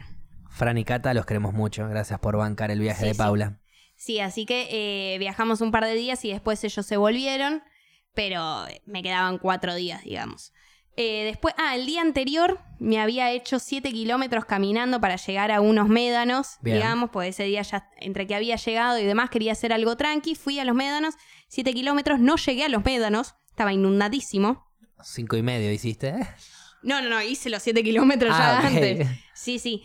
Fran 0.49 0.77
y 0.77 0.83
Cata, 0.83 1.13
los 1.13 1.25
queremos 1.25 1.53
mucho. 1.53 1.87
Gracias 1.87 2.19
por 2.19 2.35
bancar 2.37 2.69
el 2.71 2.79
viaje 2.79 3.01
Sí, 3.01 3.07
de 3.07 3.13
sí. 3.13 3.17
Paula. 3.17 3.58
Sí, 3.99 4.21
así 4.21 4.45
que 4.45 4.67
eh, 4.71 5.17
viajamos 5.19 5.59
un 5.59 5.71
par 5.71 5.83
de 5.83 5.93
días 5.93 6.23
y 6.23 6.31
después 6.31 6.63
ellos 6.63 6.85
se 6.85 6.95
volvieron, 6.95 7.61
pero 8.13 8.65
me 8.85 9.03
quedaban 9.03 9.37
cuatro 9.39 9.75
días, 9.75 10.03
digamos. 10.05 10.53
Eh, 10.95 11.25
después, 11.25 11.53
ah, 11.57 11.75
el 11.75 11.85
día 11.85 11.99
anterior 12.01 12.59
me 12.79 12.97
había 13.01 13.29
hecho 13.31 13.59
siete 13.59 13.91
kilómetros 13.91 14.45
caminando 14.45 15.01
para 15.01 15.17
llegar 15.17 15.51
a 15.51 15.59
unos 15.59 15.89
médanos, 15.89 16.57
Bien. 16.61 16.77
digamos, 16.77 17.09
pues 17.11 17.29
ese 17.35 17.43
día 17.43 17.61
ya, 17.61 17.89
entre 17.97 18.25
que 18.25 18.35
había 18.35 18.55
llegado 18.55 18.97
y 18.99 19.03
demás, 19.03 19.29
quería 19.29 19.51
hacer 19.51 19.73
algo 19.73 19.97
tranqui, 19.97 20.33
fui 20.33 20.59
a 20.59 20.65
los 20.65 20.75
médanos, 20.75 21.15
siete 21.49 21.73
kilómetros, 21.73 22.19
no 22.21 22.37
llegué 22.37 22.63
a 22.63 22.69
los 22.69 22.85
médanos, 22.85 23.35
estaba 23.49 23.73
inundadísimo. 23.73 24.65
Cinco 25.03 25.35
y 25.35 25.41
medio 25.41 25.71
hiciste. 25.73 26.07
¿eh? 26.07 26.27
No, 26.83 27.01
no, 27.01 27.09
no, 27.09 27.21
hice 27.21 27.49
los 27.49 27.61
siete 27.63 27.83
kilómetros 27.83 28.37
ya 28.37 28.57
Ah, 28.57 28.59
ok. 28.59 28.65
antes. 28.65 29.07
Sí, 29.33 29.59
sí. 29.59 29.83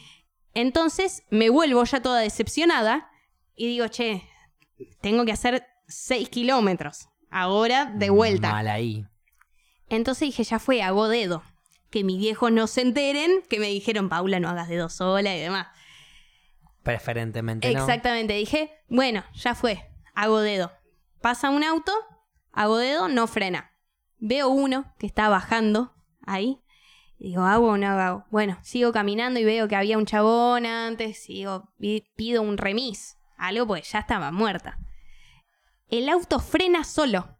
Entonces 0.54 1.24
me 1.30 1.48
vuelvo 1.50 1.82
ya 1.84 2.00
toda 2.00 2.20
decepcionada 2.20 3.08
y 3.56 3.66
digo, 3.68 3.86
che, 3.88 4.22
tengo 5.00 5.24
que 5.24 5.32
hacer 5.32 5.66
seis 5.86 6.28
kilómetros. 6.28 7.08
Ahora 7.30 7.86
de 7.86 8.10
vuelta. 8.10 8.50
Mal 8.52 8.68
ahí. 8.68 9.06
Entonces 9.88 10.28
dije, 10.28 10.44
ya 10.44 10.58
fue, 10.58 10.82
hago 10.82 11.08
dedo. 11.08 11.42
Que 11.90 12.04
mis 12.04 12.18
viejos 12.18 12.50
no 12.50 12.66
se 12.66 12.80
enteren, 12.80 13.42
que 13.48 13.58
me 13.60 13.68
dijeron, 13.68 14.08
Paula, 14.08 14.40
no 14.40 14.48
hagas 14.48 14.68
dedo 14.68 14.88
sola 14.88 15.34
y 15.36 15.40
demás. 15.40 15.68
Preferentemente 16.82 17.72
no. 17.72 17.80
Exactamente, 17.80 18.34
dije, 18.34 18.70
bueno, 18.88 19.24
ya 19.34 19.54
fue, 19.54 19.88
hago 20.14 20.40
dedo. 20.40 20.70
Pasa 21.22 21.50
un 21.50 21.64
auto, 21.64 21.92
hago 22.52 22.76
dedo, 22.76 23.08
no 23.08 23.26
frena. 23.26 23.70
Veo 24.18 24.48
uno 24.48 24.92
que 24.98 25.06
está 25.06 25.28
bajando 25.28 25.94
ahí. 26.26 26.60
Y 27.18 27.28
digo, 27.28 27.42
¿hago 27.44 27.68
o 27.68 27.76
no 27.78 27.86
hago? 27.88 28.24
Bueno, 28.30 28.58
sigo 28.62 28.92
caminando 28.92 29.40
y 29.40 29.44
veo 29.44 29.66
que 29.68 29.76
había 29.76 29.96
un 29.96 30.04
chabón 30.04 30.66
antes. 30.66 31.22
Sigo, 31.22 31.72
pi- 31.78 32.04
pido 32.16 32.42
un 32.42 32.58
remis. 32.58 33.16
Algo 33.36 33.66
pues 33.66 33.90
ya 33.90 34.00
estaba 34.00 34.30
muerta. 34.32 34.78
El 35.88 36.08
auto 36.08 36.40
frena 36.40 36.84
solo. 36.84 37.38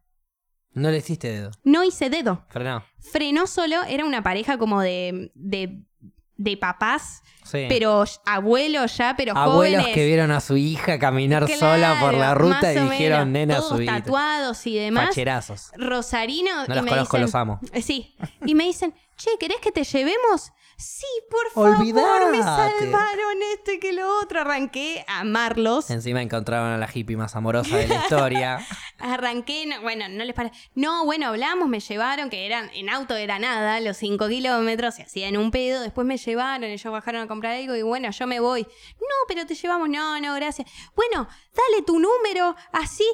No 0.72 0.90
le 0.90 0.98
hiciste 0.98 1.28
dedo. 1.30 1.50
No 1.62 1.85
hice 1.85 2.11
dedo. 2.11 2.44
Frenó. 2.48 2.85
Frenó 2.98 3.46
solo. 3.46 3.83
Era 3.85 4.04
una 4.04 4.22
pareja 4.22 4.59
como 4.59 4.80
de, 4.80 5.30
de, 5.35 5.83
de 6.37 6.57
papás. 6.57 7.22
Sí. 7.44 7.66
Pero 7.68 8.04
abuelos 8.26 8.96
ya, 8.96 9.14
pero 9.16 9.37
Abuelos 9.37 9.80
jóvenes. 9.83 9.94
que 9.94 10.04
vieron 10.07 10.30
a 10.33 10.40
su 10.40 10.57
hija 10.57 10.98
caminar 10.98 11.44
Claro, 11.46 11.61
sola 11.61 11.96
por 12.00 12.14
la 12.14 12.35
ruta 12.35 12.72
y 12.72 12.80
dijeron, 12.80 13.33
nena, 13.33 13.57
todos 13.57 13.68
subite. 13.70 13.92
tatuados 13.92 14.66
y 14.66 14.76
demás. 14.76 15.09
Facherazos. 15.09 15.70
Rosarino. 15.76 16.66
No 16.66 16.72
y 16.72 16.76
los 16.76 16.85
me 16.85 16.90
conozco, 16.90 17.16
dicen- 17.18 17.22
los 17.22 17.35
amo. 17.35 17.61
Eh, 17.72 17.83
Sí. 17.83 18.16
Y 18.44 18.54
me 18.54 18.64
dicen, 18.64 18.94
che, 19.16 19.30
¿querés 19.38 19.59
que 19.59 19.70
te 19.72 19.85
llevemos? 19.85 20.50
Sí, 20.77 21.07
por 21.31 21.51
favor, 21.53 22.31
me 22.31 22.43
salvaron 22.43 23.43
esto 23.55 23.73
y 23.73 23.79
que 23.79 23.93
lo 23.93 24.21
otro. 24.21 24.41
Arranqué 24.41 25.05
a 25.09 25.21
amarlos. 25.21 25.91
Encima 25.91 26.21
encontraron 26.23 26.71
a 26.73 26.79
la 26.79 26.89
hippie 26.93 27.17
más 27.17 27.37
amorosa 27.37 27.77
de 27.77 27.89
la 27.89 27.95
historia. 27.97 28.67
Arranqué, 28.99 29.67
no- 29.67 29.81
bueno, 29.83 30.09
no 30.09 30.25
les 30.25 30.35
parece. 30.35 30.55
No, 30.75 31.05
bueno, 31.05 31.29
hablamos, 31.29 31.69
me 31.69 31.81
llevaron, 31.81 32.31
que 32.31 32.47
eran, 32.47 32.71
en 32.75 32.89
auto 32.91 33.15
era 33.17 33.39
nada, 33.39 33.81
los 33.81 33.97
5 33.99 34.29
kilómetros, 34.29 34.95
se 34.97 35.03
hacían 35.03 35.37
un 35.37 35.51
pedo, 35.51 35.81
después 35.83 36.07
me 36.07 36.17
llevaron, 36.17 36.65
ellos 36.65 36.93
bajaron 36.93 37.23
a 37.23 37.29
comprar 37.29 37.57
algo 37.57 37.75
y 37.77 37.83
bueno, 37.83 38.11
yo 38.11 38.27
me 38.27 38.41
voy. 38.41 38.63
No, 38.63 39.15
pero 39.29 39.47
te 39.47 39.55
llevamos, 39.55 39.89
no, 39.89 40.21
no, 40.21 40.35
gracias. 40.35 40.69
Bueno, 40.95 41.29
dale 41.55 41.83
tu 41.87 41.99
número, 41.99 42.57
así, 42.73 43.05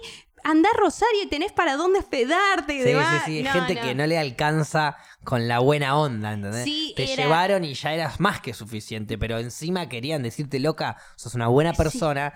andá 0.45 0.69
a 0.75 0.79
Rosario 0.79 1.23
y 1.25 1.29
tenés 1.29 1.53
para 1.53 1.77
dónde 1.77 1.99
hospedarte 2.01 2.75
y 2.75 2.79
Sí, 2.79 2.83
sí, 2.85 2.89
demás. 2.91 3.23
sí. 3.27 3.43
No, 3.43 3.51
Gente 3.53 3.75
no. 3.75 3.81
que 3.83 3.95
no 3.95 4.07
le 4.07 4.19
alcanza 4.19 4.97
con 5.25 5.49
la 5.49 5.59
buena 5.59 5.97
onda, 5.99 6.33
¿entendés? 6.33 6.65
Sí, 6.65 6.93
Te 6.97 7.13
era- 7.13 7.23
llevaron 7.25 7.65
y 7.65 7.75
ya 7.75 7.93
eras 7.95 8.21
más 8.21 8.41
que 8.41 8.55
suficiente, 8.55 9.19
pero 9.19 9.39
encima 9.39 9.89
querían 9.89 10.23
decirte, 10.23 10.59
loca, 10.61 10.97
sos 11.17 11.35
una 11.35 11.49
buena 11.49 11.73
persona. 11.73 12.35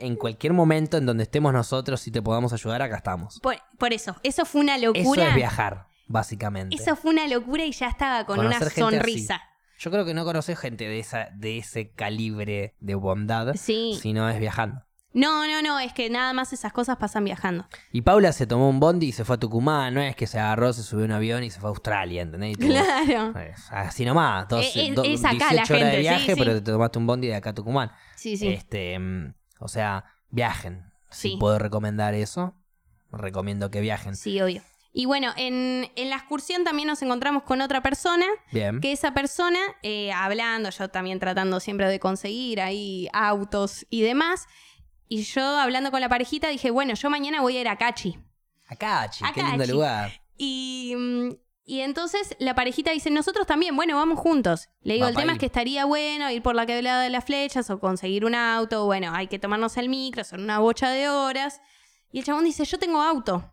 En 0.00 0.16
cualquier 0.16 0.52
momento 0.52 0.96
en 0.96 1.06
donde 1.06 1.22
estemos 1.22 1.52
nosotros, 1.52 2.00
si 2.00 2.10
te 2.10 2.20
podamos 2.20 2.52
ayudar, 2.52 2.82
acá 2.82 2.96
estamos. 2.96 3.38
Por, 3.40 3.56
por 3.78 3.92
eso, 3.92 4.16
eso 4.24 4.44
fue 4.44 4.60
una 4.62 4.74
Eso 4.76 4.86
locura. 4.86 5.28
es 5.28 5.34
viajar, 5.36 5.86
básicamente. 6.08 6.74
Eso 6.74 6.96
fue 6.96 7.12
una 7.12 7.28
locura 7.28 7.64
y 7.64 7.70
ya 7.72 7.86
estaba 7.88 8.26
con 8.26 8.36
Conocer 8.36 8.58
una 8.58 8.66
así. 8.66 8.80
sonrisa. 8.80 9.40
Yo 9.78 9.90
creo 9.92 10.04
que 10.04 10.12
no 10.12 10.24
conoces 10.24 10.58
gente 10.58 10.84
de, 10.88 10.98
esa, 10.98 11.28
de 11.34 11.58
ese 11.58 11.92
calibre 11.92 12.74
de 12.80 12.94
bondad 12.96 13.54
Sí. 13.54 13.96
si 14.02 14.12
no 14.12 14.28
es 14.28 14.38
viajando. 14.40 14.82
No, 15.12 15.46
no, 15.48 15.60
no, 15.60 15.80
es 15.80 15.92
que 15.92 16.08
nada 16.08 16.32
más 16.32 16.52
esas 16.52 16.72
cosas 16.72 16.96
pasan 16.96 17.24
viajando. 17.24 17.66
Y 17.90 18.02
Paula 18.02 18.32
se 18.32 18.46
tomó 18.46 18.68
un 18.68 18.78
bondi 18.78 19.08
y 19.08 19.12
se 19.12 19.24
fue 19.24 19.36
a 19.36 19.38
Tucumán, 19.40 19.92
no 19.94 20.00
es 20.00 20.14
que 20.14 20.26
se 20.28 20.38
agarró, 20.38 20.72
se 20.72 20.82
subió 20.84 21.04
a 21.04 21.06
un 21.06 21.12
avión 21.12 21.42
y 21.42 21.50
se 21.50 21.58
fue 21.58 21.68
a 21.68 21.70
Australia, 21.70 22.22
¿entendés? 22.22 22.56
Claro. 22.56 23.36
Es 23.40 23.70
Así 23.72 24.04
nomás, 24.04 24.46
dos, 24.48 24.64
Eh, 24.64 24.86
eh, 24.86 24.92
do- 24.92 25.02
es 25.02 25.24
acá 25.24 25.32
18 25.32 25.54
la 25.54 25.62
horas 25.62 25.68
gente, 25.68 25.84
de 25.86 25.98
viaje, 25.98 26.34
sí. 26.34 26.38
pero 26.38 26.54
te 26.54 26.70
tomaste 26.72 26.98
un 27.00 27.06
bondi 27.08 27.26
de 27.28 27.34
acá 27.34 27.50
a 27.50 27.54
Tucumán. 27.54 27.90
Sí, 28.14 28.36
sí. 28.36 28.48
Este, 28.48 28.96
mm, 28.98 29.34
o 29.58 29.66
sea, 29.68 30.04
viajen. 30.30 30.84
Si 31.10 31.30
Sí. 31.30 31.36
puedo 31.40 31.58
recomendar 31.58 32.14
eso, 32.14 32.54
recomiendo 33.10 33.70
que 33.70 33.80
viajen. 33.80 34.14
Sí, 34.14 34.40
obvio. 34.40 34.62
Y 34.92 35.06
bueno, 35.06 35.32
en, 35.36 35.88
en 35.94 36.10
la 36.10 36.16
excursión 36.16 36.64
también 36.64 36.88
nos 36.88 37.00
encontramos 37.02 37.44
con 37.44 37.60
otra 37.60 37.80
persona, 37.80 38.26
Bien. 38.52 38.80
que 38.80 38.90
esa 38.92 39.12
persona, 39.14 39.58
eh, 39.82 40.10
hablando, 40.12 40.70
yo 40.70 40.88
también 40.88 41.20
tratando 41.20 41.60
siempre 41.60 41.88
de 41.88 42.00
conseguir 42.00 42.60
ahí 42.60 43.08
autos 43.12 43.86
y 43.88 44.02
demás, 44.02 44.46
y 45.10 45.24
yo 45.24 45.42
hablando 45.42 45.90
con 45.90 46.00
la 46.00 46.08
parejita 46.08 46.48
dije, 46.48 46.70
bueno, 46.70 46.94
yo 46.94 47.10
mañana 47.10 47.40
voy 47.40 47.56
a 47.56 47.60
ir 47.62 47.68
a 47.68 47.76
Cachi. 47.76 48.16
Acá, 48.68 49.10
chi, 49.10 49.24
qué 49.34 49.40
Acá, 49.40 49.56
lindo 49.56 49.66
lugar. 49.66 50.22
Y, 50.36 50.94
mm, 50.96 51.30
y 51.64 51.80
entonces 51.80 52.36
la 52.38 52.54
parejita 52.54 52.92
dice, 52.92 53.10
nosotros 53.10 53.44
también, 53.44 53.74
bueno, 53.74 53.96
vamos 53.96 54.20
juntos. 54.20 54.68
Le 54.82 54.94
digo, 54.94 55.08
el 55.08 55.16
tema 55.16 55.32
ir. 55.32 55.36
es 55.36 55.38
que 55.40 55.46
estaría 55.46 55.84
bueno 55.84 56.30
ir 56.30 56.42
por 56.42 56.54
la 56.54 56.64
quebrada 56.64 57.02
de 57.02 57.10
las 57.10 57.24
flechas 57.24 57.68
o 57.70 57.80
conseguir 57.80 58.24
un 58.24 58.36
auto, 58.36 58.86
bueno, 58.86 59.12
hay 59.12 59.26
que 59.26 59.40
tomarnos 59.40 59.76
el 59.78 59.88
micro, 59.88 60.22
son 60.22 60.44
una 60.44 60.60
bocha 60.60 60.90
de 60.90 61.08
horas. 61.08 61.60
Y 62.12 62.20
el 62.20 62.24
chabón 62.24 62.44
dice, 62.44 62.64
yo 62.64 62.78
tengo 62.78 63.02
auto. 63.02 63.52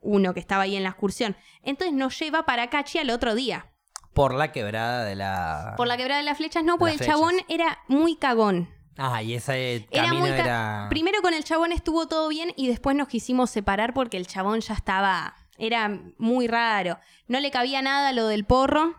Uno 0.00 0.32
que 0.32 0.40
estaba 0.40 0.62
ahí 0.62 0.74
en 0.74 0.84
la 0.84 0.88
excursión. 0.88 1.36
Entonces 1.62 1.94
nos 1.94 2.18
lleva 2.18 2.46
para 2.46 2.70
Cachi 2.70 2.98
al 2.98 3.10
otro 3.10 3.34
día. 3.34 3.70
Por 4.14 4.32
la 4.32 4.52
quebrada 4.52 5.04
de 5.04 5.16
la. 5.16 5.74
Por 5.76 5.86
la 5.86 5.98
quebrada 5.98 6.20
de 6.20 6.24
las 6.24 6.38
flechas 6.38 6.64
no, 6.64 6.78
porque 6.78 6.94
el 6.94 7.00
chabón 7.00 7.34
era 7.48 7.80
muy 7.88 8.16
cagón. 8.16 8.70
Ah, 8.96 9.22
y 9.22 9.34
ese 9.34 9.86
Era 9.90 10.04
camino 10.04 10.20
muy 10.26 10.30
ca- 10.30 10.36
era. 10.44 10.86
Primero 10.88 11.20
con 11.22 11.34
el 11.34 11.42
chabón 11.44 11.72
estuvo 11.72 12.06
todo 12.06 12.28
bien 12.28 12.52
y 12.56 12.68
después 12.68 12.94
nos 12.96 13.08
quisimos 13.08 13.50
separar 13.50 13.92
porque 13.94 14.16
el 14.16 14.26
chabón 14.26 14.60
ya 14.60 14.74
estaba... 14.74 15.34
Era 15.58 15.88
muy 16.18 16.46
raro. 16.48 16.98
No 17.28 17.38
le 17.40 17.50
cabía 17.50 17.80
nada 17.82 18.12
lo 18.12 18.26
del 18.26 18.44
porro. 18.44 18.94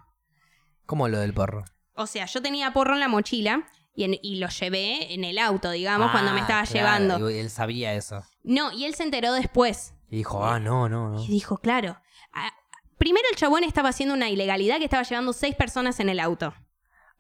¿Cómo 0.86 1.08
lo 1.08 1.20
del 1.20 1.34
porro? 1.34 1.66
O 1.96 2.08
sea, 2.08 2.26
yo 2.26 2.42
tenía 2.42 2.72
porro 2.74 2.94
en 2.94 3.00
la 3.00 3.08
mochila 3.08 3.68
y, 3.94 4.04
en- 4.06 4.20
y 4.22 4.36
lo 4.38 4.48
llevé 4.50 5.14
en 5.14 5.24
el 5.24 5.38
auto, 5.38 5.72
digamos, 5.72 6.08
Ah, 6.10 6.12
cuando 6.12 6.34
me 6.34 6.42
estaba 6.42 6.64
claro, 6.64 6.74
llevando. 7.08 7.30
Y 7.30 7.38
él 7.40 7.50
sabía 7.50 7.94
eso. 7.94 8.24
No, 8.44 8.72
y 8.72 8.86
él 8.86 8.96
se 8.96 9.04
enteró 9.04 9.34
después. 9.34 9.94
Y 10.10 10.18
dijo, 10.18 10.46
ah, 10.46 10.60
no, 10.60 10.88
no, 10.90 11.10
no. 11.10 11.24
Y 11.24 11.28
dijo, 11.28 11.58
claro. 11.58 11.98
ah, 12.34 12.52
primero 12.98 13.26
el 13.32 13.38
chabón 13.38 13.64
estaba 13.64 13.90
haciendo 13.90 14.14
una 14.16 14.30
ilegalidad 14.30 14.78
que 14.78 14.86
estaba 14.86 15.04
llevando 15.04 15.34
seis 15.34 15.56
personas 15.56 16.00
en 16.00 16.10
el 16.10 16.20
auto. 16.20 16.54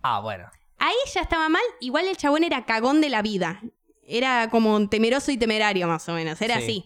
Ah, 0.02 0.20
bueno. 0.20 0.50
Ahí 0.78 0.96
ya 1.14 1.22
estaba 1.22 1.50
mal. 1.50 1.62
Igual 1.80 2.08
el 2.08 2.18
chabón 2.18 2.44
era 2.44 2.66
cagón 2.66 3.02
de 3.02 3.10
la 3.10 3.22
vida. 3.22 3.62
Era 4.08 4.50
como 4.50 4.88
temeroso 4.90 5.32
y 5.32 5.38
temerario, 5.38 5.88
más 5.88 6.08
o 6.10 6.14
menos. 6.14 6.42
Era 6.42 6.58
Sí. 6.58 6.64
así. 6.64 6.86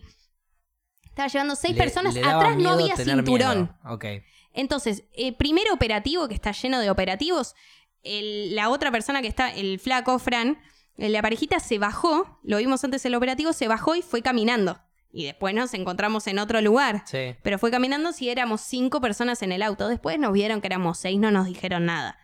Estaba 1.03 1.27
llevando 1.27 1.55
seis 1.55 1.75
Le- 1.75 1.83
personas. 1.83 2.13
le 2.13 2.23
Atrás 2.23 2.55
no 2.57 2.69
había 2.71 2.95
cinturón. 2.95 3.57
miedo. 3.83 3.93
Ok. 3.93 4.05
Entonces, 4.53 5.03
el 5.15 5.35
primer 5.35 5.71
operativo 5.71 6.27
que 6.27 6.33
está 6.33 6.51
lleno 6.51 6.79
de 6.79 6.89
operativos, 6.89 7.55
el- 8.03 8.55
la 8.55 8.69
otra 8.69 8.91
persona 8.91 9.21
que 9.21 9.27
está, 9.27 9.49
el 9.53 9.79
flaco, 9.79 10.17
Fran, 10.19 10.59
eh, 10.97 11.09
la 11.09 11.21
parejita 11.21 11.59
se 11.59 11.77
bajó, 11.77 12.39
lo 12.43 12.57
vimos 12.57 12.83
antes 12.83 13.03
el 13.05 13.15
operativo, 13.15 13.53
se 13.53 13.67
bajó 13.67 13.95
y 13.95 14.01
fue 14.01 14.21
caminando. 14.21 14.79
Y 15.11 15.25
después 15.25 15.55
nos 15.55 15.73
encontramos 15.73 16.27
en 16.27 16.37
otro 16.37 16.61
lugar. 16.61 17.01
Sí. 17.05 17.35
Pero 17.41 17.57
fue 17.57 17.71
caminando 17.71 18.11
si 18.13 18.29
éramos 18.29 18.61
cinco 18.61 19.01
personas 19.01 19.41
en 19.41 19.51
el 19.51 19.63
auto. 19.63 19.87
Después 19.87 20.19
nos 20.19 20.31
vieron 20.33 20.61
que 20.61 20.67
éramos 20.67 20.99
seis, 20.99 21.19
no 21.19 21.31
nos 21.31 21.47
dijeron 21.47 21.85
nada. 21.85 22.18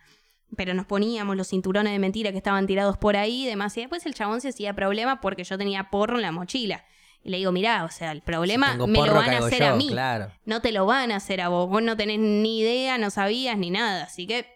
Pero 0.56 0.74
nos 0.74 0.86
poníamos 0.86 1.36
los 1.36 1.48
cinturones 1.48 1.92
de 1.92 1.98
mentira 1.98 2.30
que 2.30 2.38
estaban 2.38 2.66
tirados 2.66 2.96
por 2.98 3.16
ahí 3.16 3.44
y 3.44 3.46
demás. 3.46 3.76
Y 3.76 3.80
después 3.80 4.06
el 4.06 4.14
chabón 4.14 4.40
se 4.40 4.50
hacía 4.50 4.74
problema 4.74 5.20
porque 5.20 5.44
yo 5.44 5.58
tenía 5.58 5.90
porro 5.90 6.16
en 6.16 6.22
la 6.22 6.32
mochila. 6.32 6.84
Y 7.22 7.30
le 7.30 7.38
digo, 7.38 7.50
mirá, 7.50 7.84
o 7.84 7.90
sea, 7.90 8.12
el 8.12 8.22
problema 8.22 8.72
Si 8.72 8.86
me 8.86 9.04
lo 9.04 9.14
van 9.14 9.30
a 9.30 9.38
hacer 9.38 9.58
yo, 9.60 9.72
a 9.72 9.76
mí. 9.76 9.88
Claro. 9.88 10.30
No 10.44 10.60
te 10.60 10.70
lo 10.70 10.86
van 10.86 11.10
a 11.10 11.16
hacer 11.16 11.40
a 11.40 11.48
vos. 11.48 11.68
Vos 11.68 11.82
no 11.82 11.96
tenés 11.96 12.20
ni 12.20 12.60
idea, 12.60 12.98
no 12.98 13.10
sabías 13.10 13.58
ni 13.58 13.70
nada. 13.70 14.04
Así 14.04 14.28
que 14.28 14.46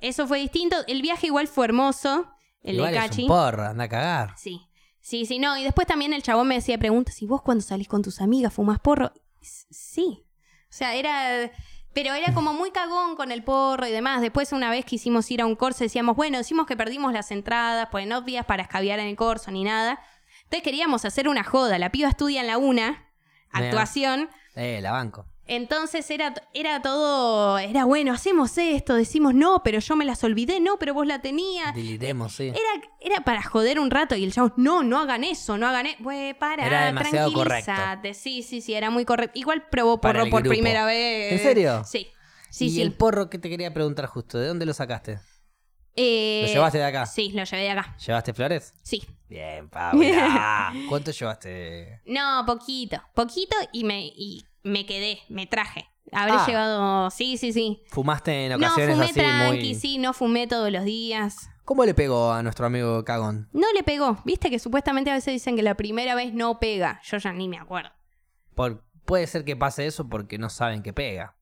eso 0.00 0.26
fue 0.26 0.40
distinto. 0.40 0.76
El 0.88 1.02
viaje 1.02 1.28
igual 1.28 1.46
fue 1.46 1.66
hermoso. 1.66 2.28
El 2.62 2.76
Igual 2.76 2.92
de 2.92 2.98
es 2.98 3.04
Cachi. 3.04 3.22
un 3.22 3.28
porro, 3.28 3.62
anda 3.62 3.84
a 3.84 3.88
cagar. 3.88 4.34
Sí. 4.36 4.62
Sí, 5.00 5.26
sí, 5.26 5.38
no. 5.38 5.56
Y 5.58 5.62
después 5.62 5.86
también 5.86 6.12
el 6.14 6.22
chabón 6.22 6.48
me 6.48 6.54
decía 6.56 6.78
preguntas. 6.78 7.20
¿Y 7.22 7.26
vos 7.26 7.42
cuando 7.42 7.62
salís 7.62 7.88
con 7.88 8.02
tus 8.02 8.20
amigas 8.20 8.54
fumás 8.54 8.80
porro? 8.80 9.12
Sí. 9.40 10.24
O 10.64 10.76
sea, 10.76 10.94
era... 10.94 11.50
Pero 11.94 12.12
era 12.12 12.34
como 12.34 12.52
muy 12.52 12.72
cagón 12.72 13.16
con 13.16 13.30
el 13.30 13.44
porro 13.44 13.86
y 13.86 13.92
demás. 13.92 14.20
Después 14.20 14.52
una 14.52 14.68
vez 14.68 14.84
quisimos 14.84 15.30
ir 15.30 15.40
a 15.40 15.46
un 15.46 15.54
corso, 15.54 15.84
decíamos, 15.84 16.16
bueno, 16.16 16.38
decimos 16.38 16.66
que 16.66 16.76
perdimos 16.76 17.12
las 17.12 17.30
entradas, 17.30 17.88
pues 17.90 18.06
no 18.06 18.22
vías 18.22 18.44
para 18.44 18.64
escabiar 18.64 18.98
en 18.98 19.06
el 19.06 19.16
corso 19.16 19.50
ni 19.50 19.64
nada. 19.64 20.00
Entonces 20.42 20.62
queríamos 20.62 21.04
hacer 21.04 21.28
una 21.28 21.44
joda. 21.44 21.78
La 21.78 21.90
piba 21.90 22.08
estudia 22.08 22.40
en 22.40 22.48
la 22.48 22.58
UNA, 22.58 23.08
actuación. 23.50 24.28
Eh, 24.56 24.80
la 24.82 24.92
banco. 24.92 25.26
Entonces 25.46 26.10
era, 26.10 26.34
era 26.54 26.80
todo, 26.80 27.58
era 27.58 27.84
bueno, 27.84 28.14
hacemos 28.14 28.56
esto, 28.56 28.94
decimos 28.94 29.34
no, 29.34 29.62
pero 29.62 29.78
yo 29.78 29.94
me 29.94 30.06
las 30.06 30.24
olvidé, 30.24 30.58
no, 30.58 30.78
pero 30.78 30.94
vos 30.94 31.06
la 31.06 31.20
tenías. 31.20 31.74
Diliremos, 31.74 32.32
sí. 32.32 32.44
Era, 32.44 32.88
era 33.00 33.24
para 33.24 33.42
joder 33.42 33.78
un 33.78 33.90
rato 33.90 34.14
y 34.16 34.24
el 34.24 34.32
chabón, 34.32 34.54
no, 34.56 34.82
no 34.82 34.98
hagan 34.98 35.22
eso, 35.22 35.58
no 35.58 35.66
hagan 35.68 35.86
eso. 35.86 36.02
Güey, 36.02 36.32
para, 36.34 36.66
Era 36.66 36.86
demasiado 36.86 37.30
tranquilízate. 37.32 38.14
Sí, 38.14 38.42
sí, 38.42 38.62
sí, 38.62 38.72
era 38.72 38.88
muy 38.88 39.04
correcto. 39.04 39.38
Igual 39.38 39.66
probó 39.70 40.00
porro 40.00 40.30
por 40.30 40.42
grupo. 40.42 40.48
primera 40.48 40.86
vez. 40.86 41.32
¿En 41.32 41.38
serio? 41.40 41.84
Sí. 41.84 42.08
Sí, 42.48 42.66
y 42.66 42.70
sí. 42.70 42.82
el 42.82 42.92
porro 42.92 43.28
que 43.28 43.38
te 43.38 43.50
quería 43.50 43.74
preguntar 43.74 44.06
justo, 44.06 44.38
¿de 44.38 44.46
dónde 44.46 44.64
lo 44.64 44.72
sacaste? 44.72 45.18
Eh, 45.96 46.44
¿Lo 46.46 46.52
llevaste 46.52 46.78
de 46.78 46.84
acá? 46.84 47.04
Sí, 47.06 47.32
lo 47.32 47.44
llevé 47.44 47.62
de 47.64 47.70
acá. 47.70 47.96
¿Llevaste 47.98 48.32
flores? 48.32 48.72
Sí. 48.82 49.02
Bien, 49.28 49.68
Paula. 49.68 50.72
¿Cuánto 50.88 51.10
llevaste? 51.10 52.00
No, 52.06 52.44
poquito. 52.46 53.02
Poquito 53.14 53.56
y 53.72 53.84
me, 53.84 54.06
y 54.06 54.44
me 54.64 54.84
quedé, 54.86 55.20
me 55.28 55.46
traje. 55.46 55.86
Habré 56.12 56.34
Ah. 56.36 56.44
llevado. 56.46 57.10
Sí, 57.10 57.36
sí, 57.38 57.52
sí. 57.52 57.82
¿Fumaste 57.88 58.46
en 58.46 58.50
No, 58.52 58.56
ocasiones 58.56 58.94
fumé 58.96 59.04
así 59.04 59.14
tranqui, 59.14 59.56
muy...? 59.58 59.74
sí, 59.74 59.98
no 59.98 60.12
fumé 60.12 60.46
todos 60.46 60.70
los 60.72 60.84
días. 60.84 61.48
¿Cómo 61.64 61.84
le 61.86 61.94
pegó 61.94 62.32
a 62.32 62.42
nuestro 62.42 62.66
amigo 62.66 63.04
Cagón? 63.04 63.48
No 63.52 63.72
le 63.72 63.82
pegó. 63.82 64.18
Viste 64.24 64.50
que 64.50 64.58
supuestamente 64.58 65.10
a 65.10 65.14
veces 65.14 65.32
dicen 65.32 65.56
que 65.56 65.62
la 65.62 65.76
primera 65.76 66.14
vez 66.14 66.34
no 66.34 66.58
pega. 66.58 67.00
Yo 67.04 67.16
ya 67.18 67.32
ni 67.32 67.48
me 67.48 67.58
acuerdo. 67.58 67.90
Por- 68.54 68.84
puede 69.06 69.26
ser 69.26 69.44
que 69.44 69.56
pase 69.56 69.86
eso 69.86 70.08
porque 70.08 70.36
no 70.38 70.50
saben 70.50 70.82
que 70.82 70.92
pega. 70.92 71.36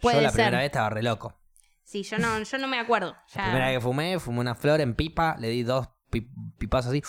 Puede 0.00 0.16
Yo 0.16 0.22
la 0.22 0.30
ser. 0.30 0.36
primera 0.36 0.58
vez 0.58 0.66
estaba 0.66 0.90
re 0.90 1.02
loco. 1.02 1.38
Sí, 1.84 2.02
yo 2.02 2.18
no, 2.18 2.42
yo 2.42 2.58
no 2.58 2.66
me 2.68 2.78
acuerdo. 2.78 3.14
La 3.34 3.42
primera 3.44 3.66
vez 3.68 3.76
que 3.76 3.80
fumé, 3.82 4.18
fumé 4.18 4.40
una 4.40 4.54
flor 4.56 4.80
en 4.80 4.94
pipa, 4.94 5.36
le 5.38 5.48
di 5.48 5.62
dos 5.62 5.88
pi- 6.10 6.28
pipazos 6.58 6.90
así. 6.90 7.02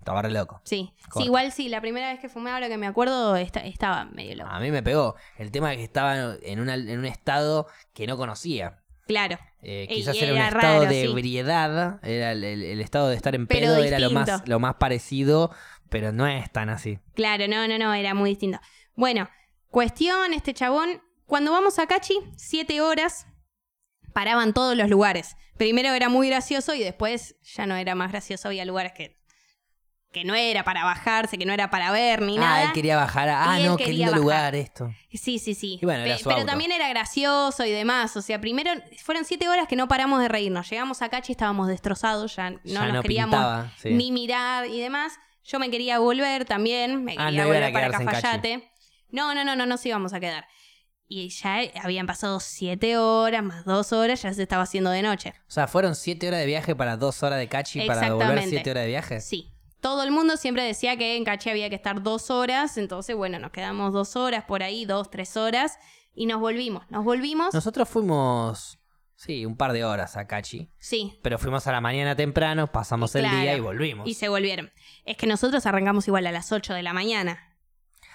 Estaba 0.00 0.22
re 0.22 0.30
loco. 0.30 0.60
Sí. 0.64 0.92
igual 1.20 1.52
sí, 1.52 1.68
la 1.68 1.80
primera 1.80 2.10
vez 2.10 2.20
que 2.20 2.28
fumé, 2.28 2.50
ahora 2.50 2.68
que 2.68 2.76
me 2.78 2.86
acuerdo, 2.86 3.36
esta- 3.36 3.60
estaba 3.60 4.06
medio 4.06 4.34
loco. 4.36 4.50
A 4.50 4.58
mí 4.58 4.70
me 4.70 4.82
pegó. 4.82 5.14
El 5.36 5.50
tema 5.52 5.70
es 5.72 5.76
que 5.78 5.84
estaba 5.84 6.36
en, 6.42 6.58
una- 6.60 6.74
en 6.74 6.98
un 6.98 7.04
estado 7.04 7.66
que 7.94 8.06
no 8.06 8.16
conocía. 8.16 8.78
Claro. 9.06 9.38
Eh, 9.62 9.86
quizás 9.88 10.16
era 10.16 10.32
un 10.32 10.38
estado 10.38 10.78
raro, 10.80 10.90
de 10.90 11.02
sí. 11.04 11.10
ebriedad, 11.10 12.00
era 12.02 12.32
el, 12.32 12.42
el- 12.44 12.62
el 12.62 12.80
estado 12.80 13.08
de 13.10 13.16
estar 13.16 13.34
en 13.34 13.46
Pero 13.46 13.60
pedo, 13.66 13.76
era 13.84 13.98
lo 13.98 14.10
más, 14.10 14.48
lo 14.48 14.58
más 14.58 14.76
parecido, 14.76 15.50
pero 15.90 16.12
no 16.12 16.26
es 16.26 16.50
tan 16.50 16.70
así. 16.70 16.98
Claro, 17.14 17.46
no, 17.46 17.68
no, 17.68 17.76
no, 17.78 17.92
era 17.92 18.14
muy 18.14 18.30
distinto. 18.30 18.58
Bueno, 18.94 19.28
cuestión, 19.68 20.32
este 20.32 20.54
chabón, 20.54 21.02
cuando 21.26 21.52
vamos 21.52 21.78
a 21.78 21.86
Cachi, 21.86 22.14
siete 22.36 22.80
horas, 22.80 23.26
paraban 24.14 24.54
todos 24.54 24.76
los 24.76 24.88
lugares. 24.88 25.36
Primero 25.58 25.90
era 25.90 26.08
muy 26.08 26.28
gracioso 26.28 26.74
y 26.74 26.80
después 26.82 27.36
ya 27.42 27.66
no 27.66 27.76
era 27.76 27.94
más 27.94 28.10
gracioso, 28.12 28.48
había 28.48 28.64
lugares 28.64 28.92
que, 28.92 29.19
que 30.12 30.24
no 30.24 30.34
era 30.34 30.64
para 30.64 30.84
bajarse, 30.84 31.38
que 31.38 31.46
no 31.46 31.52
era 31.52 31.70
para 31.70 31.92
ver 31.92 32.20
ni 32.22 32.36
ah, 32.38 32.40
nada. 32.40 32.62
él 32.64 32.72
quería 32.72 32.96
bajar. 32.96 33.28
a- 33.28 33.52
Ah, 33.54 33.58
no, 33.60 33.76
qué 33.76 33.86
lindo 33.88 34.06
bajar. 34.06 34.18
lugar 34.20 34.54
esto. 34.56 34.92
Sí, 35.12 35.38
sí, 35.38 35.54
sí. 35.54 35.78
Bueno, 35.82 36.02
Pe- 36.04 36.16
pero 36.24 36.36
auto. 36.36 36.46
también 36.46 36.72
era 36.72 36.88
gracioso 36.88 37.64
y 37.64 37.70
demás. 37.70 38.16
O 38.16 38.22
sea, 38.22 38.40
primero 38.40 38.70
fueron 39.04 39.24
siete 39.24 39.48
horas 39.48 39.68
que 39.68 39.76
no 39.76 39.86
paramos 39.88 40.20
de 40.20 40.28
reírnos. 40.28 40.68
Llegamos 40.68 41.00
a 41.02 41.08
Cachi 41.08 41.30
y 41.30 41.34
estábamos 41.34 41.68
destrozados, 41.68 42.34
ya 42.36 42.50
no 42.50 42.58
Ya 42.64 42.84
nos 42.86 42.94
no 42.94 43.02
queríamos 43.02 43.36
pintaba, 43.36 43.72
sí. 43.80 43.90
ni 43.90 44.10
mirar 44.10 44.66
y 44.66 44.80
demás. 44.80 45.12
Yo 45.44 45.58
me 45.58 45.70
quería 45.70 45.98
volver 46.00 46.44
también, 46.44 47.04
me 47.04 47.12
Ah, 47.18 47.26
quería 47.26 47.42
no 47.42 47.46
volver 47.48 47.72
para. 47.72 47.90
Cafayate. 47.90 48.70
No, 49.10 49.34
no, 49.34 49.44
no, 49.44 49.54
no 49.56 49.66
nos 49.66 49.84
íbamos 49.86 50.12
a 50.12 50.20
quedar. 50.20 50.46
Y 51.12 51.28
ya 51.30 51.58
habían 51.82 52.06
pasado 52.06 52.38
siete 52.38 52.96
horas, 52.96 53.42
más 53.42 53.64
dos 53.64 53.92
horas, 53.92 54.22
ya 54.22 54.32
se 54.32 54.42
estaba 54.42 54.62
haciendo 54.62 54.90
de 54.90 55.02
noche. 55.02 55.34
O 55.48 55.50
sea, 55.50 55.66
fueron 55.66 55.96
siete 55.96 56.28
horas 56.28 56.38
de 56.38 56.46
viaje 56.46 56.76
para 56.76 56.96
dos 56.96 57.24
horas 57.24 57.40
de 57.40 57.48
cachi 57.48 57.80
para 57.86 58.00
devolver 58.02 58.22
Exactamente. 58.28 58.50
siete 58.50 58.70
horas 58.70 58.82
de 58.84 58.88
viaje. 58.88 59.20
Sí. 59.20 59.49
Todo 59.80 60.02
el 60.02 60.10
mundo 60.10 60.36
siempre 60.36 60.62
decía 60.62 60.96
que 60.96 61.16
en 61.16 61.24
Cachi 61.24 61.50
había 61.50 61.68
que 61.70 61.74
estar 61.76 62.02
dos 62.02 62.30
horas, 62.30 62.76
entonces 62.76 63.16
bueno, 63.16 63.38
nos 63.38 63.50
quedamos 63.50 63.92
dos 63.92 64.14
horas 64.16 64.44
por 64.44 64.62
ahí, 64.62 64.84
dos, 64.84 65.10
tres 65.10 65.36
horas, 65.36 65.78
y 66.14 66.26
nos 66.26 66.40
volvimos. 66.40 66.84
Nos 66.90 67.04
volvimos, 67.04 67.54
Nosotros 67.54 67.88
fuimos, 67.88 68.78
sí, 69.14 69.46
un 69.46 69.56
par 69.56 69.72
de 69.72 69.84
horas 69.84 70.16
a 70.16 70.26
Cachi. 70.26 70.70
sí, 70.78 71.18
Pero 71.22 71.38
fuimos 71.38 71.66
a 71.66 71.72
la 71.72 71.80
mañana 71.80 72.14
temprano, 72.14 72.66
pasamos 72.70 73.14
el 73.14 73.22
Claro. 73.22 73.38
día 73.38 73.56
y 73.56 73.60
volvimos. 73.60 74.06
y 74.08 74.14
se 74.14 74.28
volvieron. 74.28 74.70
Es 75.04 75.16
que 75.16 75.26
nosotros 75.26 75.64
arrancamos 75.66 76.06
igual 76.08 76.26
a 76.26 76.32
las 76.32 76.52
8 76.52 76.74
de 76.74 76.82
la 76.82 76.92
mañana. 76.92 77.38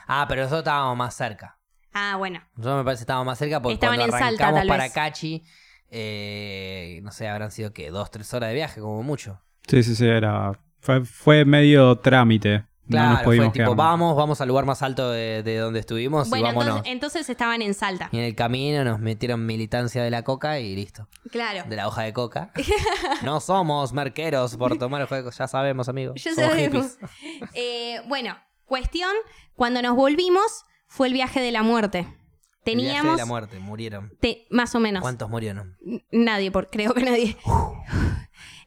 Ah, 0.07 0.25
pero 0.29 0.41
nosotros 0.41 0.59
estábamos 0.61 0.97
más 0.97 1.15
cerca. 1.15 1.57
Ah, 1.93 2.15
bueno. 2.17 2.41
Nosotros 2.55 2.77
me 2.77 2.83
parece 2.83 2.99
que 2.99 3.03
estábamos 3.03 3.25
más 3.25 3.39
cerca 3.39 3.61
porque 3.61 3.73
Estaban 3.75 3.97
cuando 3.97 4.15
en 4.15 4.19
Salta, 4.21 4.43
arrancamos 4.49 4.59
tal 4.59 4.67
para 4.67 4.83
vez. 4.83 4.93
Cachi, 4.93 5.43
eh, 5.89 6.99
no 7.03 7.11
sé, 7.11 7.27
habrán 7.27 7.51
sido 7.51 7.71
que 7.73 7.89
dos, 7.89 8.11
tres 8.11 8.31
horas 8.33 8.49
de 8.49 8.55
viaje, 8.55 8.81
como 8.81 9.01
mucho. 9.01 9.41
Sí, 9.67 9.81
sí, 9.81 9.95
sí, 9.95 10.05
era. 10.05 10.59
Fue, 10.85 11.03
fue 11.03 11.45
medio 11.45 11.97
trámite. 11.97 12.63
Claro, 12.87 13.05
no 13.07 13.13
nos 13.13 13.23
fue 13.23 13.25
pudimos 13.37 13.53
tipo, 13.53 13.65
quedar. 13.65 13.75
vamos, 13.77 14.15
vamos 14.15 14.41
al 14.41 14.47
lugar 14.47 14.65
más 14.65 14.83
alto 14.83 15.09
de, 15.09 15.41
de 15.41 15.57
donde 15.57 15.79
estuvimos 15.79 16.29
Bueno, 16.29 16.43
y 16.45 16.47
vámonos. 16.49 16.67
entonces, 16.75 16.91
entonces 16.93 17.29
estaban 17.31 17.63
en 17.63 17.73
Salta. 17.73 18.09
Y 18.11 18.17
en 18.19 18.23
el 18.25 18.35
camino 18.35 18.83
nos 18.83 18.99
metieron 18.99 19.43
militancia 19.47 20.03
de 20.03 20.11
la 20.11 20.21
coca 20.23 20.59
y 20.59 20.75
listo. 20.75 21.07
Claro. 21.31 21.67
De 21.67 21.75
la 21.75 21.87
hoja 21.87 22.03
de 22.03 22.13
coca. 22.13 22.51
no 23.23 23.39
somos 23.39 23.91
merqueros 23.93 24.55
por 24.57 24.77
tomar 24.77 25.01
hoja 25.01 25.15
de 25.15 25.23
coca, 25.23 25.35
ya 25.35 25.47
sabemos, 25.47 25.89
amigos. 25.89 26.21
Ya 26.23 26.35
Somos 26.35 26.51
sabemos. 26.51 26.97
Eh, 27.55 28.01
bueno, 28.07 28.37
cuestión, 28.65 29.09
cuando 29.55 29.81
nos 29.81 29.95
volvimos, 29.95 30.65
fue 30.87 31.07
el 31.07 31.13
viaje 31.13 31.39
de 31.41 31.51
la 31.51 31.63
muerte. 31.63 31.99
El 31.99 32.05
viaje 32.05 32.21
Teníamos, 32.63 33.15
de 33.15 33.21
la 33.23 33.25
muerte, 33.25 33.57
murieron. 33.59 34.11
te- 34.21 34.45
más 34.51 34.75
o 34.75 34.79
menos, 34.79 35.01
¿Cuántos 35.01 35.27
murieron? 35.27 35.75
N- 35.83 36.05
nadie, 36.11 36.51
por, 36.51 36.69
creo 36.69 36.93
que 36.93 37.03
nadie. 37.03 37.35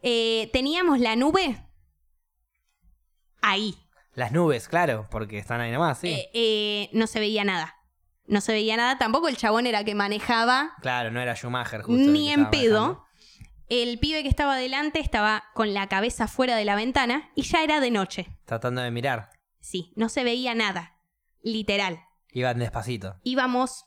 Eh, 0.02 0.48
teníamos 0.52 1.00
la 1.00 1.16
nube 1.16 1.58
ahí. 3.50 3.74
Las 4.14 4.32
nubes, 4.32 4.68
claro, 4.68 5.06
porque 5.10 5.38
están 5.38 5.60
ahí 5.60 5.70
nomás, 5.70 5.98
sí. 5.98 6.08
Eh, 6.08 6.30
eh, 6.34 6.90
no 6.92 7.06
se 7.06 7.20
veía 7.20 7.44
nada. 7.44 7.74
No 8.26 8.40
se 8.40 8.52
veía 8.52 8.76
nada. 8.76 8.98
Tampoco 8.98 9.28
el 9.28 9.36
chabón 9.36 9.66
era 9.66 9.84
que 9.84 9.94
manejaba 9.94 10.72
claro, 10.82 11.10
no 11.10 11.20
era 11.20 11.34
Schumacher 11.34 11.82
justo. 11.82 12.10
ni 12.10 12.30
en 12.30 12.50
pedo. 12.50 12.80
manejando. 12.80 13.08
El 13.68 13.98
pibe 13.98 14.22
que 14.22 14.28
estaba 14.28 14.56
delante 14.56 14.98
estaba 14.98 15.44
con 15.54 15.74
la 15.74 15.88
cabeza 15.88 16.26
fuera 16.26 16.56
de 16.56 16.64
la 16.64 16.74
ventana 16.74 17.30
y 17.34 17.42
ya 17.42 17.62
era 17.62 17.80
de 17.80 17.90
noche. 17.90 18.28
Tratando 18.46 18.80
de 18.80 18.90
mirar. 18.90 19.30
Sí, 19.60 19.92
no 19.94 20.08
se 20.08 20.24
veía 20.24 20.54
nada. 20.54 20.96
Literal. 21.42 22.00
Iban 22.32 22.58
despacito, 22.58 23.20
Íbamos 23.24 23.84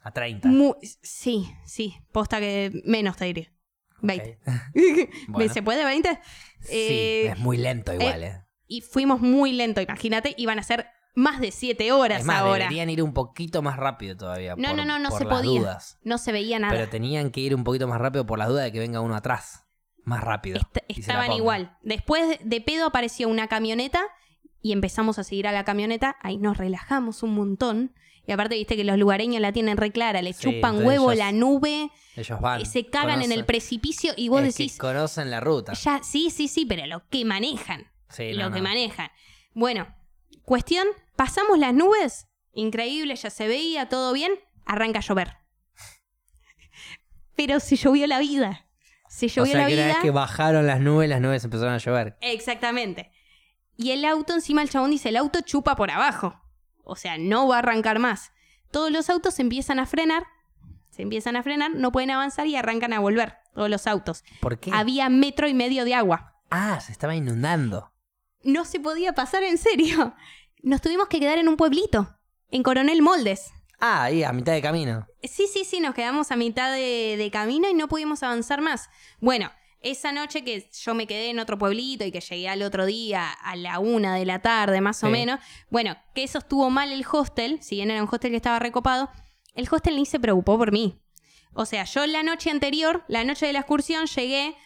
a 0.00 0.10
30. 0.12 0.48
muy... 0.48 0.74
Sí, 1.02 1.50
sí. 1.64 1.96
Posta 2.12 2.38
que 2.40 2.70
menos 2.84 3.16
te 3.16 3.24
diré. 3.26 3.52
20. 4.00 4.38
Ok. 4.46 4.54
Bueno. 5.28 5.52
¿Se 5.52 5.62
puede 5.62 5.84
20? 5.84 6.20
sí, 6.60 6.68
Eh, 6.70 7.26
es 7.32 7.38
muy 7.38 7.56
lento 7.56 7.92
igual, 7.94 8.22
eh. 8.22 8.43
Y 8.66 8.80
fuimos 8.80 9.20
muy 9.20 9.52
lento, 9.52 9.80
imagínate. 9.80 10.34
Iban 10.38 10.58
a 10.58 10.62
ser 10.62 10.86
más 11.14 11.40
de 11.40 11.50
7 11.52 11.92
horas 11.92 12.20
Es 12.20 12.26
más, 12.26 12.40
ahora. 12.40 12.64
deberían 12.64 12.90
ir 12.90 13.02
un 13.02 13.12
poquito 13.12 13.62
más 13.62 13.76
rápido 13.76 14.16
todavía. 14.16 14.54
No, 14.56 14.68
por- 14.68 14.76
no, 14.78 14.84
no, 14.84 14.98
no 14.98 15.08
por 15.10 15.18
se 15.18 15.24
las 15.24 15.34
podía. 15.38 15.60
dudas. 15.60 15.98
No 16.02 16.18
se 16.18 16.32
veía 16.32 16.58
nada. 16.58 16.72
Pero 16.74 16.88
tenían 16.88 17.30
que 17.30 17.40
ir 17.40 17.54
un 17.54 17.62
poquito 17.64 17.86
más 17.86 18.00
rápido 18.00 18.26
por 18.26 18.38
las 18.38 18.48
dudas 18.48 18.64
de 18.64 18.72
que 18.72 18.78
venga 18.80 19.00
uno 19.00 19.14
atrás. 19.14 19.64
Más 20.04 20.22
rápido. 20.22 20.58
Est- 20.58 20.78
estaban 20.88 21.32
igual. 21.32 21.76
Después 21.82 22.38
de- 22.42 22.60
pedo 22.60 22.86
apareció 22.86 23.28
una 23.28 23.48
camioneta 23.48 24.02
y 24.60 24.72
empezamos 24.72 25.18
a 25.18 25.24
seguir 25.24 25.46
a 25.46 25.52
la 25.52 25.64
camioneta. 25.64 26.16
Ahí 26.20 26.36
nos 26.36 26.56
relajamos 26.58 27.22
un 27.22 27.34
montón. 27.34 27.94
Y 28.26 28.32
aparte, 28.32 28.54
viste 28.56 28.74
que 28.76 28.84
los 28.84 28.98
lugareños 28.98 29.40
la 29.42 29.52
tienen 29.52 29.76
re 29.76 29.92
clara. 29.92 30.20
Le 30.22 30.32
Sí, 30.32 30.42
chupan 30.54 30.84
huevo 30.84 31.12
ellos- 31.12 31.18
la 31.24 31.32
nube. 31.32 31.90
Ellos 32.16 32.40
van. 32.40 32.60
y 32.60 32.66
se 32.66 32.86
cagan 32.86 33.22
en 33.22 33.32
el 33.32 33.44
precipicio 33.44 34.12
y 34.16 34.28
vos 34.28 34.42
decís, 34.42 34.78
conocen 34.78 35.30
la 35.30 35.40
ruta. 35.40 35.72
ya, 35.74 36.00
sí, 36.02 36.30
sí, 36.30 36.48
sí, 36.48 36.64
pero 36.66 36.86
lo 36.86 37.06
que 37.08 37.24
manejan. 37.24 37.86
Sí, 38.10 38.32
lo 38.32 38.48
no, 38.48 38.54
que 38.54 38.60
no. 38.60 38.68
manejan. 38.68 39.10
Bueno, 39.54 39.86
cuestión, 40.44 40.86
pasamos 41.16 41.58
las 41.58 41.74
nubes. 41.74 42.26
Increíble, 42.52 43.16
ya 43.16 43.30
se 43.30 43.48
veía, 43.48 43.88
todo 43.88 44.12
bien. 44.12 44.32
Arranca 44.66 45.00
a 45.00 45.02
llover. 45.02 45.36
Pero 47.36 47.60
se 47.60 47.76
llovió 47.76 48.06
la 48.06 48.18
vida. 48.18 48.66
Se 49.08 49.26
O 49.26 49.28
llovió 49.28 49.52
sea 49.52 49.62
la 49.62 49.68
que 49.68 49.74
una 49.74 49.86
vez 49.86 49.96
que 49.98 50.10
bajaron 50.10 50.66
las 50.66 50.80
nubes, 50.80 51.08
las 51.08 51.20
nubes 51.20 51.44
empezaron 51.44 51.74
a 51.74 51.78
llover. 51.78 52.16
Exactamente. 52.20 53.10
Y 53.76 53.90
el 53.90 54.04
auto, 54.04 54.34
encima 54.34 54.62
el 54.62 54.70
chabón 54.70 54.90
dice, 54.90 55.08
el 55.08 55.16
auto 55.16 55.40
chupa 55.40 55.76
por 55.76 55.90
abajo. 55.90 56.40
O 56.84 56.96
sea, 56.96 57.18
no 57.18 57.48
va 57.48 57.56
a 57.56 57.58
arrancar 57.60 57.98
más. 57.98 58.32
Todos 58.70 58.90
los 58.90 59.10
autos 59.10 59.34
se 59.34 59.42
empiezan 59.42 59.78
a 59.78 59.86
frenar, 59.86 60.24
se 60.90 61.02
empiezan 61.02 61.36
a 61.36 61.42
frenar, 61.42 61.72
no 61.74 61.92
pueden 61.92 62.10
avanzar 62.10 62.46
y 62.46 62.56
arrancan 62.56 62.92
a 62.92 63.00
volver. 63.00 63.36
Todos 63.54 63.70
los 63.70 63.86
autos. 63.86 64.24
¿Por 64.40 64.58
qué? 64.58 64.70
Había 64.72 65.08
metro 65.08 65.48
y 65.48 65.54
medio 65.54 65.84
de 65.84 65.94
agua. 65.94 66.34
Ah, 66.50 66.78
se 66.80 66.92
estaba 66.92 67.14
inundando. 67.14 67.92
No 68.44 68.64
se 68.64 68.78
podía 68.80 69.12
pasar 69.14 69.42
en 69.42 69.58
serio. 69.58 70.14
Nos 70.62 70.80
tuvimos 70.80 71.08
que 71.08 71.20
quedar 71.20 71.38
en 71.38 71.48
un 71.48 71.56
pueblito, 71.56 72.16
en 72.50 72.62
Coronel 72.62 73.02
Moldes. 73.02 73.50
Ah, 73.80 74.04
ahí, 74.04 74.22
a 74.22 74.32
mitad 74.32 74.52
de 74.52 74.62
camino. 74.62 75.06
Sí, 75.22 75.46
sí, 75.52 75.64
sí, 75.64 75.80
nos 75.80 75.94
quedamos 75.94 76.30
a 76.30 76.36
mitad 76.36 76.72
de, 76.72 77.16
de 77.18 77.30
camino 77.30 77.68
y 77.68 77.74
no 77.74 77.88
pudimos 77.88 78.22
avanzar 78.22 78.60
más. 78.60 78.88
Bueno, 79.20 79.50
esa 79.84 80.12
noche 80.12 80.42
que 80.42 80.70
yo 80.72 80.94
me 80.94 81.06
quedé 81.06 81.28
en 81.28 81.38
otro 81.38 81.58
pueblito 81.58 82.04
y 82.04 82.10
que 82.10 82.20
llegué 82.20 82.48
al 82.48 82.62
otro 82.62 82.86
día 82.86 83.30
a 83.30 83.54
la 83.56 83.78
una 83.78 84.14
de 84.16 84.24
la 84.24 84.40
tarde, 84.40 84.80
más 84.80 85.04
o 85.04 85.10
menos, 85.10 85.40
bueno, 85.68 85.96
que 86.14 86.24
eso 86.24 86.38
estuvo 86.38 86.70
mal 86.70 86.90
el 86.90 87.04
hostel, 87.10 87.62
si 87.62 87.76
bien 87.76 87.90
era 87.90 88.02
un 88.02 88.08
hostel 88.10 88.30
que 88.30 88.36
estaba 88.36 88.58
recopado, 88.58 89.10
el 89.54 89.68
hostel 89.70 89.96
ni 89.96 90.06
se 90.06 90.18
preocupó 90.18 90.56
por 90.56 90.72
mí. 90.72 90.98
O 91.52 91.66
sea, 91.66 91.84
yo 91.84 92.06
la 92.06 92.22
noche 92.22 92.50
anterior, 92.50 93.04
la 93.08 93.24
noche 93.24 93.46
de 93.46 93.52
la 93.52 93.60
excursión, 93.60 94.06
llegué, 94.06 94.56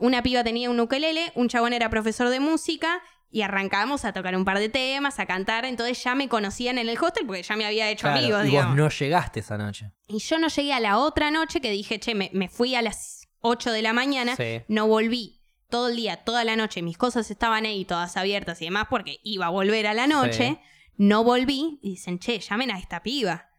una 0.00 0.22
piba 0.22 0.42
tenía 0.42 0.68
un 0.70 0.80
ukelele, 0.80 1.32
un 1.34 1.48
chabón 1.48 1.72
era 1.72 1.88
profesor 1.90 2.28
de 2.28 2.40
música 2.40 3.00
y 3.30 3.42
arrancamos 3.42 4.04
a 4.04 4.12
tocar 4.12 4.34
un 4.34 4.44
par 4.44 4.58
de 4.58 4.68
temas, 4.68 5.20
a 5.20 5.26
cantar, 5.26 5.64
entonces 5.64 6.02
ya 6.02 6.14
me 6.16 6.28
conocían 6.28 6.78
en 6.78 6.88
el 6.88 6.98
hostel 6.98 7.26
porque 7.26 7.42
ya 7.44 7.54
me 7.54 7.64
había 7.64 7.88
hecho 7.88 8.02
Claro, 8.08 8.18
amigos, 8.18 8.46
y 8.46 8.50
vos 8.50 8.74
no 8.74 8.88
llegaste 8.88 9.40
esa 9.40 9.56
noche. 9.56 9.92
Y 10.08 10.18
yo 10.18 10.38
no 10.40 10.48
llegué 10.48 10.72
a 10.72 10.80
la 10.80 10.98
otra 10.98 11.30
noche 11.30 11.60
que 11.60 11.70
dije, 11.70 12.00
che, 12.00 12.14
me, 12.16 12.30
me 12.32 12.48
fui 12.48 12.74
a 12.74 12.82
las 12.82 13.28
8 13.40 13.70
de 13.70 13.82
la 13.82 13.92
mañana, 13.92 14.34
Sí. 14.34 14.62
no 14.68 14.88
volví 14.88 15.40
todo 15.68 15.88
el 15.88 15.96
día, 15.96 16.16
toda 16.24 16.42
la 16.42 16.56
noche, 16.56 16.82
mis 16.82 16.98
cosas 16.98 17.30
estaban 17.30 17.64
ahí 17.66 17.84
todas 17.84 18.16
abiertas 18.16 18.60
y 18.60 18.64
demás 18.64 18.86
porque 18.90 19.18
iba 19.22 19.46
a 19.46 19.50
volver 19.50 19.86
a 19.86 19.94
la 19.94 20.08
noche, 20.08 20.58
no 20.96 21.22
volví 21.22 21.78
y 21.82 21.90
dicen, 21.90 22.18
che, 22.18 22.40
llamen 22.40 22.72
a 22.72 22.78
esta 22.78 23.02
piba. 23.04 23.49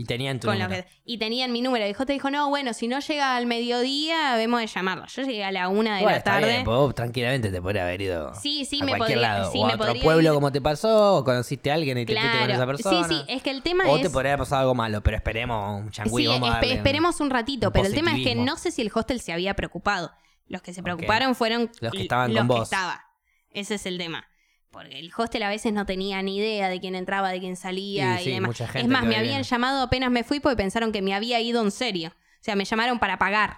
Y 0.00 0.04
tenían 0.04 0.38
tu 0.38 0.46
Con 0.46 0.56
número. 0.60 0.84
que- 0.84 0.88
y 1.04 1.18
tenían 1.18 1.50
mi 1.50 1.60
número. 1.60 1.84
Y 1.84 1.92
te 1.92 2.12
dijo, 2.12 2.30
no, 2.30 2.48
bueno, 2.50 2.72
si 2.72 2.86
no 2.86 3.00
llega 3.00 3.34
al 3.34 3.46
mediodía, 3.46 4.36
vemos 4.36 4.60
de 4.60 4.68
llamarlo. 4.68 5.06
Yo 5.08 5.22
llegué 5.22 5.42
a 5.44 5.50
la 5.50 5.68
una 5.68 5.96
de 5.96 6.02
Bueno, 6.02 6.10
la 6.12 6.18
está 6.18 6.30
tarde. 6.34 6.46
bien, 6.52 6.64
vos 6.64 6.94
tranquilamente 6.94 7.50
te 7.50 7.60
podría 7.60 7.82
haber 7.82 8.00
ido 8.02 8.32
Sí, 8.34 8.64
sí, 8.64 8.80
a 8.80 8.84
me 8.84 8.92
cualquier 8.96 9.18
podría- 9.18 9.38
lado. 9.38 9.50
sí, 9.52 9.58
o 9.58 9.64
a 9.64 9.66
me 9.66 9.74
otro 9.74 9.86
podría 9.86 10.02
pueblo 10.04 10.28
ir. 10.28 10.34
como 10.34 10.52
te 10.52 10.60
pasó, 10.60 11.16
o 11.16 11.24
conociste 11.24 11.72
a 11.72 11.74
alguien 11.74 11.98
y 11.98 12.06
te 12.06 12.12
fuiste 12.12 12.30
con 12.30 12.48
esa 12.48 12.54
Claro, 12.64 12.66
persona. 12.76 13.08
sí, 13.08 13.14
sí, 13.16 13.24
es 13.26 13.42
que 13.42 13.50
el 13.50 13.62
tema 13.62 13.84
o 13.88 13.96
es... 13.96 14.02
te 14.02 14.10
podría 14.10 14.34
haber 14.34 14.44
pasado 14.44 14.60
algo 14.62 14.74
malo, 14.76 15.00
pero 15.02 15.16
esperemos 15.16 15.82
un 15.82 15.90
changüí, 15.90 16.22
Sí, 16.22 16.28
vamos 16.28 16.48
a 16.54 16.60
esperemos 16.60 17.20
un 17.20 17.30
ratito, 17.30 17.66
un 17.66 17.72
pero 17.72 17.86
el 17.86 17.92
tema 17.94 18.16
es 18.16 18.22
que 18.22 18.36
no 18.36 18.56
sé 18.56 18.70
si 18.70 18.82
el 18.82 18.92
hostel 18.94 19.20
se 19.20 19.32
había 19.32 19.54
preocupado. 19.54 20.12
Los 20.46 20.62
que 20.62 20.72
se 20.72 20.80
preocuparon 20.82 21.34
fueron 21.34 21.72
Los 21.80 21.90
que 21.92 22.02
estaban 22.02 22.32
los 22.32 22.38
con 22.38 22.48
que 22.48 22.54
vos. 22.54 22.62
estaba. 22.62 23.04
Ese 23.50 23.74
es 23.74 23.84
el 23.86 23.98
tema. 23.98 24.27
Porque 24.70 24.98
el 24.98 25.10
hostel 25.16 25.42
a 25.42 25.48
veces 25.48 25.72
no 25.72 25.86
tenía 25.86 26.20
ni 26.22 26.36
idea 26.36 26.68
de 26.68 26.78
quién 26.80 26.94
entraba, 26.94 27.30
de 27.30 27.40
quién 27.40 27.56
salía 27.56 28.20
y 28.20 28.24
sí, 28.24 28.30
demás. 28.32 28.48
mucha 28.48 28.66
gente 28.66 28.80
es 28.80 28.88
más, 28.88 29.04
me 29.04 29.16
habían 29.16 29.42
llamado 29.42 29.82
apenas 29.82 30.10
me 30.10 30.24
fui 30.24 30.40
porque 30.40 30.56
pensaron 30.56 30.92
que 30.92 31.00
me 31.00 31.14
había 31.14 31.40
ido 31.40 31.62
en 31.62 31.70
serio. 31.70 32.10
O 32.10 32.44
sea, 32.44 32.54
me 32.54 32.64
llamaron 32.64 32.98
para 32.98 33.18
pagar, 33.18 33.56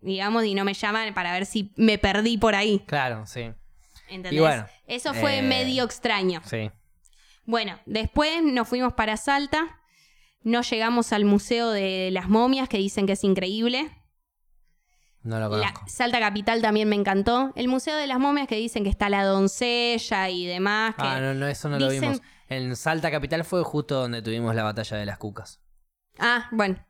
digamos, 0.00 0.44
y 0.44 0.54
no 0.54 0.64
me 0.64 0.74
llaman 0.74 1.14
para 1.14 1.32
ver 1.32 1.46
si 1.46 1.72
me 1.76 1.98
perdí 1.98 2.38
por 2.38 2.54
ahí. 2.54 2.80
Claro, 2.86 3.26
sí. 3.26 3.50
¿Entendés? 4.08 4.32
Y 4.34 4.38
bueno, 4.40 4.66
Eso 4.86 5.14
fue 5.14 5.38
eh, 5.38 5.42
medio 5.42 5.84
extraño. 5.84 6.42
Sí. 6.44 6.70
Bueno, 7.44 7.78
después 7.86 8.42
nos 8.42 8.68
fuimos 8.68 8.92
para 8.92 9.16
Salta. 9.16 9.80
No 10.42 10.62
llegamos 10.62 11.12
al 11.12 11.24
Museo 11.24 11.70
de 11.70 12.10
las 12.12 12.28
Momias, 12.28 12.68
que 12.68 12.76
dicen 12.78 13.06
que 13.06 13.12
es 13.12 13.24
increíble. 13.24 13.90
No 15.22 15.38
lo 15.38 15.48
La 15.56 15.72
conozco. 15.72 15.84
Salta 15.86 16.18
Capital 16.18 16.60
también 16.62 16.88
me 16.88 16.96
encantó. 16.96 17.52
El 17.54 17.68
Museo 17.68 17.96
de 17.96 18.06
las 18.06 18.18
Momias, 18.18 18.48
que 18.48 18.56
dicen 18.56 18.82
que 18.82 18.90
está 18.90 19.08
la 19.08 19.24
doncella 19.24 20.28
y 20.30 20.46
demás. 20.46 20.94
Que 20.96 21.02
Ah, 21.06 21.20
no, 21.20 21.34
no, 21.34 21.46
eso 21.46 21.68
no 21.68 21.78
lo 21.78 21.88
vimos. 21.88 22.20
En 22.48 22.74
Salta 22.76 23.10
Capital 23.10 23.44
fue 23.44 23.62
justo 23.62 24.00
donde 24.00 24.20
tuvimos 24.20 24.54
la 24.54 24.62
batalla 24.64 24.96
de 24.96 25.06
las 25.06 25.18
cucas. 25.18 25.60
Ah, 26.18 26.48
bueno. 26.50 26.84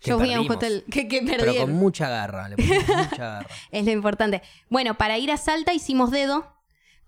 Que 0.00 0.10
Yo 0.10 0.18
fui 0.18 0.32
a 0.32 0.40
un 0.40 0.50
hotel 0.50 0.84
que, 0.90 1.08
que 1.08 1.22
Pero 1.22 1.52
con 1.56 1.72
mucha 1.72 2.08
garra, 2.08 2.48
le 2.48 2.56
mucha 2.96 3.16
garra. 3.16 3.46
Es 3.72 3.84
lo 3.84 3.90
importante. 3.90 4.42
Bueno, 4.68 4.96
para 4.96 5.18
ir 5.18 5.32
a 5.32 5.36
Salta 5.36 5.72
hicimos 5.72 6.10
dedo 6.12 6.54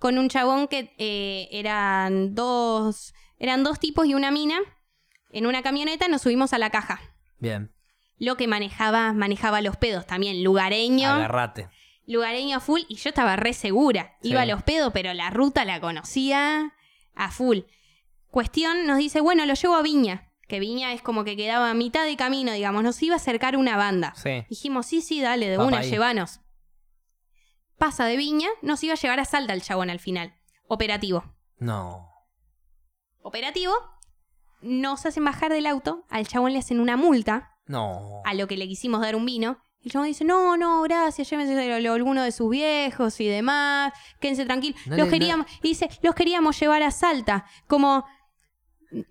con 0.01 0.19
un 0.19 0.29
chabón 0.29 0.67
que 0.67 0.93
eh, 0.99 1.49
eran 1.53 2.35
dos. 2.35 3.15
Eran 3.39 3.63
dos 3.63 3.79
tipos 3.79 4.07
y 4.07 4.15
una 4.15 4.31
mina. 4.31 4.59
En 5.31 5.47
una 5.47 5.63
camioneta 5.63 6.09
nos 6.09 6.23
subimos 6.23 6.53
a 6.53 6.59
la 6.59 6.71
caja. 6.71 7.01
Bien, 7.39 7.73
Lo 8.21 8.37
que 8.37 8.47
manejaba, 8.47 9.13
manejaba 9.15 9.63
los 9.63 9.77
pedos 9.77 10.07
también. 10.07 10.45
Lugareño. 10.45 11.09
agarrate. 11.09 11.69
Lugareño 12.07 12.59
a 12.59 12.61
full. 12.61 12.83
Y 12.89 12.97
yo 12.97 13.09
estaba 13.09 13.35
re 13.37 13.55
segura. 13.55 14.17
Sí. 14.23 14.29
Iba 14.29 14.43
a 14.43 14.47
los 14.47 14.63
pedos, 14.63 14.93
pero 14.93 15.13
la 15.15 15.31
ruta 15.31 15.65
la 15.65 15.81
conocía 15.81 16.75
a 17.15 17.31
full. 17.31 17.61
Cuestión, 18.31 18.87
nos 18.87 18.99
dice, 18.99 19.21
bueno, 19.21 19.47
lo 19.47 19.55
llevo 19.55 19.75
a 19.75 19.83
Viña. 19.83 20.29
Que 20.47 20.61
Viña 20.61 20.93
es 20.93 21.01
como 21.01 21.25
que 21.25 21.37
quedaba 21.37 21.71
a 21.71 21.75
mitad 21.75 22.05
de 22.05 22.17
camino, 22.17 22.53
digamos. 22.53 22.83
Nos 22.83 23.03
iba 23.03 23.15
a 23.15 23.17
acercar 23.17 23.57
una 23.57 23.77
banda. 23.77 24.13
Sí. 24.17 24.45
Dijimos, 24.51 24.87
sí, 24.87 25.01
sí, 25.01 25.23
dale, 25.23 25.49
de 25.49 25.57
Va 25.57 25.65
una, 25.65 25.83
llévanos. 25.83 26.41
Pasa 27.79 28.05
de 28.05 28.19
Viña, 28.19 28.49
nos 28.61 28.85
iba 28.85 28.93
a 28.93 28.97
llevar 28.99 29.21
a 29.21 29.25
Salta 29.25 29.55
el 29.55 29.63
chabón 29.63 29.89
al 29.89 30.01
final. 30.01 30.35
Operativo. 30.69 31.25
No. 31.59 32.07
Operativo, 33.23 33.73
nos 34.61 35.07
hacen 35.07 35.25
bajar 35.25 35.53
del 35.53 35.67
auto, 35.67 36.05
al 36.11 36.27
chabón 36.27 36.53
le 36.53 36.59
hacen 36.59 36.81
una 36.81 36.97
multa, 36.97 37.50
No. 37.71 38.23
a 38.25 38.35
lo 38.35 38.47
que 38.49 38.57
le 38.57 38.67
quisimos 38.69 39.01
dar 39.01 39.15
un 39.17 39.25
vino. 39.25 39.59
Y 39.83 39.89
el 39.89 39.93
chabón 39.93 40.09
dice, 40.09 40.25
no, 40.25 40.57
no, 40.59 40.83
gracias, 40.83 41.31
llévense 41.31 41.73
a 41.73 41.77
alguno 41.95 42.23
de 42.23 42.33
sus 42.33 42.51
viejos 42.51 43.19
y 43.21 43.27
demás, 43.29 43.93
quédense 44.21 44.45
tranquilos. 44.45 44.79
No 44.87 44.97
los 44.97 45.07
le- 45.07 45.13
queríamos, 45.13 45.47
y 45.63 45.69
dice, 45.69 45.89
los 46.03 46.15
queríamos 46.15 46.59
llevar 46.61 46.83
a 46.83 46.91
Salta, 46.91 47.47
como... 47.67 48.05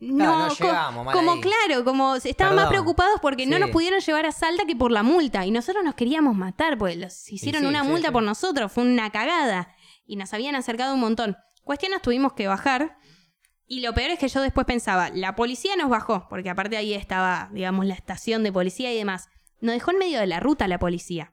No, 0.01 0.47
no 0.47 0.47
co- 0.49 0.55
llegamos, 0.65 1.05
mal 1.05 1.15
como 1.15 1.31
ahí. 1.33 1.41
claro, 1.41 1.85
como 1.85 2.15
estaban 2.15 2.53
más 2.53 2.65
Perdón. 2.65 2.83
preocupados 2.83 3.19
porque 3.21 3.45
no 3.47 3.55
Sí. 3.55 3.61
nos 3.61 3.69
pudieron 3.71 4.01
llevar 4.01 4.25
a 4.25 4.31
Salta 4.33 4.65
que 4.65 4.75
por 4.75 4.91
la 4.91 5.03
multa. 5.03 5.45
Y 5.45 5.51
nosotros 5.51 5.85
nos 5.85 5.95
queríamos 5.95 6.35
matar, 6.35 6.77
porque 6.77 6.97
los 6.97 7.31
hicieron 7.31 7.61
sí, 7.61 7.67
una 7.67 7.83
sí, 7.83 7.87
multa 7.89 8.07
sí. 8.09 8.13
por 8.13 8.23
nosotros, 8.23 8.71
fue 8.73 8.83
una 8.83 9.09
cagada. 9.09 9.73
Y 10.05 10.17
nos 10.17 10.33
habían 10.33 10.55
acercado 10.55 10.93
un 10.93 10.99
montón. 10.99 11.37
Cuestión, 11.63 11.93
nos 11.93 12.01
tuvimos 12.01 12.33
que 12.33 12.47
bajar. 12.47 12.97
Y 13.69 13.79
lo 13.81 13.93
peor 13.93 14.09
es 14.09 14.19
que 14.19 14.27
yo 14.27 14.41
después 14.41 14.65
pensaba, 14.65 15.11
la 15.13 15.35
policía 15.35 15.75
nos 15.77 15.89
bajó, 15.89 16.27
porque 16.27 16.49
aparte 16.49 16.75
ahí 16.75 16.93
estaba, 16.93 17.49
digamos, 17.53 17.85
la 17.85 17.93
estación 17.93 18.43
de 18.43 18.51
policía 18.51 18.91
y 18.91 18.97
demás. 18.97 19.29
Nos 19.61 19.73
dejó 19.75 19.91
en 19.91 19.99
medio 19.99 20.19
de 20.19 20.27
la 20.27 20.39
ruta 20.39 20.67
la 20.67 20.79
policía. 20.79 21.31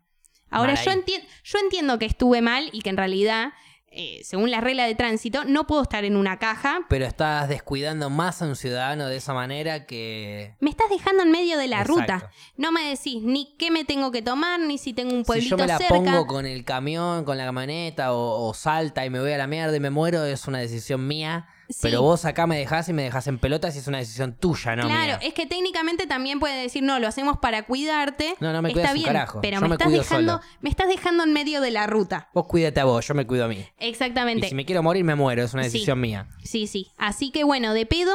Ahora, 0.51 0.75
yo, 0.75 0.91
enti- 0.93 1.25
yo 1.45 1.59
entiendo 1.59 1.99
que 1.99 2.05
estuve 2.07 2.43
mal 2.43 2.69
y 2.73 2.83
que 2.83 2.91
en 2.91 2.97
realidad 2.99 3.53
eh, 3.99 4.21
según 4.25 4.51
la 4.51 4.61
regla 4.61 4.85
de 4.85 4.95
tránsito, 4.95 5.45
no 5.45 5.67
puedo 5.67 5.81
estar 5.81 6.05
en 6.05 6.17
una 6.17 6.39
caja. 6.39 6.81
Pero 6.91 7.07
estás 7.07 7.49
descuidando 7.49 8.11
más 8.11 8.43
a 8.43 8.45
un 8.45 8.55
ciudadano 8.55 9.07
de 9.09 9.17
esa 9.17 9.33
manera 9.33 9.87
que... 9.87 10.55
Me 10.61 10.69
estás 10.69 10.91
dejando 10.91 11.23
en 11.23 11.31
medio 11.31 11.57
de 11.57 11.67
la 11.69 11.81
Exacto. 11.81 12.01
ruta. 12.03 12.31
No 12.59 12.71
me 12.73 12.83
decís 12.91 13.23
ni 13.23 13.57
qué 13.57 13.71
me 13.71 13.87
tengo 13.87 14.11
que 14.13 14.21
tomar, 14.21 14.61
ni 14.61 14.77
si 14.77 14.93
tengo 14.93 15.15
un 15.15 15.21
Si 15.21 15.25
pueblito 15.25 15.57
yo 15.57 15.63
me 15.63 15.67
la 15.67 15.79
cerca. 15.79 15.95
pongo 15.95 16.27
con 16.27 16.45
el 16.45 16.65
camión, 16.67 17.25
con 17.25 17.39
la 17.39 17.47
camioneta, 17.47 18.13
o, 18.13 18.47
o 18.47 18.53
salta 18.53 19.07
y 19.07 19.09
me 19.11 19.21
voy 19.21 19.33
a 19.33 19.39
la 19.39 19.47
mierda 19.47 19.75
y 19.75 19.81
me 19.81 19.89
muero, 19.89 20.23
es 20.27 20.47
una 20.47 20.59
decisión 20.59 21.07
mía. 21.07 21.49
Sí. 21.69 21.79
Pero 21.83 22.03
vos 22.03 22.25
acá 22.25 22.47
me 22.47 22.59
dejás 22.59 22.89
y 22.89 22.93
me 22.93 23.03
dejás 23.03 23.27
en 23.27 23.39
pelotas 23.39 23.75
y 23.75 23.79
es 23.81 23.89
una 23.89 23.99
decisión 23.99 24.35
tuya, 24.37 24.77
no 24.77 24.83
Claro, 24.85 25.19
mía. 25.19 25.19
es 25.23 25.35
que 25.35 25.47
técnicamente 25.47 26.07
también 26.07 26.39
puede 26.39 26.61
decir, 26.63 26.83
no, 26.83 26.99
lo 27.01 27.09
hacemos 27.09 27.39
para 27.39 27.65
cuidarte. 27.65 28.35
No, 28.41 28.53
no 28.53 28.63
me 28.63 28.73
cuidas 28.73 28.95
bien, 28.95 29.07
carajo. 29.07 29.41
pero 29.41 29.57
Yo 29.57 29.63
me, 29.63 29.69
me 29.71 29.75
estás 29.75 29.91
dejando, 29.93 30.33
solo. 30.35 30.45
me 30.61 30.71
estás 30.71 30.89
dejando 30.89 31.25
en 31.25 31.33
medio 31.33 31.61
de 31.61 31.71
la 31.73 31.87
ruta. 31.87 32.29
Vos 32.35 32.47
cuídate 32.47 32.81
a 32.81 32.85
vos, 32.85 33.07
yo 33.07 33.15
me 33.15 33.27
cuido 33.27 33.45
a 33.45 33.49
mí. 33.49 33.65
Exactamente. 33.79 34.47
Y 34.47 34.49
si 34.51 34.55
me 34.55 34.65
quiero 34.65 34.83
morir, 34.83 35.05
me 35.05 35.15
muero, 35.15 35.43
es 35.43 35.55
una 35.55 35.65
Sí. 35.65 35.71
decisión 35.73 36.01
mía. 36.01 36.29
Sí, 36.45 36.67
sí. 36.67 36.93
Así 36.99 37.31
que 37.31 37.43
bueno, 37.45 37.73
de 37.75 37.87
pedo 37.87 38.15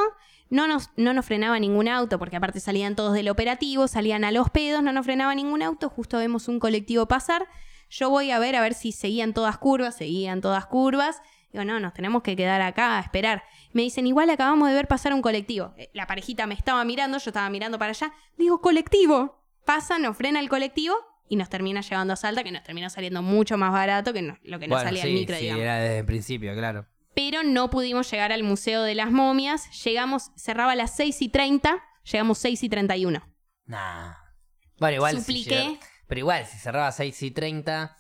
no 0.50 0.68
nos, 0.68 0.90
no 0.98 1.14
nos 1.14 1.26
frenaba 1.26 1.60
ningún 1.60 1.88
auto, 1.88 2.20
porque 2.20 2.36
aparte 2.38 2.60
salían 2.60 2.96
todos 2.96 3.14
del 3.14 3.30
operativo, 3.30 3.88
salían 3.88 4.24
a 4.24 4.32
los 4.32 4.50
pedos, 4.50 4.82
no 4.84 4.92
nos 4.94 5.06
frenaba 5.06 5.34
ningún 5.36 5.62
auto, 5.62 5.90
justo 5.90 6.18
vemos 6.18 6.48
un 6.48 6.60
colectivo 6.60 7.06
pasar. 7.08 7.48
Yo 7.90 8.10
voy 8.10 8.32
a 8.32 8.40
ver 8.40 8.56
a 8.56 8.62
ver 8.62 8.74
si 8.74 8.92
seguían 8.94 9.34
todas 9.34 9.58
curvas, 9.58 9.96
seguían 9.96 10.40
todas 10.42 10.66
curvas. 10.66 11.22
Digo, 11.52 11.66
no, 11.66 11.80
nos 11.80 11.94
tenemos 11.94 12.24
que 12.24 12.36
quedar 12.36 12.62
acá 12.62 12.98
a 12.98 13.02
esperar. 13.02 13.44
Me 13.74 13.82
dicen, 13.82 14.08
igual 14.08 14.30
acabamos 14.30 14.68
de 14.70 14.74
ver 14.76 14.88
pasar 14.88 15.14
un 15.14 15.22
colectivo. 15.22 15.74
Eh, 15.78 15.90
La 15.94 16.08
parejita 16.08 16.48
me 16.48 16.54
estaba 16.54 16.84
mirando, 16.86 17.18
yo 17.18 17.30
estaba 17.30 17.50
mirando 17.50 17.78
para 17.78 17.90
allá. 17.92 18.14
Digo, 18.38 18.62
colectivo. 18.62 19.44
Pasa, 19.66 20.00
nos 20.00 20.18
frena 20.18 20.40
el 20.40 20.50
colectivo 20.50 20.96
y 21.30 21.36
nos 21.36 21.50
termina 21.50 21.82
llevando 21.82 22.14
a 22.14 22.16
Salta, 22.16 22.44
que 22.44 22.52
nos 22.52 22.64
terminó 22.64 22.90
saliendo 22.90 23.22
mucho 23.22 23.58
más 23.58 23.72
barato 23.72 24.12
que 24.14 24.22
no- 24.22 24.38
lo 24.44 24.60
que 24.60 24.68
nos 24.68 24.78
bueno, 24.78 24.90
salía 24.90 25.04
sí, 25.04 25.10
el 25.10 25.14
micro, 25.14 25.36
sí, 25.36 25.42
digamos 25.44 25.64
era 25.64 25.76
desde 25.78 26.00
el 26.00 26.06
principio, 26.06 26.54
claro. 26.56 26.88
pero 27.14 27.44
no 27.44 27.70
pudimos 27.70 28.10
llegar 28.12 28.32
al 28.32 28.44
Museo 28.44 28.82
de 28.84 28.96
las 28.96 29.12
Momias. 29.12 29.70
Llegamos, 29.84 30.32
cerraba 30.36 30.72
a 30.72 30.76
las 30.76 30.96
6 30.96 31.22
y 31.22 31.30
30, 31.30 31.82
llegamos 32.12 32.38
6 32.40 32.64
y 32.64 32.70
31. 32.70 33.22
Nah. 33.66 34.14
Bueno, 34.80 34.96
igual. 34.96 35.16
si 35.16 35.20
Supliqué. 35.22 35.50
llega- 35.68 35.80
pero 36.08 36.20
igual, 36.20 36.46
si 36.46 36.58
cerraba 36.58 36.92
6 36.92 37.22
y 37.24 37.32
30, 37.32 37.96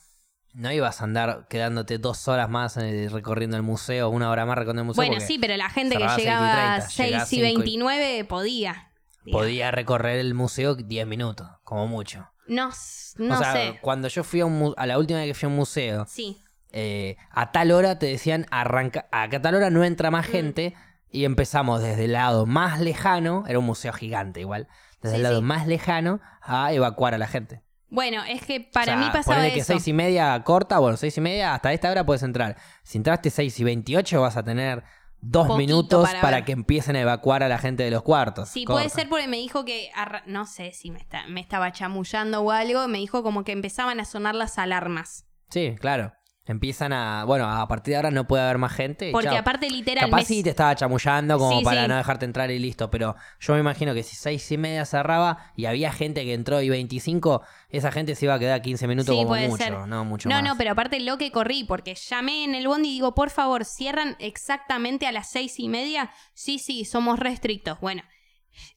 no 0.54 0.72
ibas 0.72 1.02
a 1.02 1.06
andar 1.06 1.48
quedándote 1.50 1.98
dos 1.98 2.28
horas 2.28 2.50
más 2.50 2.78
eh, 2.78 3.08
recorriendo 3.12 3.58
el 3.58 3.64
museo, 3.64 4.10
una 4.10 4.30
hora 4.30 4.46
más 4.46 4.58
recorriendo 4.58 4.82
el 4.82 4.88
museo. 4.88 5.06
Bueno, 5.06 5.20
sí, 5.22 5.38
pero 5.40 5.56
la 5.58 5.70
gente 5.70 5.98
que 5.98 6.08
cerraba 6.10 6.16
6 6.16 6.18
y 6.18 6.22
llegaba 6.24 6.52
a 6.74 6.76
30, 6.78 6.90
6 6.90 7.10
llegás 7.10 7.34
y 7.34 7.36
cinco 7.36 7.40
y- 7.48 7.54
29 7.54 8.26
podía. 8.26 8.92
digamos. 9.24 9.42
Podía 9.44 9.72
recorrer 9.72 10.20
el 10.20 10.34
museo 10.34 10.76
10 10.76 11.08
minutos, 11.08 11.48
como 11.64 11.88
mucho. 11.88 12.28
No, 12.48 12.72
no 13.18 13.36
o 13.36 13.38
sea, 13.38 13.54
sé. 13.54 13.80
cuando 13.82 14.08
yo 14.08 14.24
fui 14.24 14.42
a 14.42 14.46
un 14.46 14.74
a 14.76 14.86
la 14.86 14.98
última 14.98 15.20
vez 15.20 15.28
que 15.30 15.34
fui 15.36 15.46
a 15.46 15.50
un 15.50 15.56
museo, 15.56 16.06
Sí, 16.08 16.38
eh, 16.74 17.16
a 17.30 17.52
tal 17.52 17.72
hora 17.72 17.98
te 18.00 18.08
decían 18.08 18.46
arranca, 18.52 19.08
a 19.12 19.30
tal 19.30 19.56
hora 19.56 19.70
no 19.70 19.84
entra 19.84 20.12
más 20.12 20.28
Mm. 20.28 20.32
gente 20.32 20.74
y 21.10 21.26
empezamos 21.26 21.82
desde 21.82 22.06
el 22.06 22.14
lado 22.14 22.46
más 22.46 22.80
lejano, 22.82 23.46
era 23.48 23.60
un 23.60 23.66
museo 23.66 23.94
gigante 23.94 24.40
igual, 24.42 24.68
desde 25.02 25.16
Sí, 25.16 25.18
el 25.18 25.24
lado 25.24 25.38
sí. 25.40 25.44
más 25.46 25.68
lejano 25.68 26.20
a 26.42 26.74
evacuar 26.74 27.14
a 27.14 27.18
la 27.18 27.28
gente. 27.28 27.62
Bueno, 27.92 28.24
es 28.28 28.44
que 28.44 28.62
para 28.62 28.94
O 28.94 28.96
sea, 28.96 28.98
mí 28.98 29.06
pasaba 29.12 29.36
ponele 29.38 29.54
que 29.54 29.60
eso. 29.60 29.74
seis 29.74 29.88
y 29.88 29.94
media 29.94 30.42
corta, 30.44 30.80
bueno, 30.80 30.98
seis 30.98 31.16
y 31.18 31.22
media, 31.22 31.54
hasta 31.54 31.72
esta 31.74 31.92
hora 31.92 32.06
puedes 32.06 32.24
entrar. 32.24 32.58
Si 32.84 32.98
entraste 32.98 33.30
seis 33.30 33.60
y 33.60 33.64
veintiocho 33.64 34.22
vas 34.22 34.38
a 34.38 34.44
tener 34.44 34.84
dos 35.20 35.48
Poquito 35.48 35.58
minutos 35.60 36.10
para 36.20 36.44
que 36.44 36.52
empiecen 36.54 36.96
a 36.96 37.02
evacuar 37.02 37.44
a 37.44 37.48
la 37.48 37.60
gente 37.60 37.84
de 37.84 37.92
los 37.92 38.02
cuartos. 38.02 38.50
Sí, 38.50 38.66
Corta. 38.66 38.80
puede 38.80 38.90
ser 38.90 39.08
porque 39.08 39.28
me 39.28 39.38
dijo 39.38 39.66
que, 39.66 39.92
no 40.26 40.48
sé 40.48 40.72
si 40.72 40.90
me, 40.90 40.98
está, 40.98 41.28
me 41.28 41.42
estaba 41.42 41.72
chamullando 41.72 42.42
o 42.42 42.50
algo, 42.52 42.88
me 42.88 42.98
dijo 42.98 43.22
como 43.22 43.44
que 43.44 43.52
empezaban 43.52 44.00
a 44.00 44.06
sonar 44.06 44.34
las 44.34 44.58
alarmas. 44.58 45.26
Sí, 45.50 45.76
claro. 45.80 46.14
Empiezan 46.48 46.92
a, 46.92 47.24
bueno, 47.26 47.48
a 47.48 47.68
partir 47.68 47.92
de 47.92 47.98
ahora 47.98 48.10
no 48.10 48.28
puede 48.28 48.42
haber 48.44 48.58
más 48.58 48.74
gente. 48.74 49.10
y 49.10 49.12
Porque 49.12 49.28
chao. 49.30 49.38
aparte 49.38 49.70
literal... 49.70 50.10
Capaz 50.10 50.26
sí 50.26 50.42
te 50.42 50.50
estaba 50.50 50.76
chamullando 50.76 51.38
como 51.38 51.60
Sí, 51.60 51.64
para 51.64 51.84
sí. 51.84 51.88
no 51.88 51.96
dejarte 51.96 52.26
entrar 52.26 52.50
y 52.50 52.58
listo, 52.58 52.90
pero 52.90 53.16
yo 53.40 53.54
me 53.54 53.60
imagino 53.60 53.94
que 53.94 54.02
si 54.02 54.16
seis 54.16 54.52
y 54.52 54.58
media 54.58 54.84
cerraba 54.86 55.52
y 55.56 55.66
había 55.66 55.92
gente 55.94 56.24
que 56.26 56.34
entró 56.34 56.60
y 56.62 56.70
25, 56.70 57.44
esa 57.70 57.92
gente 57.92 58.16
se 58.16 58.26
iba 58.26 58.34
a 58.34 58.40
quedar 58.40 58.60
15 58.64 58.88
minutos 58.88 59.14
Sí, 59.14 59.20
como 59.20 59.28
puede 59.30 59.50
mucho, 59.50 59.64
ser. 59.64 59.74
no 59.88 60.04
mucho 60.04 60.30
No, 60.30 60.36
más. 60.36 60.44
no, 60.44 60.58
pero 60.58 60.72
aparte 60.72 61.00
lo 61.00 61.20
que 61.20 61.32
corrí, 61.32 61.64
porque 61.64 61.94
llamé 61.94 62.44
en 62.44 62.56
el 62.56 62.68
bondi 62.68 62.90
y 62.90 62.94
digo, 62.94 63.14
por 63.14 63.30
favor, 63.30 63.64
cierran 63.64 64.16
exactamente 64.20 65.06
a 65.06 65.12
las 65.12 65.30
seis 65.30 65.60
y 65.60 65.70
media. 65.70 66.10
Sí, 66.34 66.58
sí, 66.58 66.86
somos 66.86 67.20
restrictos. 67.20 67.80
Bueno, 67.80 68.02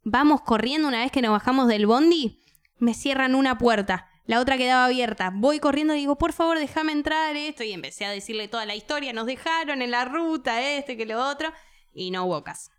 vamos 0.04 0.42
corriendo 0.42 0.86
una 0.86 1.00
vez 1.00 1.10
que 1.10 1.22
nos 1.22 1.32
bajamos 1.32 1.66
del 1.68 1.86
bondi, 1.86 2.40
me 2.78 2.92
cierran 2.92 3.34
una 3.34 3.56
puerta, 3.56 4.06
la 4.26 4.40
otra 4.40 4.56
quedaba 4.56 4.86
abierta. 4.86 5.30
Voy 5.34 5.58
corriendo 5.60 5.94
y 5.94 5.98
digo, 5.98 6.16
por 6.16 6.32
favor, 6.32 6.58
déjame 6.58 6.92
entrar 6.92 7.36
esto. 7.36 7.62
Y 7.64 7.72
empecé 7.72 8.04
a 8.06 8.10
decirle 8.10 8.48
toda 8.48 8.64
la 8.66 8.74
historia, 8.74 9.12
nos 9.12 9.26
dejaron 9.26 9.82
en 9.82 9.90
la 9.90 10.04
ruta, 10.04 10.62
este, 10.62 10.96
que 10.96 11.06
lo 11.06 11.22
otro. 11.28 11.52
Y 11.92 12.10
no 12.10 12.24
hubo 12.24 12.42
caso. 12.42 12.70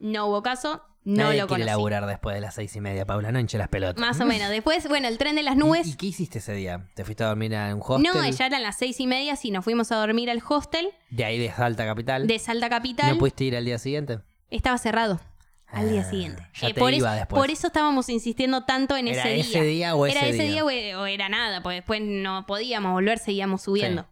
No 0.00 0.26
hubo 0.26 0.42
caso, 0.42 0.82
no 1.04 1.24
Nadie 1.24 1.40
lo 1.40 1.46
quiere 1.48 1.64
conocí. 1.64 1.66
laburar 1.66 2.06
después 2.06 2.34
de 2.34 2.40
las 2.40 2.54
seis 2.54 2.74
y 2.76 2.80
media, 2.80 3.04
Paula, 3.04 3.32
no 3.32 3.40
hinche 3.40 3.58
las 3.58 3.68
pelotas. 3.68 4.00
Más 4.00 4.20
o 4.20 4.24
menos. 4.26 4.48
Después, 4.50 4.86
bueno, 4.88 5.08
el 5.08 5.18
tren 5.18 5.34
de 5.36 5.42
las 5.42 5.56
¿Y- 5.56 5.58
nubes. 5.58 5.86
¿Y, 5.88 5.96
qué 5.96 6.06
hiciste 6.06 6.38
ese 6.38 6.52
día? 6.52 6.88
¿Te 6.94 7.04
fuiste 7.04 7.24
a 7.24 7.28
dormir 7.28 7.54
a 7.56 7.74
un 7.74 7.82
hostel? 7.84 8.02
No, 8.14 8.28
ya 8.30 8.46
eran 8.46 8.62
las 8.62 8.78
seis 8.78 9.00
y 9.00 9.06
media, 9.06 9.34
sí, 9.36 9.50
nos 9.50 9.64
fuimos 9.64 9.90
a 9.92 9.96
dormir 9.96 10.30
al 10.30 10.40
hostel 10.48 10.88
De 11.10 11.24
ahí 11.24 11.38
de 11.38 11.50
Salta 11.50 11.84
Capital. 11.84 12.26
de 12.26 12.38
Salta 12.38 12.68
Capital. 12.68 13.10
¿No 13.10 13.18
pudiste 13.18 13.44
ir 13.44 13.56
al 13.56 13.64
día 13.64 13.78
siguiente? 13.78 14.20
Estaba 14.50 14.78
cerrado 14.78 15.20
al 15.70 15.90
día 15.90 16.00
Ah, 16.00 16.10
siguiente. 16.10 16.42
ya 16.54 16.68
te 16.68 16.74
por, 16.80 16.92
iba 16.94 17.08
eso, 17.10 17.18
después. 17.20 17.40
por 17.40 17.50
eso 17.50 17.66
estábamos 17.68 18.08
insistiendo 18.08 18.64
tanto 18.64 18.96
en 18.96 19.08
¿Era 19.08 19.20
ese 19.20 19.28
día. 19.34 19.40
ese 19.42 19.62
día 19.62 19.94
o 19.94 20.06
era 20.06 20.20
ese 20.20 20.28
ese 20.30 20.42
día? 20.44 20.52
día 20.52 20.64
o 20.64 20.70
e- 20.70 20.96
o 20.96 21.06
era 21.06 21.28
nada, 21.28 21.62
porque 21.62 21.76
después 21.76 22.00
no 22.02 22.46
podíamos 22.46 22.92
volver, 22.92 23.18
seguíamos 23.18 23.62
subiendo. 23.62 24.06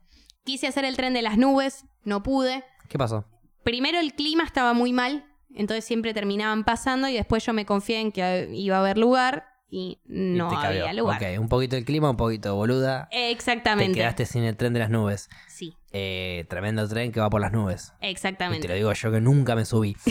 Quise 0.44 0.66
hacer 0.66 0.84
el 0.84 0.96
tren 0.96 1.12
de 1.14 1.22
las 1.22 1.38
nubes, 1.38 1.84
no 2.04 2.22
pude. 2.22 2.62
¿Qué 2.88 2.98
pasó? 2.98 3.24
Primero 3.64 3.98
el 3.98 4.14
clima 4.14 4.44
estaba 4.44 4.74
muy 4.74 4.92
mal, 4.92 5.24
entonces 5.54 5.84
siempre 5.84 6.14
terminaban 6.14 6.62
pasando 6.64 7.08
y 7.08 7.14
después 7.14 7.44
yo 7.44 7.52
me 7.52 7.66
confié 7.66 8.00
en 8.00 8.12
que 8.12 8.48
iba 8.52 8.76
a 8.76 8.80
haber 8.80 8.98
lugar 8.98 9.46
y 9.68 9.98
no 10.06 10.48
te 10.60 10.66
había 10.66 10.92
lugar. 10.92 11.20
Ok, 11.22 11.40
un 11.40 11.48
poquito 11.48 11.76
el 11.76 11.84
clima, 11.84 12.08
un 12.10 12.16
poquito 12.16 12.54
boluda. 12.54 13.08
Te 13.10 13.30
Exactamente. 13.30 13.98
quedaste 13.98 14.24
sin 14.26 14.44
el 14.44 14.56
tren 14.56 14.72
de 14.72 14.78
las 14.80 14.90
nubes. 14.90 15.28
Sí, 15.48 15.74
Eh, 15.98 16.44
tremendo 16.50 16.86
tren 16.86 17.10
que 17.10 17.20
va 17.20 17.30
por 17.30 17.40
las 17.40 17.52
nubes. 17.52 17.92
Y 17.96 18.00
te 18.02 18.10
exactamente. 18.10 18.68
lo 18.68 18.74
digo 18.74 18.92
yo 18.92 19.10
que 19.10 19.20
nunca 19.20 19.54
me 19.56 19.64
subí. 19.64 19.96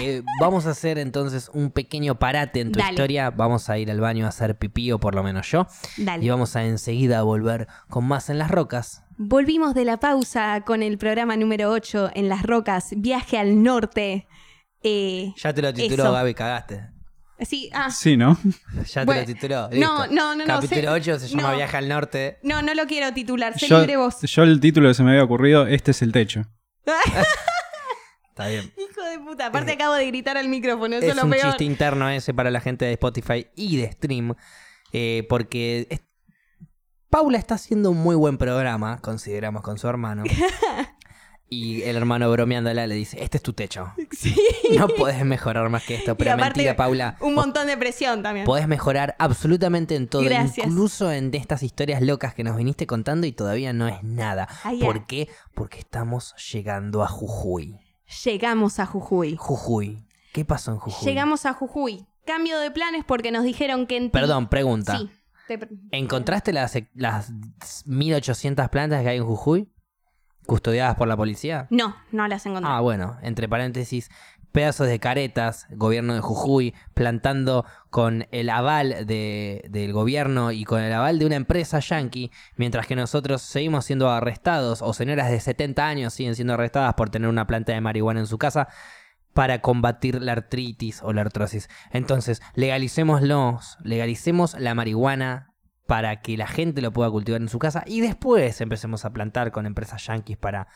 Eh, 0.00 0.22
vamos 0.40 0.66
a 0.66 0.70
hacer 0.70 0.98
entonces 0.98 1.50
un 1.54 1.70
pequeño 1.70 2.18
parate 2.18 2.60
en 2.60 2.72
tu 2.72 2.78
Dale. 2.78 2.90
historia. 2.92 3.30
Vamos 3.30 3.68
a 3.70 3.78
ir 3.78 3.90
al 3.90 4.00
baño 4.00 4.26
a 4.26 4.28
hacer 4.28 4.56
pipí, 4.58 4.90
o 4.92 4.98
por 5.00 5.14
lo 5.14 5.22
menos 5.22 5.50
yo. 5.50 5.66
Dale. 5.96 6.24
Y 6.24 6.28
vamos 6.28 6.54
a 6.56 6.64
enseguida 6.64 7.22
volver 7.22 7.68
con 7.88 8.04
más 8.06 8.30
en 8.30 8.38
las 8.38 8.50
rocas. 8.50 9.04
Volvimos 9.16 9.74
de 9.74 9.84
la 9.84 9.98
pausa 9.98 10.62
con 10.66 10.82
el 10.82 10.98
programa 10.98 11.36
número 11.36 11.70
8 11.70 12.10
en 12.14 12.28
Las 12.28 12.42
Rocas, 12.42 12.90
Viaje 12.96 13.38
al 13.38 13.62
Norte. 13.62 14.26
Eh, 14.82 15.32
Ya 15.36 15.52
te 15.54 15.62
lo 15.62 15.72
tituló 15.72 16.02
Eso. 16.04 16.12
Gaby, 16.12 16.34
cagaste. 16.34 16.90
Sí, 17.40 17.70
ah, 17.74 17.90
Sí, 17.90 18.16
¿no? 18.16 18.38
Ya 18.86 19.00
te 19.02 19.04
Bueno, 19.06 19.20
lo 19.22 19.26
tituló. 19.26 19.62
no, 19.62 19.68
listo. 19.70 19.88
no, 19.88 20.08
no, 20.08 20.34
no, 20.36 20.44
Capítulo 20.46 20.80
sé- 20.82 20.88
8 20.88 21.18
se 21.18 21.28
llama 21.28 21.50
no. 21.50 21.56
Viaje 21.56 21.76
al 21.76 21.88
Norte. 21.88 22.38
no, 22.42 22.62
no 22.62 22.74
lo 22.74 22.86
quiero 22.86 23.12
titular, 23.12 23.58
sé 23.58 23.66
Yo, 23.68 23.78
libre 23.80 23.96
vos. 23.96 24.20
yo 24.22 24.42
el 24.42 24.60
título 24.60 24.88
que 24.88 24.94
se 24.94 25.02
me 25.02 25.10
había 25.10 25.24
ocurrido, 25.24 25.66
este 25.66 25.90
es 25.92 26.02
el 26.02 26.12
techo. 26.12 26.42
Está 28.30 28.46
bien. 28.48 28.72
Hijo 28.78 29.02
de 29.02 29.18
puta, 29.18 29.46
aparte 29.46 29.72
acabo 29.72 29.94
de 29.94 30.06
gritar 30.06 30.38
al 30.38 30.48
micrófono, 30.48 30.96
eso 30.96 31.04
es 31.04 31.10
es 31.10 31.16
lo 31.16 31.24
un 31.24 31.30
peor. 31.30 31.42
chiste 31.48 31.64
interno 31.64 32.08
ese 32.08 32.32
para 32.32 32.50
la 32.50 32.60
gente 32.60 32.86
de 32.86 32.92
Spotify 32.92 33.46
y 33.54 33.76
de 33.76 33.92
Stream. 33.92 34.34
eh, 34.92 35.26
porque 35.28 35.86
es- 35.90 36.00
Paula 37.10 37.36
está 37.36 37.56
haciendo 37.56 37.90
un 37.90 37.98
muy 37.98 38.16
buen 38.16 38.38
programa, 38.38 38.98
consideramos, 39.02 39.60
con 39.62 39.76
su 39.78 39.86
hermano. 39.86 40.22
y 41.52 41.82
el 41.82 41.96
hermano 41.96 42.30
bromeándola 42.30 42.86
le 42.86 42.94
dice, 42.94 43.22
este 43.22 43.36
es 43.36 43.42
tu 43.42 43.52
techo. 43.52 43.92
Sí. 44.12 44.34
No 44.78 44.88
puedes 44.88 45.24
mejorar 45.24 45.68
más 45.68 45.84
que 45.84 45.96
esto. 45.96 46.12
Y 46.12 46.14
Pero 46.14 46.32
aparte, 46.32 46.58
mentira, 46.60 46.76
Paula. 46.76 47.16
Un 47.20 47.34
montón 47.34 47.66
de 47.66 47.76
presión 47.76 48.22
también. 48.22 48.46
Podés 48.46 48.68
mejorar 48.68 49.16
absolutamente 49.18 49.96
en 49.96 50.06
todo, 50.08 50.22
Gracias. 50.22 50.66
incluso 50.66 51.10
en 51.12 51.30
de 51.30 51.38
estas 51.38 51.62
historias 51.62 52.00
locas 52.02 52.34
que 52.34 52.44
nos 52.44 52.56
viniste 52.56 52.86
contando 52.86 53.26
y 53.26 53.32
todavía 53.32 53.72
no 53.72 53.88
es 53.88 54.02
nada. 54.02 54.48
¿Por 54.80 55.06
qué? 55.06 55.28
Porque 55.54 55.78
estamos 55.80 56.34
llegando 56.52 57.02
a 57.02 57.08
Jujuy. 57.08 57.78
Llegamos 58.24 58.78
a 58.78 58.86
Jujuy. 58.86 59.36
Jujuy. 59.36 60.06
¿Qué 60.32 60.44
pasó 60.44 60.72
en 60.72 60.78
Jujuy? 60.78 61.08
Llegamos 61.08 61.44
a 61.46 61.52
Jujuy. 61.52 62.06
Cambio 62.26 62.58
de 62.60 62.70
planes 62.70 63.04
porque 63.06 63.32
nos 63.32 63.42
dijeron 63.44 63.86
que 63.86 63.96
en... 63.96 64.10
Perdón, 64.10 64.48
pregunta. 64.48 64.98
Sí. 64.98 65.10
te- 65.48 65.68
¿Encontraste 65.90 66.52
las, 66.52 66.78
las 66.94 67.32
1800 67.86 68.68
plantas 68.68 69.02
que 69.02 69.08
hay 69.08 69.16
en 69.18 69.24
Jujuy? 69.24 69.68
¿Custodiadas 70.46 70.96
por 70.96 71.08
la 71.08 71.16
policía? 71.16 71.66
No, 71.70 71.96
no 72.10 72.26
las 72.28 72.44
encontré. 72.46 72.70
Ah, 72.70 72.80
bueno, 72.80 73.16
entre 73.22 73.48
paréntesis, 73.48 74.10
pedazos 74.50 74.86
de 74.86 74.98
caretas, 74.98 75.66
gobierno 75.70 76.14
de 76.14 76.20
Jujuy, 76.20 76.74
plantando 76.92 77.64
con 77.90 78.26
el 78.32 78.50
aval 78.50 79.06
de- 79.06 79.64
del 79.70 79.92
gobierno 79.94 80.52
y 80.52 80.64
con 80.64 80.82
el 80.82 80.92
aval 80.92 81.18
de 81.18 81.24
una 81.26 81.36
empresa 81.36 81.78
yanqui, 81.78 82.30
mientras 82.56 82.86
que 82.86 82.94
nosotros 82.96 83.40
seguimos 83.40 83.84
siendo 83.86 84.10
arrestados, 84.10 84.82
o 84.82 84.92
señoras 84.92 85.30
de 85.30 85.40
70 85.40 85.86
años 85.86 86.12
siguen 86.12 86.34
siendo 86.34 86.54
arrestadas 86.54 86.94
por 86.94 87.08
tener 87.08 87.28
una 87.30 87.46
planta 87.46 87.72
de 87.72 87.80
marihuana 87.80 88.20
en 88.20 88.26
su 88.26 88.36
casa 88.36 88.68
para 89.32 89.62
combatir 89.62 90.20
la 90.20 90.32
artritis 90.32 91.00
o 91.02 91.14
la 91.14 91.22
artrosis. 91.22 91.70
Entonces, 91.90 92.42
legalicémoslos, 92.54 93.78
legalicemos 93.82 94.54
la 94.58 94.74
marihuana 94.74 95.51
para 95.86 96.20
que 96.20 96.36
la 96.36 96.46
gente 96.46 96.80
lo 96.80 96.92
pueda 96.92 97.10
cultivar 97.10 97.40
en 97.40 97.48
su 97.48 97.58
casa 97.58 97.84
y 97.86 98.00
después 98.00 98.60
empecemos 98.60 99.04
a 99.04 99.12
plantar 99.12 99.52
con 99.52 99.66
empresas 99.66 100.06
yanquis 100.06 100.36
para 100.36 100.68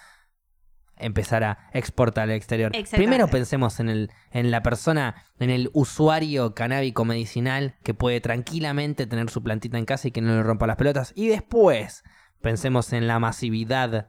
empezar 0.98 1.44
a 1.44 1.68
exportar 1.72 2.24
al 2.24 2.30
exterior. 2.32 2.72
Primero 2.90 3.28
pensemos 3.28 3.80
en, 3.80 3.88
el, 3.88 4.10
en 4.30 4.50
la 4.50 4.62
persona, 4.62 5.26
en 5.38 5.50
el 5.50 5.70
usuario 5.72 6.54
canábico 6.54 7.04
medicinal 7.04 7.76
que 7.82 7.94
puede 7.94 8.20
tranquilamente 8.20 9.06
tener 9.06 9.28
su 9.30 9.42
plantita 9.42 9.78
en 9.78 9.84
casa 9.84 10.08
y 10.08 10.10
que 10.10 10.22
no 10.22 10.34
le 10.34 10.42
rompa 10.42 10.66
las 10.66 10.76
pelotas. 10.76 11.12
Y 11.14 11.28
después 11.28 12.02
pensemos 12.40 12.92
en 12.92 13.06
la 13.06 13.18
masividad 13.18 14.08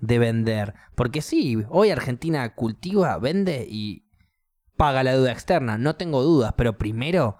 de 0.00 0.18
vender. 0.18 0.74
Porque 0.94 1.22
sí, 1.22 1.62
hoy 1.68 1.90
Argentina 1.90 2.54
cultiva, 2.54 3.18
vende 3.18 3.66
y 3.68 4.06
paga 4.76 5.02
la 5.02 5.12
deuda 5.12 5.32
externa, 5.32 5.76
no 5.76 5.96
tengo 5.96 6.22
dudas, 6.22 6.54
pero 6.56 6.78
primero, 6.78 7.36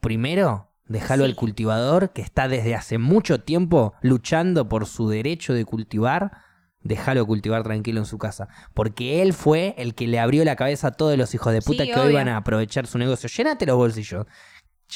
primero, 0.00 0.67
déjalo 0.88 1.24
Sí. 1.24 1.30
al 1.30 1.36
cultivador 1.36 2.10
que 2.12 2.22
está 2.22 2.48
desde 2.48 2.74
hace 2.74 2.98
mucho 2.98 3.40
tiempo 3.40 3.94
luchando 4.02 4.68
por 4.68 4.86
su 4.86 5.08
derecho 5.08 5.54
de 5.54 5.64
cultivar, 5.64 6.32
déjalo 6.80 7.26
cultivar 7.26 7.62
tranquilo 7.64 8.00
en 8.00 8.06
su 8.06 8.18
casa, 8.18 8.48
porque 8.74 9.20
él 9.22 9.32
fue 9.34 9.74
el 9.78 9.94
que 9.94 10.06
le 10.06 10.18
abrió 10.18 10.44
la 10.44 10.56
cabeza 10.56 10.88
a 10.88 10.92
todos 10.92 11.16
los 11.18 11.34
hijos 11.34 11.52
de 11.52 11.60
puta 11.62 11.84
Sí, 11.84 11.90
que 11.92 11.98
hoy 12.00 12.12
van 12.14 12.28
a 12.28 12.36
aprovechar 12.38 12.86
su 12.86 12.98
negocio. 12.98 13.28
Llénate 13.28 13.66
los 13.66 13.76
bolsillos. 13.76 14.26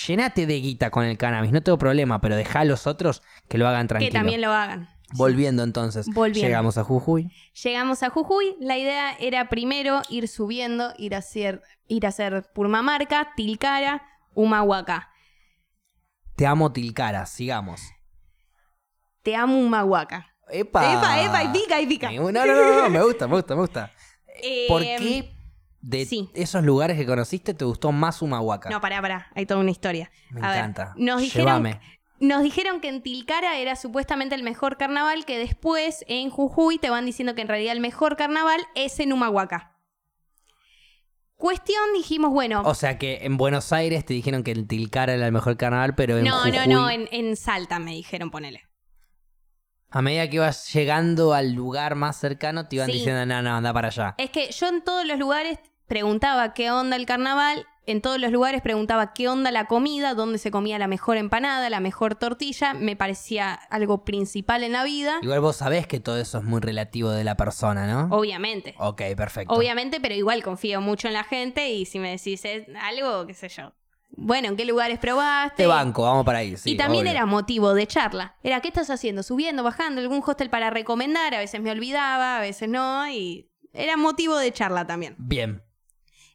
Llénate 0.06 0.46
de 0.46 0.54
guita 0.60 0.90
con 0.90 1.04
el 1.04 1.18
cannabis, 1.18 1.52
no 1.52 1.60
tengo 1.62 1.76
problema, 1.76 2.20
pero 2.20 2.34
deja 2.34 2.60
a 2.60 2.64
los 2.64 2.86
otros 2.86 3.22
que 3.48 3.58
lo 3.58 3.68
hagan 3.68 3.88
tranquilo. 3.88 4.10
Que 4.10 4.16
también 4.18 4.40
lo 4.40 4.50
hagan. 4.50 4.88
Volviendo 5.14 5.62
entonces, 5.62 6.06
Volviendo. 6.14 6.48
llegamos 6.48 6.78
a 6.78 6.84
Jujuy. 6.84 7.30
Llegamos 7.62 8.02
a 8.02 8.08
Jujuy. 8.08 8.56
La 8.60 8.78
idea 8.78 9.12
era 9.20 9.50
primero 9.50 10.00
ir 10.08 10.28
subiendo, 10.28 10.94
ir 10.96 11.14
a 11.14 11.18
hacer, 11.18 11.60
ir 11.88 12.06
a 12.06 12.08
hacer 12.08 12.46
Purmamarca, 12.54 13.32
Tilcara, 13.36 14.02
Humahuaca. 14.34 15.10
Te 16.36 16.46
amo 16.46 16.72
Tilcara, 16.72 17.26
sigamos. 17.26 17.82
Te 19.22 19.36
amo 19.36 19.58
Humahuaca. 19.58 20.28
¡Epa! 20.48 20.92
Epa, 20.94 21.22
epa, 21.22 21.44
y 21.44 21.48
pica, 21.48 21.80
y 21.80 21.86
pica. 21.86 22.10
No, 22.12 22.30
no, 22.32 22.44
no, 22.46 22.82
no, 22.82 22.90
me 22.90 23.02
gusta, 23.02 23.26
me 23.28 23.36
gusta, 23.36 23.54
me 23.54 23.60
gusta. 23.62 23.92
Eh, 24.42 24.66
¿Por 24.68 24.82
qué 24.82 25.32
de 25.80 26.04
sí. 26.04 26.30
esos 26.34 26.62
lugares 26.64 26.96
que 26.96 27.06
conociste 27.06 27.54
te 27.54 27.64
gustó 27.64 27.92
más 27.92 28.20
Humahuaca? 28.22 28.68
No, 28.70 28.80
pará, 28.80 29.00
pará. 29.00 29.28
Hay 29.34 29.46
toda 29.46 29.60
una 29.60 29.70
historia. 29.70 30.10
Me 30.30 30.40
A 30.46 30.50
ver, 30.50 30.58
encanta. 30.58 30.94
nos 30.96 31.20
dijeron, 31.20 31.46
Llévame. 31.46 31.80
nos 32.20 32.42
dijeron 32.42 32.80
que 32.80 32.88
en 32.88 33.02
Tilcara 33.02 33.56
era 33.58 33.76
supuestamente 33.76 34.34
el 34.34 34.42
mejor 34.42 34.76
carnaval, 34.76 35.24
que 35.24 35.38
después 35.38 36.04
en 36.08 36.30
Jujuy 36.30 36.78
te 36.78 36.90
van 36.90 37.06
diciendo 37.06 37.34
que 37.34 37.42
en 37.42 37.48
realidad 37.48 37.72
el 37.72 37.80
mejor 37.80 38.16
carnaval 38.16 38.60
es 38.74 38.98
en 39.00 39.12
Humahuaca. 39.12 39.71
Cuestión, 41.42 41.82
dijimos, 41.92 42.30
bueno, 42.30 42.62
O 42.64 42.72
sea 42.72 42.98
que 42.98 43.18
en 43.22 43.36
Buenos 43.36 43.72
Aires 43.72 44.04
te 44.06 44.14
dijeron 44.14 44.44
que 44.44 44.52
el 44.52 44.68
Tilcara 44.68 45.14
era 45.14 45.26
el 45.26 45.32
mejor 45.32 45.56
carnaval, 45.56 45.96
pero 45.96 46.16
en 46.18 46.24
no, 46.24 46.36
Jujuy, 46.38 46.52
no, 46.52 46.66
no, 46.66 46.88
en, 46.88 47.08
en 47.10 47.34
Salta 47.36 47.80
me 47.80 47.90
dijeron, 47.90 48.30
ponele. 48.30 48.62
a 49.90 50.02
medida 50.02 50.30
que 50.30 50.36
ibas 50.36 50.72
llegando 50.72 51.34
al 51.34 51.52
lugar 51.52 51.96
más 51.96 52.16
cercano, 52.16 52.68
te 52.68 52.76
iban 52.76 52.86
Sí. 52.86 52.92
diciendo, 52.92 53.26
no, 53.26 53.42
no, 53.42 53.56
anda 53.56 53.72
para 53.72 53.88
allá. 53.88 54.14
Es 54.18 54.30
que 54.30 54.52
yo 54.52 54.68
en 54.68 54.84
todos 54.84 55.04
los 55.04 55.18
lugares 55.18 55.58
preguntaba 55.88 56.54
qué 56.54 56.70
onda 56.70 56.94
el 56.94 57.06
carnaval, 57.06 57.66
en 57.86 58.00
todos 58.00 58.20
los 58.20 58.30
lugares 58.30 58.62
preguntaba 58.62 59.12
qué 59.12 59.28
onda 59.28 59.50
la 59.50 59.66
comida, 59.66 60.14
dónde 60.14 60.38
se 60.38 60.50
comía 60.50 60.78
la 60.78 60.86
mejor 60.86 61.16
empanada, 61.16 61.68
la 61.70 61.80
mejor 61.80 62.14
tortilla, 62.14 62.74
me 62.74 62.96
parecía 62.96 63.54
algo 63.70 64.04
principal 64.04 64.62
en 64.62 64.72
la 64.72 64.84
vida, 64.84 65.18
Igual 65.22 65.40
vos 65.40 65.56
sabés 65.56 65.86
que 65.86 66.00
todo 66.00 66.18
eso 66.18 66.38
es 66.38 66.44
muy 66.44 66.60
relativo 66.60 67.10
de 67.10 67.24
la 67.24 67.36
persona, 67.36 67.86
¿no? 67.86 68.14
obviamente. 68.16 68.74
Ok, 68.78 69.02
perfecto. 69.16 69.54
Obviamente, 69.54 70.00
pero 70.00 70.14
igual 70.14 70.42
confío 70.42 70.80
mucho 70.80 71.08
en 71.08 71.14
la 71.14 71.24
gente 71.24 71.70
y 71.70 71.84
si 71.86 71.98
me 71.98 72.10
decís 72.10 72.44
eh, 72.44 72.66
algo, 72.80 73.26
qué 73.26 73.34
sé 73.34 73.48
yo. 73.48 73.72
Bueno, 74.14 74.48
¿en 74.48 74.56
qué 74.56 74.64
lugares 74.66 74.98
probaste? 74.98 75.62
Te 75.62 75.66
banco, 75.66 76.02
vamos 76.02 76.24
para 76.24 76.38
ahí. 76.38 76.56
sí, 76.58 76.72
y 76.72 76.76
también 76.76 77.04
obvio. 77.04 77.12
era 77.12 77.26
motivo 77.26 77.72
de 77.72 77.86
charla. 77.86 78.36
Era, 78.42 78.60
¿qué 78.60 78.68
estás 78.68 78.90
haciendo? 78.90 79.22
¿Subiendo, 79.22 79.62
bajando? 79.62 80.02
¿Algún 80.02 80.22
hostel 80.24 80.50
para 80.50 80.68
recomendar? 80.70 81.34
A 81.34 81.38
veces 81.38 81.62
me 81.62 81.70
olvidaba, 81.70 82.36
a 82.36 82.40
veces 82.40 82.68
no. 82.68 83.08
Y 83.08 83.50
era 83.72 83.96
motivo 83.96 84.36
de 84.36 84.52
charla 84.52 84.86
también. 84.86 85.16
Bien, 85.18 85.62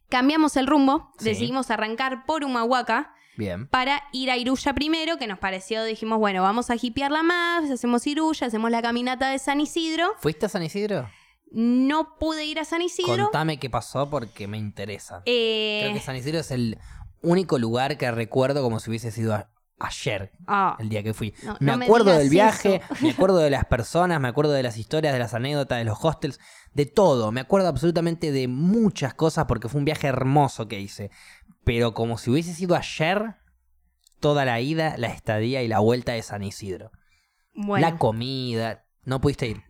Cambiamos 0.10 0.56
el 0.58 0.68
rumbo, 0.68 1.12
Sí. 1.20 1.26
decidimos 1.26 1.70
arrancar 1.72 2.26
por 2.26 2.44
Humahuaca 2.44 3.14
bien. 3.38 3.68
para 3.68 4.04
ir 4.14 4.32
a 4.32 4.38
Iruya 4.38 4.74
primero, 4.74 5.18
que 5.18 5.28
nos 5.28 5.40
pareció, 5.40 5.84
dijimos, 5.84 6.18
bueno, 6.20 6.42
vamos 6.42 6.70
a 6.70 6.76
hipearla 6.80 7.24
más, 7.24 7.70
hacemos 7.70 8.08
Iruya, 8.08 8.48
hacemos 8.48 8.72
la 8.72 8.82
caminata 8.82 9.30
de 9.30 9.40
San 9.40 9.60
Isidro. 9.62 10.14
¿Fuiste 10.20 10.46
a 10.46 10.50
San 10.50 10.64
Isidro? 10.64 11.10
No 11.52 12.18
pude 12.20 12.46
ir 12.46 12.60
a 12.60 12.66
San 12.66 12.82
Isidro. 12.82 13.24
Contame 13.26 13.58
qué 13.58 13.70
pasó 13.70 14.10
porque 14.10 14.48
me 14.48 14.58
interesa. 14.58 15.22
Eh, 15.26 15.80
Creo 15.84 15.94
que 15.94 16.02
San 16.02 16.16
Isidro 16.16 16.40
es 16.40 16.52
el 16.52 16.78
único 17.22 17.58
lugar 17.58 17.98
que 17.98 18.10
recuerdo 18.12 18.62
como 18.62 18.80
si 18.80 18.90
hubiese 18.90 19.12
sido 19.12 19.34
a- 19.34 19.50
ayer, 19.80 20.32
ah, 20.48 20.76
el 20.80 20.90
día 20.90 21.04
que 21.04 21.14
fui. 21.14 21.34
No, 21.44 21.56
me 21.60 21.78
no 21.78 21.84
acuerdo 21.86 22.18
del 22.18 22.30
viaje, 22.30 22.82
eso. 22.90 22.96
me 23.06 23.12
acuerdo 23.12 23.38
de 23.38 23.50
las 23.50 23.64
personas, 23.70 24.20
me 24.20 24.28
acuerdo 24.28 24.52
de 24.54 24.64
las 24.64 24.76
historias, 24.78 25.14
de 25.14 25.20
las 25.20 25.34
anécdotas, 25.34 25.78
de 25.78 25.86
los 25.86 25.98
hostels, 26.04 26.40
de 26.78 26.86
todo. 26.86 27.32
Me 27.32 27.42
acuerdo 27.42 27.68
absolutamente 27.68 28.32
de 28.32 28.48
muchas 28.48 29.14
cosas 29.16 29.46
porque 29.48 29.68
fue 29.68 29.80
un 29.80 29.86
viaje 29.86 30.08
hermoso 30.08 30.68
que 30.68 30.80
hice. 30.80 31.10
Pero 31.64 31.94
como 31.94 32.18
si 32.18 32.30
hubiese 32.30 32.54
sido 32.54 32.76
ayer, 32.76 33.36
toda 34.20 34.46
la 34.46 34.62
ida, 34.62 34.96
la 34.98 35.08
estadía 35.08 35.64
y 35.64 35.68
la 35.68 35.80
vuelta 35.80 36.14
de 36.14 36.22
San 36.22 36.44
Isidro. 36.44 36.92
bueno. 37.54 37.86
La 37.90 37.98
comida. 37.98 38.86
No 39.04 39.20
pudiste 39.20 39.48
ir. 39.48 39.64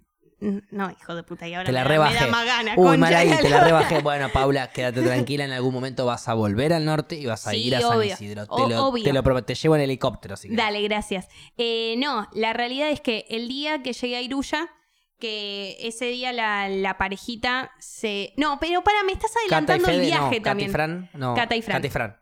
No, 0.69 0.91
hijo 0.91 1.15
de 1.15 1.23
puta, 1.23 1.47
y 1.47 1.55
ahora 1.55 1.65
Te 1.65 1.71
la 1.71 1.81
me, 1.83 1.87
rebajé. 1.89 2.25
da 2.25 2.27
más 2.31 2.45
ganas. 2.45 2.77
Uy, 2.77 2.83
concha 2.85 2.97
mal 2.99 3.13
ahí, 3.15 3.31
te 3.41 3.49
la 3.49 3.63
rebajé. 3.63 4.01
Bueno, 4.01 4.29
Paula, 4.33 4.69
quédate 4.69 5.01
tranquila. 5.01 5.45
En 5.45 5.51
algún 5.51 5.73
momento 5.73 6.05
vas 6.05 6.27
a 6.27 6.33
volver 6.35 6.73
al 6.73 6.85
norte 6.85 7.15
y 7.15 7.25
vas 7.25 7.47
a 7.47 7.51
Sí, 7.51 7.57
ir 7.67 7.75
a 7.77 7.81
San. 7.81 8.03
Isidro. 8.03 8.45
Te 8.45 8.51
O- 8.51 8.69
lo, 8.69 8.85
obvio. 8.85 9.03
te 9.03 9.13
lo 9.13 9.23
prometo. 9.23 9.45
Te 9.45 9.55
llevo 9.55 9.75
en 9.77 9.81
helicóptero, 9.81 10.35
si 10.35 10.49
querés. 10.49 10.57
Dale, 10.63 10.81
gracias. 10.83 11.27
Eh, 11.57 11.95
no, 11.97 12.27
la 12.33 12.51
realidad 12.53 12.89
es 12.91 12.99
que 13.01 13.25
el 13.29 13.47
día 13.47 13.81
que 13.81 13.93
llegué 13.93 14.17
a 14.17 14.21
Iruya, 14.21 14.67
que 15.20 15.78
ese 15.80 16.05
día 16.05 16.32
la, 16.34 16.70
la 16.70 16.97
parejita 16.97 17.72
se... 17.80 18.34
No, 18.38 18.59
pero 18.59 18.84
para, 18.84 19.03
me 19.03 19.11
estás 19.13 19.32
adelantando 19.38 19.89
el 19.89 20.01
viaje 20.01 20.18
no, 20.20 20.30
Cata 20.30 20.36
y 20.36 20.41
también. 20.41 20.72
Fran, 20.72 21.09
no. 21.13 21.36
Cata 21.36 21.55
y 21.55 21.61
Fran. 21.61 21.78
Cata 21.78 21.88
y 21.88 21.89
Fran. 21.89 22.18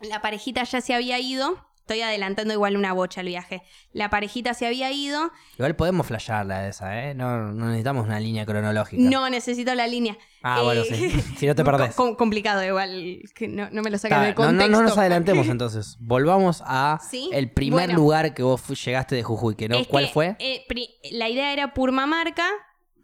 La 0.00 0.20
parejita 0.20 0.64
ya 0.64 0.80
se 0.80 0.94
había 0.94 1.18
ido. 1.18 1.66
Estoy 1.82 2.00
adelantando 2.00 2.54
igual 2.54 2.76
una 2.76 2.92
bocha 2.92 3.20
el 3.22 3.26
viaje. 3.26 3.62
La 3.92 4.08
parejita 4.08 4.54
se 4.54 4.66
había 4.66 4.90
ido. 4.92 5.30
Igual 5.54 5.74
podemos 5.76 6.06
flashearla 6.06 6.68
esa, 6.68 7.04
¿eh? 7.04 7.14
No, 7.14 7.52
no 7.52 7.66
necesitamos 7.66 8.06
una 8.06 8.20
línea 8.20 8.46
cronológica. 8.46 9.02
No 9.02 9.28
necesito 9.28 9.74
la 9.74 9.86
línea. 9.88 10.16
Ah, 10.44 10.60
Eh, 10.60 10.64
bueno, 10.64 10.84
sí. 10.84 11.10
Si 11.38 11.46
no 11.46 11.54
te 11.56 11.64
perdés. 11.64 11.94
com- 11.96 12.14
complicado 12.14 12.64
igual. 12.64 13.22
Que 13.34 13.48
no, 13.48 13.68
no 13.70 13.82
me 13.82 13.90
lo 13.90 13.98
saques 13.98 14.16
Está, 14.16 14.22
de 14.22 14.30
no, 14.30 14.34
contexto. 14.36 14.70
no, 14.70 14.78
no 14.80 14.88
nos 14.88 14.96
adelantemos 14.96 15.46
entonces. 15.48 15.96
Volvamos 16.00 16.62
a 16.64 17.00
Sí, 17.10 17.28
el 17.32 17.50
primer 17.50 17.88
bueno. 17.88 17.94
lugar 17.98 18.32
que 18.32 18.42
vos 18.44 18.62
llegaste 18.84 19.16
de 19.16 19.22
Jujuy. 19.24 19.56
Que 19.56 19.68
no, 19.68 19.76
Es 19.76 19.88
¿Cuál 19.88 20.06
que, 20.06 20.12
fue? 20.12 20.36
eh, 20.38 20.64
la 21.10 21.28
idea 21.28 21.52
era 21.52 21.74
Purmamarca, 21.74 22.46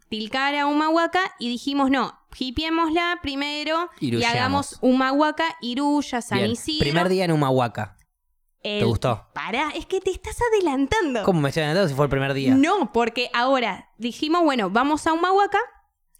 Tilcara, 0.07 0.65
Humahuaca, 0.67 1.19
y 1.37 1.49
dijimos, 1.49 1.91
no, 1.91 2.17
hipiémosla 2.37 3.19
primero 3.21 3.89
y 3.99 4.23
hagamos 4.23 4.77
Humahuaca, 4.81 5.43
Iruya, 5.61 6.21
San 6.21 6.39
Bien. 6.39 6.51
Isidro. 6.51 6.79
Primer 6.79 7.09
día 7.09 7.25
en 7.25 7.31
Humahuaca. 7.33 7.97
El- 8.61 8.79
¿Te 8.79 8.85
gustó? 8.85 9.27
Pará, 9.33 9.69
es 9.75 9.85
que 9.85 10.01
te 10.01 10.11
estás 10.11 10.37
adelantando. 10.51 11.23
¿Cómo 11.23 11.39
me 11.41 11.49
estoy 11.49 11.61
adelantando 11.63 11.87
si 11.89 11.95
fue 11.95 12.05
el 12.05 12.09
primer 12.09 12.33
día? 12.33 12.53
No, 12.55 12.91
porque 12.91 13.29
ahora 13.33 13.89
dijimos, 13.97 14.43
bueno, 14.43 14.69
vamos 14.69 15.07
a 15.07 15.13
Humahuaca, 15.13 15.59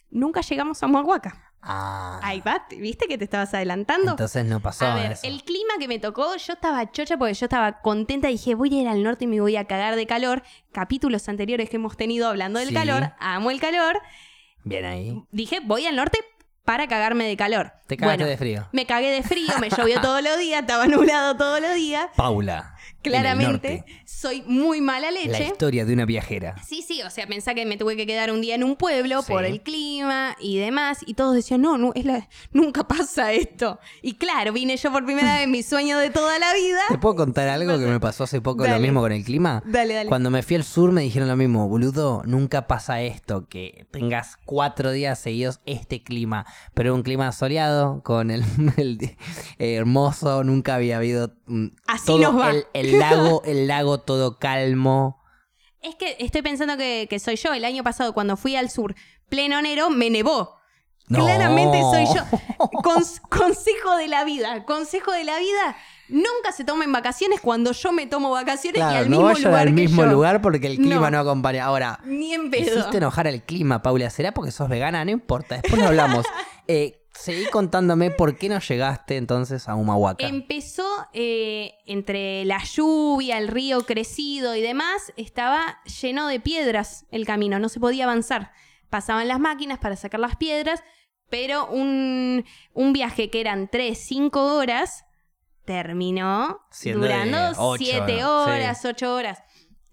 nunca 0.10 0.42
llegamos 0.42 0.82
a 0.82 0.86
Humahuaca. 0.86 1.46
Ah. 1.62 2.22
Ahí 2.24 2.40
va, 2.40 2.66
¿viste 2.70 3.06
que 3.08 3.18
te 3.18 3.26
estabas 3.26 3.54
adelantando? 3.54 4.12
Entonces 4.12 4.46
no 4.46 4.62
pasó 4.62 4.86
A 4.86 4.96
ver, 4.96 5.12
eso. 5.12 5.28
el 5.28 5.44
clima 5.44 5.74
que 5.78 5.90
me 5.90 6.00
tocó, 6.00 6.38
yo 6.38 6.54
estaba 6.54 6.90
chocha 6.90 7.18
porque 7.18 7.34
yo 7.34 7.48
estaba 7.48 7.82
contenta. 7.82 8.30
Dije, 8.30 8.56
voy 8.56 8.74
a 8.78 8.82
ir 8.84 8.88
al 8.88 9.04
norte 9.04 9.26
y 9.26 9.28
me 9.28 9.42
voy 9.42 9.58
a 9.58 9.66
cagar 9.66 9.98
de 9.98 10.08
calor. 10.08 10.42
Capítulos 10.72 11.28
anteriores 11.28 11.70
que 11.70 11.76
hemos 11.76 11.98
tenido 11.98 12.30
hablando 12.30 12.60
del 12.60 12.70
Sí. 12.70 12.74
calor, 12.74 13.12
amo 13.20 13.52
el 13.52 13.60
calor. 13.60 14.00
Bien 14.64 14.86
ahí. 14.86 15.22
Dije, 15.32 15.60
voy 15.60 15.86
al 15.86 15.98
norte 15.98 16.20
para 16.70 16.86
cagarme 16.88 17.26
de 17.26 17.36
calor. 17.36 17.72
Te 17.88 17.98
cagaste 17.98 18.18
Bueno, 18.20 18.30
de 18.30 18.38
frío. 18.38 18.68
Me 18.74 18.86
cagué 18.86 19.10
de 19.10 19.24
frío, 19.24 19.52
me 19.60 19.72
llovió 19.72 20.00
todos 20.02 20.22
los 20.22 20.38
días, 20.38 20.62
estaba 20.62 20.86
nublado 20.86 21.36
todos 21.36 21.60
los 21.60 21.74
días. 21.74 22.06
Paula. 22.16 22.76
Claramente, 23.02 23.86
soy 24.06 24.43
muy 24.45 24.82
mala 24.82 25.10
La 25.12 25.22
leche. 25.22 25.45
historia 25.45 25.86
de 25.86 25.93
una 25.93 26.06
viajera. 26.06 26.56
Sí, 26.66 26.82
sí, 26.86 27.02
o 27.02 27.10
sea, 27.10 27.28
pensá 27.28 27.54
que 27.56 27.66
me 27.66 27.78
tuve 27.78 27.95
que 27.95 28.06
quedar 28.06 28.32
un 28.32 28.41
día 28.41 28.56
en 28.56 28.64
un 28.64 28.76
pueblo 28.76 29.22
Sí. 29.22 29.32
por 29.32 29.45
el 29.45 29.62
clima 29.62 30.36
y 30.39 30.58
demás, 30.58 31.00
y 31.06 31.14
todos 31.14 31.34
decían, 31.36 31.62
no, 31.62 31.78
no 31.78 31.91
es 31.95 32.06
la- 32.06 32.28
nunca 32.52 32.88
pasa 32.88 33.32
esto. 33.32 33.80
Y 34.02 34.14
claro, 34.16 34.52
vine 34.54 34.76
yo 34.78 34.91
por 34.91 35.06
primera 35.06 35.38
vez, 35.39 35.47
mi 35.47 35.64
sueño 35.64 35.97
de 35.97 36.10
toda 36.10 36.38
la 36.39 36.54
vida. 36.54 36.80
¿Te 36.89 36.97
puedo 36.97 37.16
contar 37.16 37.47
algo 37.47 37.78
que 37.80 37.86
me 37.86 38.00
pasó 38.00 38.24
hace 38.26 38.41
poco, 38.41 38.66
lo 38.68 38.80
mismo 38.80 39.02
con 39.02 39.12
el 39.12 39.24
clima? 39.24 39.64
Dale, 39.66 39.93
dale. 39.93 40.10
Cuando 40.10 40.30
me 40.30 40.43
fui 40.43 40.56
al 40.58 40.64
sur 40.64 40.91
me 40.91 41.02
dijeron 41.02 41.28
lo 41.30 41.36
mismo, 41.36 41.68
boludo, 41.68 42.22
nunca 42.26 42.68
pasa 42.68 43.02
esto, 43.02 43.47
que 43.47 43.88
tengas 43.91 44.38
cuatro 44.45 44.91
días 44.91 45.20
seguidos 45.20 45.62
este 45.66 46.04
clima, 46.04 46.45
pero 46.74 46.93
un 46.95 47.04
clima 47.04 47.32
soleado, 47.32 48.02
con 48.04 48.32
el, 48.32 48.43
el- 48.78 49.00
eh, 49.58 49.76
hermoso, 49.76 50.43
nunca 50.43 50.76
había 50.76 50.97
habido 50.97 51.32
mm, 51.47 51.68
Así 51.88 52.06
todo 52.06 52.20
nos 52.20 52.38
va. 52.41 52.52
El, 52.52 52.66
el 52.74 52.89
lago, 52.98 53.42
el 53.46 53.68
lago 53.68 54.00
todo 54.00 54.40
calmo. 54.40 55.22
Es 55.82 55.96
que 55.96 56.16
estoy 56.20 56.42
pensando 56.42 56.78
que, 56.78 57.08
que 57.10 57.20
soy 57.20 57.36
yo. 57.36 57.54
El 57.54 57.64
año 57.66 57.84
pasado, 57.84 58.14
cuando 58.14 58.36
fui 58.38 58.56
al 58.56 58.70
sur, 58.70 58.96
pleno 59.30 59.60
enero, 59.60 59.90
me 59.90 60.10
nevó. 60.10 60.56
No. 61.08 61.26
Claramente 61.26 61.82
soy 61.82 62.06
yo. 62.06 62.22
Cons- 62.84 63.20
consejo 63.30 63.96
de 63.98 64.08
la 64.08 64.24
vida. 64.26 64.64
Consejo 64.66 65.12
de 65.12 65.24
la 65.24 65.40
vida. 65.40 65.76
Nunca 66.10 66.52
se 66.56 66.64
tomen 66.64 66.92
vacaciones 66.92 67.40
cuando 67.40 67.72
yo 67.72 67.92
me 67.92 68.08
tomo 68.08 68.30
vacaciones 68.32 68.80
y 68.80 68.84
al 68.84 69.10
no 69.10 69.18
mismo 69.18 69.26
vayan 69.26 69.44
lugar 69.44 69.68
al 69.68 69.74
mismo 69.74 70.04
yo. 70.04 70.12
lugar 70.12 70.42
porque 70.42 70.68
el 70.68 70.78
clima 70.78 71.10
No. 71.10 71.12
no, 71.12 71.20
acompaña. 71.20 71.66
Ahora, 71.66 72.00
Ni 72.04 72.34
en 72.34 72.52
pedo. 72.52 72.78
hiciste 72.78 72.98
enojar 72.98 73.28
al 73.28 73.42
clima, 73.44 73.82
Paula. 73.82 74.10
¿Será 74.10 74.32
porque 74.34 74.52
sos 74.52 74.70
vegana? 74.70 75.04
No 75.06 75.12
importa, 75.12 75.56
después 75.62 75.82
lo 75.82 75.88
hablamos. 75.88 76.26
Eh, 76.72 76.99
seguí 77.20 77.46
contándome 77.48 78.12
por 78.12 78.38
qué 78.38 78.50
no 78.50 78.60
llegaste 78.60 79.18
entonces 79.18 79.68
a 79.68 79.76
Humahuaca. 79.76 80.26
Empezó 80.26 80.88
eh, 81.14 81.74
entre 81.86 82.46
la 82.46 82.64
lluvia, 82.64 83.38
el 83.38 83.50
río 83.50 83.82
crecido 83.82 84.56
y 84.56 84.62
demás, 84.62 85.14
estaba 85.18 85.80
lleno 86.02 86.28
de 86.28 86.40
piedras 86.40 87.06
el 87.12 87.26
camino, 87.26 87.60
no 87.60 87.70
se 87.70 87.80
podía 87.80 88.06
avanzar. 88.06 88.52
Pasaban 88.90 89.28
las 89.28 89.40
máquinas 89.40 89.80
para 89.80 89.96
sacar 89.96 90.20
las 90.20 90.38
piedras, 90.38 90.82
pero 91.30 91.68
un, 91.68 92.46
un 92.74 92.94
viaje 92.94 93.30
que 93.30 93.42
eran 93.42 93.70
3, 93.70 93.98
5 93.98 94.56
horas 94.56 95.06
terminó 95.66 96.62
Siendo 96.72 97.02
durando 97.06 97.38
ocho, 97.58 97.84
7 97.86 98.22
¿no? 98.22 98.44
horas, 98.44 98.84
8 98.84 99.14
horas. 99.14 99.44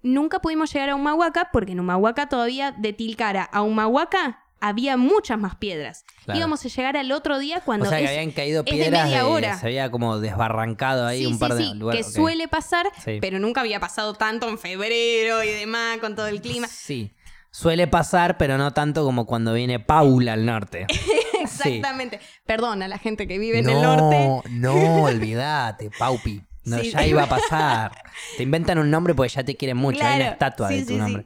Nunca 0.02 0.38
pudimos 0.38 0.72
llegar 0.72 0.90
a 0.90 0.94
Humahuaca 0.94 1.50
porque 1.52 1.72
en 1.72 1.80
Humahuaca 1.80 2.28
todavía 2.28 2.72
de 2.72 2.92
Tilcara 2.92 3.42
a 3.42 3.62
Humahuaca 3.62 4.45
había 4.60 4.96
muchas 4.96 5.38
más 5.38 5.56
piedras. 5.56 6.04
Claro. 6.24 6.38
Íbamos 6.38 6.64
a 6.64 6.68
llegar 6.68 6.96
al 6.96 7.12
otro 7.12 7.38
día 7.38 7.60
cuando 7.64 7.86
o 7.86 7.88
sea 7.88 7.98
que 7.98 8.04
es- 8.04 8.10
habían 8.10 8.30
caído 8.32 8.62
de 8.62 8.70
piedras, 8.72 9.04
media 9.04 9.18
de- 9.18 9.22
hora. 9.24 9.58
se 9.58 9.66
había 9.66 9.90
como 9.90 10.18
desbarrancado 10.18 11.06
ahí 11.06 11.20
sí, 11.20 11.26
un 11.26 11.34
sí, 11.34 11.38
par 11.38 11.54
de 11.54 11.64
sí, 11.64 11.74
lugares. 11.74 12.06
que 12.06 12.12
suele 12.12 12.48
pasar, 12.48 12.86
pero 13.20 13.38
nunca 13.38 13.60
había 13.60 13.80
pasado 13.80 14.14
tanto 14.14 14.48
en 14.48 14.58
febrero 14.58 15.42
y 15.44 15.48
demás 15.48 15.98
con 15.98 16.14
todo 16.16 16.26
el 16.26 16.40
clima. 16.40 16.66
Sí, 16.68 17.14
suele 17.50 17.86
pasar, 17.86 18.38
pero 18.38 18.58
no 18.58 18.72
tanto 18.72 19.04
como 19.04 19.26
cuando 19.26 19.52
viene 19.52 19.78
Paula 19.80 20.32
al 20.32 20.44
norte. 20.46 20.86
Exactamente. 21.40 22.20
Perdón 22.44 22.82
a 22.82 22.88
la 22.88 22.98
gente 22.98 23.26
que 23.28 23.38
vive 23.38 23.58
en 23.60 23.66
no, 23.66 23.72
el 23.72 23.82
norte. 23.82 24.50
No, 24.50 25.02
olvídate, 25.04 25.90
Paupi. 25.98 26.42
No, 26.66 26.82
ya 26.82 27.06
iba 27.06 27.22
a 27.22 27.28
pasar. 27.28 27.92
Te 28.36 28.42
inventan 28.42 28.78
un 28.78 28.90
nombre 28.90 29.14
porque 29.14 29.28
ya 29.32 29.44
te 29.44 29.54
quieren 29.54 29.76
mucho. 29.76 30.00
Hay 30.00 30.06
una 30.06 30.16
Claro, 30.16 30.32
estatua 30.32 30.68
de 30.70 30.84
tu 30.84 30.96
nombre. 30.98 31.24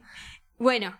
Bueno, 0.59 0.95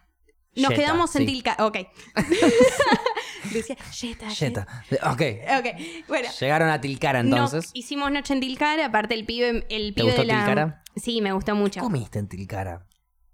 nos 0.55 0.69
Jetta, 0.69 0.75
quedamos 0.81 1.15
en 1.15 1.21
sí. 1.21 1.25
Tilcara. 1.27 1.65
Ok. 1.65 1.77
Decía, 3.51 3.75
Jetta, 3.91 4.29
Jetta. 4.29 4.67
Ok. 5.11 5.21
Ok, 5.59 6.05
bueno. 6.07 6.29
Llegaron 6.39 6.69
a 6.69 6.79
Tilcara 6.79 7.23
no- 7.23 7.35
entonces. 7.35 7.71
hicimos 7.73 8.11
noche 8.11 8.33
en 8.33 8.39
Tilcara, 8.39 8.85
aparte 8.85 9.13
el 9.13 9.25
pibe, 9.25 9.65
el 9.69 9.93
¿Te 9.93 10.01
pibe 10.01 10.07
gustó 10.07 10.21
de 10.21 10.27
la. 10.27 10.35
Tilcara? 10.35 10.83
Sí, 10.95 11.21
me 11.21 11.31
gustó 11.33 11.53
¿Qué 11.53 11.59
mucho. 11.59 11.79
comiste 11.81 12.19
en 12.19 12.27
Tilcara? 12.27 12.85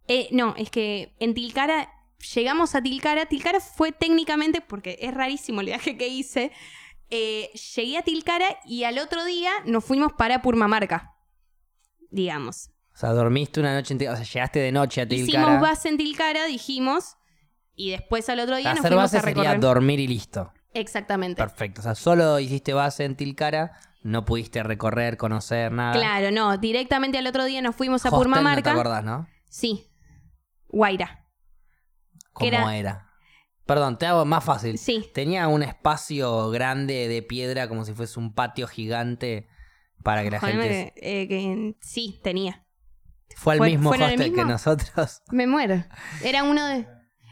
Eh, 0.07 0.29
no, 0.31 0.55
es 0.57 0.69
que 0.69 1.15
en 1.19 1.33
Tilcara, 1.33 1.91
llegamos 2.35 2.73
a 2.75 2.81
Tilcara. 2.81 3.25
Tilcara 3.25 3.59
fue 3.59 3.91
técnicamente, 3.91 4.61
porque 4.61 4.97
es 5.01 5.13
rarísimo 5.13 5.59
el 5.61 5.67
viaje 5.67 5.97
que 5.97 6.07
hice. 6.07 6.51
eh, 7.09 7.49
llegué 7.75 7.97
a 7.97 8.01
Tilcara 8.03 8.59
y 8.65 8.83
al 8.83 8.99
otro 8.99 9.23
día 9.25 9.51
nos 9.65 9.83
fuimos 9.83 10.13
para 10.13 10.41
Purmamarca. 10.41 11.13
Digamos. 12.09 12.69
O 12.97 12.99
sea, 12.99 13.11
dormiste 13.11 13.59
una 13.59 13.75
noche 13.75 13.93
en 13.93 13.99
Tilcara. 13.99 14.19
O 14.19 14.23
sea, 14.23 14.33
llegaste 14.33 14.57
de 14.59 14.71
noche 14.71 15.01
a 15.01 15.07
Tilcara. 15.07 15.43
Hicimos 15.45 15.61
base 15.61 15.89
en 15.89 15.97
Tilcara, 15.97 16.45
dijimos. 16.47 17.15
Y 17.75 17.91
después 17.91 18.27
al 18.27 18.39
otro 18.39 18.55
día 18.55 18.71
nos 18.71 18.79
Hacer 18.79 18.89
fuimos 18.89 19.03
base 19.03 19.17
a 19.17 19.21
sería 19.21 19.43
recorrer. 19.43 19.59
dormir 19.59 19.99
y 19.99 20.07
listo. 20.07 20.51
Exactamente. 20.73 21.39
Perfecto. 21.39 21.81
O 21.81 21.83
sea, 21.83 21.93
solo 21.93 22.39
hiciste 22.39 22.73
base 22.73 23.05
en 23.05 23.15
Tilcara, 23.15 23.73
no 24.01 24.25
pudiste 24.25 24.63
recorrer, 24.63 25.15
conocer 25.15 25.71
nada. 25.71 25.93
Claro, 25.93 26.31
no. 26.31 26.57
Directamente 26.57 27.19
al 27.19 27.27
otro 27.27 27.45
día 27.45 27.61
nos 27.61 27.75
fuimos 27.75 28.03
a 28.03 28.09
Hostel, 28.09 28.17
Purmamarca. 28.19 28.71
No 28.73 28.75
te 28.77 28.81
acordás, 28.81 29.03
¿no? 29.03 29.27
Sí. 29.47 29.91
Guaira. 30.67 31.23
¿Cómo 32.33 32.47
era- 32.49 32.75
era? 32.75 33.09
Perdón, 33.67 33.99
te 33.99 34.07
hago 34.07 34.25
más 34.25 34.43
fácil. 34.43 34.79
Sí. 34.79 35.05
Tenía 35.13 35.47
un 35.49 35.61
espacio 35.61 36.49
grande 36.49 37.07
de 37.07 37.21
piedra 37.21 37.67
como 37.69 37.85
si 37.85 37.93
fuese 37.93 38.17
un 38.19 38.33
patio 38.33 38.67
gigante 38.67 39.47
para 40.03 40.23
que 40.23 40.31
la 40.31 40.39
gente... 40.39 40.93
eh, 40.95 41.27
que 41.27 41.75
sí, 41.81 42.19
tenía. 42.23 42.63
Fue 43.39 43.53
al 43.53 43.59
¿Fue- 43.59 43.69
mismo 43.69 43.91
hostel 43.91 44.33
que 44.33 44.45
nosotros. 44.45 45.21
Me 45.31 45.45
muero. 45.47 45.83
Era 46.23 46.43
uno 46.43 46.65
de. 46.65 46.87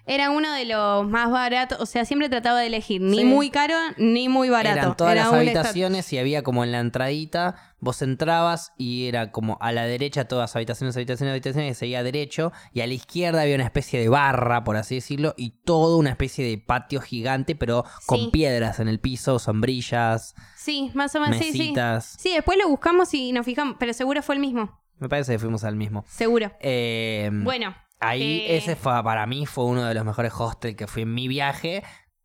Era 0.07 0.29
uno 0.29 0.51
de 0.53 0.65
los 0.65 1.09
más 1.09 1.31
baratos. 1.31 1.79
O 1.79 1.87
sea, 1.87 2.05
siempre 2.05 2.29
trataba 2.29 2.59
de 2.59 2.67
elegir. 2.67 3.01
Ni 3.01 3.17
Sí. 3.17 3.25
muy 3.25 3.49
caro, 3.49 3.73
ni 3.97 4.29
muy 4.29 4.49
barato. 4.49 4.77
Eran 4.77 4.95
todas 4.95 5.13
Era 5.13 5.23
las 5.23 5.33
habitaciones 5.33 6.13
y 6.13 6.19
había 6.19 6.43
como 6.43 6.63
en 6.63 6.71
la 6.71 6.79
entradita, 6.79 7.55
vos 7.79 8.03
entrabas 8.03 8.71
y 8.77 9.07
era 9.07 9.31
como 9.31 9.57
a 9.61 9.71
la 9.71 9.85
derecha 9.87 10.27
todas 10.27 10.55
habitaciones, 10.55 10.95
habitaciones, 10.95 11.31
habitaciones, 11.31 11.71
y 11.71 11.73
seguía 11.79 12.03
derecho, 12.03 12.51
y 12.71 12.81
a 12.81 12.87
la 12.87 12.93
izquierda 12.93 13.41
había 13.41 13.55
una 13.55 13.63
especie 13.63 13.99
de 13.99 14.07
barra, 14.07 14.63
por 14.63 14.77
así 14.77 14.93
decirlo, 14.93 15.33
y 15.37 15.61
todo 15.65 15.97
una 15.97 16.11
especie 16.11 16.45
de 16.47 16.59
patio 16.59 17.01
gigante, 17.01 17.55
pero 17.55 17.83
con 18.05 18.19
Sí. 18.19 18.29
piedras 18.31 18.79
en 18.79 18.89
el 18.89 18.99
piso, 18.99 19.39
sombrillas, 19.39 20.35
Sí, 20.55 20.91
más 20.93 21.15
o 21.15 21.19
menos. 21.19 21.37
Sí, 21.37 21.51
sí. 21.51 21.57
mesitas. 21.57 22.15
Sí, 22.19 22.31
después 22.31 22.59
lo 22.61 22.69
buscamos 22.69 23.11
y 23.15 23.31
nos 23.31 23.43
fijamos. 23.43 23.77
Pero 23.79 23.91
seguro 23.93 24.21
fue 24.21 24.35
el 24.35 24.41
mismo. 24.41 24.79
Me 24.99 25.09
parece 25.09 25.33
que 25.33 25.39
fuimos 25.39 25.63
al 25.63 25.75
mismo. 25.75 26.03
Seguro. 26.07 26.51
Eh, 26.59 27.29
Bueno. 27.33 27.75
Ahí 27.99 28.41
eh, 28.41 28.57
ese 28.57 28.75
fue 28.75 29.01
para 29.03 29.25
mí 29.25 29.45
fue 29.45 29.65
uno 29.65 29.85
de 29.85 29.93
los 29.93 30.03
mejores 30.05 30.33
hostels 30.37 30.75
que 30.75 30.85
fui 30.87 31.03
en 31.03 31.13
mi 31.13 31.27
viaje. 31.27 31.81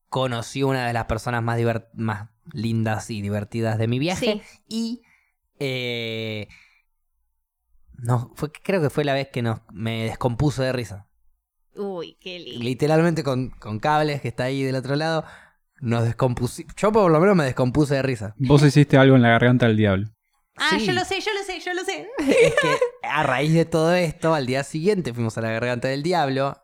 Conocí 0.09 0.62
una 0.64 0.87
de 0.87 0.93
las 0.93 1.05
personas 1.05 1.43
más, 1.43 1.59
divert- 1.59 1.89
más 1.95 2.29
lindas 2.53 3.09
y 3.11 3.23
divertidas 3.23 3.79
de 3.79 3.87
mi 3.89 3.99
viaje. 4.01 4.43
Sí. 4.45 4.61
Y 4.68 5.03
eh, 5.61 6.49
no, 7.99 8.33
fue, 8.35 8.51
creo 8.51 8.81
que 8.81 8.91
fue 8.91 9.05
la 9.05 9.14
vez 9.14 9.29
que 9.29 9.43
nos, 9.43 9.61
me 9.73 10.05
descompuse 10.05 10.62
de 10.62 10.73
risa. 10.73 11.07
Uy, 11.77 12.16
qué 12.21 12.39
lindo. 12.41 12.64
Literalmente 12.64 13.23
con, 13.23 13.51
con 13.51 13.79
cables 13.79 14.21
que 14.21 14.29
está 14.29 14.45
ahí 14.45 14.62
del 14.62 14.75
otro 14.77 14.97
lado. 14.97 15.25
Nos 15.81 16.05
descompuse. 16.05 16.66
Yo 16.77 16.93
por 16.93 17.11
lo 17.11 17.21
menos 17.21 17.37
me 17.37 17.45
descompuse 17.45 17.95
de 17.95 18.03
risa. 18.03 18.35
Vos 18.39 18.62
hiciste 18.64 18.97
algo 18.99 19.16
en 19.16 19.23
la 19.23 19.29
garganta 19.31 19.66
del 19.66 19.77
diablo. 19.77 20.09
Ah, 20.61 20.77
Sí. 20.79 20.87
yo 20.87 20.93
lo 20.93 21.05
sé, 21.05 21.21
yo 21.21 21.31
lo 21.33 21.43
sé, 21.45 21.59
yo 21.61 21.73
lo 21.75 21.85
sé. 21.85 22.07
Es 22.19 22.55
que 22.55 22.77
a 23.03 23.23
raíz 23.23 23.53
de 23.55 23.65
todo 23.65 23.95
esto, 23.95 24.35
al 24.35 24.47
día 24.47 24.63
siguiente 24.63 25.15
fuimos 25.15 25.37
a 25.39 25.41
la 25.41 25.51
garganta 25.51 25.89
del 25.89 26.03
diablo. 26.03 26.61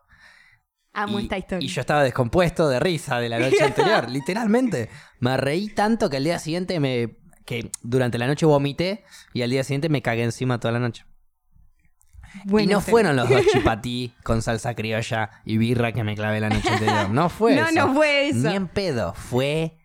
Amo 0.93 1.19
y, 1.19 1.23
esta 1.23 1.37
historia. 1.37 1.65
y 1.65 1.69
yo 1.69 1.81
estaba 1.81 2.03
descompuesto 2.03 2.69
de 2.69 2.79
risa 2.79 3.19
de 3.19 3.29
la 3.29 3.39
noche 3.39 3.63
anterior, 3.63 4.09
literalmente. 4.09 4.89
Me 5.19 5.37
reí 5.37 5.69
tanto 5.69 6.09
que 6.09 6.17
al 6.17 6.23
día 6.23 6.39
siguiente 6.39 6.79
me. 6.79 7.17
que 7.45 7.71
durante 7.81 8.17
la 8.17 8.27
noche 8.27 8.45
vomité 8.45 9.03
y 9.33 9.41
al 9.41 9.49
día 9.49 9.63
siguiente 9.63 9.89
me 9.89 10.01
cagué 10.01 10.23
encima 10.23 10.59
toda 10.59 10.71
la 10.73 10.79
noche. 10.79 11.05
Bueno, 12.45 12.69
y 12.71 12.73
no 12.73 12.81
fueron 12.81 13.15
los 13.15 13.29
dos 13.29 13.45
chipatí 13.51 14.13
con 14.23 14.41
salsa 14.41 14.75
criolla 14.75 15.29
y 15.45 15.57
birra 15.57 15.91
que 15.93 16.03
me 16.03 16.13
clavé 16.15 16.39
la 16.39 16.49
noche 16.49 16.69
anterior. 16.69 17.09
No 17.09 17.29
fue 17.29 17.55
No, 17.55 17.67
eso. 17.67 17.73
no 17.87 17.93
fue 17.93 18.29
eso. 18.29 18.49
Ni 18.49 18.55
en 18.55 18.67
pedo. 18.67 19.13
Fue 19.13 19.77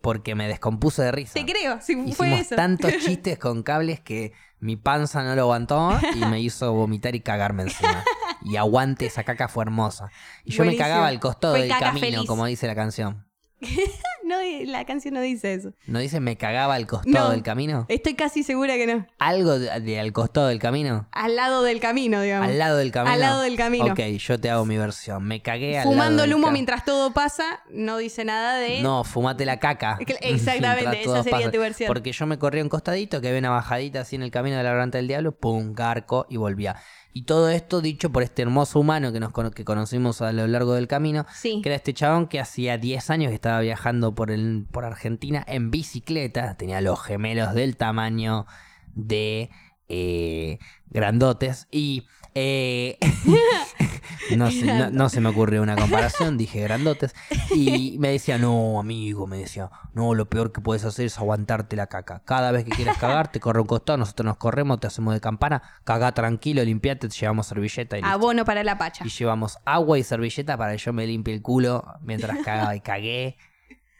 porque 0.00 0.34
me 0.34 0.48
descompuse 0.48 1.02
de 1.02 1.12
risa. 1.12 1.34
Te 1.34 1.44
creo, 1.44 1.78
fue 1.80 1.94
Hicimos 1.94 2.40
eso. 2.40 2.56
tantos 2.56 2.92
chistes 3.04 3.38
con 3.38 3.62
cables 3.62 4.00
que 4.00 4.32
mi 4.58 4.76
panza 4.76 5.22
no 5.22 5.34
lo 5.34 5.42
aguantó 5.42 5.98
y 6.14 6.24
me 6.26 6.40
hizo 6.40 6.72
vomitar 6.72 7.14
y 7.14 7.20
cagarme 7.20 7.64
encima. 7.64 8.04
Y 8.42 8.56
aguante, 8.56 9.06
esa 9.06 9.24
caca 9.24 9.48
fue 9.48 9.64
hermosa. 9.64 10.10
Y 10.44 10.52
yo 10.52 10.58
Buenísimo. 10.58 10.84
me 10.84 10.88
cagaba 10.90 11.06
al 11.08 11.20
costado 11.20 11.54
Fue 11.54 11.62
del 11.62 11.70
camino, 11.78 12.00
feliz. 12.00 12.26
como 12.26 12.46
dice 12.46 12.66
la 12.66 12.74
canción. 12.74 13.26
No, 14.22 14.36
la 14.66 14.84
canción 14.84 15.14
no 15.14 15.20
dice 15.20 15.54
eso. 15.54 15.72
¿No 15.86 15.98
dice 15.98 16.20
me 16.20 16.36
cagaba 16.36 16.74
al 16.74 16.86
costado 16.86 17.26
No. 17.26 17.30
del 17.32 17.42
camino? 17.42 17.86
Estoy 17.88 18.14
casi 18.14 18.44
segura 18.44 18.74
que 18.76 18.86
no. 18.86 19.06
¿Algo 19.18 19.58
de, 19.58 19.80
de 19.80 19.98
al 19.98 20.12
costado 20.12 20.46
del 20.46 20.60
camino? 20.60 21.08
Al 21.10 21.34
lado 21.34 21.64
del 21.64 21.80
camino, 21.80 22.20
digamos. 22.22 22.48
¿Al 22.48 22.58
lado 22.58 22.76
del 22.76 22.92
camino? 22.92 23.12
Al 23.12 23.20
lado 23.20 23.40
del 23.40 23.56
camino. 23.56 23.86
Ok, 23.86 23.98
yo 23.98 24.38
te 24.38 24.48
hago 24.48 24.64
mi 24.64 24.76
versión. 24.76 25.24
Me 25.24 25.42
cagué 25.42 25.78
al 25.78 25.84
lado 25.84 25.90
Fumando 25.90 26.22
el 26.22 26.32
humo 26.34 26.52
mientras 26.52 26.84
todo 26.84 27.12
pasa, 27.12 27.62
no 27.70 27.96
dice 27.96 28.24
nada 28.24 28.58
de. 28.58 28.82
No, 28.82 29.02
fumate 29.02 29.44
la 29.44 29.58
caca. 29.58 29.98
Exactamente, 30.20 31.02
esa 31.02 31.24
sería 31.24 31.50
tu 31.50 31.58
versión. 31.58 31.88
Porque 31.88 32.12
yo 32.12 32.26
me 32.26 32.38
corrí 32.38 32.60
a 32.60 32.62
un 32.62 32.68
costadito, 32.68 33.20
que 33.20 33.28
había 33.28 33.40
una 33.40 33.50
bajadita 33.50 34.02
así 34.02 34.14
en 34.14 34.22
el 34.22 34.30
camino 34.30 34.56
de 34.58 34.62
la 34.62 34.70
garganta 34.70 34.98
del 34.98 35.08
diablo, 35.08 35.32
pum, 35.32 35.72
garco 35.72 36.26
y 36.28 36.36
volvía. 36.36 36.76
Y 37.12 37.22
todo 37.22 37.48
esto 37.50 37.80
dicho 37.80 38.10
por 38.10 38.22
este 38.22 38.42
hermoso 38.42 38.78
humano 38.78 39.12
que 39.12 39.20
nos 39.20 39.32
que 39.52 39.64
conocimos 39.64 40.22
a 40.22 40.32
lo 40.32 40.46
largo 40.46 40.74
del 40.74 40.86
camino, 40.86 41.26
Sí. 41.34 41.60
que 41.62 41.68
era 41.70 41.76
este 41.76 41.92
chabón 41.94 42.26
que 42.28 42.38
hacía 42.40 42.78
10 42.78 43.10
años 43.10 43.30
que 43.30 43.34
estaba 43.34 43.60
viajando 43.60 44.14
por, 44.14 44.30
el, 44.30 44.66
por 44.70 44.84
Argentina 44.84 45.44
en 45.48 45.70
bicicleta, 45.70 46.54
tenía 46.56 46.80
los 46.80 47.02
gemelos 47.02 47.54
del 47.54 47.76
tamaño 47.76 48.46
de 48.94 49.50
eh, 49.88 50.58
grandotes 50.88 51.66
y... 51.70 52.06
eh, 52.34 52.98
no, 54.36 54.50
se, 54.50 54.64
no- 54.66 54.90
no 54.90 55.08
se 55.08 55.20
me 55.20 55.28
ocurrió 55.28 55.62
una 55.62 55.76
comparación, 55.76 56.36
dije 56.38 56.60
grandotes. 56.60 57.14
Y 57.54 57.96
me 57.98 58.08
decía, 58.08 58.38
no, 58.38 58.78
amigo, 58.78 59.26
me 59.26 59.38
decía, 59.38 59.70
no, 59.94 60.14
lo 60.14 60.28
peor 60.28 60.52
que 60.52 60.60
puedes 60.60 60.84
hacer 60.84 61.06
es 61.06 61.18
aguantarte 61.18 61.76
la 61.76 61.86
caca. 61.88 62.22
Cada 62.24 62.52
vez 62.52 62.64
que 62.64 62.70
quieras 62.70 62.98
cagar, 62.98 63.30
te 63.32 63.40
corre 63.40 63.60
un 63.60 63.66
costado, 63.66 63.98
nosotros 63.98 64.24
nos 64.26 64.36
corremos, 64.36 64.80
te 64.80 64.86
hacemos 64.86 65.14
de 65.14 65.20
campana, 65.20 65.62
cagá 65.84 66.12
tranquilo, 66.12 66.62
limpiate, 66.64 67.08
te 67.08 67.14
llevamos 67.14 67.46
servilleta 67.46 67.98
y. 67.98 68.02
Abono 68.04 68.44
para 68.44 68.62
la 68.64 68.78
pacha. 68.78 69.04
Y 69.04 69.08
llevamos 69.10 69.58
agua 69.64 69.98
y 69.98 70.02
servilleta 70.04 70.56
para 70.56 70.72
que 70.72 70.78
yo 70.78 70.92
me 70.92 71.06
limpie 71.06 71.34
el 71.34 71.42
culo 71.42 71.84
mientras 72.02 72.38
cagaba 72.44 72.74
y 72.76 72.80
cagué 72.80 73.36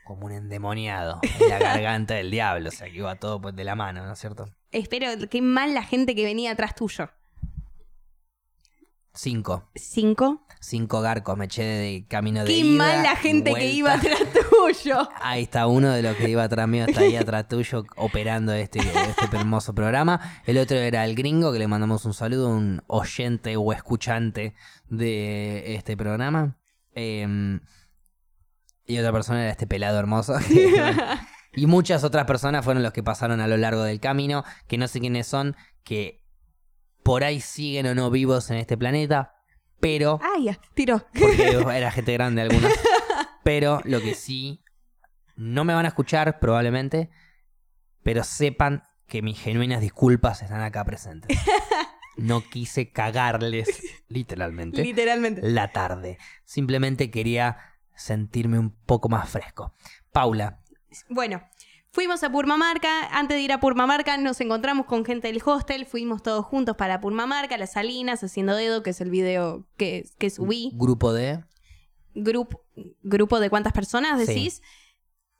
como 0.04 0.26
un 0.26 0.32
endemoniado 0.32 1.20
en 1.22 1.48
la 1.48 1.58
garganta 1.58 2.14
del 2.14 2.30
diablo. 2.30 2.68
O 2.68 2.72
sea, 2.72 2.88
que 2.88 2.96
iba 2.96 3.14
todo 3.16 3.40
pues, 3.40 3.54
de 3.54 3.64
la 3.64 3.74
mano, 3.76 4.04
¿no 4.04 4.12
es 4.12 4.18
cierto? 4.18 4.48
Espero, 4.72 5.06
qué 5.28 5.40
mal 5.42 5.74
la 5.74 5.82
gente 5.84 6.14
que 6.14 6.24
venía 6.24 6.52
atrás 6.52 6.74
tuyo. 6.74 7.10
Cinco. 9.22 9.68
Cinco. 9.74 10.46
Cinco 10.60 11.02
garcos 11.02 11.36
me 11.36 11.44
eché 11.44 11.62
de 11.62 12.06
camino 12.08 12.40
de 12.40 12.46
Qué 12.46 12.56
ida, 12.60 12.78
mal 12.78 13.02
la 13.02 13.16
gente 13.16 13.52
que 13.52 13.66
iba 13.66 13.92
atrás 13.92 14.22
tuyo. 14.32 15.10
Ahí 15.20 15.42
está 15.42 15.66
uno 15.66 15.90
de 15.90 16.00
los 16.00 16.16
que 16.16 16.30
iba 16.30 16.42
atrás 16.42 16.66
mío, 16.66 16.86
está 16.88 17.02
ahí 17.02 17.16
atrás 17.16 17.46
tuyo 17.46 17.84
operando 17.96 18.54
este, 18.54 18.78
este 18.78 19.36
hermoso 19.36 19.74
programa. 19.74 20.40
El 20.46 20.56
otro 20.56 20.78
era 20.78 21.04
el 21.04 21.14
gringo, 21.16 21.52
que 21.52 21.58
le 21.58 21.68
mandamos 21.68 22.06
un 22.06 22.14
saludo, 22.14 22.48
un 22.48 22.82
oyente 22.86 23.56
o 23.58 23.74
escuchante 23.74 24.54
de 24.88 25.74
este 25.74 25.98
programa. 25.98 26.56
Eh, 26.94 27.60
y 28.86 28.98
otra 28.98 29.12
persona 29.12 29.42
era 29.42 29.50
este 29.50 29.66
pelado 29.66 29.98
hermoso. 29.98 30.36
y 31.52 31.66
muchas 31.66 32.04
otras 32.04 32.24
personas 32.24 32.64
fueron 32.64 32.82
los 32.82 32.94
que 32.94 33.02
pasaron 33.02 33.42
a 33.42 33.48
lo 33.48 33.58
largo 33.58 33.82
del 33.82 34.00
camino, 34.00 34.44
que 34.66 34.78
no 34.78 34.88
sé 34.88 34.98
quiénes 34.98 35.26
son, 35.26 35.56
que 35.84 36.19
por 37.10 37.24
ahí 37.24 37.40
siguen 37.40 37.86
o 37.86 37.94
no 37.96 38.08
vivos 38.08 38.52
en 38.52 38.58
este 38.58 38.78
planeta, 38.78 39.34
pero 39.80 40.20
Ay, 40.22 40.44
ya, 40.44 40.60
tiró. 40.74 41.04
porque 41.18 41.48
era 41.76 41.90
gente 41.90 42.12
grande 42.12 42.42
algunos. 42.42 42.72
Pero 43.42 43.80
lo 43.82 44.00
que 44.00 44.14
sí, 44.14 44.62
no 45.34 45.64
me 45.64 45.74
van 45.74 45.86
a 45.86 45.88
escuchar 45.88 46.38
probablemente, 46.38 47.10
pero 48.04 48.22
sepan 48.22 48.84
que 49.08 49.22
mis 49.22 49.40
genuinas 49.40 49.80
disculpas 49.80 50.40
están 50.42 50.60
acá 50.60 50.84
presentes. 50.84 51.36
No 52.16 52.42
quise 52.48 52.92
cagarles, 52.92 53.82
literalmente, 54.08 54.82
Literalmente. 54.84 55.40
la 55.42 55.72
tarde. 55.72 56.18
Simplemente 56.44 57.10
quería 57.10 57.56
sentirme 57.96 58.58
un 58.58 58.70
poco 58.84 59.08
más 59.08 59.28
fresco. 59.30 59.72
Paula, 60.12 60.60
Bueno, 61.08 61.42
fuimos 61.92 62.22
a 62.22 62.30
Purmamarca. 62.30 63.06
Antes 63.12 63.36
de 63.36 63.42
ir 63.42 63.52
a 63.52 63.60
Purmamarca 63.60 64.16
nos 64.16 64.40
encontramos 64.40 64.86
con 64.86 65.04
gente 65.04 65.28
del 65.28 65.42
hostel. 65.44 65.86
Fuimos 65.86 66.22
todos 66.22 66.44
juntos 66.46 66.76
para 66.76 67.00
Purmamarca, 67.00 67.56
las 67.58 67.72
Salinas, 67.72 68.22
haciendo 68.22 68.54
dedo, 68.54 68.82
que 68.82 68.90
es 68.90 69.00
el 69.00 69.10
video 69.10 69.66
que, 69.76 70.04
que 70.18 70.30
subí. 70.30 70.70
grupo 70.74 71.12
de... 71.12 71.42
Grupo, 72.14 72.64
¿Grupo 73.02 73.38
de 73.38 73.50
cuántas 73.50 73.72
personas 73.72 74.20
Sí. 74.20 74.26
decís? 74.26 74.62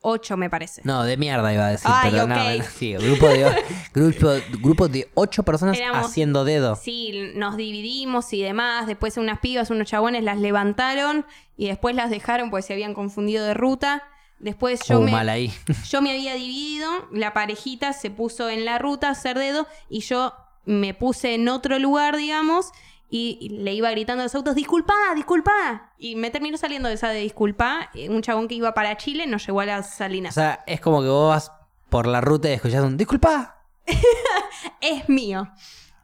Ocho, 0.03 0.35
me 0.35 0.49
parece. 0.49 0.81
No, 0.83 1.03
de 1.03 1.15
mierda 1.15 1.53
iba 1.53 1.67
a 1.67 1.71
decir, 1.71 1.91
Ay, 1.93 2.09
pero 2.09 2.23
ok. 2.23 2.29
no, 2.29 2.63
sí, 2.75 2.93
grupo 2.95 3.27
de, 3.27 3.55
grupo, 3.93 4.29
grupo 4.61 4.87
de 4.87 5.11
ocho 5.13 5.43
personas 5.43 5.77
Éramos- 5.77 6.07
haciendo 6.07 6.43
dedo. 6.43 6.75
Sí, 6.75 7.33
nos 7.35 7.55
dividimos 7.55 8.33
y 8.33 8.41
demás. 8.41 8.87
Después 8.87 9.17
unas 9.17 9.39
pibas, 9.41 9.69
unos 9.69 9.87
chabones 9.87 10.23
las 10.23 10.39
levantaron 10.39 11.25
y 11.55 11.67
después 11.67 11.93
las 11.95 12.09
dejaron 12.09 12.49
porque 12.49 12.63
se 12.63 12.73
habían 12.73 12.95
confundido 12.95 13.45
de 13.45 13.53
ruta. 13.53 14.01
Después 14.41 14.81
yo 14.87 14.99
Uh, 14.99 15.03
me, 15.03 15.11
mal 15.11 15.29
ahí. 15.29 15.53
Yo 15.89 16.01
me 16.01 16.11
había 16.11 16.33
dividido, 16.33 16.89
la 17.11 17.31
parejita 17.33 17.93
se 17.93 18.09
puso 18.09 18.49
en 18.49 18.65
la 18.65 18.79
ruta 18.79 19.07
a 19.07 19.11
hacer 19.11 19.37
dedo 19.37 19.67
y 19.89 20.01
yo 20.01 20.33
me 20.65 20.93
puse 20.93 21.35
en 21.35 21.47
otro 21.47 21.77
lugar, 21.79 22.17
digamos, 22.17 22.71
y, 23.09 23.49
le 23.59 23.73
iba 23.73 23.91
gritando 23.91 24.21
a 24.21 24.25
los 24.25 24.33
autos, 24.35 24.55
disculpa, 24.55 24.93
disculpa. 25.15 25.91
Y 25.97 26.15
me 26.15 26.31
terminó 26.31 26.57
saliendo 26.57 26.87
de 26.89 26.95
esa 26.95 27.09
de 27.09 27.19
disculpa. 27.19 27.89
eh, 27.93 28.09
Un 28.09 28.21
chabón 28.21 28.47
que 28.47 28.55
iba 28.55 28.73
para 28.73 28.95
Chile 28.97 29.27
nos 29.27 29.45
llevó 29.45 29.59
a 29.61 29.65
las 29.65 29.93
O 29.93 29.97
salinas. 29.97 30.33
sea, 30.33 30.63
es 30.65 30.79
como 30.81 31.01
que 31.01 31.07
vos 31.09 31.29
vas 31.29 31.51
por 31.89 32.07
la 32.07 32.21
ruta 32.21 32.49
y 32.49 32.53
escuchás 32.53 32.83
un 32.83 32.97
disculpa. 32.97 33.57
es 34.81 35.07
mío. 35.09 35.51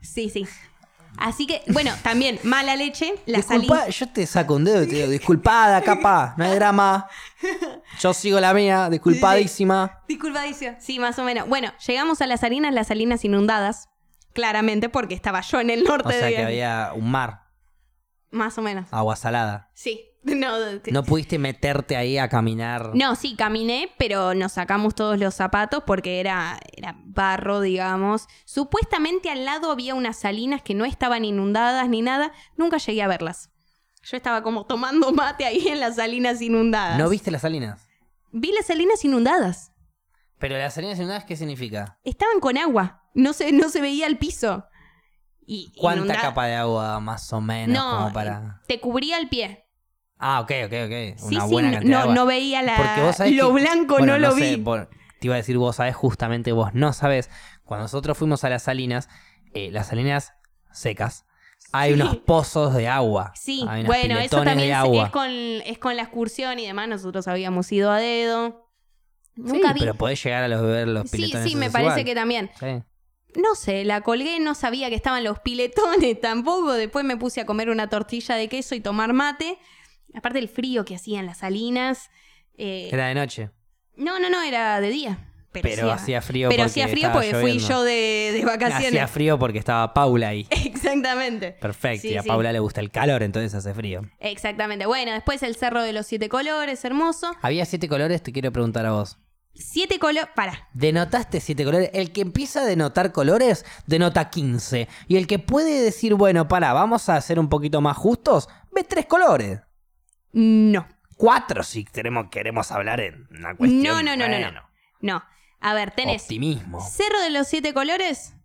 Sí, 0.02 0.30
sí. 0.30 0.46
Así 1.18 1.48
que, 1.48 1.64
bueno, 1.68 1.92
también 2.04 2.40
mala 2.44 2.76
leche, 2.76 3.16
la 3.26 3.38
Disculpa, 3.40 3.80
salí. 3.82 3.92
yo 3.92 4.08
te 4.10 4.26
saco 4.26 4.56
un 4.56 4.64
dedo 4.64 4.84
y 4.84 4.88
te 4.88 4.96
digo, 4.96 5.08
disculpada, 5.10 5.82
capa, 5.82 6.34
no 6.38 6.46
hay 6.46 6.56
drama. 6.56 7.08
Yo 8.00 8.14
sigo 8.14 8.40
la 8.40 8.54
mía, 8.54 8.90
disculpadísima. 8.90 10.02
Disculpadísimo. 10.08 10.76
Sí, 10.80 11.00
más 11.00 11.18
o 11.20 11.24
menos. 11.24 11.48
Bueno, 11.48 11.72
llegamos 11.86 12.22
a 12.22 12.28
las 12.28 12.42
salinas, 12.42 12.74
las 12.74 12.88
salinas 12.88 13.24
inundadas. 13.26 13.90
Claramente, 14.34 14.90
porque 14.90 15.16
estaba 15.16 15.42
yo 15.42 15.60
en 15.60 15.72
el 15.72 15.84
norte 15.84 16.10
O 16.10 16.12
sea 16.12 16.26
de 16.28 16.36
que 16.36 16.44
había 16.44 16.92
un 16.94 17.10
mar, 17.10 17.46
Más 18.30 18.56
o 18.60 18.62
menos. 18.62 18.86
agua 18.92 19.16
salada. 19.16 19.72
Sí. 19.74 20.07
No, 20.92 21.04
pudiste 21.04 21.40
meterte 21.40 21.96
ahí 21.96 22.18
a 22.18 22.28
caminar. 22.28 22.92
No, 22.94 23.16
sí, 23.16 23.36
caminé, 23.36 23.92
pero 23.98 24.34
nos 24.34 24.54
sacamos 24.54 24.94
todos 24.96 25.18
los 25.20 25.34
zapatos 25.36 25.84
porque 25.86 26.20
era, 26.20 26.60
era 26.76 26.96
barro, 27.06 27.62
digamos. 27.62 28.28
Supuestamente 28.46 29.30
al 29.30 29.46
lado 29.46 29.72
había 29.72 29.96
unas 29.96 30.18
salinas 30.18 30.62
que 30.62 30.74
no 30.74 30.86
estaban 30.86 31.24
inundadas 31.26 31.88
ni 31.90 32.02
nada. 32.02 32.34
Nunca 32.58 32.78
llegué 32.78 33.02
a 33.04 33.08
verlas. 33.08 33.52
Yo 34.04 34.18
estaba 34.18 34.44
como 34.44 34.66
tomando 34.66 35.12
mate 35.14 35.46
ahí 35.46 35.68
en 35.68 35.80
las 35.80 35.96
salinas 35.96 36.42
inundadas. 36.42 36.98
¿No 36.98 37.10
viste 37.10 37.32
las 37.32 37.42
salinas? 37.42 37.88
Vi 38.32 38.52
las 38.52 38.66
salinas 38.66 39.04
inundadas. 39.06 39.72
Pero 40.40 40.58
las 40.58 40.74
salinas 40.76 40.98
inundadas, 40.98 41.26
¿qué 41.26 41.36
significa? 41.36 42.00
Estaban 42.04 42.40
con 42.40 42.58
agua. 42.58 43.04
No 43.14 43.34
se, 43.34 43.52
no 43.52 43.70
se 43.70 43.82
veía 43.82 44.08
el 44.08 44.18
piso. 44.18 44.66
Y 45.46 45.74
¿Cuánta 45.80 46.20
capa 46.20 46.46
de 46.46 46.56
agua 46.56 47.00
más 47.00 47.32
o 47.32 47.40
menos 47.40 47.78
No, 47.78 47.98
como 48.00 48.14
para...? 48.14 48.62
te 48.68 48.80
cubría 48.82 49.18
el 49.18 49.30
pie. 49.30 49.67
Ah, 50.20 50.42
ok, 50.42 50.52
ok, 50.66 50.74
ok. 50.86 51.20
Sí, 51.30 51.36
Una 51.36 51.46
sí, 51.48 51.52
buena 51.52 51.68
no, 51.70 51.74
cantidad 51.78 52.02
de 52.02 52.08
no, 52.08 52.14
no 52.16 52.26
veía 52.26 52.62
la, 52.64 52.76
Porque 52.78 53.02
vos 53.02 53.16
sabés 53.16 53.34
lo 53.36 53.54
que- 53.54 53.62
blanco, 53.62 53.98
bueno, 54.00 54.14
no 54.14 54.20
lo 54.20 54.32
sé, 54.32 54.56
vi. 54.56 54.64
por- 54.64 54.90
te 55.20 55.28
iba 55.28 55.36
a 55.36 55.38
decir, 55.38 55.58
vos 55.58 55.76
sabés, 55.76 55.96
justamente 55.96 56.52
vos 56.52 56.74
no 56.74 56.94
sabés. 56.94 57.30
Cuando 57.64 57.84
nosotros 57.84 58.18
fuimos 58.18 58.44
a 58.44 58.50
las 58.50 58.64
salinas, 58.64 59.10
eh, 59.54 59.70
las 59.72 59.88
salinas 59.88 60.34
secas, 60.72 61.26
hay 61.72 61.94
Sí. 61.94 62.02
unos 62.02 62.18
pozos 62.18 62.74
de 62.76 62.88
agua. 62.88 63.32
Sí, 63.36 63.66
hay 63.70 63.82
unos 63.82 63.88
bueno, 63.96 64.18
eso 64.20 64.44
también 64.44 64.72
es- 64.72 65.10
con, 65.12 65.30
es 65.30 65.78
con 65.80 65.96
la 65.96 66.04
excursión 66.04 66.60
y 66.60 66.66
demás. 66.68 66.88
Nosotros 66.88 67.28
habíamos 67.28 67.72
ido 67.72 67.92
a 67.92 67.98
dedo. 68.00 68.64
Sí, 69.36 69.42
Nunca 69.44 69.74
vi. 69.74 69.82
pero 69.82 69.94
podés 69.96 70.24
llegar 70.24 70.44
a 70.44 70.48
los, 70.48 70.62
ver 70.64 70.88
los 70.88 71.10
Sí, 71.10 71.18
piletones. 71.18 71.48
sí, 71.50 71.56
me 71.56 71.66
esos 71.68 71.74
parece 71.74 71.90
igual. 71.92 72.06
que 72.06 72.16
también. 72.16 72.52
Sí. 72.60 72.84
No 73.40 73.54
sé, 73.56 73.86
la 73.86 74.02
colgué, 74.02 74.40
no 74.40 74.56
sabía 74.56 74.90
que 74.90 74.96
estaban 74.96 75.24
los 75.24 75.40
piletones 75.44 76.20
tampoco. 76.22 76.74
Después 76.74 77.06
me 77.06 77.18
puse 77.18 77.42
a 77.42 77.46
comer 77.46 77.70
una 77.70 77.88
tortilla 77.90 78.36
de 78.36 78.48
queso 78.48 78.74
y 78.74 78.80
tomar 78.82 79.14
mate. 79.14 79.60
Aparte 80.14 80.40
el 80.40 80.50
frío 80.50 80.86
que 80.86 80.96
hacían 80.96 81.26
las 81.26 81.38
salinas. 81.40 82.10
eh, 82.58 82.90
Era 82.92 83.08
de 83.08 83.16
noche. 83.16 83.50
No, 83.96 84.20
no, 84.20 84.30
no, 84.30 84.42
era 84.42 84.80
de 84.82 84.90
día. 84.90 85.18
Pero, 85.52 85.70
Pero 85.70 85.92
hacía 85.92 86.22
frío 86.22 86.50
Pero 86.50 86.64
porque 86.66 86.84
hacía 86.84 86.88
frío 86.88 87.12
porque 87.12 87.34
fui 87.34 87.58
yo 87.58 87.84
de, 87.84 88.32
de 88.34 88.46
vacaciones. 88.46 88.88
Hacía 88.90 89.08
frío 89.08 89.40
porque 89.40 89.58
estaba 89.58 89.92
Paula 89.94 90.28
ahí. 90.30 90.46
Exactamente. 90.52 91.54
Perfecto. 91.54 92.02
Sí, 92.04 92.10
y 92.14 92.18
a 92.18 92.22
sí. 92.22 92.28
Paula 92.28 92.52
le 92.52 92.60
gusta 92.60 92.80
el 92.82 92.92
calor, 92.92 93.24
entonces 93.24 93.56
hace 93.56 93.74
frío. 93.74 94.02
Exactamente. 94.20 94.86
Bueno, 94.86 95.14
después 95.14 95.42
el 95.44 95.56
Cerro 95.56 95.82
de 95.82 95.94
los 95.94 96.06
Siete 96.06 96.30
Colores, 96.30 96.84
hermoso. 96.86 97.32
Había 97.42 97.66
siete 97.66 97.88
colores, 97.88 98.22
te 98.22 98.32
quiero 98.32 98.52
preguntar 98.52 98.86
a 98.86 98.92
vos. 98.92 99.18
Siete 99.56 99.98
colores. 99.98 100.30
Para. 100.36 100.68
¿Denotaste 100.74 101.40
siete 101.40 101.64
colores? 101.66 101.90
El 101.94 102.12
que 102.12 102.22
empieza 102.22 102.62
a 102.62 102.66
denotar 102.66 103.12
colores, 103.12 103.66
denota 103.88 104.30
15. 104.30 104.88
Y 105.08 105.16
el 105.18 105.26
que 105.26 105.40
puede 105.40 105.82
decir, 105.82 106.14
bueno, 106.14 106.48
para, 106.48 106.74
vamos 106.74 107.10
a 107.10 107.20
ser 107.22 107.40
un 107.40 107.50
poquito 107.50 107.82
más 107.82 107.98
justos, 107.98 108.48
ve 108.72 108.84
tres 108.84 109.08
colores. 109.08 109.62
No. 110.40 110.88
Cuatro 111.16 111.64
si 111.64 111.84
queremos, 111.84 112.28
queremos 112.30 112.72
hablar 112.72 113.00
en 113.00 113.28
una 113.32 113.56
cuestión. 113.56 114.06
No, 114.06 114.16
no, 114.16 114.16
no, 114.16 114.40
no, 114.40 114.52
no. 114.52 114.62
No. 115.02 115.24
A 115.60 115.74
ver, 115.74 115.90
tenés 115.92 116.22
Optimismo. 116.24 116.80
Cerro 116.80 117.20
de 117.22 117.32
los 117.32 117.48
Siete 117.48 117.74
Colores. 117.74 118.36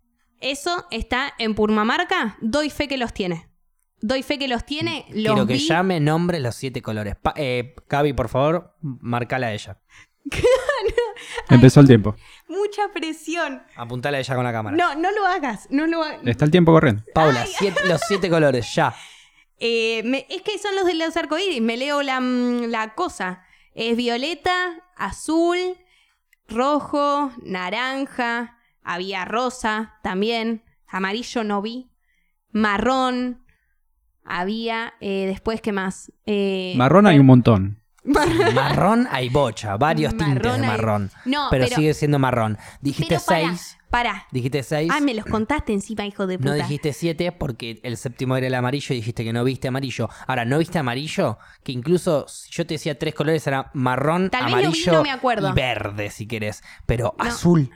Eso 0.40 0.86
está 0.90 1.34
en 1.38 1.54
Purmamarca. 1.54 2.38
Doy 2.40 2.70
fe 2.70 2.88
que 2.88 2.96
los 2.96 3.12
tiene. 3.12 3.48
Doy 4.00 4.22
fe 4.22 4.38
que 4.38 4.48
los 4.48 4.64
tiene. 4.64 5.04
Los 5.10 5.34
Quiero 5.34 5.46
que 5.46 5.52
vi. 5.52 5.58
llame 5.68 6.00
nombre 6.00 6.40
los 6.40 6.56
siete 6.56 6.80
colores. 6.82 7.14
Pa- 7.14 7.34
eh, 7.36 7.74
Gaby, 7.88 8.14
por 8.14 8.28
favor, 8.28 8.74
marcala 8.80 9.48
a 9.48 9.52
ella. 9.52 9.78
Empezó 11.50 11.80
el 11.80 11.86
tiempo. 11.86 12.16
Mucha 12.48 12.88
presión. 12.92 13.62
Apuntala 13.76 14.16
a 14.16 14.20
ella 14.20 14.34
con 14.34 14.44
la 14.44 14.52
cámara. 14.52 14.76
No, 14.76 14.94
no 14.94 15.10
lo 15.12 15.26
hagas. 15.26 15.68
No 15.70 15.86
lo 15.86 16.02
hagas. 16.02 16.20
Está 16.24 16.44
el 16.46 16.50
tiempo 16.50 16.72
corriendo. 16.72 17.04
Paula, 17.14 17.44
siete- 17.46 17.80
los 17.86 18.00
siete 18.08 18.28
colores, 18.30 18.74
ya. 18.74 18.94
Eh, 19.64 20.02
me- 20.04 20.26
es 20.28 20.42
que 20.42 20.58
son 20.58 20.74
los 20.74 20.84
de 20.84 20.94
los 20.94 21.16
arcoíris. 21.16 21.62
Me 21.62 21.76
leo 21.76 22.02
la, 22.02 22.20
mm, 22.20 22.64
la 22.64 22.94
cosa. 22.94 23.44
Es 23.74 23.96
violeta, 23.96 24.82
azul, 24.96 25.56
rojo, 26.48 27.30
naranja. 27.44 28.58
Había 28.82 29.24
rosa 29.24 29.94
también. 30.02 30.64
Amarillo 30.88 31.44
no 31.44 31.62
vi. 31.62 31.90
Marrón. 32.50 33.44
Había. 34.24 34.94
eh, 35.00 35.26
después, 35.26 35.60
¿qué 35.60 35.72
más? 35.72 36.12
Eh, 36.26 36.74
Marrón 36.76 37.06
hay 37.06 37.18
un 37.18 37.26
montón. 37.26 37.78
Marrón 38.04 39.06
hay 39.10 39.28
bocha, 39.28 39.76
varios 39.76 40.16
tintes 40.16 40.34
Marrón 40.42 40.60
de 40.60 40.66
hay- 40.66 40.72
marrón. 40.72 41.10
No, 41.24 41.46
pero, 41.50 41.64
pero- 41.66 41.76
sigue 41.76 41.94
siendo 41.94 42.18
marrón. 42.18 42.58
Dijiste 42.80 43.16
Pero 43.16 43.20
seis. 43.20 43.78
Pará. 43.92 44.26
Dijiste 44.32 44.62
seis. 44.64 44.90
Ah, 44.92 45.00
me 45.00 45.12
los 45.14 45.24
contaste 45.26 45.72
encima, 45.72 46.04
hijo 46.06 46.26
de 46.26 46.38
puta. 46.38 46.50
No 46.50 46.56
dijiste 46.56 46.92
siete 46.94 47.30
porque 47.30 47.78
el 47.84 47.96
séptimo 47.98 48.36
era 48.36 48.46
el 48.46 48.54
amarillo 48.54 48.94
y 48.94 48.96
dijiste 48.96 49.22
que 49.22 49.32
no 49.32 49.44
viste 49.44 49.68
amarillo. 49.68 50.08
Ahora, 50.26 50.44
¿no 50.46 50.58
viste 50.58 50.78
amarillo? 50.78 51.38
Que 51.62 51.72
incluso 51.72 52.26
si 52.26 52.50
yo 52.50 52.66
te 52.66 52.74
decía 52.74 52.98
tres 52.98 53.14
colores 53.14 53.46
era 53.46 53.70
marrón, 53.74 54.30
Tal 54.30 54.46
vez 54.46 54.50
lo 54.52 54.56
vi, 54.58 54.64
amarillo 54.64 54.92
no 54.94 55.02
me 55.02 55.10
acuerdo. 55.10 55.50
y 55.50 55.52
verde, 55.52 56.10
si 56.10 56.26
querés. 56.26 56.62
Pero 56.86 57.14
No. 57.18 57.24
azul, 57.24 57.70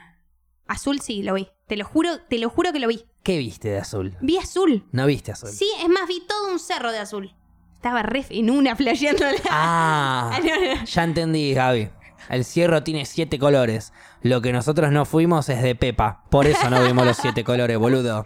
Azul 0.67 0.99
sí, 0.99 1.23
lo 1.23 1.35
vi. 1.35 1.47
Te 1.67 1.77
lo 1.77 1.85
juro, 1.85 2.19
te 2.27 2.37
lo 2.39 2.49
juro 2.49 2.73
que 2.73 2.79
lo 2.79 2.87
vi. 2.89 3.05
¿qué 3.23 3.37
viste 3.37 3.69
de 3.69 3.77
azul? 3.77 4.17
Vi 4.21 4.37
azul. 4.37 4.85
No 4.91 5.05
viste 5.05 5.31
azul. 5.31 5.49
Sí, 5.49 5.69
es 5.81 5.87
más, 5.87 6.07
vi 6.09 6.21
todo 6.27 6.51
un 6.51 6.59
cerro 6.59 6.91
de 6.91 6.97
azul. 6.99 7.33
Estaba 7.75 8.01
re 8.01 8.25
en 8.31 8.49
una 8.49 8.75
flasheándola. 8.75 9.37
Ah, 9.51 10.31
Ah, 10.33 10.39
no, 10.39 10.75
no. 10.75 10.83
ya 10.85 11.03
entendí, 11.03 11.53
Gaby. 11.53 11.89
El 12.29 12.43
cierro 12.45 12.83
tiene 12.83 13.05
siete 13.05 13.39
colores. 13.39 13.93
Lo 14.21 14.41
que 14.41 14.51
nosotros 14.53 14.91
no 14.91 15.05
fuimos 15.05 15.49
es 15.49 15.61
de 15.61 15.75
Pepa. 15.75 16.23
Por 16.29 16.47
eso 16.47 16.69
no 16.69 16.83
vimos 16.83 17.05
los 17.05 17.17
siete 17.17 17.43
colores, 17.43 17.77
boludo. 17.77 18.25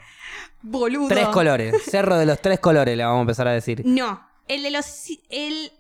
Boludo. 0.62 1.08
Tres 1.08 1.28
colores. 1.28 1.76
Cerro 1.84 2.18
de 2.18 2.26
los 2.26 2.40
tres 2.42 2.60
colores, 2.60 2.96
le 2.98 3.04
vamos 3.04 3.20
a 3.20 3.22
empezar 3.22 3.48
a 3.48 3.52
decir. 3.54 3.82
No. 3.86 4.28
El 4.48 4.64
de 4.64 4.72
los. 4.72 4.86
El, 5.30 5.72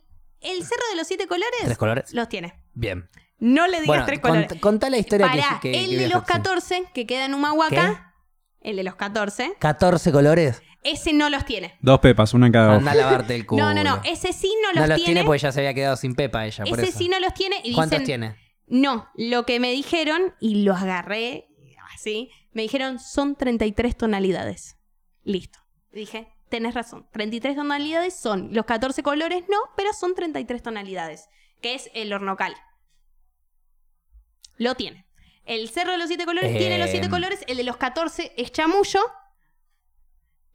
el 0.42 0.64
cerro 0.64 0.84
de 0.92 0.96
los 0.98 1.08
siete 1.08 1.28
colores. 1.28 1.60
¿Tres 1.64 1.78
colores? 1.78 2.14
Los 2.14 2.30
tiene. 2.30 2.54
Bien. 2.74 3.10
No 3.40 3.66
le 3.68 3.74
digas 3.82 3.88
Bueno, 3.88 4.06
tres 4.06 4.20
cont- 4.20 4.28
colores. 4.30 4.62
contá 4.62 4.90
la 4.90 4.98
historia 4.98 5.28
Pará, 5.28 5.60
que, 5.62 5.72
que, 5.72 5.84
el 5.84 5.98
de 5.98 6.08
los 6.10 6.24
14, 6.24 6.86
que 6.94 7.08
queda 7.08 7.26
en 7.26 7.34
Humahuaca. 7.34 8.14
El 8.62 8.76
de 8.76 8.84
los 8.84 8.94
14. 8.96 9.54
14 9.58 10.12
colores. 10.12 10.62
Ese 10.84 11.14
no 11.14 11.30
los 11.30 11.46
tiene. 11.46 11.78
Dos 11.82 12.00
pepas, 12.00 12.34
una 12.34 12.48
en 12.48 12.54
cada 12.54 12.76
Anda 12.76 12.92
a 12.92 12.96
lavarte 12.96 13.36
el 13.36 13.46
culo. 13.46 13.64
No, 13.66 13.74
no, 13.74 13.84
no. 13.84 14.02
Ese 14.04 14.34
sí 14.34 14.52
no 14.64 14.74
No 14.74 14.80
los, 14.82 14.90
los 14.90 14.96
tiene. 14.98 15.14
tiene 15.14 15.24
porque 15.26 15.40
ya 15.40 15.52
se 15.52 15.60
había 15.60 15.74
quedado 15.74 15.96
sin 15.96 16.16
pepa 16.16 16.46
ella, 16.46 16.64
por 16.66 16.80
ese 16.80 16.90
eso. 16.90 16.98
sí 16.98 17.08
no 17.08 17.20
los 17.20 17.34
tiene. 17.34 17.62
Y 17.64 17.74
¿Cuántos 17.74 18.00
dicen, 18.00 18.06
tiene? 18.06 18.36
No, 18.68 19.10
lo 19.16 19.46
que 19.46 19.60
me 19.60 19.72
dijeron, 19.72 20.34
y 20.40 20.64
los 20.64 20.78
agarré 20.82 21.48
así, 21.94 22.32
me 22.54 22.64
dijeron 22.64 23.00
son 23.00 23.36
33 23.36 23.96
tonalidades. 23.98 24.78
Listo. 25.24 25.60
Dije, 25.92 26.30
tenés 26.50 26.74
razón. 26.74 27.08
33 27.12 27.56
tonalidades 27.56 28.16
son. 28.16 28.50
Los 28.54 28.66
14 28.66 29.04
colores 29.04 29.44
no, 29.50 29.58
pero 29.76 29.94
son 29.94 30.16
33 30.16 30.64
tonalidades. 30.64 31.28
Que 31.62 31.76
es 31.76 31.92
el 31.94 32.12
hornocal. 32.12 32.56
Lo 34.58 34.76
tiene. 34.76 35.06
El 35.46 35.70
cerro 35.70 35.92
de 35.92 35.98
los 35.98 36.08
siete 36.08 36.26
colores 36.26 36.58
tiene 36.58 36.78
los 36.78 36.90
siete 36.90 37.06
Em. 37.06 37.12
colores. 37.12 37.44
El 37.48 37.58
de 37.58 37.64
los 37.64 37.78
14 37.78 38.34
es 38.38 38.52
chamullo. 38.52 39.00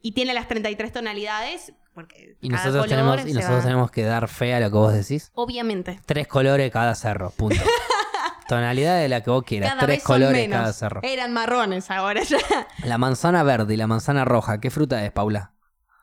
Y 0.07 0.13
tiene 0.13 0.33
las 0.33 0.47
33 0.47 0.93
tonalidades. 0.93 1.73
Porque 1.93 2.37
Y 2.39 2.47
cada 2.49 2.63
nosotros, 2.65 2.85
color 2.85 2.89
tenemos, 3.17 3.27
y 3.27 3.33
nosotros 3.33 3.59
va- 3.59 3.63
tenemos 3.63 3.91
que 3.91 4.03
dar 4.03 4.27
fe 4.29 4.53
a 4.53 4.59
lo 4.61 4.67
que 4.71 4.77
vos 4.77 4.93
decís. 4.93 5.31
Obviamente. 5.33 5.99
Tres 6.05 6.27
colores 6.27 6.71
cada 6.71 6.95
cerro, 6.95 7.31
punto. 7.31 7.57
Tonalidad 8.47 8.97
de 8.99 9.09
la 9.09 9.21
que 9.21 9.29
vos 9.29 9.43
quieras. 9.43 9.71
Cada 9.73 9.85
Tres 9.85 10.03
colores 10.03 10.47
cada 10.49 10.71
cerro. 10.71 11.01
Eran 11.03 11.33
marrones 11.33 11.91
ahora 11.91 12.23
ya. 12.23 12.37
La 12.85 12.97
manzana 12.97 13.43
verde 13.43 13.73
y 13.73 13.77
la 13.77 13.87
manzana 13.87 14.23
roja, 14.23 14.61
¿qué 14.61 14.69
fruta 14.71 15.03
es, 15.03 15.11
Paula? 15.11 15.51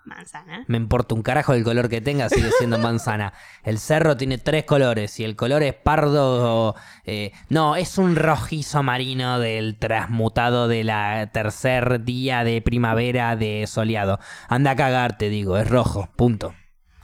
Manzana. 0.04 0.64
Me 0.66 0.76
importa 0.76 1.14
un 1.14 1.22
carajo 1.22 1.54
el 1.54 1.64
color 1.64 1.88
que 1.88 2.00
tenga, 2.00 2.28
sigue 2.28 2.50
siendo 2.58 2.78
manzana. 2.78 3.32
El 3.62 3.78
cerro 3.78 4.16
tiene 4.16 4.38
tres 4.38 4.64
colores 4.64 5.18
y 5.18 5.24
el 5.24 5.36
color 5.36 5.62
es 5.62 5.74
pardo. 5.74 6.68
o, 6.68 6.74
eh, 7.04 7.32
no, 7.48 7.76
es 7.76 7.98
un 7.98 8.16
rojizo 8.16 8.82
marino 8.82 9.38
del 9.38 9.78
transmutado 9.78 10.68
de 10.68 10.84
la 10.84 11.30
tercer 11.32 12.04
día 12.04 12.44
de 12.44 12.60
primavera 12.62 13.36
de 13.36 13.66
soleado. 13.66 14.18
Anda 14.48 14.72
a 14.72 14.76
cagar, 14.76 15.16
te 15.16 15.28
digo, 15.28 15.56
es 15.56 15.68
rojo, 15.68 16.10
punto. 16.16 16.54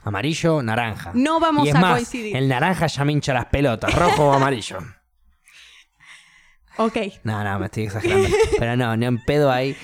Amarillo, 0.03 0.63
naranja. 0.63 1.11
No 1.13 1.39
vamos 1.39 1.65
y 1.65 1.69
es 1.69 1.75
a 1.75 1.79
más, 1.79 1.93
coincidir. 1.93 2.35
El 2.35 2.47
naranja 2.47 2.87
ya 2.87 3.05
me 3.05 3.11
hincha 3.11 3.33
las 3.33 3.45
pelotas, 3.45 3.93
rojo 3.95 4.29
o 4.29 4.33
amarillo. 4.33 4.79
Ok. 6.77 6.97
No, 7.23 7.43
no, 7.43 7.59
me 7.59 7.65
estoy 7.65 7.83
exagerando. 7.83 8.29
Pero 8.57 8.75
no, 8.77 8.95
no 8.95 9.05
en 9.05 9.23
pedo 9.25 9.51
ahí. 9.51 9.75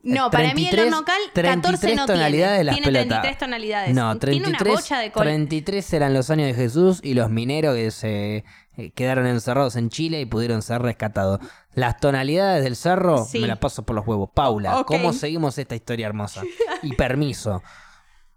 No, 0.00 0.30
para 0.30 0.54
mí 0.54 0.64
el 0.64 0.70
33 0.70 0.92
hornocal 0.92 1.20
14 1.34 1.60
33 1.60 1.96
no 1.96 2.06
tonalidades 2.06 2.54
tiene. 2.58 2.64
las 2.64 2.74
tiene 2.76 2.86
pelotas. 2.86 3.08
33 3.22 3.38
tonalidades. 3.38 3.94
No, 3.94 4.18
Tiene 4.18 4.40
33, 4.44 4.62
una 4.62 4.72
bocha 4.80 4.98
de 5.00 5.12
color. 5.12 5.26
33 5.26 5.92
eran 5.92 6.14
los 6.14 6.30
años 6.30 6.46
de 6.46 6.54
Jesús 6.54 7.00
y 7.02 7.14
los 7.14 7.30
mineros 7.30 7.74
que 7.74 7.90
se 7.90 8.44
eh, 8.76 8.90
quedaron 8.94 9.26
encerrados 9.26 9.74
en 9.74 9.90
Chile 9.90 10.20
y 10.20 10.24
pudieron 10.26 10.62
ser 10.62 10.82
rescatados. 10.82 11.40
Las 11.74 11.98
tonalidades 11.98 12.62
del 12.62 12.76
cerro 12.76 13.24
Sí. 13.24 13.40
me 13.40 13.48
las 13.48 13.58
paso 13.58 13.82
por 13.84 13.96
los 13.96 14.06
huevos. 14.06 14.30
Paula. 14.32 14.84
¿cómo 14.86 15.12
seguimos 15.12 15.58
esta 15.58 15.74
historia 15.74 16.06
hermosa? 16.06 16.42
Y 16.82 16.94
permiso, 16.94 17.62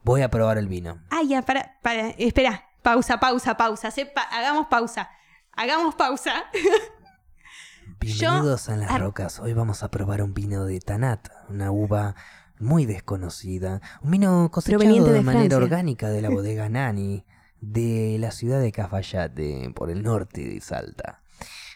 voy 0.04 0.24
a 0.24 0.30
probar 0.30 0.58
el 0.58 0.68
vino. 0.68 1.00
Ah, 1.12 1.22
ya, 1.28 1.44
para, 1.44 1.78
para, 1.84 2.10
espera. 2.10 2.66
Pausa, 2.82 3.20
pausa, 3.20 3.56
pausa. 3.56 3.90
Hacé 3.90 4.08
pa- 4.08 4.24
hagamos 4.24 4.66
pausa. 4.68 5.12
Hagamos 5.54 5.94
pausa. 5.94 6.46
Bienvenidos 8.00 8.70
a 8.70 8.78
las 8.78 9.00
rocas. 9.00 9.40
Hoy 9.40 9.54
vamos 9.54 9.84
a 9.84 9.92
probar 9.92 10.24
un 10.24 10.34
vino 10.34 10.66
de 10.66 10.80
Tanat, 10.80 11.28
una 11.52 11.72
uva 11.72 12.16
muy 12.60 12.86
desconocida. 12.86 13.82
Un 14.02 14.12
vino 14.12 14.50
cosechado 14.52 14.84
de, 14.84 15.12
de 15.12 15.22
manera 15.22 15.58
orgánica 15.58 16.10
de 16.10 16.22
la 16.22 16.30
bodega 16.32 16.70
Nani, 16.70 17.26
de 17.60 18.18
la 18.20 18.32
ciudad 18.32 18.60
de 18.60 18.72
Cafayate, 18.72 19.72
por 19.76 19.90
el 19.90 20.04
norte 20.04 20.48
de 20.48 20.62
Salta. 20.62 21.22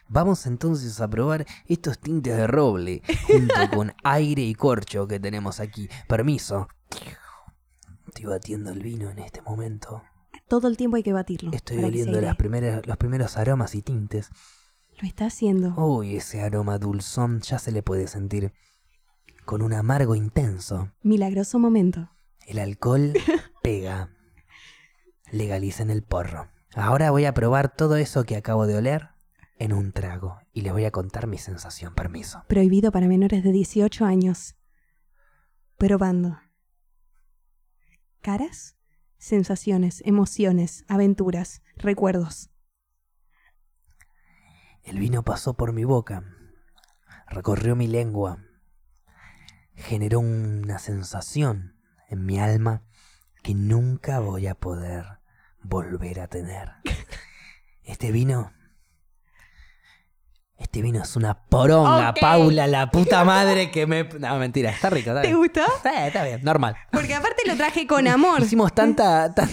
Vamos 0.08 0.46
entonces 0.46 1.02
a 1.02 1.08
probar 1.08 1.46
estos 1.66 2.00
tintes 2.00 2.38
de 2.38 2.48
roble, 2.48 3.02
junto 3.28 3.54
con 3.74 3.94
aire 4.04 4.44
y 4.44 4.54
corcho 4.54 5.08
que 5.08 5.20
tenemos 5.20 5.60
aquí. 5.60 5.90
Permiso. 6.08 6.68
Estoy 8.08 8.26
batiendo 8.26 8.72
el 8.72 8.82
vino 8.82 9.10
en 9.10 9.20
este 9.20 9.42
momento. 9.42 10.04
Todo 10.48 10.68
el 10.68 10.78
tiempo 10.78 10.98
hay 10.98 11.04
que 11.04 11.14
batirlo. 11.14 11.52
Estoy 11.54 11.84
oliendo 11.84 12.22
las 12.22 12.36
primeras, 12.36 12.86
los 12.86 12.98
primeros 12.98 13.36
aromas 13.36 13.74
y 13.74 13.82
tintes. 13.82 14.30
Lo 15.02 15.08
está 15.08 15.26
haciendo. 15.26 15.74
Uy, 15.76 16.16
ese 16.16 16.42
aroma 16.42 16.78
dulzón 16.78 17.42
ya 17.42 17.58
se 17.58 17.72
le 17.72 17.82
puede 17.82 18.08
sentir. 18.08 18.54
Con 19.46 19.62
un 19.62 19.74
amargo 19.74 20.16
intenso. 20.16 20.92
Milagroso 21.04 21.60
momento. 21.60 22.10
El 22.48 22.58
alcohol 22.58 23.14
pega. 23.64 24.10
Legalicen 25.32 25.92
el 25.92 26.04
porro. 26.04 26.50
Ahora 26.74 27.12
voy 27.12 27.26
a 27.26 27.34
probar 27.34 27.76
todo 27.76 27.96
eso 27.98 28.24
que 28.24 28.36
acabo 28.36 28.66
de 28.66 28.76
oler 28.76 29.10
en 29.60 29.72
un 29.72 29.92
trago. 29.92 30.40
Y 30.52 30.62
les 30.62 30.74
voy 30.74 30.86
a 30.86 30.92
contar 30.92 31.28
mi 31.28 31.38
sensación. 31.38 31.94
Permiso. 31.94 32.44
Prohibido 32.48 32.92
para 32.92 33.08
menores 33.08 33.44
de 33.44 33.52
18 33.52 34.04
años. 34.04 34.56
Probando. 35.78 36.40
Caras, 38.22 38.76
sensaciones, 39.18 40.02
emociones, 40.06 40.86
aventuras, 40.88 41.62
recuerdos. 41.76 42.50
El 44.82 44.98
vino 44.98 45.24
pasó 45.24 45.56
por 45.56 45.72
mi 45.72 45.84
boca. 45.84 46.24
Recorrió 47.28 47.76
mi 47.76 47.88
lengua. 47.88 48.40
Generó 49.76 50.20
una 50.20 50.80
sensación 50.80 51.76
en 52.10 52.26
mi 52.26 52.40
alma 52.40 52.82
que 53.44 53.54
nunca 53.54 54.20
voy 54.20 54.48
a 54.48 54.56
poder 54.56 55.06
volver 55.62 56.20
a 56.20 56.28
tener. 56.28 56.70
Este 57.88 58.12
vino. 58.12 58.52
Este 60.58 60.82
vino 60.82 61.04
es 61.04 61.16
una 61.16 61.44
poronga. 61.50 62.14
Paula, 62.20 62.66
la 62.66 62.90
puta 62.90 63.24
madre 63.24 63.70
que 63.70 63.86
me. 63.86 64.06
No, 64.06 64.38
mentira, 64.40 64.72
está 64.72 64.90
rico, 64.90 65.10
está 65.12 65.22
¿Te 65.22 65.28
bien. 65.28 65.38
gustó? 65.38 65.62
Está, 65.76 66.08
está 66.08 66.24
bien, 66.24 66.40
normal. 66.44 66.76
Porque 66.92 67.14
aparte 67.14 67.44
lo 67.46 67.56
traje 67.56 67.86
con 67.86 68.08
amor. 68.08 68.42
Hicimos 68.42 68.74
tanta, 68.74 69.36
tan- 69.36 69.50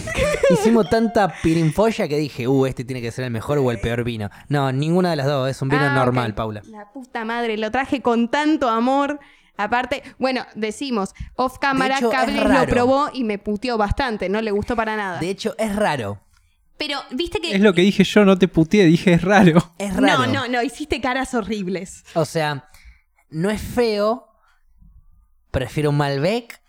hicimos 0.49 0.89
tanta 0.89 1.31
pirinfolla 1.43 2.07
que 2.07 2.17
dije, 2.17 2.47
uh, 2.47 2.65
este 2.65 2.83
tiene 2.85 3.01
que 3.03 3.11
ser 3.11 3.25
el 3.25 3.31
mejor 3.31 3.57
o 3.59 3.69
el 3.69 3.79
peor 3.79 4.03
vino. 4.03 4.29
No, 4.47 4.71
ninguna 4.71 5.11
de 5.11 5.17
las 5.17 5.27
dos, 5.27 5.47
es 5.49 5.61
un 5.61 5.69
vino 5.69 5.83
Ah, 5.83 5.93
normal. 5.93 6.33
Paula. 6.33 6.61
La 6.65 6.91
puta 6.91 7.23
madre, 7.25 7.57
lo 7.57 7.69
traje 7.69 8.01
con 8.01 8.29
tanto 8.31 8.69
amor. 8.69 9.19
Aparte, 9.55 10.01
bueno, 10.17 10.45
decimos, 10.55 11.13
off 11.35 11.59
cámara, 11.59 11.97
hecho, 11.97 12.11
es 12.11 12.17
Cables 12.17 12.43
lo 12.43 12.65
probó 12.65 13.09
y 13.13 13.23
me 13.23 13.37
puteó 13.37 13.77
bastante, 13.77 14.27
no 14.29 14.41
le 14.41 14.51
gustó 14.51 14.75
para 14.75 14.95
nada. 14.97 15.19
De 15.19 15.29
hecho, 15.29 15.55
es 15.59 15.75
raro. 15.75 16.19
Pero, 16.77 16.99
viste 17.11 17.39
que... 17.39 17.53
Es 17.55 17.61
lo 17.61 17.73
que 17.73 17.81
dije 17.81 18.03
yo, 18.03 18.25
no 18.25 18.37
te 18.39 18.47
puteé, 18.47 18.85
dije 18.85 19.13
es 19.13 19.21
raro. 19.21 19.73
Es 19.77 19.95
raro. 19.95 20.25
No, 20.25 20.27
no, 20.27 20.47
no, 20.47 20.63
hiciste 20.63 20.99
caras 21.01 21.33
horribles. 21.35 22.03
O 22.15 22.25
sea, 22.25 22.67
no 23.29 23.51
es 23.51 23.61
feo. 23.61 24.27
Prefiero 25.51 25.91
un 25.91 25.97
Malbec 25.97 26.59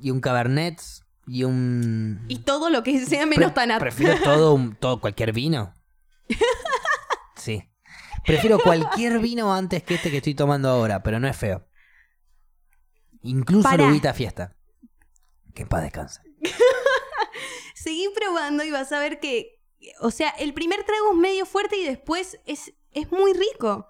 y 0.00 0.10
un 0.10 0.20
Cabernet 0.20 0.80
y 1.26 1.44
un. 1.44 2.22
Y 2.28 2.40
todo 2.40 2.68
lo 2.68 2.82
que 2.82 3.04
sea 3.06 3.24
menos 3.24 3.52
Pre- 3.52 3.66
tan 3.66 3.78
Prefiero 3.80 4.14
todo, 4.22 4.52
un- 4.52 4.76
todo 4.76 5.00
cualquier 5.00 5.32
vino. 5.32 5.72
Sí. 7.36 7.62
Prefiero 8.26 8.58
cualquier 8.58 9.20
vino 9.20 9.54
antes 9.54 9.82
que 9.84 9.94
este 9.94 10.10
que 10.10 10.18
estoy 10.18 10.34
tomando 10.34 10.68
ahora, 10.68 11.02
pero 11.02 11.18
no 11.20 11.28
es 11.28 11.36
feo. 11.36 11.66
Incluso 13.28 13.68
Pará. 13.68 13.86
Lubita 13.88 14.14
Fiesta. 14.14 14.56
Que 15.54 15.62
en 15.62 15.68
paz 15.68 15.82
descanse. 15.82 16.20
Seguí 17.74 18.08
probando 18.14 18.64
y 18.64 18.70
vas 18.70 18.92
a 18.92 18.98
ver 19.00 19.20
que... 19.20 19.60
O 20.00 20.10
sea, 20.10 20.30
el 20.30 20.54
primer 20.54 20.82
trago 20.84 21.12
es 21.12 21.16
medio 21.18 21.46
fuerte 21.46 21.76
y 21.76 21.84
después 21.84 22.38
es, 22.46 22.72
es 22.92 23.10
muy 23.12 23.32
rico. 23.34 23.86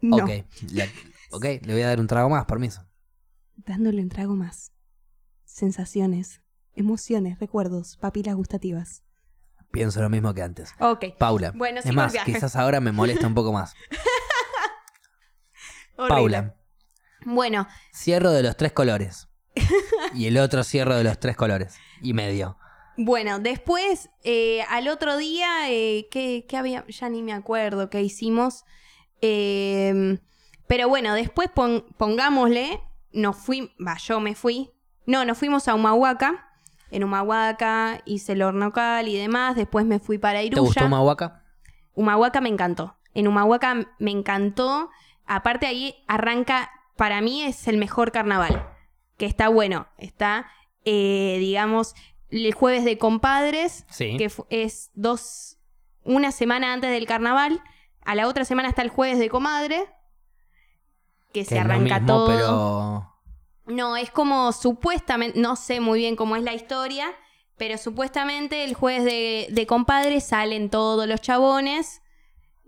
No, 0.00 0.16
Ok. 0.16 0.28
le 1.40 1.72
voy 1.72 1.82
a 1.82 1.88
dar 1.88 2.00
un 2.00 2.06
trago 2.08 2.28
más, 2.28 2.44
permiso. 2.46 2.84
dándole 3.56 4.02
un 4.02 4.08
trago 4.08 4.34
más. 4.34 4.72
Sensaciones, 5.44 6.42
emociones, 6.74 7.38
recuerdos, 7.38 7.96
papilas 7.98 8.34
gustativas. 8.34 9.04
Pienso 9.70 10.02
lo 10.02 10.10
mismo 10.10 10.34
que 10.34 10.42
antes. 10.42 10.74
Ok. 10.80 11.04
Paula. 11.18 11.52
Bueno, 11.54 11.80
es 11.82 11.92
más, 11.94 12.12
viaje. 12.12 12.32
quizás 12.34 12.56
ahora 12.56 12.80
me 12.80 12.92
molesta 12.92 13.26
un 13.26 13.34
poco 13.34 13.52
más. 13.52 13.74
horrible. 15.96 16.08
Paula. 16.14 16.56
Bueno, 17.24 17.66
Cierro 17.92 18.30
de 18.30 18.42
los 18.42 18.56
tres 18.56 18.72
colores. 18.72 19.28
Y 20.14 20.26
el 20.26 20.36
otro 20.38 20.62
cierro 20.64 20.96
de 20.96 21.04
los 21.04 21.18
tres 21.18 21.36
colores. 21.36 21.76
Y 22.02 22.12
medio. 22.12 22.58
Bueno, 22.98 23.38
después, 23.38 24.10
eh, 24.24 24.62
al 24.68 24.88
otro 24.88 25.16
día, 25.16 25.70
eh, 25.70 26.08
¿qué, 26.10 26.44
qué 26.48 26.56
había? 26.58 26.84
Ya 26.88 27.08
ni 27.08 27.22
me 27.22 27.32
acuerdo 27.32 27.88
qué 27.88 28.02
hicimos. 28.02 28.64
Eh, 29.22 30.18
pero 30.66 30.88
bueno, 30.88 31.14
después 31.14 31.48
pon- 31.48 31.84
pongámosle, 31.96 32.80
nos 33.12 33.36
fui, 33.36 33.72
va, 33.84 33.96
yo 33.96 34.20
me 34.20 34.34
fui. 34.34 34.70
No, 35.06 35.24
nos 35.24 35.38
fuimos 35.38 35.68
a 35.68 35.74
Humahuaca. 35.74 36.48
En 36.90 37.04
Humahuaca 37.04 38.02
hice 38.04 38.32
el 38.32 38.42
hornocal 38.42 39.08
y 39.08 39.16
demás. 39.16 39.56
Después 39.56 39.86
me 39.86 39.98
fui 39.98 40.18
para 40.18 40.40
¿Te 40.40 40.46
Iruya. 40.46 40.60
gustó 40.62 40.88
Mahuaca? 40.88 41.42
Humahuaca 41.94 42.40
me 42.40 42.48
encantó. 42.50 42.96
En 43.14 43.26
Humahuaca 43.28 43.86
me 43.98 44.10
encantó. 44.10 44.90
Aparte 45.26 45.66
ahí 45.66 45.94
arranca 46.08 46.70
para 47.02 47.20
mí 47.20 47.42
es 47.42 47.66
el 47.66 47.78
mejor 47.78 48.12
carnaval. 48.12 48.64
Que 49.16 49.26
está 49.26 49.48
bueno. 49.48 49.88
Está, 49.98 50.46
eh, 50.84 51.36
digamos, 51.40 51.96
el 52.30 52.54
jueves 52.54 52.84
de 52.84 52.96
compadres, 52.96 53.84
Sí. 53.90 54.16
que 54.16 54.30
es 54.50 54.92
dos, 54.94 55.58
una 56.04 56.30
semana 56.30 56.72
antes 56.72 56.92
del 56.92 57.06
carnaval. 57.08 57.60
A 58.04 58.14
la 58.14 58.28
otra 58.28 58.44
semana 58.44 58.68
está 58.68 58.82
el 58.82 58.88
jueves 58.88 59.18
de 59.18 59.28
comadre, 59.30 59.84
que, 61.32 61.40
Que 61.40 61.44
se 61.44 61.58
arranca 61.58 61.98
mismo, 61.98 62.06
todo. 62.06 62.26
pero 62.28 63.74
No, 63.74 63.96
es 63.96 64.12
como 64.12 64.52
supuestamente, 64.52 65.40
no 65.40 65.56
sé 65.56 65.80
muy 65.80 65.98
bien 65.98 66.14
cómo 66.14 66.36
es 66.36 66.44
la 66.44 66.54
historia, 66.54 67.10
pero 67.56 67.78
supuestamente 67.78 68.62
el 68.62 68.74
jueves 68.74 69.02
de, 69.04 69.48
de 69.50 69.66
compadre 69.66 70.20
salen 70.20 70.70
todos 70.70 71.08
los 71.08 71.20
chabones 71.20 72.00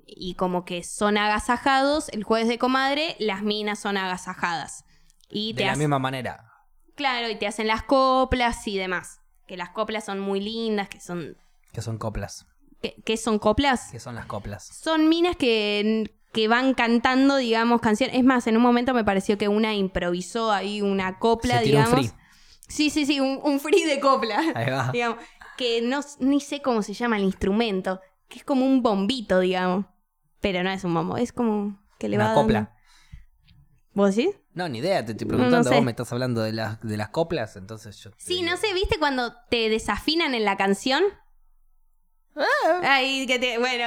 y 0.07 0.35
como 0.35 0.65
que 0.65 0.83
son 0.85 1.17
agasajados. 1.19 2.09
El 2.11 2.25
jueves 2.25 2.49
de 2.49 2.59
comadre, 2.59 3.17
las 3.19 3.43
minas 3.43 3.79
son 3.79 3.97
agasajadas. 3.97 4.85
Y 5.31 5.53
de 5.53 5.59
te 5.59 5.65
la 5.65 5.73
hacen- 5.73 5.79
misma 5.81 5.99
manera. 5.99 6.51
Claro, 6.95 7.29
y 7.29 7.37
te 7.37 7.47
hacen 7.47 7.67
las 7.67 7.83
coplas 7.83 8.67
y 8.69 8.77
demás. 8.79 9.21
Que 9.49 9.57
las 9.57 9.71
coplas 9.71 10.05
son 10.05 10.21
muy 10.21 10.41
lindas, 10.41 10.89
que 10.89 11.01
son. 11.01 11.37
Que 11.73 11.83
son 11.83 11.99
coplas. 11.99 12.47
¿Qué, 12.81 12.95
qué 13.05 13.17
son 13.17 13.39
coplas? 13.39 13.91
Que 13.91 13.99
son 14.01 14.15
las 14.15 14.27
coplas. 14.27 14.65
Son 14.67 15.09
minas 15.09 15.37
que, 15.37 16.15
que 16.33 16.49
van 16.49 16.75
cantando, 16.75 17.37
digamos, 17.37 17.81
canciones. 17.81 18.17
Es 18.17 18.25
más, 18.25 18.47
en 18.47 18.57
un 18.57 18.63
momento 18.63 18.95
me 18.95 19.05
pareció 19.05 19.37
que 19.39 19.49
una 19.49 19.75
improvisó 19.75 20.53
ahí 20.53 20.83
una 20.83 21.19
copla, 21.19 21.59
Se 21.59 21.65
tiró 21.65 21.79
un 21.81 21.85
digamos. 21.87 22.07
free. 22.13 22.21
Sí, 22.69 22.91
sí, 22.91 23.05
sí, 23.07 23.21
un, 23.21 23.41
un 23.43 23.59
free 23.61 23.85
de 23.85 24.01
copla. 24.01 24.41
Ahí 24.55 24.71
va. 24.71 24.91
digamos, 24.93 25.19
que 25.57 25.83
no 25.83 26.01
ni 26.21 26.41
sé 26.41 26.63
cómo 26.63 26.83
se 26.83 26.95
llama 26.95 27.17
el 27.17 27.25
instrumento, 27.25 28.01
que 28.29 28.39
es 28.39 28.45
como 28.45 28.65
un 28.67 28.83
bombito, 28.83 29.41
digamos. 29.41 29.87
Pero 30.45 30.63
no 30.63 30.69
es 30.69 30.85
un 30.85 30.93
bombo, 30.93 31.17
es 31.17 31.33
como 31.33 31.83
que 31.99 32.07
le 32.07 32.17
Una 32.17 32.29
va 32.29 32.35
copla. 32.35 32.55
dando- 32.59 32.71
¿Vos 33.95 34.15
decís? 34.15 34.35
No, 34.53 34.69
ni 34.69 34.81
idea, 34.81 35.03
te 35.03 35.13
estoy 35.13 35.27
preguntando. 35.27 35.57
no 35.57 35.65
sé. 35.65 35.75
Vos 35.75 35.83
me 35.83 35.93
estás 35.93 36.13
hablando 36.13 36.43
de 36.43 36.53
las, 36.53 36.79
de 36.83 36.99
las 36.99 37.09
coplas, 37.09 37.57
entonces 37.57 37.97
yo. 37.97 38.11
te 38.11 38.17
Sí, 38.23 38.35
digo. 38.43 38.51
no 38.51 38.57
sé, 38.59 38.75
¿viste 38.75 38.99
cuando 38.99 39.33
te 39.49 39.71
desafinan 39.71 40.35
en 40.35 40.45
la 40.45 40.59
canción? 40.59 41.03
Ah. 42.37 42.81
Ay, 42.83 43.27
que 43.27 43.39
te, 43.39 43.57
bueno, 43.59 43.85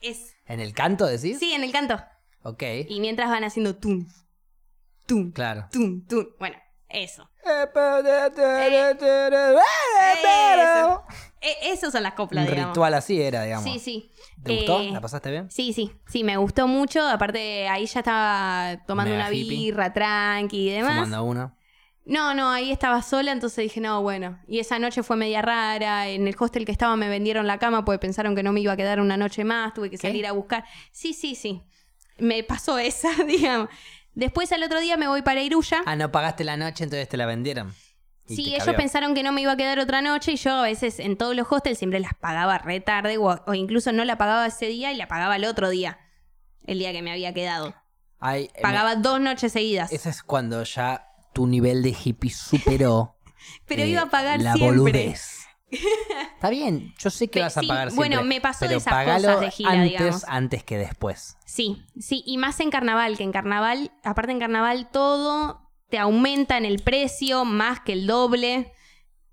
es 0.00 0.34
¿En 0.46 0.60
el 0.60 0.72
canto 0.72 1.04
decís? 1.06 1.38
sí, 1.38 1.52
en 1.52 1.62
el 1.62 1.72
canto. 1.72 2.00
Ok. 2.42 2.62
Y 2.88 3.00
mientras 3.00 3.28
van 3.28 3.44
haciendo 3.44 3.76
tum, 3.76 4.06
tum, 5.04 5.30
Claro. 5.32 5.68
tum, 5.70 6.06
tum. 6.06 6.24
Bueno, 6.38 6.56
eso. 6.88 7.28
Eso. 10.58 11.04
E- 11.40 11.70
esos 11.72 11.92
son 11.92 12.02
las 12.02 12.14
coplas, 12.14 12.44
Un 12.44 12.50
digamos. 12.50 12.74
ritual 12.74 12.94
así 12.94 13.20
era, 13.22 13.44
digamos. 13.44 13.64
Sí, 13.72 13.78
sí. 13.78 14.10
¿Te 14.42 14.56
gustó? 14.56 14.80
Eh, 14.80 14.90
¿La 14.92 15.00
pasaste 15.00 15.30
bien? 15.30 15.50
Sí, 15.50 15.72
sí, 15.72 15.92
sí, 16.08 16.24
me 16.24 16.36
gustó 16.36 16.66
mucho. 16.66 17.06
Aparte, 17.06 17.68
ahí 17.68 17.86
ya 17.86 18.00
estaba 18.00 18.78
tomando 18.86 19.12
Mega 19.12 19.26
una 19.28 19.32
hippie. 19.34 19.48
birra 19.58 19.92
tranqui 19.92 20.68
y 20.68 20.72
demás. 20.72 20.94
Fumando 20.94 21.24
uno. 21.24 21.54
No, 22.04 22.34
no, 22.34 22.50
ahí 22.50 22.72
estaba 22.72 23.02
sola, 23.02 23.32
entonces 23.32 23.64
dije, 23.64 23.80
no, 23.80 24.00
bueno. 24.02 24.40
Y 24.48 24.60
esa 24.60 24.78
noche 24.78 25.02
fue 25.02 25.16
media 25.16 25.42
rara. 25.42 26.08
En 26.08 26.26
el 26.26 26.34
hostel 26.38 26.64
que 26.64 26.72
estaba 26.72 26.96
me 26.96 27.08
vendieron 27.08 27.46
la 27.46 27.58
cama 27.58 27.84
porque 27.84 27.98
pensaron 27.98 28.34
que 28.34 28.42
no 28.42 28.52
me 28.52 28.60
iba 28.60 28.72
a 28.72 28.76
quedar 28.76 28.98
una 29.00 29.16
noche 29.16 29.44
más. 29.44 29.74
Tuve 29.74 29.90
que 29.90 29.98
salir 29.98 30.26
a 30.26 30.32
buscar. 30.32 30.64
Sí, 30.90 31.12
sí, 31.12 31.34
sí. 31.34 31.62
Me 32.18 32.42
pasó 32.42 32.78
esa, 32.78 33.10
digamos. 33.26 33.68
Después 34.18 34.50
al 34.50 34.64
otro 34.64 34.80
día 34.80 34.96
me 34.96 35.06
voy 35.06 35.22
para 35.22 35.40
Iruya. 35.42 35.80
Ah, 35.86 35.94
no 35.94 36.10
pagaste 36.10 36.42
la 36.42 36.56
noche, 36.56 36.82
entonces 36.82 37.08
te 37.08 37.16
la 37.16 37.24
vendieron. 37.24 37.72
Y 38.26 38.34
Sí, 38.34 38.54
ellos 38.54 38.74
pensaron 38.76 39.14
que 39.14 39.22
no 39.22 39.30
me 39.30 39.40
iba 39.42 39.52
a 39.52 39.56
quedar 39.56 39.78
otra 39.78 40.02
noche 40.02 40.32
y 40.32 40.36
yo 40.36 40.50
a 40.54 40.62
veces 40.62 40.98
en 40.98 41.16
todos 41.16 41.36
los 41.36 41.46
hostels 41.50 41.78
siempre 41.78 42.00
las 42.00 42.14
pagaba 42.14 42.58
re 42.58 42.80
tarde 42.80 43.16
o, 43.16 43.42
o 43.46 43.54
incluso 43.54 43.92
no 43.92 44.04
la 44.04 44.18
pagaba 44.18 44.44
ese 44.46 44.66
día 44.66 44.92
y 44.92 44.96
la 44.96 45.06
pagaba 45.06 45.36
el 45.36 45.44
otro 45.44 45.70
día, 45.70 46.00
el 46.66 46.80
día 46.80 46.90
que 46.92 47.00
me 47.00 47.12
había 47.12 47.32
quedado. 47.32 47.74
Ay, 48.18 48.50
me- 48.56 48.60
Pagaba 48.62 48.96
dos 48.96 49.20
noches 49.20 49.52
seguidas. 49.52 49.92
Ese 49.92 50.10
es 50.10 50.24
cuando 50.24 50.64
ya 50.64 51.06
tu 51.32 51.46
nivel 51.46 51.80
de 51.84 51.94
hippie 52.04 52.30
superó. 52.32 53.16
Pero 53.66 53.82
eh, 53.82 53.88
iba 53.88 54.02
a 54.02 54.10
pagar 54.10 54.40
la 54.40 54.52
siempre. 54.54 54.76
boludez. 54.82 55.46
Está 56.34 56.50
bien, 56.50 56.94
yo 56.98 57.10
sé 57.10 57.28
que 57.28 57.40
vas 57.40 57.56
a 57.56 57.60
sí, 57.60 57.66
pagar 57.66 57.90
siempre. 57.90 58.08
bueno, 58.16 58.26
me 58.26 58.40
pasó 58.40 58.66
de 58.66 58.76
esas 58.76 59.04
cosas 59.04 59.40
de 59.40 59.50
gira, 59.50 59.70
antes, 59.72 59.90
digamos. 59.90 60.24
antes 60.26 60.64
que 60.64 60.78
después. 60.78 61.36
Sí, 61.44 61.82
sí, 61.98 62.22
y 62.26 62.38
más 62.38 62.60
en 62.60 62.70
carnaval, 62.70 63.16
que 63.16 63.24
en 63.24 63.32
carnaval, 63.32 63.92
aparte 64.02 64.32
en 64.32 64.38
carnaval 64.38 64.90
todo 64.90 65.60
te 65.90 65.98
aumenta 65.98 66.56
en 66.58 66.64
el 66.64 66.80
precio 66.80 67.44
más 67.44 67.80
que 67.80 67.92
el 67.94 68.06
doble. 68.06 68.72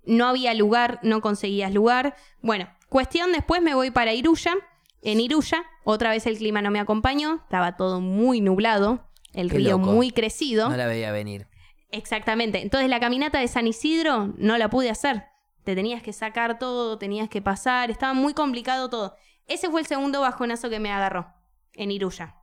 No 0.04 0.26
había 0.26 0.54
lugar, 0.54 1.00
no 1.02 1.20
conseguías 1.20 1.72
lugar. 1.72 2.14
Bueno, 2.40 2.68
cuestión, 2.88 3.32
después 3.32 3.60
me 3.62 3.74
voy 3.74 3.90
para 3.90 4.12
Iruya. 4.14 4.54
En 5.02 5.20
Iruya, 5.20 5.64
otra 5.84 6.10
vez 6.10 6.26
el 6.26 6.38
clima 6.38 6.62
no 6.62 6.70
me 6.70 6.80
acompañó, 6.80 7.40
estaba 7.44 7.76
todo 7.76 8.00
muy 8.00 8.40
nublado, 8.40 9.08
el 9.32 9.50
Qué 9.50 9.58
río 9.58 9.78
loco. 9.78 9.92
muy 9.92 10.10
crecido. 10.10 10.68
No 10.68 10.76
la 10.76 10.86
veía 10.86 11.12
venir. 11.12 11.46
Exactamente. 11.90 12.62
Entonces 12.62 12.88
la 12.90 13.00
caminata 13.00 13.38
de 13.38 13.48
San 13.48 13.66
Isidro 13.66 14.32
no 14.38 14.58
la 14.58 14.68
pude 14.70 14.90
hacer. 14.90 15.24
Te 15.66 15.74
tenías 15.74 16.00
que 16.00 16.12
sacar 16.12 16.60
todo, 16.60 16.96
tenías 16.96 17.28
que 17.28 17.42
pasar, 17.42 17.90
estaba 17.90 18.14
muy 18.14 18.34
complicado 18.34 18.88
todo. 18.88 19.16
Ese 19.48 19.68
fue 19.68 19.80
el 19.80 19.86
segundo 19.88 20.20
bajonazo 20.20 20.70
que 20.70 20.78
me 20.78 20.92
agarró 20.92 21.26
en 21.72 21.90
Iruya. 21.90 22.36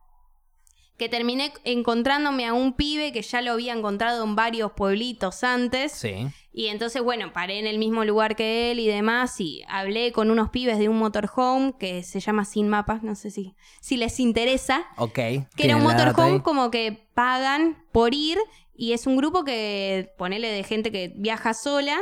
Que 0.98 1.08
terminé 1.08 1.54
encontrándome 1.64 2.46
a 2.46 2.52
un 2.52 2.74
pibe 2.74 3.12
que 3.12 3.22
ya 3.22 3.40
lo 3.40 3.52
había 3.52 3.72
encontrado 3.72 4.22
en 4.24 4.36
varios 4.36 4.72
pueblitos 4.72 5.42
antes. 5.42 5.92
Sí. 5.92 6.26
Y 6.52 6.66
entonces, 6.66 7.02
bueno, 7.02 7.32
paré 7.32 7.58
en 7.58 7.66
el 7.66 7.78
mismo 7.78 8.04
lugar 8.04 8.36
que 8.36 8.70
él 8.70 8.78
y 8.78 8.88
demás. 8.88 9.40
Y 9.40 9.64
hablé 9.68 10.12
con 10.12 10.30
unos 10.30 10.50
pibes 10.50 10.78
de 10.78 10.90
un 10.90 10.98
motorhome 10.98 11.72
que 11.78 12.02
se 12.02 12.20
llama 12.20 12.44
Sin 12.44 12.68
Mapas. 12.68 13.02
No 13.02 13.14
sé 13.14 13.30
si, 13.30 13.54
si 13.80 13.96
les 13.96 14.20
interesa. 14.20 14.84
Ok. 14.98 15.14
Que 15.14 15.36
era 15.36 15.48
¿Tienen 15.56 15.76
un 15.78 15.84
motorhome 15.84 16.42
como 16.42 16.70
que 16.70 17.08
pagan 17.14 17.82
por 17.90 18.12
ir 18.12 18.36
y 18.74 18.92
es 18.92 19.06
un 19.06 19.16
grupo 19.16 19.44
que 19.44 20.12
ponele 20.18 20.50
de 20.50 20.62
gente 20.62 20.92
que 20.92 21.14
viaja 21.16 21.54
sola 21.54 21.98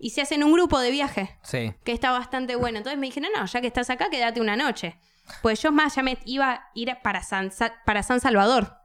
y 0.00 0.10
se 0.10 0.22
hacen 0.22 0.42
un 0.42 0.52
grupo 0.52 0.80
de 0.80 0.90
viaje 0.90 1.38
Sí. 1.44 1.74
que 1.84 1.92
está 1.92 2.10
bastante 2.10 2.56
bueno. 2.56 2.78
Entonces 2.78 2.98
me 2.98 3.06
dijeron, 3.06 3.30
no, 3.36 3.44
ya 3.46 3.60
que 3.60 3.66
estás 3.68 3.90
acá, 3.90 4.08
quédate 4.10 4.40
una 4.40 4.56
noche. 4.56 4.98
Pues 5.42 5.62
yo 5.62 5.70
más, 5.70 5.94
ya 5.94 6.02
me 6.02 6.18
iba 6.24 6.50
a 6.52 6.70
ir 6.74 6.90
para 7.02 7.22
San, 7.22 7.52
Sa- 7.52 7.74
para 7.86 8.02
San 8.02 8.18
Salvador. 8.20 8.76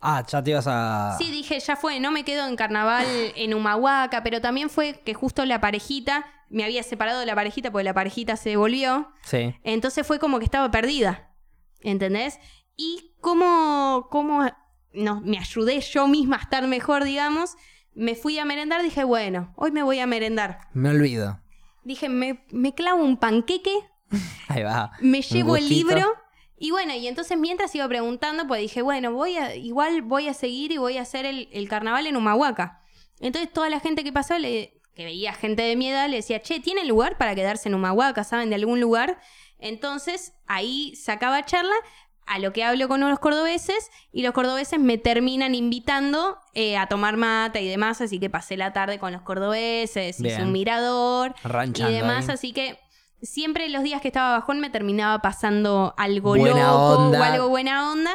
Ah, 0.00 0.24
ya 0.28 0.42
te 0.42 0.50
ibas 0.50 0.66
a. 0.68 1.16
Sí, 1.18 1.30
dije, 1.30 1.58
ya 1.60 1.76
fue, 1.76 2.00
no 2.00 2.10
me 2.10 2.24
quedo 2.24 2.46
en 2.46 2.56
carnaval 2.56 3.06
en 3.36 3.52
Humahuaca, 3.54 4.22
pero 4.22 4.40
también 4.40 4.70
fue 4.70 5.00
que 5.04 5.12
justo 5.14 5.44
la 5.44 5.60
parejita, 5.60 6.24
me 6.50 6.64
había 6.64 6.82
separado 6.82 7.20
de 7.20 7.26
la 7.26 7.34
parejita 7.34 7.70
porque 7.70 7.84
la 7.84 7.94
parejita 7.94 8.36
se 8.36 8.56
volvió. 8.56 9.12
Sí. 9.24 9.54
Entonces 9.64 10.06
fue 10.06 10.18
como 10.18 10.38
que 10.38 10.44
estaba 10.44 10.70
perdida. 10.70 11.30
¿Entendés? 11.80 12.38
Y 12.76 13.14
como, 13.20 14.08
como 14.10 14.48
no, 14.92 15.20
me 15.20 15.38
ayudé 15.38 15.80
yo 15.80 16.06
misma 16.08 16.36
a 16.36 16.40
estar 16.42 16.66
mejor, 16.66 17.04
digamos. 17.04 17.56
Me 17.98 18.14
fui 18.14 18.38
a 18.38 18.44
merendar, 18.44 18.80
dije, 18.80 19.02
bueno, 19.02 19.52
hoy 19.56 19.72
me 19.72 19.82
voy 19.82 19.98
a 19.98 20.06
merendar. 20.06 20.60
Me 20.72 20.90
olvido. 20.90 21.40
Dije, 21.82 22.08
me, 22.08 22.44
me 22.52 22.72
clavo 22.72 23.02
un 23.02 23.16
panqueque, 23.16 23.74
Ahí 24.48 24.62
va. 24.62 24.92
me 25.00 25.20
llevo 25.20 25.56
el 25.56 25.68
libro. 25.68 26.14
Y 26.56 26.70
bueno, 26.70 26.94
y 26.94 27.08
entonces 27.08 27.36
mientras 27.36 27.74
iba 27.74 27.88
preguntando, 27.88 28.46
pues 28.46 28.60
dije, 28.60 28.82
bueno, 28.82 29.12
voy 29.12 29.36
a, 29.36 29.56
igual 29.56 30.02
voy 30.02 30.28
a 30.28 30.34
seguir 30.34 30.70
y 30.70 30.76
voy 30.78 30.96
a 30.96 31.02
hacer 31.02 31.26
el, 31.26 31.48
el 31.50 31.68
carnaval 31.68 32.06
en 32.06 32.16
Humahuaca. 32.16 32.82
Entonces 33.18 33.52
toda 33.52 33.68
la 33.68 33.80
gente 33.80 34.04
que 34.04 34.12
pasó, 34.12 34.38
le, 34.38 34.80
que 34.94 35.04
veía 35.04 35.32
gente 35.32 35.62
de 35.62 35.74
mi 35.74 35.88
edad, 35.88 36.08
le 36.08 36.16
decía, 36.16 36.40
che, 36.40 36.60
¿tiene 36.60 36.84
lugar 36.84 37.18
para 37.18 37.34
quedarse 37.34 37.68
en 37.68 37.74
Humahuaca? 37.74 38.22
¿Saben 38.22 38.48
de 38.48 38.54
algún 38.54 38.80
lugar? 38.80 39.18
Entonces 39.58 40.34
ahí 40.46 40.94
sacaba 40.94 41.44
charla 41.44 41.74
a 42.28 42.38
lo 42.38 42.52
que 42.52 42.64
hablo 42.64 42.88
con 42.88 43.02
unos 43.02 43.18
cordobeses 43.18 43.90
y 44.12 44.22
los 44.22 44.32
cordobeses 44.32 44.78
me 44.78 44.98
terminan 44.98 45.54
invitando 45.54 46.38
eh, 46.54 46.76
a 46.76 46.86
tomar 46.86 47.16
mata 47.16 47.60
y 47.60 47.68
demás, 47.68 48.00
así 48.00 48.18
que 48.20 48.30
pasé 48.30 48.56
la 48.56 48.72
tarde 48.72 48.98
con 48.98 49.12
los 49.12 49.22
cordobeses, 49.22 50.18
hice 50.20 50.22
Bien. 50.22 50.42
un 50.42 50.52
mirador 50.52 51.34
Ranchando 51.44 51.92
y 51.92 51.94
demás, 51.96 52.28
ahí. 52.28 52.34
así 52.34 52.52
que 52.52 52.78
siempre 53.22 53.68
los 53.68 53.82
días 53.82 54.00
que 54.00 54.08
estaba 54.08 54.38
bajón 54.38 54.60
me 54.60 54.70
terminaba 54.70 55.20
pasando 55.20 55.94
algo 55.96 56.36
Buena 56.36 56.68
loco 56.68 56.98
onda. 56.98 57.20
o 57.20 57.22
algo 57.24 57.48
buena 57.48 57.90
onda 57.92 58.10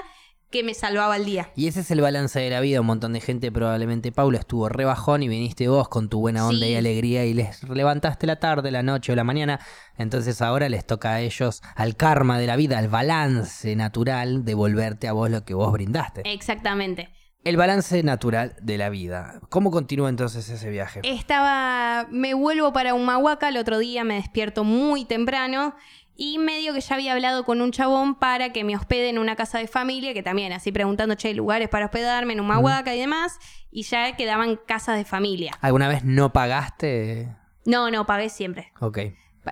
que 0.53 0.63
me 0.63 0.75
salvaba 0.75 1.17
el 1.17 1.25
día. 1.25 1.49
Y 1.55 1.65
ese 1.67 1.79
es 1.79 1.89
el 1.89 1.99
balance 1.99 2.39
de 2.39 2.49
la 2.51 2.59
vida. 2.61 2.79
Un 2.79 2.85
montón 2.85 3.11
de 3.13 3.19
gente, 3.21 3.51
probablemente 3.51 4.11
Paula, 4.11 4.37
estuvo 4.37 4.69
re 4.69 4.85
bajón 4.85 5.23
y 5.23 5.27
viniste 5.27 5.67
vos 5.67 5.89
con 5.89 6.09
tu 6.09 6.19
buena 6.19 6.47
onda 6.47 6.67
Sí. 6.67 6.73
y 6.73 6.75
alegría 6.75 7.25
y 7.25 7.33
les 7.33 7.63
levantaste 7.67 8.27
la 8.27 8.35
tarde, 8.35 8.69
la 8.69 8.83
noche 8.83 9.11
o 9.11 9.15
la 9.15 9.23
mañana. 9.23 9.59
Entonces 9.97 10.43
ahora 10.43 10.69
les 10.69 10.85
toca 10.85 11.13
a 11.13 11.21
ellos, 11.21 11.63
al 11.75 11.95
karma 11.95 12.37
de 12.37 12.45
la 12.45 12.55
vida, 12.55 12.77
al 12.77 12.87
balance 12.87 13.75
natural, 13.75 14.45
devolverte 14.45 15.07
a 15.07 15.13
vos 15.13 15.31
lo 15.31 15.43
que 15.43 15.55
vos 15.55 15.71
brindaste. 15.71 16.21
Exactamente. 16.31 17.09
El 17.43 17.57
balance 17.57 18.01
natural 18.03 18.55
de 18.61 18.77
la 18.77 18.89
vida. 18.89 19.41
¿Cómo 19.49 19.71
continúa 19.71 20.07
entonces 20.07 20.47
ese 20.49 20.69
viaje? 20.69 21.01
Estaba, 21.03 22.07
me 22.11 22.35
vuelvo 22.35 22.71
para 22.71 22.93
Humahuaca, 22.93 23.49
el 23.49 23.57
otro 23.57 23.79
día 23.79 24.03
me 24.03 24.15
despierto 24.15 24.63
muy 24.63 25.03
temprano 25.03 25.75
y 26.15 26.37
medio 26.37 26.73
que 26.73 26.81
ya 26.81 26.95
había 26.95 27.13
hablado 27.13 27.43
con 27.43 27.61
un 27.61 27.71
chabón 27.71 28.15
para 28.15 28.51
que 28.53 28.63
me 28.63 28.75
hospede 28.75 29.09
en 29.09 29.17
una 29.17 29.35
casa 29.35 29.57
de 29.57 29.67
familia, 29.67 30.13
que 30.13 30.23
también 30.23 30.53
así 30.53 30.71
preguntando, 30.71 31.15
che, 31.15 31.33
lugares 31.33 31.69
para 31.69 31.85
hospedarme 31.85 32.33
en 32.33 32.39
Humahuaca 32.39 32.93
y 32.93 32.99
demás, 32.99 33.39
y 33.71 33.83
ya 33.83 34.15
quedaban 34.15 34.57
casas 34.67 34.97
de 34.97 35.05
familia. 35.05 35.53
¿Alguna 35.61 35.87
vez 35.87 36.03
no 36.03 36.31
pagaste? 36.31 37.29
No, 37.65 37.89
no, 37.89 38.05
pagué 38.05 38.29
siempre. 38.29 38.71
Ok. 38.79 38.99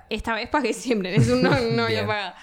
Esta 0.08 0.34
vez 0.34 0.48
pagué 0.48 0.72
siempre, 0.72 1.14
es 1.16 1.28
un 1.28 1.42
no, 1.42 1.50
no 1.72 1.84
había 1.84 2.06
pagado. 2.06 2.34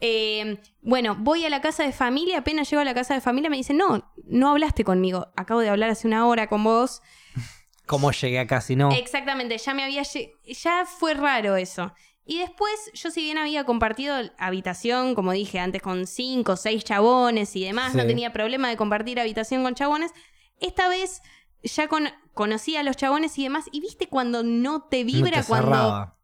Eh, 0.00 0.58
bueno, 0.82 1.16
voy 1.18 1.44
a 1.44 1.50
la 1.50 1.60
casa 1.60 1.84
de 1.84 1.92
familia, 1.92 2.38
apenas 2.38 2.70
llego 2.70 2.82
a 2.82 2.84
la 2.84 2.94
casa 2.94 3.14
de 3.14 3.20
familia 3.20 3.50
me 3.50 3.56
dicen, 3.56 3.76
no, 3.76 4.12
no 4.24 4.50
hablaste 4.50 4.84
conmigo, 4.84 5.28
acabo 5.36 5.60
de 5.60 5.68
hablar 5.68 5.90
hace 5.90 6.06
una 6.06 6.26
hora 6.26 6.48
con 6.48 6.64
vos. 6.64 7.02
¿Cómo 7.86 8.12
llegué 8.12 8.38
acá 8.38 8.60
si 8.60 8.76
no? 8.76 8.90
Exactamente, 8.90 9.56
ya 9.56 9.72
me 9.72 9.82
había... 9.82 10.02
Ya 10.02 10.84
fue 10.84 11.14
raro 11.14 11.56
eso. 11.56 11.94
Y 12.30 12.40
después, 12.40 12.90
yo 12.92 13.10
si 13.10 13.22
bien 13.22 13.38
había 13.38 13.64
compartido 13.64 14.14
habitación, 14.36 15.14
como 15.14 15.32
dije 15.32 15.60
antes, 15.60 15.80
con 15.80 16.06
cinco 16.06 16.52
o 16.52 16.56
seis 16.56 16.84
chabones 16.84 17.56
y 17.56 17.64
demás, 17.64 17.94
no 17.94 18.06
tenía 18.06 18.34
problema 18.34 18.68
de 18.68 18.76
compartir 18.76 19.18
habitación 19.18 19.62
con 19.62 19.74
chabones, 19.74 20.12
esta 20.60 20.90
vez 20.90 21.22
ya 21.62 21.88
con, 21.88 22.10
conocí 22.34 22.76
a 22.76 22.82
los 22.82 22.98
chabones 22.98 23.38
y 23.38 23.44
demás, 23.44 23.64
y 23.72 23.80
viste 23.80 24.08
cuando 24.08 24.42
no 24.42 24.82
te 24.82 25.04
No 25.04 25.06
vibra, 25.06 25.40
te 25.40 25.46
cuando 25.48 26.14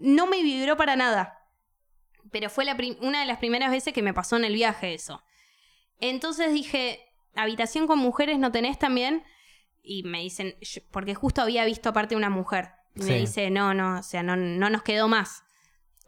no 0.00 0.26
me 0.26 0.42
vibró 0.42 0.76
para 0.76 0.96
nada. 0.96 1.46
Pero 2.32 2.50
fue 2.50 2.64
la 2.64 2.76
una 3.00 3.20
de 3.20 3.26
las 3.26 3.38
primeras 3.38 3.70
veces 3.70 3.92
que 3.94 4.02
me 4.02 4.12
pasó 4.12 4.34
en 4.36 4.44
el 4.44 4.54
viaje 4.54 4.94
eso. 4.94 5.22
Entonces 6.00 6.52
dije, 6.52 6.98
habitación 7.36 7.86
con 7.86 8.00
mujeres 8.00 8.40
no 8.40 8.50
tenés 8.50 8.80
también. 8.80 9.22
Y 9.80 10.02
me 10.02 10.22
dicen, 10.22 10.56
porque 10.90 11.14
justo 11.14 11.40
había 11.40 11.64
visto 11.64 11.88
aparte 11.90 12.16
una 12.16 12.30
mujer. 12.30 12.70
Y 12.96 13.02
Sí. 13.02 13.08
me 13.10 13.18
dice, 13.20 13.50
no, 13.50 13.74
no, 13.74 14.00
o 14.00 14.02
sea, 14.02 14.24
no, 14.24 14.34
no 14.34 14.68
nos 14.68 14.82
quedó 14.82 15.06
más. 15.06 15.44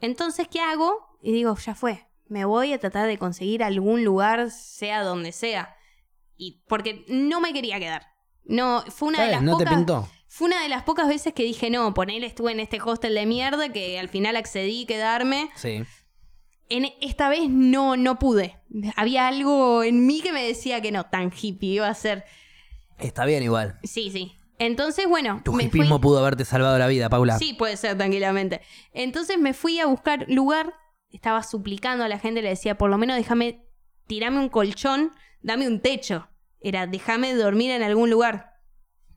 Entonces, 0.05 0.49
¿qué 0.49 0.61
hago? 0.61 1.19
Y 1.23 1.33
digo, 1.33 1.57
ya 1.57 1.75
fue. 1.75 2.07
Me 2.27 2.45
voy 2.45 2.73
a 2.73 2.79
tratar 2.79 3.07
de 3.07 3.19
conseguir 3.19 3.63
algún 3.63 4.05
lugar, 4.05 4.51
sea 4.51 5.03
donde 5.03 5.33
sea. 5.33 5.77
Y 6.37 6.63
porque 6.69 7.05
no 7.09 7.41
me 7.41 7.53
quería 7.53 7.79
quedar. 7.79 8.07
No, 8.45 8.85
fue 8.89 9.09
una 9.09 9.25
de 9.25 9.31
las 9.31 9.43
¿No 9.43 9.57
te 9.57 9.65
pocas. 9.65 9.77
pintó? 9.79 10.09
Fue 10.29 10.49
una 10.49 10.63
de 10.63 10.69
las 10.69 10.83
pocas 10.83 11.09
veces 11.09 11.33
que 11.33 11.45
dije, 11.45 11.71
no, 11.71 11.95
ponele, 11.95 12.27
estuve 12.27 12.53
en 12.53 12.61
este 12.61 12.81
hostel 12.83 13.15
de 13.15 13.25
mierda 13.25 13.73
que 13.73 13.99
al 13.99 14.09
final 14.09 14.37
accedí 14.37 14.85
a 14.85 14.87
quedarme. 14.87 15.51
Sí. 15.55 15.85
En 16.69 16.87
esta 17.01 17.29
vez 17.29 17.49
no, 17.49 17.97
no 17.97 18.19
pude. 18.19 18.59
Había 18.97 19.29
algo 19.29 19.83
en 19.85 20.07
mí 20.07 20.21
que 20.21 20.33
me 20.33 20.45
decía 20.47 20.81
que 20.81 20.93
no, 20.93 21.07
tan 21.07 21.33
hippie 21.33 21.75
iba 21.75 21.89
a 21.89 21.95
ser. 21.95 22.25
Está 22.99 23.25
bien 23.25 23.43
igual. 23.43 23.79
Sí, 23.85 24.11
sí. 24.11 24.37
Entonces, 24.59 25.07
bueno, 25.09 25.41
Tu 25.45 25.53
me 25.53 25.65
hipismo 25.65 25.97
fui... 25.97 26.03
pudo 26.03 26.19
haberte 26.19 26.45
salvado 26.45 26.79
la 26.79 26.87
vida, 26.87 27.09
Paula. 27.09 27.39
Sí, 27.39 27.55
puede 27.55 27.77
ser, 27.77 27.97
tranquilamente. 27.97 28.61
Entonces 28.93 29.39
me 29.39 29.53
fui 29.53 29.81
a 29.81 29.87
buscar 29.87 30.27
lugar, 30.29 30.75
estaba 31.11 31.43
suplicando 31.43 32.05
a 32.05 32.09
la 32.09 32.19
gente, 32.19 32.43
le 32.43 32.51
decía, 32.51 32.79
por 32.79 32.91
lo 32.91 32.99
menos 32.99 33.17
déjame, 33.17 33.67
tirame 34.07 34.39
un 34.39 34.49
colchón, 34.49 35.13
dame 35.43 35.67
un 35.67 35.81
techo. 35.81 36.29
Era, 36.61 36.87
déjame 36.87 37.35
dormir 37.35 37.73
en 37.73 37.83
algún 37.83 38.11
lugar. 38.11 38.53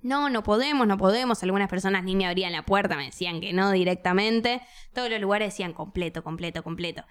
No, 0.01 0.29
no 0.29 0.43
podemos, 0.43 0.85
no 0.87 0.97
podemos. 0.97 1.43
Algunas 1.43 1.69
personas 1.69 2.03
ni 2.03 2.15
me 2.15 2.27
abrían 2.27 2.51
la 2.51 2.65
puerta, 2.65 2.95
me 2.95 3.05
decían 3.05 3.41
que 3.41 3.53
no 3.53 3.71
directamente. 3.71 4.61
Todos 4.93 5.09
los 5.09 5.19
lugares 5.19 5.53
decían 5.53 5.73
completo, 5.73 6.23
completo, 6.23 6.63
completo. 6.63 7.03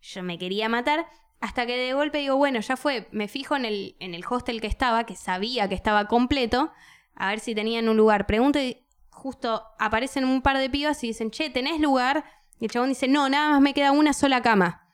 Yo 0.00 0.22
me 0.22 0.38
quería 0.38 0.68
matar. 0.68 1.06
Hasta 1.40 1.66
que 1.66 1.76
de 1.76 1.92
golpe 1.92 2.18
digo, 2.18 2.36
bueno, 2.36 2.60
ya 2.60 2.76
fue. 2.76 3.08
Me 3.12 3.28
fijo 3.28 3.56
en 3.56 3.64
el, 3.64 3.96
en 4.00 4.14
el 4.14 4.24
hostel 4.28 4.60
que 4.60 4.66
estaba, 4.66 5.04
que 5.04 5.16
sabía 5.16 5.68
que 5.68 5.74
estaba 5.74 6.08
completo, 6.08 6.72
a 7.16 7.28
ver 7.30 7.40
si 7.40 7.54
tenían 7.54 7.88
un 7.88 7.96
lugar. 7.96 8.26
Pregunto 8.26 8.58
y 8.60 8.86
justo 9.10 9.62
aparecen 9.78 10.24
un 10.24 10.42
par 10.42 10.58
de 10.58 10.70
pibas 10.70 11.02
y 11.02 11.08
dicen, 11.08 11.30
che, 11.30 11.50
¿tenés 11.50 11.80
lugar? 11.80 12.24
Y 12.60 12.66
el 12.66 12.70
chabón 12.70 12.88
dice, 12.90 13.08
no, 13.08 13.28
nada 13.28 13.50
más 13.50 13.60
me 13.60 13.74
queda 13.74 13.92
una 13.92 14.12
sola 14.12 14.42
cama. 14.42 14.88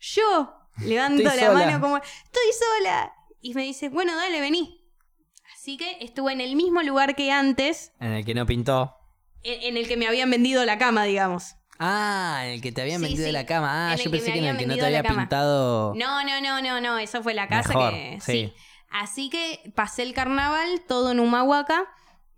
Yo 0.00 0.54
levanto 0.84 1.22
la 1.22 1.34
sola. 1.34 1.52
mano 1.52 1.80
como, 1.80 1.96
estoy 1.98 2.42
sola. 2.80 3.12
Y 3.40 3.54
me 3.54 3.62
dice, 3.62 3.88
bueno, 3.88 4.16
dale, 4.16 4.40
vení. 4.40 4.80
Así 5.54 5.76
que 5.76 5.98
estuve 6.00 6.32
en 6.32 6.40
el 6.40 6.56
mismo 6.56 6.82
lugar 6.82 7.14
que 7.14 7.30
antes, 7.30 7.92
En 8.00 8.12
el 8.12 8.24
que 8.24 8.34
no 8.34 8.46
pintó. 8.46 8.96
en, 9.42 9.62
en 9.62 9.76
el 9.76 9.86
que 9.88 9.96
me 9.96 10.06
habían 10.06 10.30
vendido 10.30 10.64
la 10.64 10.78
cama, 10.78 11.04
digamos. 11.04 11.56
Ah, 11.78 12.42
en 12.44 12.52
el 12.54 12.60
que 12.62 12.70
te 12.72 12.82
habían 12.82 13.00
Sí, 13.00 13.06
vendido 13.06 13.26
sí. 13.26 13.32
la 13.32 13.46
cama. 13.46 13.90
Ah, 13.92 13.96
yo 13.96 14.10
pensé 14.10 14.32
que 14.32 14.38
en 14.38 14.44
el 14.44 14.56
que 14.56 14.66
no 14.66 14.74
te 14.76 14.84
había 14.86 15.02
pintado. 15.02 15.92
No, 15.96 16.22
no, 16.24 16.40
no, 16.40 16.62
no, 16.62 16.80
no, 16.80 16.98
eso 16.98 17.22
fue 17.22 17.34
la 17.34 17.48
casa 17.48 17.68
Mejor, 17.70 17.92
que 17.92 18.18
sí. 18.20 18.32
sí. 18.32 18.54
Así 18.96 19.28
que 19.28 19.72
pasé 19.74 20.04
el 20.04 20.14
carnaval 20.14 20.82
todo 20.86 21.10
en 21.10 21.18
Humahuaca, 21.18 21.84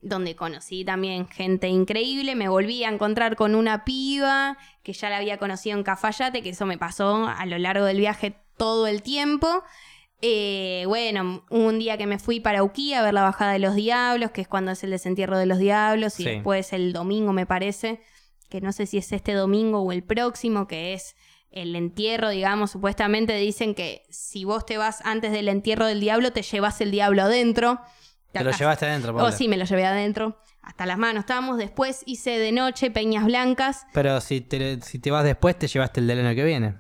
donde 0.01 0.35
conocí 0.37 0.87
también 0.87 1.29
gente 1.29 1.69
increíble, 1.69 2.35
me 2.35 2.49
volví 2.49 2.83
a 2.83 2.89
encontrar 2.89 3.37
con 3.37 3.55
una 3.55 3.85
piba 3.85 4.57
que 4.83 4.95
ya 4.95 5.11
la 5.11 5.19
había 5.19 5.37
conocido 5.37 5.77
en 5.77 5.85
Cafayate, 5.85 6.43
que 6.43 6.49
eso 6.49 6.65
me 6.65 6.79
pasó 6.79 7.27
a 7.27 7.45
lo 7.45 7.59
largo 7.59 7.85
del 7.85 7.99
viaje 7.99 8.39
todo 8.57 8.87
el 8.87 9.03
tiempo. 9.03 9.65
Eh, 10.23 10.85
bueno, 10.87 11.45
un 11.51 11.79
día 11.79 11.99
que 11.99 12.07
me 12.07 12.19
fui 12.19 12.41
para 12.41 12.63
Uquía 12.63 13.01
a 13.01 13.03
ver 13.03 13.13
la 13.13 13.23
bajada 13.23 13.53
de 13.53 13.59
los 13.59 13.75
diablos, 13.75 14.31
que 14.31 14.41
es 14.41 14.49
cuando 14.49 14.71
es 14.71 14.83
el 14.83 14.93
desentierro 14.93 15.37
de 15.37 15.45
los 15.45 15.59
diablos, 15.59 16.19
y 16.21 16.23
Sí. 16.23 16.29
después 16.31 16.73
el 16.73 16.95
domingo 16.95 17.35
me 17.35 17.45
parece, 17.45 18.01
que 18.49 18.63
no 18.63 18.73
sé 18.73 18.87
si 18.87 18.97
es 18.97 19.13
este 19.13 19.35
domingo 19.35 19.81
o 19.81 19.93
el 19.93 20.03
próximo, 20.05 20.67
que 20.67 20.95
es 20.95 21.17
el 21.57 21.75
entierro, 21.75 22.29
digamos, 22.29 22.71
supuestamente 22.73 23.35
dicen 23.37 23.75
que 23.75 24.03
si 24.11 24.45
vos 24.45 24.67
te 24.67 24.77
vas 24.77 25.01
antes 25.05 25.33
del 25.33 25.49
entierro 25.49 25.87
del 25.87 26.01
diablo, 26.01 26.31
te 26.33 26.43
llevas 26.43 26.81
el 26.83 26.91
diablo 26.91 27.23
adentro. 27.23 27.81
Te 28.33 28.45
lo 28.45 28.51
llevaste 28.51 28.85
adentro. 28.85 29.17
Oh, 29.17 29.33
sí, 29.33 29.49
me 29.49 29.57
lo 29.57 29.65
llevé 29.65 29.87
adentro. 29.87 30.39
Hasta 30.61 30.85
las 30.85 30.99
manos 30.99 31.21
estábamos. 31.21 31.57
Después 31.57 32.03
hice 32.05 32.39
de 32.39 32.53
noche 32.53 32.91
Peñas 32.91 33.25
Blancas. 33.25 33.87
Pero 33.95 34.21
si 34.21 34.43
te, 34.43 34.83
si 34.83 34.99
te 34.99 35.11
vas 35.11 35.25
después, 35.25 35.59
te 35.59 35.67
llevaste 35.67 36.01
el 36.01 36.07
del 36.07 36.27
año 36.27 36.35
que 36.37 36.45
viene. 36.45 36.75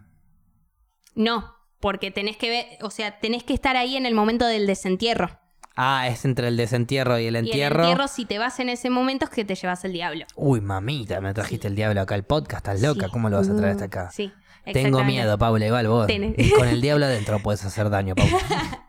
No, 1.14 1.54
porque 1.80 2.10
tenés 2.10 2.36
que 2.36 2.50
ver, 2.50 2.66
o 2.82 2.90
sea, 2.90 3.18
tenés 3.18 3.44
que 3.44 3.54
estar 3.54 3.76
ahí 3.76 3.96
en 3.96 4.04
el 4.04 4.14
momento 4.14 4.44
del 4.46 4.66
desentierro. 4.66 5.40
Ah, 5.74 6.08
es 6.08 6.24
entre 6.26 6.48
el 6.48 6.56
desentierro 6.58 7.18
y 7.18 7.26
el 7.26 7.34
Y 7.34 7.38
el 7.38 7.44
entierro. 7.46 7.80
entierro, 7.84 8.08
si 8.08 8.26
te 8.26 8.38
vas 8.38 8.60
en 8.60 8.68
ese 8.68 8.90
momento, 8.90 9.24
es 9.26 9.30
que 9.30 9.44
te 9.44 9.54
llevas 9.54 9.84
el 9.86 9.92
diablo. 9.92 10.26
Uy, 10.34 10.60
mamita, 10.60 11.20
me 11.22 11.32
trajiste 11.32 11.68
el 11.68 11.74
diablo 11.76 12.00
acá 12.02 12.14
al 12.14 12.24
podcast. 12.24 12.66
Estás 12.66 12.82
loca. 12.82 13.06
Sí. 13.06 13.12
¿Cómo 13.12 13.30
lo 13.30 13.36
vas 13.38 13.48
a 13.48 13.56
traer 13.56 13.72
hasta 13.72 13.84
acá? 13.86 14.10
Sí. 14.10 14.32
Tengo 14.72 15.04
miedo, 15.04 15.38
Paula, 15.38 15.66
igual 15.66 15.88
vos. 15.88 16.08
Y 16.08 16.50
Con 16.50 16.68
el 16.68 16.80
diablo 16.82 17.06
adentro 17.06 17.40
puedes 17.40 17.64
hacer 17.64 17.90
daño, 17.90 18.14
Paula. 18.14 18.38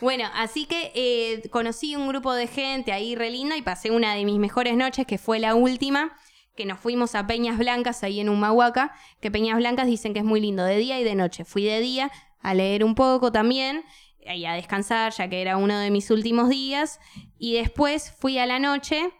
Bueno, 0.00 0.24
así 0.34 0.64
que 0.64 0.92
eh, 0.94 1.46
conocí 1.50 1.94
un 1.94 2.08
grupo 2.08 2.32
de 2.32 2.46
gente 2.46 2.90
ahí 2.90 3.14
re 3.14 3.30
linda 3.30 3.58
y 3.58 3.60
pasé 3.62 3.90
una 3.90 4.14
de 4.14 4.24
mis 4.24 4.38
mejores 4.38 4.74
noches, 4.74 5.06
que 5.06 5.18
fue 5.18 5.38
la 5.38 5.54
última, 5.54 6.16
que 6.56 6.64
nos 6.64 6.80
fuimos 6.80 7.14
a 7.14 7.26
Peñas 7.26 7.58
Blancas 7.58 8.02
ahí 8.02 8.18
en 8.18 8.30
Humahuaca, 8.30 8.94
que 9.20 9.30
Peñas 9.30 9.58
Blancas 9.58 9.86
dicen 9.86 10.14
que 10.14 10.20
es 10.20 10.24
muy 10.24 10.40
lindo 10.40 10.64
de 10.64 10.78
día 10.78 10.98
y 10.98 11.04
de 11.04 11.14
noche. 11.14 11.44
Fui 11.44 11.64
de 11.64 11.80
día 11.80 12.10
a 12.40 12.54
leer 12.54 12.82
un 12.82 12.94
poco 12.94 13.30
también 13.30 13.84
y 14.24 14.46
a 14.46 14.54
descansar, 14.54 15.12
ya 15.12 15.28
que 15.28 15.42
era 15.42 15.58
uno 15.58 15.78
de 15.78 15.90
mis 15.90 16.10
últimos 16.10 16.48
días, 16.48 16.98
y 17.38 17.54
después 17.54 18.10
fui 18.18 18.38
a 18.38 18.46
la 18.46 18.58
noche 18.58 19.10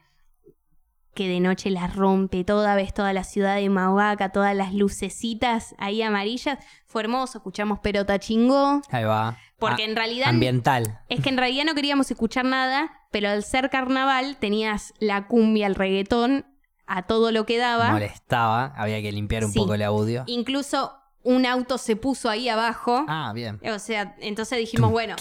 que 1.21 1.29
de 1.29 1.39
noche 1.39 1.69
la 1.69 1.87
rompe 1.87 2.45
toda, 2.45 2.75
ves 2.77 2.95
toda 2.95 3.13
la 3.13 3.25
ciudad 3.25 3.57
de 3.57 3.69
Humahuaca, 3.69 4.31
todas 4.31 4.57
las 4.57 4.73
lucecitas 4.73 5.75
ahí 5.77 6.01
amarillas. 6.01 6.59
Fue 6.87 7.03
hermoso, 7.03 7.37
escuchamos 7.37 7.79
Perota 7.81 8.19
Chingó. 8.19 8.81
Ahí 8.91 9.05
va. 9.05 9.37
Porque 9.59 9.83
Ah, 9.83 9.85
en 9.91 9.97
realidad 9.97 10.29
Ambiental. 10.31 11.01
es 11.11 11.21
que 11.21 11.29
en 11.29 11.37
realidad 11.37 11.65
no 11.67 11.75
queríamos 11.75 12.11
escuchar 12.11 12.47
nada, 12.47 12.91
pero 13.11 13.29
al 13.29 13.45
ser 13.45 13.69
carnaval 13.69 14.39
tenías 14.39 14.95
la 14.99 15.27
cumbia, 15.27 15.67
el 15.67 15.75
reggaetón, 15.75 16.47
a 16.87 17.03
todo 17.03 17.33
lo 17.33 17.45
que 17.45 17.59
daba. 17.59 17.91
Molestaba. 17.91 18.73
Había 18.75 19.03
que 19.03 19.13
limpiar 19.13 19.45
un 19.45 19.53
Sí. 19.53 19.59
poco 19.59 19.75
el 19.75 19.83
audio. 19.83 20.25
Incluso 20.27 20.95
un 21.23 21.45
auto 21.45 21.77
se 21.77 21.97
puso 21.97 22.31
ahí 22.31 22.49
abajo. 22.49 23.05
Ah, 23.09 23.33
bien. 23.35 23.61
O 23.71 23.79
sea, 23.79 24.17
entonces 24.21 24.59
dijimos, 24.59 24.91
bueno, 24.91 25.17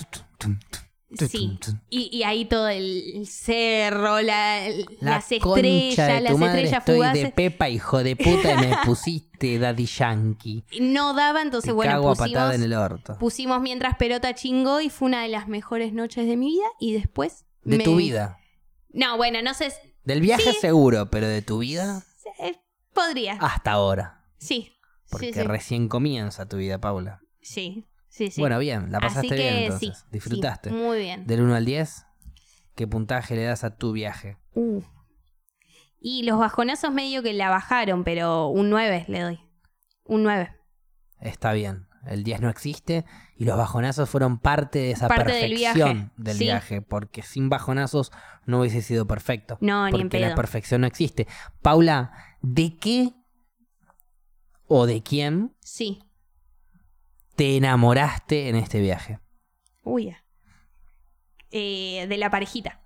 sí. 1.17 1.57
Y, 1.89 2.15
y 2.17 2.23
ahí 2.23 2.45
todo 2.45 2.67
el 2.67 3.25
cerro, 3.27 4.21
la- 4.21 4.67
La 4.99 5.11
las 5.11 5.31
estrellas, 5.31 6.21
las 6.23 6.37
madre, 6.37 6.61
estrellas 6.63 6.79
estoy 6.79 6.95
fugaces. 6.95 7.23
de 7.23 7.31
Pepa, 7.31 7.69
hijo 7.69 8.03
de 8.03 8.15
puta, 8.15 8.53
y 8.53 8.57
me 8.67 8.75
pusiste 8.85 9.57
Daddy 9.59 9.85
Yankee. 9.85 10.65
No 10.81 11.13
daba, 11.13 11.41
entonces 11.41 11.69
Te 11.69 11.73
bueno, 11.73 11.91
cago 11.93 12.09
a 12.09 12.15
pusimos, 12.15 12.31
patada 12.31 12.55
en 12.55 12.63
el 12.63 12.73
orto. 12.73 13.17
pusimos 13.19 13.61
mientras 13.61 13.95
pelota 13.97 14.33
chingó 14.35 14.81
y 14.81 14.89
fue 14.89 15.07
una 15.07 15.23
de 15.23 15.29
las 15.29 15.47
mejores 15.47 15.93
noches 15.93 16.27
de 16.27 16.37
mi 16.37 16.47
vida. 16.51 16.67
Y 16.79 16.93
después. 16.93 17.45
De 17.63 17.77
me- 17.77 17.83
tu 17.83 17.95
vida. 17.95 18.37
No, 18.91 19.17
bueno, 19.17 19.41
no 19.41 19.53
sé. 19.53 19.73
Del 20.03 20.21
viaje 20.21 20.53
Sí. 20.53 20.57
seguro, 20.61 21.09
pero 21.09 21.27
de 21.27 21.41
tu 21.41 21.59
vida 21.59 22.03
eh, 22.39 22.55
Podría. 22.93 23.33
hasta 23.41 23.71
ahora. 23.71 24.25
Sí. 24.37 24.73
Porque 25.09 25.33
sí, 25.33 25.39
sí. 25.41 25.43
recién 25.43 25.87
comienza 25.89 26.47
tu 26.47 26.57
vida, 26.57 26.79
Paula. 26.79 27.21
Sí, 27.41 27.85
sí, 28.09 28.29
sí. 28.31 28.41
Bueno, 28.41 28.59
bien, 28.59 28.91
la 28.91 28.99
pasaste 28.99 29.19
Así 29.19 29.29
que 29.29 29.35
bien 29.35 29.55
entonces. 29.63 29.97
sí, 29.99 30.05
Disfrutaste. 30.11 30.69
sí, 30.69 30.75
muy 30.75 30.99
bien. 30.99 31.25
Del 31.25 31.41
1 31.41 31.55
al 31.55 31.65
10, 31.65 32.05
¿qué 32.75 32.87
puntaje 32.87 33.35
le 33.35 33.43
das 33.43 33.63
a 33.63 33.75
tu 33.77 33.91
viaje? 33.93 34.37
Uh. 34.53 34.81
Y 36.01 36.23
los 36.23 36.39
bajonazos 36.39 36.91
medio 36.93 37.21
que 37.23 37.33
la 37.33 37.49
bajaron, 37.49 38.03
pero 38.03 38.47
un 38.47 38.69
9 38.69 39.05
le 39.07 39.19
doy. 39.21 39.39
Un 40.05 40.23
9. 40.23 40.49
Está 41.19 41.51
bien. 41.53 41.87
El 42.05 42.23
10 42.23 42.39
no 42.41 42.49
existe 42.49 43.03
y 43.35 43.43
los 43.43 43.57
bajonazos 43.57 44.09
fueron 44.09 44.39
parte 44.39 44.79
de 44.79 44.91
esa 44.91 45.09
Parte 45.09 45.33
del 45.33 45.51
perfección 45.51 45.93
viaje, 45.93 46.11
del 46.15 46.37
sí. 46.37 46.43
viaje, 46.45 46.81
porque 46.81 47.21
sin 47.21 47.49
bajonazos 47.49 48.13
no 48.45 48.61
hubiese 48.61 48.81
sido 48.81 49.05
perfecto. 49.05 49.57
No, 49.59 49.89
ni 49.89 49.99
en 49.99 50.09
pedo. 50.09 50.27
la 50.29 50.33
perfección 50.35 50.81
no 50.81 50.87
existe. 50.87 51.27
Paula, 51.61 52.13
¿de 52.41 52.77
qué 52.77 53.11
o 54.67 54.85
de 54.85 55.03
quién 55.03 55.53
Sí. 55.59 56.01
Te 57.39 57.55
enamoraste 57.55 58.49
en 58.49 58.57
este 58.57 58.81
viaje? 58.81 59.19
Uy. 59.83 60.13
Eh, 61.51 62.05
de 62.09 62.17
la 62.17 62.29
parejita. 62.29 62.79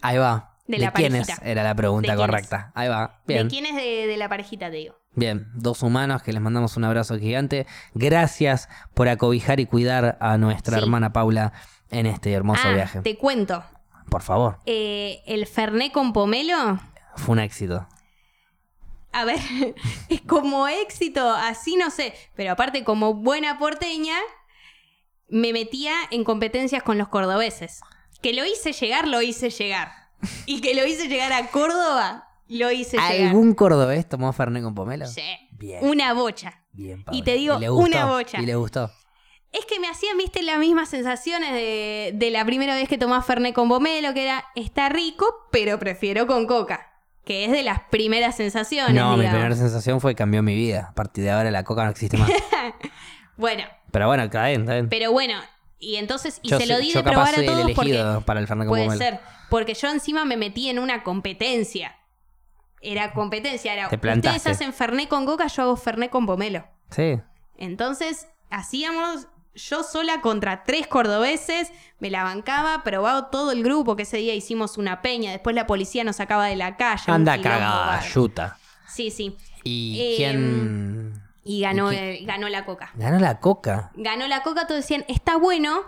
Ahí 0.00 0.16
va. 0.16 0.56
De 0.66 0.78
¿De, 0.78 0.82
la 0.84 0.92
quiénes? 0.92 1.26
parejita. 1.26 1.46
Era 1.50 1.62
la 1.62 1.74
pregunta 1.74 2.12
¿De 2.12 2.16
quiénes? 2.16 2.26
correcta. 2.32 2.72
Ahí 2.74 2.88
va. 2.88 3.20
Bien. 3.26 3.44
¿De 3.46 3.50
quién 3.50 3.66
es 3.66 3.76
de, 3.76 4.06
de 4.06 4.16
la 4.16 4.28
parejita, 4.30 4.70
te 4.70 4.76
digo? 4.76 4.96
Bien, 5.14 5.48
dos 5.54 5.82
humanos 5.82 6.22
que 6.22 6.32
les 6.32 6.40
mandamos 6.40 6.76
un 6.78 6.84
abrazo 6.84 7.18
gigante. 7.18 7.66
Gracias 7.92 8.68
por 8.94 9.08
acobijar 9.08 9.60
y 9.60 9.66
cuidar 9.66 10.16
a 10.20 10.38
nuestra 10.38 10.78
Sí. 10.78 10.82
hermana 10.82 11.12
Paula 11.12 11.52
en 11.90 12.06
este 12.06 12.32
hermoso 12.32 12.62
Ah, 12.64 12.72
viaje. 12.72 13.02
te 13.02 13.16
cuento. 13.18 13.62
Por 14.10 14.22
favor, 14.22 14.58
Eh, 14.66 15.22
el 15.26 15.46
Ferné 15.46 15.92
con 15.92 16.12
pomelo, 16.12 16.80
fue 17.16 17.34
un 17.34 17.38
éxito. 17.40 17.86
A 19.14 19.24
ver, 19.24 19.38
es 20.08 20.20
como 20.22 20.68
éxito, 20.68 21.30
así 21.30 21.76
no 21.76 21.90
sé, 21.90 22.14
pero 22.34 22.52
aparte 22.52 22.84
como 22.84 23.14
buena 23.14 23.58
porteña, 23.58 24.16
me 25.28 25.52
metía 25.52 25.94
en 26.10 26.24
competencias 26.24 26.82
con 26.82 26.98
los 26.98 27.08
cordobeses. 27.08 27.80
Que 28.20 28.32
lo 28.32 28.44
hice 28.44 28.72
llegar, 28.72 29.08
lo 29.08 29.22
hice 29.22 29.50
llegar. 29.50 29.92
Y 30.46 30.60
que 30.60 30.74
lo 30.74 30.86
hice 30.86 31.08
llegar 31.08 31.32
a 31.32 31.48
Córdoba, 31.48 32.28
lo 32.48 32.70
hice 32.70 32.96
llegar. 32.96 33.28
¿Algún 33.28 33.54
cordobés 33.54 34.08
tomó 34.08 34.32
Fernet 34.32 34.62
con 34.62 34.74
pomelo? 34.74 35.06
Sí. 35.06 35.22
Bien. 35.52 35.86
Una 35.86 36.12
bocha. 36.14 36.62
Bien, 36.72 37.04
Y 37.12 37.22
te 37.22 37.34
digo, 37.34 37.54
gustó? 37.58 37.74
una 37.74 38.06
bocha. 38.06 38.40
Y 38.40 38.46
le 38.46 38.56
gustó. 38.56 38.90
Es 39.52 39.66
que 39.66 39.78
me 39.78 39.86
hacían, 39.88 40.18
viste, 40.18 40.42
las 40.42 40.58
mismas 40.58 40.88
sensaciones 40.88 41.52
de, 41.52 42.10
de 42.14 42.30
la 42.30 42.44
primera 42.44 42.74
vez 42.74 42.88
que 42.88 42.98
tomás 42.98 43.24
Fernet 43.24 43.54
con 43.54 43.68
pomelo, 43.68 44.12
que 44.12 44.24
era, 44.24 44.44
está 44.56 44.88
rico, 44.88 45.46
pero 45.52 45.78
prefiero 45.78 46.26
con 46.26 46.46
coca. 46.46 46.93
Que 47.24 47.46
es 47.46 47.52
de 47.52 47.62
las 47.62 47.80
primeras 47.90 48.36
sensaciones. 48.36 48.94
No, 48.94 49.16
mi 49.16 49.26
primera 49.26 49.54
sensación 49.56 50.00
fue 50.00 50.14
cambió 50.14 50.42
mi 50.42 50.54
vida. 50.54 50.88
A 50.90 50.94
partir 50.94 51.24
de 51.24 51.30
ahora 51.30 51.50
la 51.50 51.64
coca 51.64 51.84
no 51.84 51.90
existe 51.90 52.16
más. 52.16 52.30
Bueno, 53.36 53.64
Pero 53.90 54.06
bueno, 54.06 54.22
está 54.22 54.46
bien, 54.46 54.60
está 54.60 54.74
bien. 54.74 54.88
pero 54.88 55.10
bueno, 55.10 55.34
y 55.80 55.96
entonces, 55.96 56.38
y 56.42 56.50
yo 56.50 56.60
se 56.60 56.66
lo 56.66 56.78
di 56.78 56.92
yo 56.92 57.00
de 57.00 57.04
capaz 57.04 57.32
probar 57.32 57.34
a 57.40 57.44
todos 57.44 57.72
porque 57.72 57.90
elegido 57.90 58.20
para 58.20 58.38
el 58.38 58.46
puede 58.46 58.64
pomelo. 58.84 58.92
ser. 58.96 59.20
Porque 59.50 59.74
yo 59.74 59.88
encima 59.90 60.24
me 60.24 60.36
metí 60.36 60.68
en 60.68 60.78
una 60.78 61.02
competencia. 61.02 61.96
Era 62.80 63.12
competencia, 63.12 63.72
era 63.72 63.88
Te 63.88 63.96
ustedes 63.96 64.46
hacen 64.46 64.72
Fernet 64.72 65.08
con 65.08 65.26
coca, 65.26 65.46
yo 65.48 65.62
hago 65.62 65.76
Fernet 65.76 66.10
con 66.10 66.26
pomelo. 66.26 66.64
Sí. 66.90 67.20
Entonces, 67.56 68.28
hacíamos 68.50 69.26
yo 69.54 69.82
sola 69.82 70.20
contra 70.20 70.64
tres 70.64 70.86
cordobeses, 70.86 71.72
me 72.00 72.10
la 72.10 72.22
bancaba, 72.24 72.82
probado 72.82 73.26
todo 73.26 73.52
el 73.52 73.62
grupo, 73.62 73.96
que 73.96 74.02
ese 74.02 74.16
día 74.18 74.34
hicimos 74.34 74.78
una 74.78 75.00
peña, 75.02 75.30
después 75.30 75.54
la 75.54 75.66
policía 75.66 76.04
nos 76.04 76.16
sacaba 76.16 76.46
de 76.46 76.56
la 76.56 76.76
calle. 76.76 77.04
Anda 77.12 77.40
cagada, 77.40 78.00
yuta. 78.08 78.58
Sí, 78.88 79.10
sí. 79.10 79.36
¿Y 79.62 79.98
Eh, 80.00 80.14
quién 80.16 81.22
Y 81.44 81.60
ganó, 81.60 81.92
¿Y 81.92 81.96
eh, 81.96 82.20
ganó 82.24 82.48
la 82.48 82.64
coca. 82.64 82.90
ganó 82.94 83.18
la 83.18 83.40
coca? 83.40 83.90
Ganó 83.94 84.26
la 84.28 84.42
coca, 84.42 84.66
todos 84.66 84.80
decían, 84.80 85.04
está 85.08 85.36
bueno, 85.36 85.82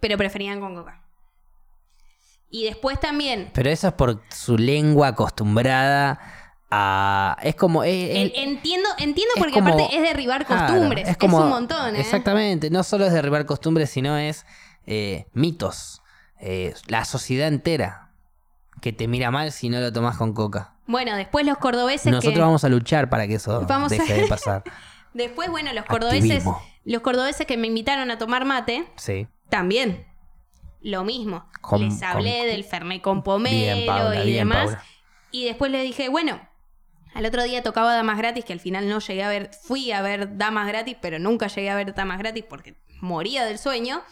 pero 0.00 0.16
preferían 0.16 0.60
con 0.60 0.74
coca. 0.74 1.02
Y 2.52 2.64
después 2.64 2.98
también, 2.98 3.50
Pero 3.54 3.70
eso 3.70 3.88
es 3.88 3.94
por 3.94 4.22
su 4.30 4.58
lengua 4.58 5.08
acostumbrada 5.08 6.18
a... 6.70 7.36
Es 7.42 7.54
como... 7.56 7.82
eh, 7.84 8.22
en- 8.22 8.48
entiendo, 8.50 8.88
entiendo 8.98 9.34
porque 9.38 9.52
como- 9.54 9.68
aparte 9.74 9.96
es 9.96 10.02
derribar 10.02 10.46
claro, 10.46 10.72
costumbres, 10.72 11.08
es, 11.08 11.16
como- 11.16 11.38
un 11.38 11.48
montón, 11.48 11.96
¿eh? 11.96 12.00
Exactamente, 12.00 12.70
no 12.70 12.82
solo 12.82 13.06
es 13.06 13.12
derribar 13.12 13.46
costumbres, 13.46 13.90
sino 13.90 14.16
es 14.16 14.46
eh, 14.86 15.26
mitos. 15.32 16.02
Eh, 16.40 16.74
la 16.86 17.04
sociedad 17.04 17.48
entera 17.48 18.12
que 18.80 18.92
te 18.92 19.08
mira 19.08 19.30
mal 19.30 19.52
si 19.52 19.68
no 19.68 19.80
lo 19.80 19.92
tomas 19.92 20.16
con 20.16 20.32
coca. 20.32 20.74
Bueno, 20.86 21.14
después 21.16 21.44
los 21.46 21.58
cordobeses 21.58 22.06
Nosotros 22.10 22.34
que... 22.34 22.40
vamos 22.40 22.64
a 22.64 22.68
luchar 22.68 23.08
para 23.10 23.26
que 23.26 23.34
eso 23.34 23.64
Vamos 23.66 23.92
a- 23.92 23.96
deje 23.96 24.14
de 24.22 24.26
pasar. 24.28 24.62
Después, 25.12 25.50
bueno, 25.50 25.72
los 25.72 25.84
cordobeses, 25.84 26.22
Activismo. 26.30 26.62
los 26.84 27.02
cordobeses 27.02 27.46
que 27.46 27.56
me 27.56 27.66
invitaron 27.66 28.10
a 28.10 28.18
tomar 28.18 28.44
mate, 28.44 28.86
Sí. 28.96 29.26
también. 29.48 30.06
Lo 30.82 31.04
mismo. 31.04 31.46
Con- 31.60 31.82
Les 31.82 32.02
hablé 32.02 32.38
con- 32.38 32.46
del 32.46 32.64
Fernet 32.64 33.02
con 33.02 33.22
pomelo 33.22 33.74
Bien, 33.76 33.86
Paula, 33.86 34.22
y 34.24 34.26
bien, 34.26 34.38
demás. 34.48 34.64
Paula. 34.64 34.84
Y 35.32 35.44
después 35.44 35.70
le 35.70 35.82
dije, 35.82 36.08
bueno, 36.08 36.40
al 37.14 37.26
otro 37.26 37.42
día 37.42 37.62
tocaba 37.62 37.94
Damas 37.94 38.18
Gratis, 38.18 38.44
que 38.44 38.52
al 38.52 38.60
final 38.60 38.88
no 38.88 39.00
llegué 39.00 39.22
a 39.22 39.28
ver, 39.28 39.50
fui 39.62 39.92
a 39.92 40.02
ver 40.02 40.36
Damas 40.36 40.68
Gratis, 40.68 40.96
pero 41.00 41.18
nunca 41.18 41.48
llegué 41.48 41.70
a 41.70 41.74
ver 41.76 41.94
Damas 41.94 42.18
Gratis 42.18 42.44
porque 42.48 42.74
moría 43.00 43.44
del 43.44 43.58
sueño. 43.58 44.02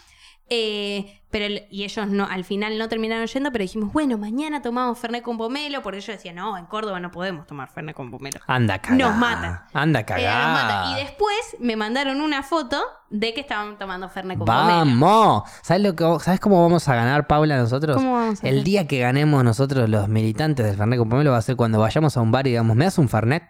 Eh, 0.51 1.21
pero 1.31 1.45
el- 1.45 1.67
y 1.71 1.85
ellos 1.85 2.09
no, 2.09 2.25
al 2.25 2.43
final 2.43 2.79
no 2.79 2.89
terminaron 2.89 3.27
yendo, 3.27 3.53
pero 3.53 3.63
dijimos, 3.63 3.93
bueno, 3.93 4.17
mañana 4.17 4.63
tomamos 4.63 4.99
Fernet 4.99 5.23
con 5.23 5.37
pomelo, 5.37 5.83
porque 5.83 5.99
ellos 5.99 6.07
decían, 6.17 6.37
no, 6.37 6.57
en 6.57 6.65
Córdoba 6.65 7.01
no 7.01 7.11
podemos 7.11 7.47
tomar 7.47 7.69
Fernet 7.71 7.95
con 7.95 8.11
pomelo. 8.11 8.41
Anda 8.47 8.79
cagada. 8.79 9.11
Nos 9.11 9.19
matan. 9.19 9.61
Anda 9.75 10.01
Eh, 10.01 10.05
nos 10.09 10.17
mata. 10.17 10.91
Y 10.93 11.03
después 11.03 11.37
me 11.61 11.77
mandaron 11.77 12.23
una 12.23 12.43
foto 12.43 12.81
de 13.11 13.35
que 13.35 13.43
estaban 13.43 13.77
tomando 13.79 14.09
Fernet 14.09 14.39
con 14.39 14.47
pomelo. 14.47 14.67
Vamos. 14.67 15.43
¿Sabes, 15.61 15.83
lo 15.83 15.95
que, 15.95 16.05
¿Sabes 16.25 16.41
cómo 16.41 16.63
vamos 16.63 16.89
a 16.89 16.95
ganar, 16.95 17.27
Paula, 17.27 17.59
nosotros? 17.59 17.97
¿Cómo 17.99 18.15
vamos 18.15 18.43
a 18.43 18.49
El 18.49 18.65
día 18.65 18.87
que 18.87 19.01
ganemos 19.01 19.45
nosotros 19.45 19.87
los 19.91 20.09
militantes 20.09 20.65
del 20.65 20.77
Fernet 20.77 20.99
con 20.99 21.11
pomelo 21.11 21.33
va 21.33 21.37
a 21.37 21.43
ser 21.43 21.57
cuando 21.57 21.79
vayamos 21.79 22.17
a 22.17 22.23
un 22.23 22.33
bar 22.33 22.47
y 22.47 22.51
digamos, 22.51 22.75
¿me 22.75 22.87
das 22.87 22.97
un 22.97 23.11
Fernet? 23.11 23.43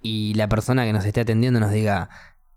Y 0.00 0.32
la 0.32 0.48
persona 0.48 0.84
que 0.84 0.94
nos 0.94 1.04
esté 1.04 1.20
atendiendo 1.20 1.60
nos 1.60 1.72
diga, 1.72 2.08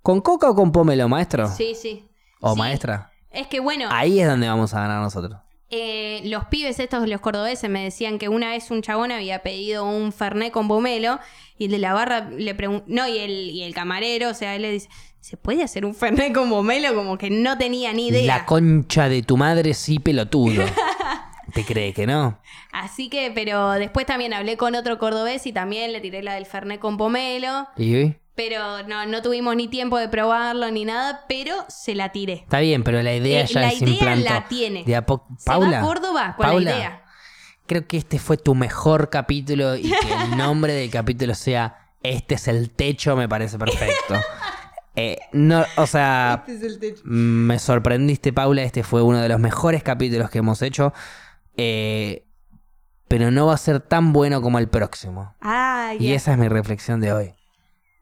¿con 0.02 0.22
coca 0.22 0.49
o 0.49 0.56
con 0.56 0.72
pomelo, 0.72 1.10
maestro? 1.10 1.49
Sí, 1.49 1.76
sí. 1.76 2.10
O 2.40 2.53
Sí. 2.53 2.60
maestra. 2.60 3.10
Es 3.34 3.48
que 3.48 3.60
bueno, 3.60 3.90
Ahí 3.92 4.20
es 4.20 4.28
donde 4.28 4.48
vamos 4.48 4.74
a 4.74 4.80
ganar 4.80 5.02
nosotros. 5.02 5.40
eh, 5.70 6.22
los 6.26 6.46
pibes 6.46 6.80
estos, 6.80 7.08
los 7.08 7.20
cordobeses, 7.20 7.70
me 7.70 7.84
decían 7.84 8.20
que 8.20 8.30
una 8.30 8.52
vez 8.52 8.70
un 8.72 8.82
chabón 8.84 9.12
había 9.12 9.40
pedido 9.40 9.86
un 9.86 10.14
Fernet 10.14 10.52
con 10.54 10.68
pomelo 10.68 11.20
y 11.58 11.66
el 11.66 11.72
de 11.72 11.80
la 11.80 11.94
barra 11.94 12.30
le 12.30 12.54
preguntó, 12.56 12.86
no, 12.88 13.08
y 13.08 13.18
el, 13.18 13.32
y 13.50 13.64
el 13.64 13.74
camarero, 13.74 14.30
o 14.30 14.34
sea, 14.36 14.56
él 14.56 14.62
le 14.62 14.72
dice, 14.72 14.90
¿se 15.20 15.36
puede 15.36 15.64
hacer 15.64 15.84
un 15.84 15.96
Fernet 15.96 16.32
con 16.34 16.50
pomelo? 16.50 16.94
Como 16.94 17.18
que 17.18 17.30
no 17.32 17.58
tenía 17.58 17.92
ni 17.92 18.08
idea. 18.10 18.38
La 18.38 18.46
concha 18.46 19.10
de 19.10 19.24
tu 19.24 19.36
madre 19.36 19.74
sí 19.74 19.98
pelotudo. 20.00 20.64
¿Te 21.54 21.64
cree 21.66 21.94
que 21.94 22.08
no? 22.08 22.40
Así 22.72 23.10
que, 23.10 23.32
pero 23.34 23.72
después 23.72 24.06
también 24.06 24.34
hablé 24.34 24.58
con 24.58 24.76
otro 24.76 24.98
cordobés 24.98 25.46
y 25.46 25.54
también 25.54 25.92
le 25.92 26.02
tiré 26.02 26.24
la 26.24 26.34
del 26.36 26.46
Fernet 26.46 26.80
con 26.80 26.98
pomelo. 26.98 27.68
¿Y? 27.78 28.16
Pero 28.36 28.82
no, 28.88 29.06
no 29.06 29.22
tuvimos 29.22 29.56
ni 29.56 29.68
tiempo 29.68 29.98
de 30.00 30.10
probarlo 30.10 30.72
ni 30.72 30.86
nada, 30.86 31.26
pero 31.30 31.54
se 31.70 31.94
la 31.94 32.12
tiré. 32.12 32.34
Está 32.34 32.60
bien, 32.60 32.84
pero 32.84 33.02
la 33.04 33.14
idea 33.14 33.42
Eh, 33.44 33.48
ya 33.48 33.62
la 33.62 33.74
idea 33.74 34.16
la 34.16 34.48
tiene. 34.48 34.84
De 34.86 34.96
a 34.96 35.06
po- 35.06 35.28
Se 35.38 35.46
Paula, 35.46 35.78
va 35.78 35.78
a 35.78 35.82
Córdoba 35.88 36.34
con 36.36 36.46
Paula, 36.48 36.72
la 36.72 36.78
idea. 36.78 37.04
Creo 37.68 37.88
que 37.88 37.98
este 37.98 38.18
fue 38.20 38.38
tu 38.38 38.56
mejor 38.56 39.10
capítulo 39.10 39.76
y 39.76 39.84
que 39.84 40.14
el 40.24 40.38
nombre 40.38 40.74
del 40.74 40.90
capítulo 40.90 41.36
sea 41.36 41.92
Este 42.02 42.36
es 42.36 42.48
el 42.48 42.72
techo, 42.72 43.16
me 43.16 43.30
parece 43.30 43.58
perfecto. 43.58 44.16
Eh, 44.96 45.18
no, 45.32 45.66
o 45.78 45.88
sea, 45.88 46.46
me 47.04 47.58
sorprendiste, 47.58 48.32
Paula. 48.32 48.62
Este 48.62 48.84
fue 48.84 49.02
uno 49.02 49.18
de 49.22 49.28
los 49.28 49.40
mejores 49.40 49.82
capítulos 49.82 50.30
que 50.30 50.38
hemos 50.38 50.62
hecho. 50.62 50.94
Eh, 51.58 52.28
pero 53.08 53.32
no 53.32 53.48
va 53.48 53.56
a 53.56 53.58
ser 53.58 53.80
tan 53.80 54.14
bueno 54.14 54.40
como 54.44 54.60
el 54.60 54.70
próximo. 54.70 55.34
Ah, 55.42 55.94
Y 55.98 56.12
esa 56.14 56.34
es 56.34 56.38
mi 56.38 56.48
reflexión 56.48 57.00
de 57.02 57.12
hoy. 57.12 57.34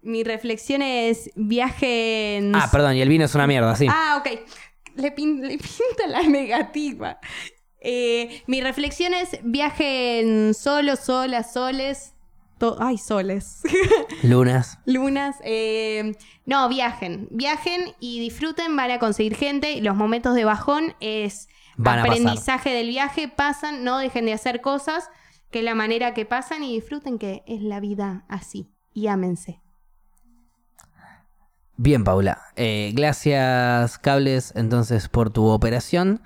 Mi 0.04 0.24
reflexión 0.24 0.82
es 0.82 1.30
viaje 1.36 2.38
en... 2.38 2.56
Ah, 2.56 2.70
perdón, 2.72 2.96
y 2.96 3.02
el 3.02 3.10
vino 3.10 3.26
es 3.26 3.36
una 3.36 3.46
mierda, 3.48 3.76
sí. 3.76 3.86
Ah, 3.90 4.18
ok. 4.20 4.40
Le, 4.96 5.16
pin- 5.16 5.42
le 5.42 5.58
pinta 5.58 6.08
la 6.08 6.24
negativa. 6.24 7.20
Eh, 7.80 8.44
mi 8.48 8.62
reflexión 8.62 9.14
es 9.14 9.40
viaje 9.44 10.20
en 10.20 10.54
solo, 10.54 10.96
solas, 10.96 11.54
soles. 11.54 12.14
to- 12.58 12.78
Ay, 12.80 12.98
soles. 12.98 13.62
Lunas. 14.24 14.80
Lunas. 14.86 15.38
eh, 15.44 16.14
no, 16.46 16.68
viajen. 16.70 17.28
Viajen 17.32 17.94
y 18.00 18.20
disfruten, 18.20 18.76
van 18.76 18.92
a 18.92 19.00
conseguir 19.00 19.36
gente. 19.36 19.82
Los 19.82 19.96
momentos 19.96 20.36
de 20.36 20.46
bajón 20.46 20.96
es 21.00 21.48
Van 21.78 22.00
a 22.00 22.04
pasar. 22.04 22.18
aprendizaje 22.20 22.72
del 22.74 22.88
viaje. 22.88 23.28
Pasan, 23.28 23.84
no 23.84 23.98
dejen 24.00 24.26
de 24.26 24.34
hacer 24.34 24.62
cosas, 24.62 25.10
que 25.52 25.60
es 25.60 25.66
la 25.66 25.76
manera 25.76 26.14
que 26.14 26.26
pasan 26.26 26.64
y 26.64 26.74
disfruten 26.76 27.18
que 27.18 27.44
es 27.48 27.62
la 27.62 27.80
vida 27.80 28.26
así. 28.30 28.68
Y 28.94 29.08
ámense. 29.08 29.62
Bien, 31.78 32.04
Paula. 32.04 32.40
Eh, 32.56 32.92
gracias, 32.94 33.98
Cables, 33.98 34.54
entonces, 34.56 35.10
por 35.10 35.32
tu 35.32 35.48
operación. 35.48 36.22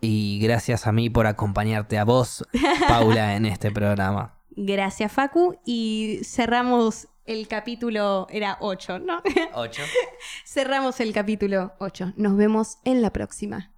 Y 0.00 0.38
gracias 0.40 0.86
a 0.86 0.92
mí 0.92 1.10
por 1.10 1.26
acompañarte 1.26 1.98
a 1.98 2.04
vos, 2.04 2.44
Paula, 2.88 3.36
en 3.36 3.46
este 3.46 3.70
programa. 3.70 4.34
Gracias, 4.50 5.12
Facu. 5.12 5.58
Y 5.64 6.20
cerramos 6.24 7.08
el 7.26 7.46
capítulo. 7.46 8.26
Era 8.30 8.58
8, 8.60 8.98
¿no? 9.00 9.22
Ocho. 9.54 9.82
cerramos 10.46 11.00
el 11.00 11.12
capítulo 11.12 11.74
8. 11.78 12.14
Nos 12.16 12.36
vemos 12.36 12.78
en 12.84 13.02
la 13.02 13.12
próxima. 13.12 13.70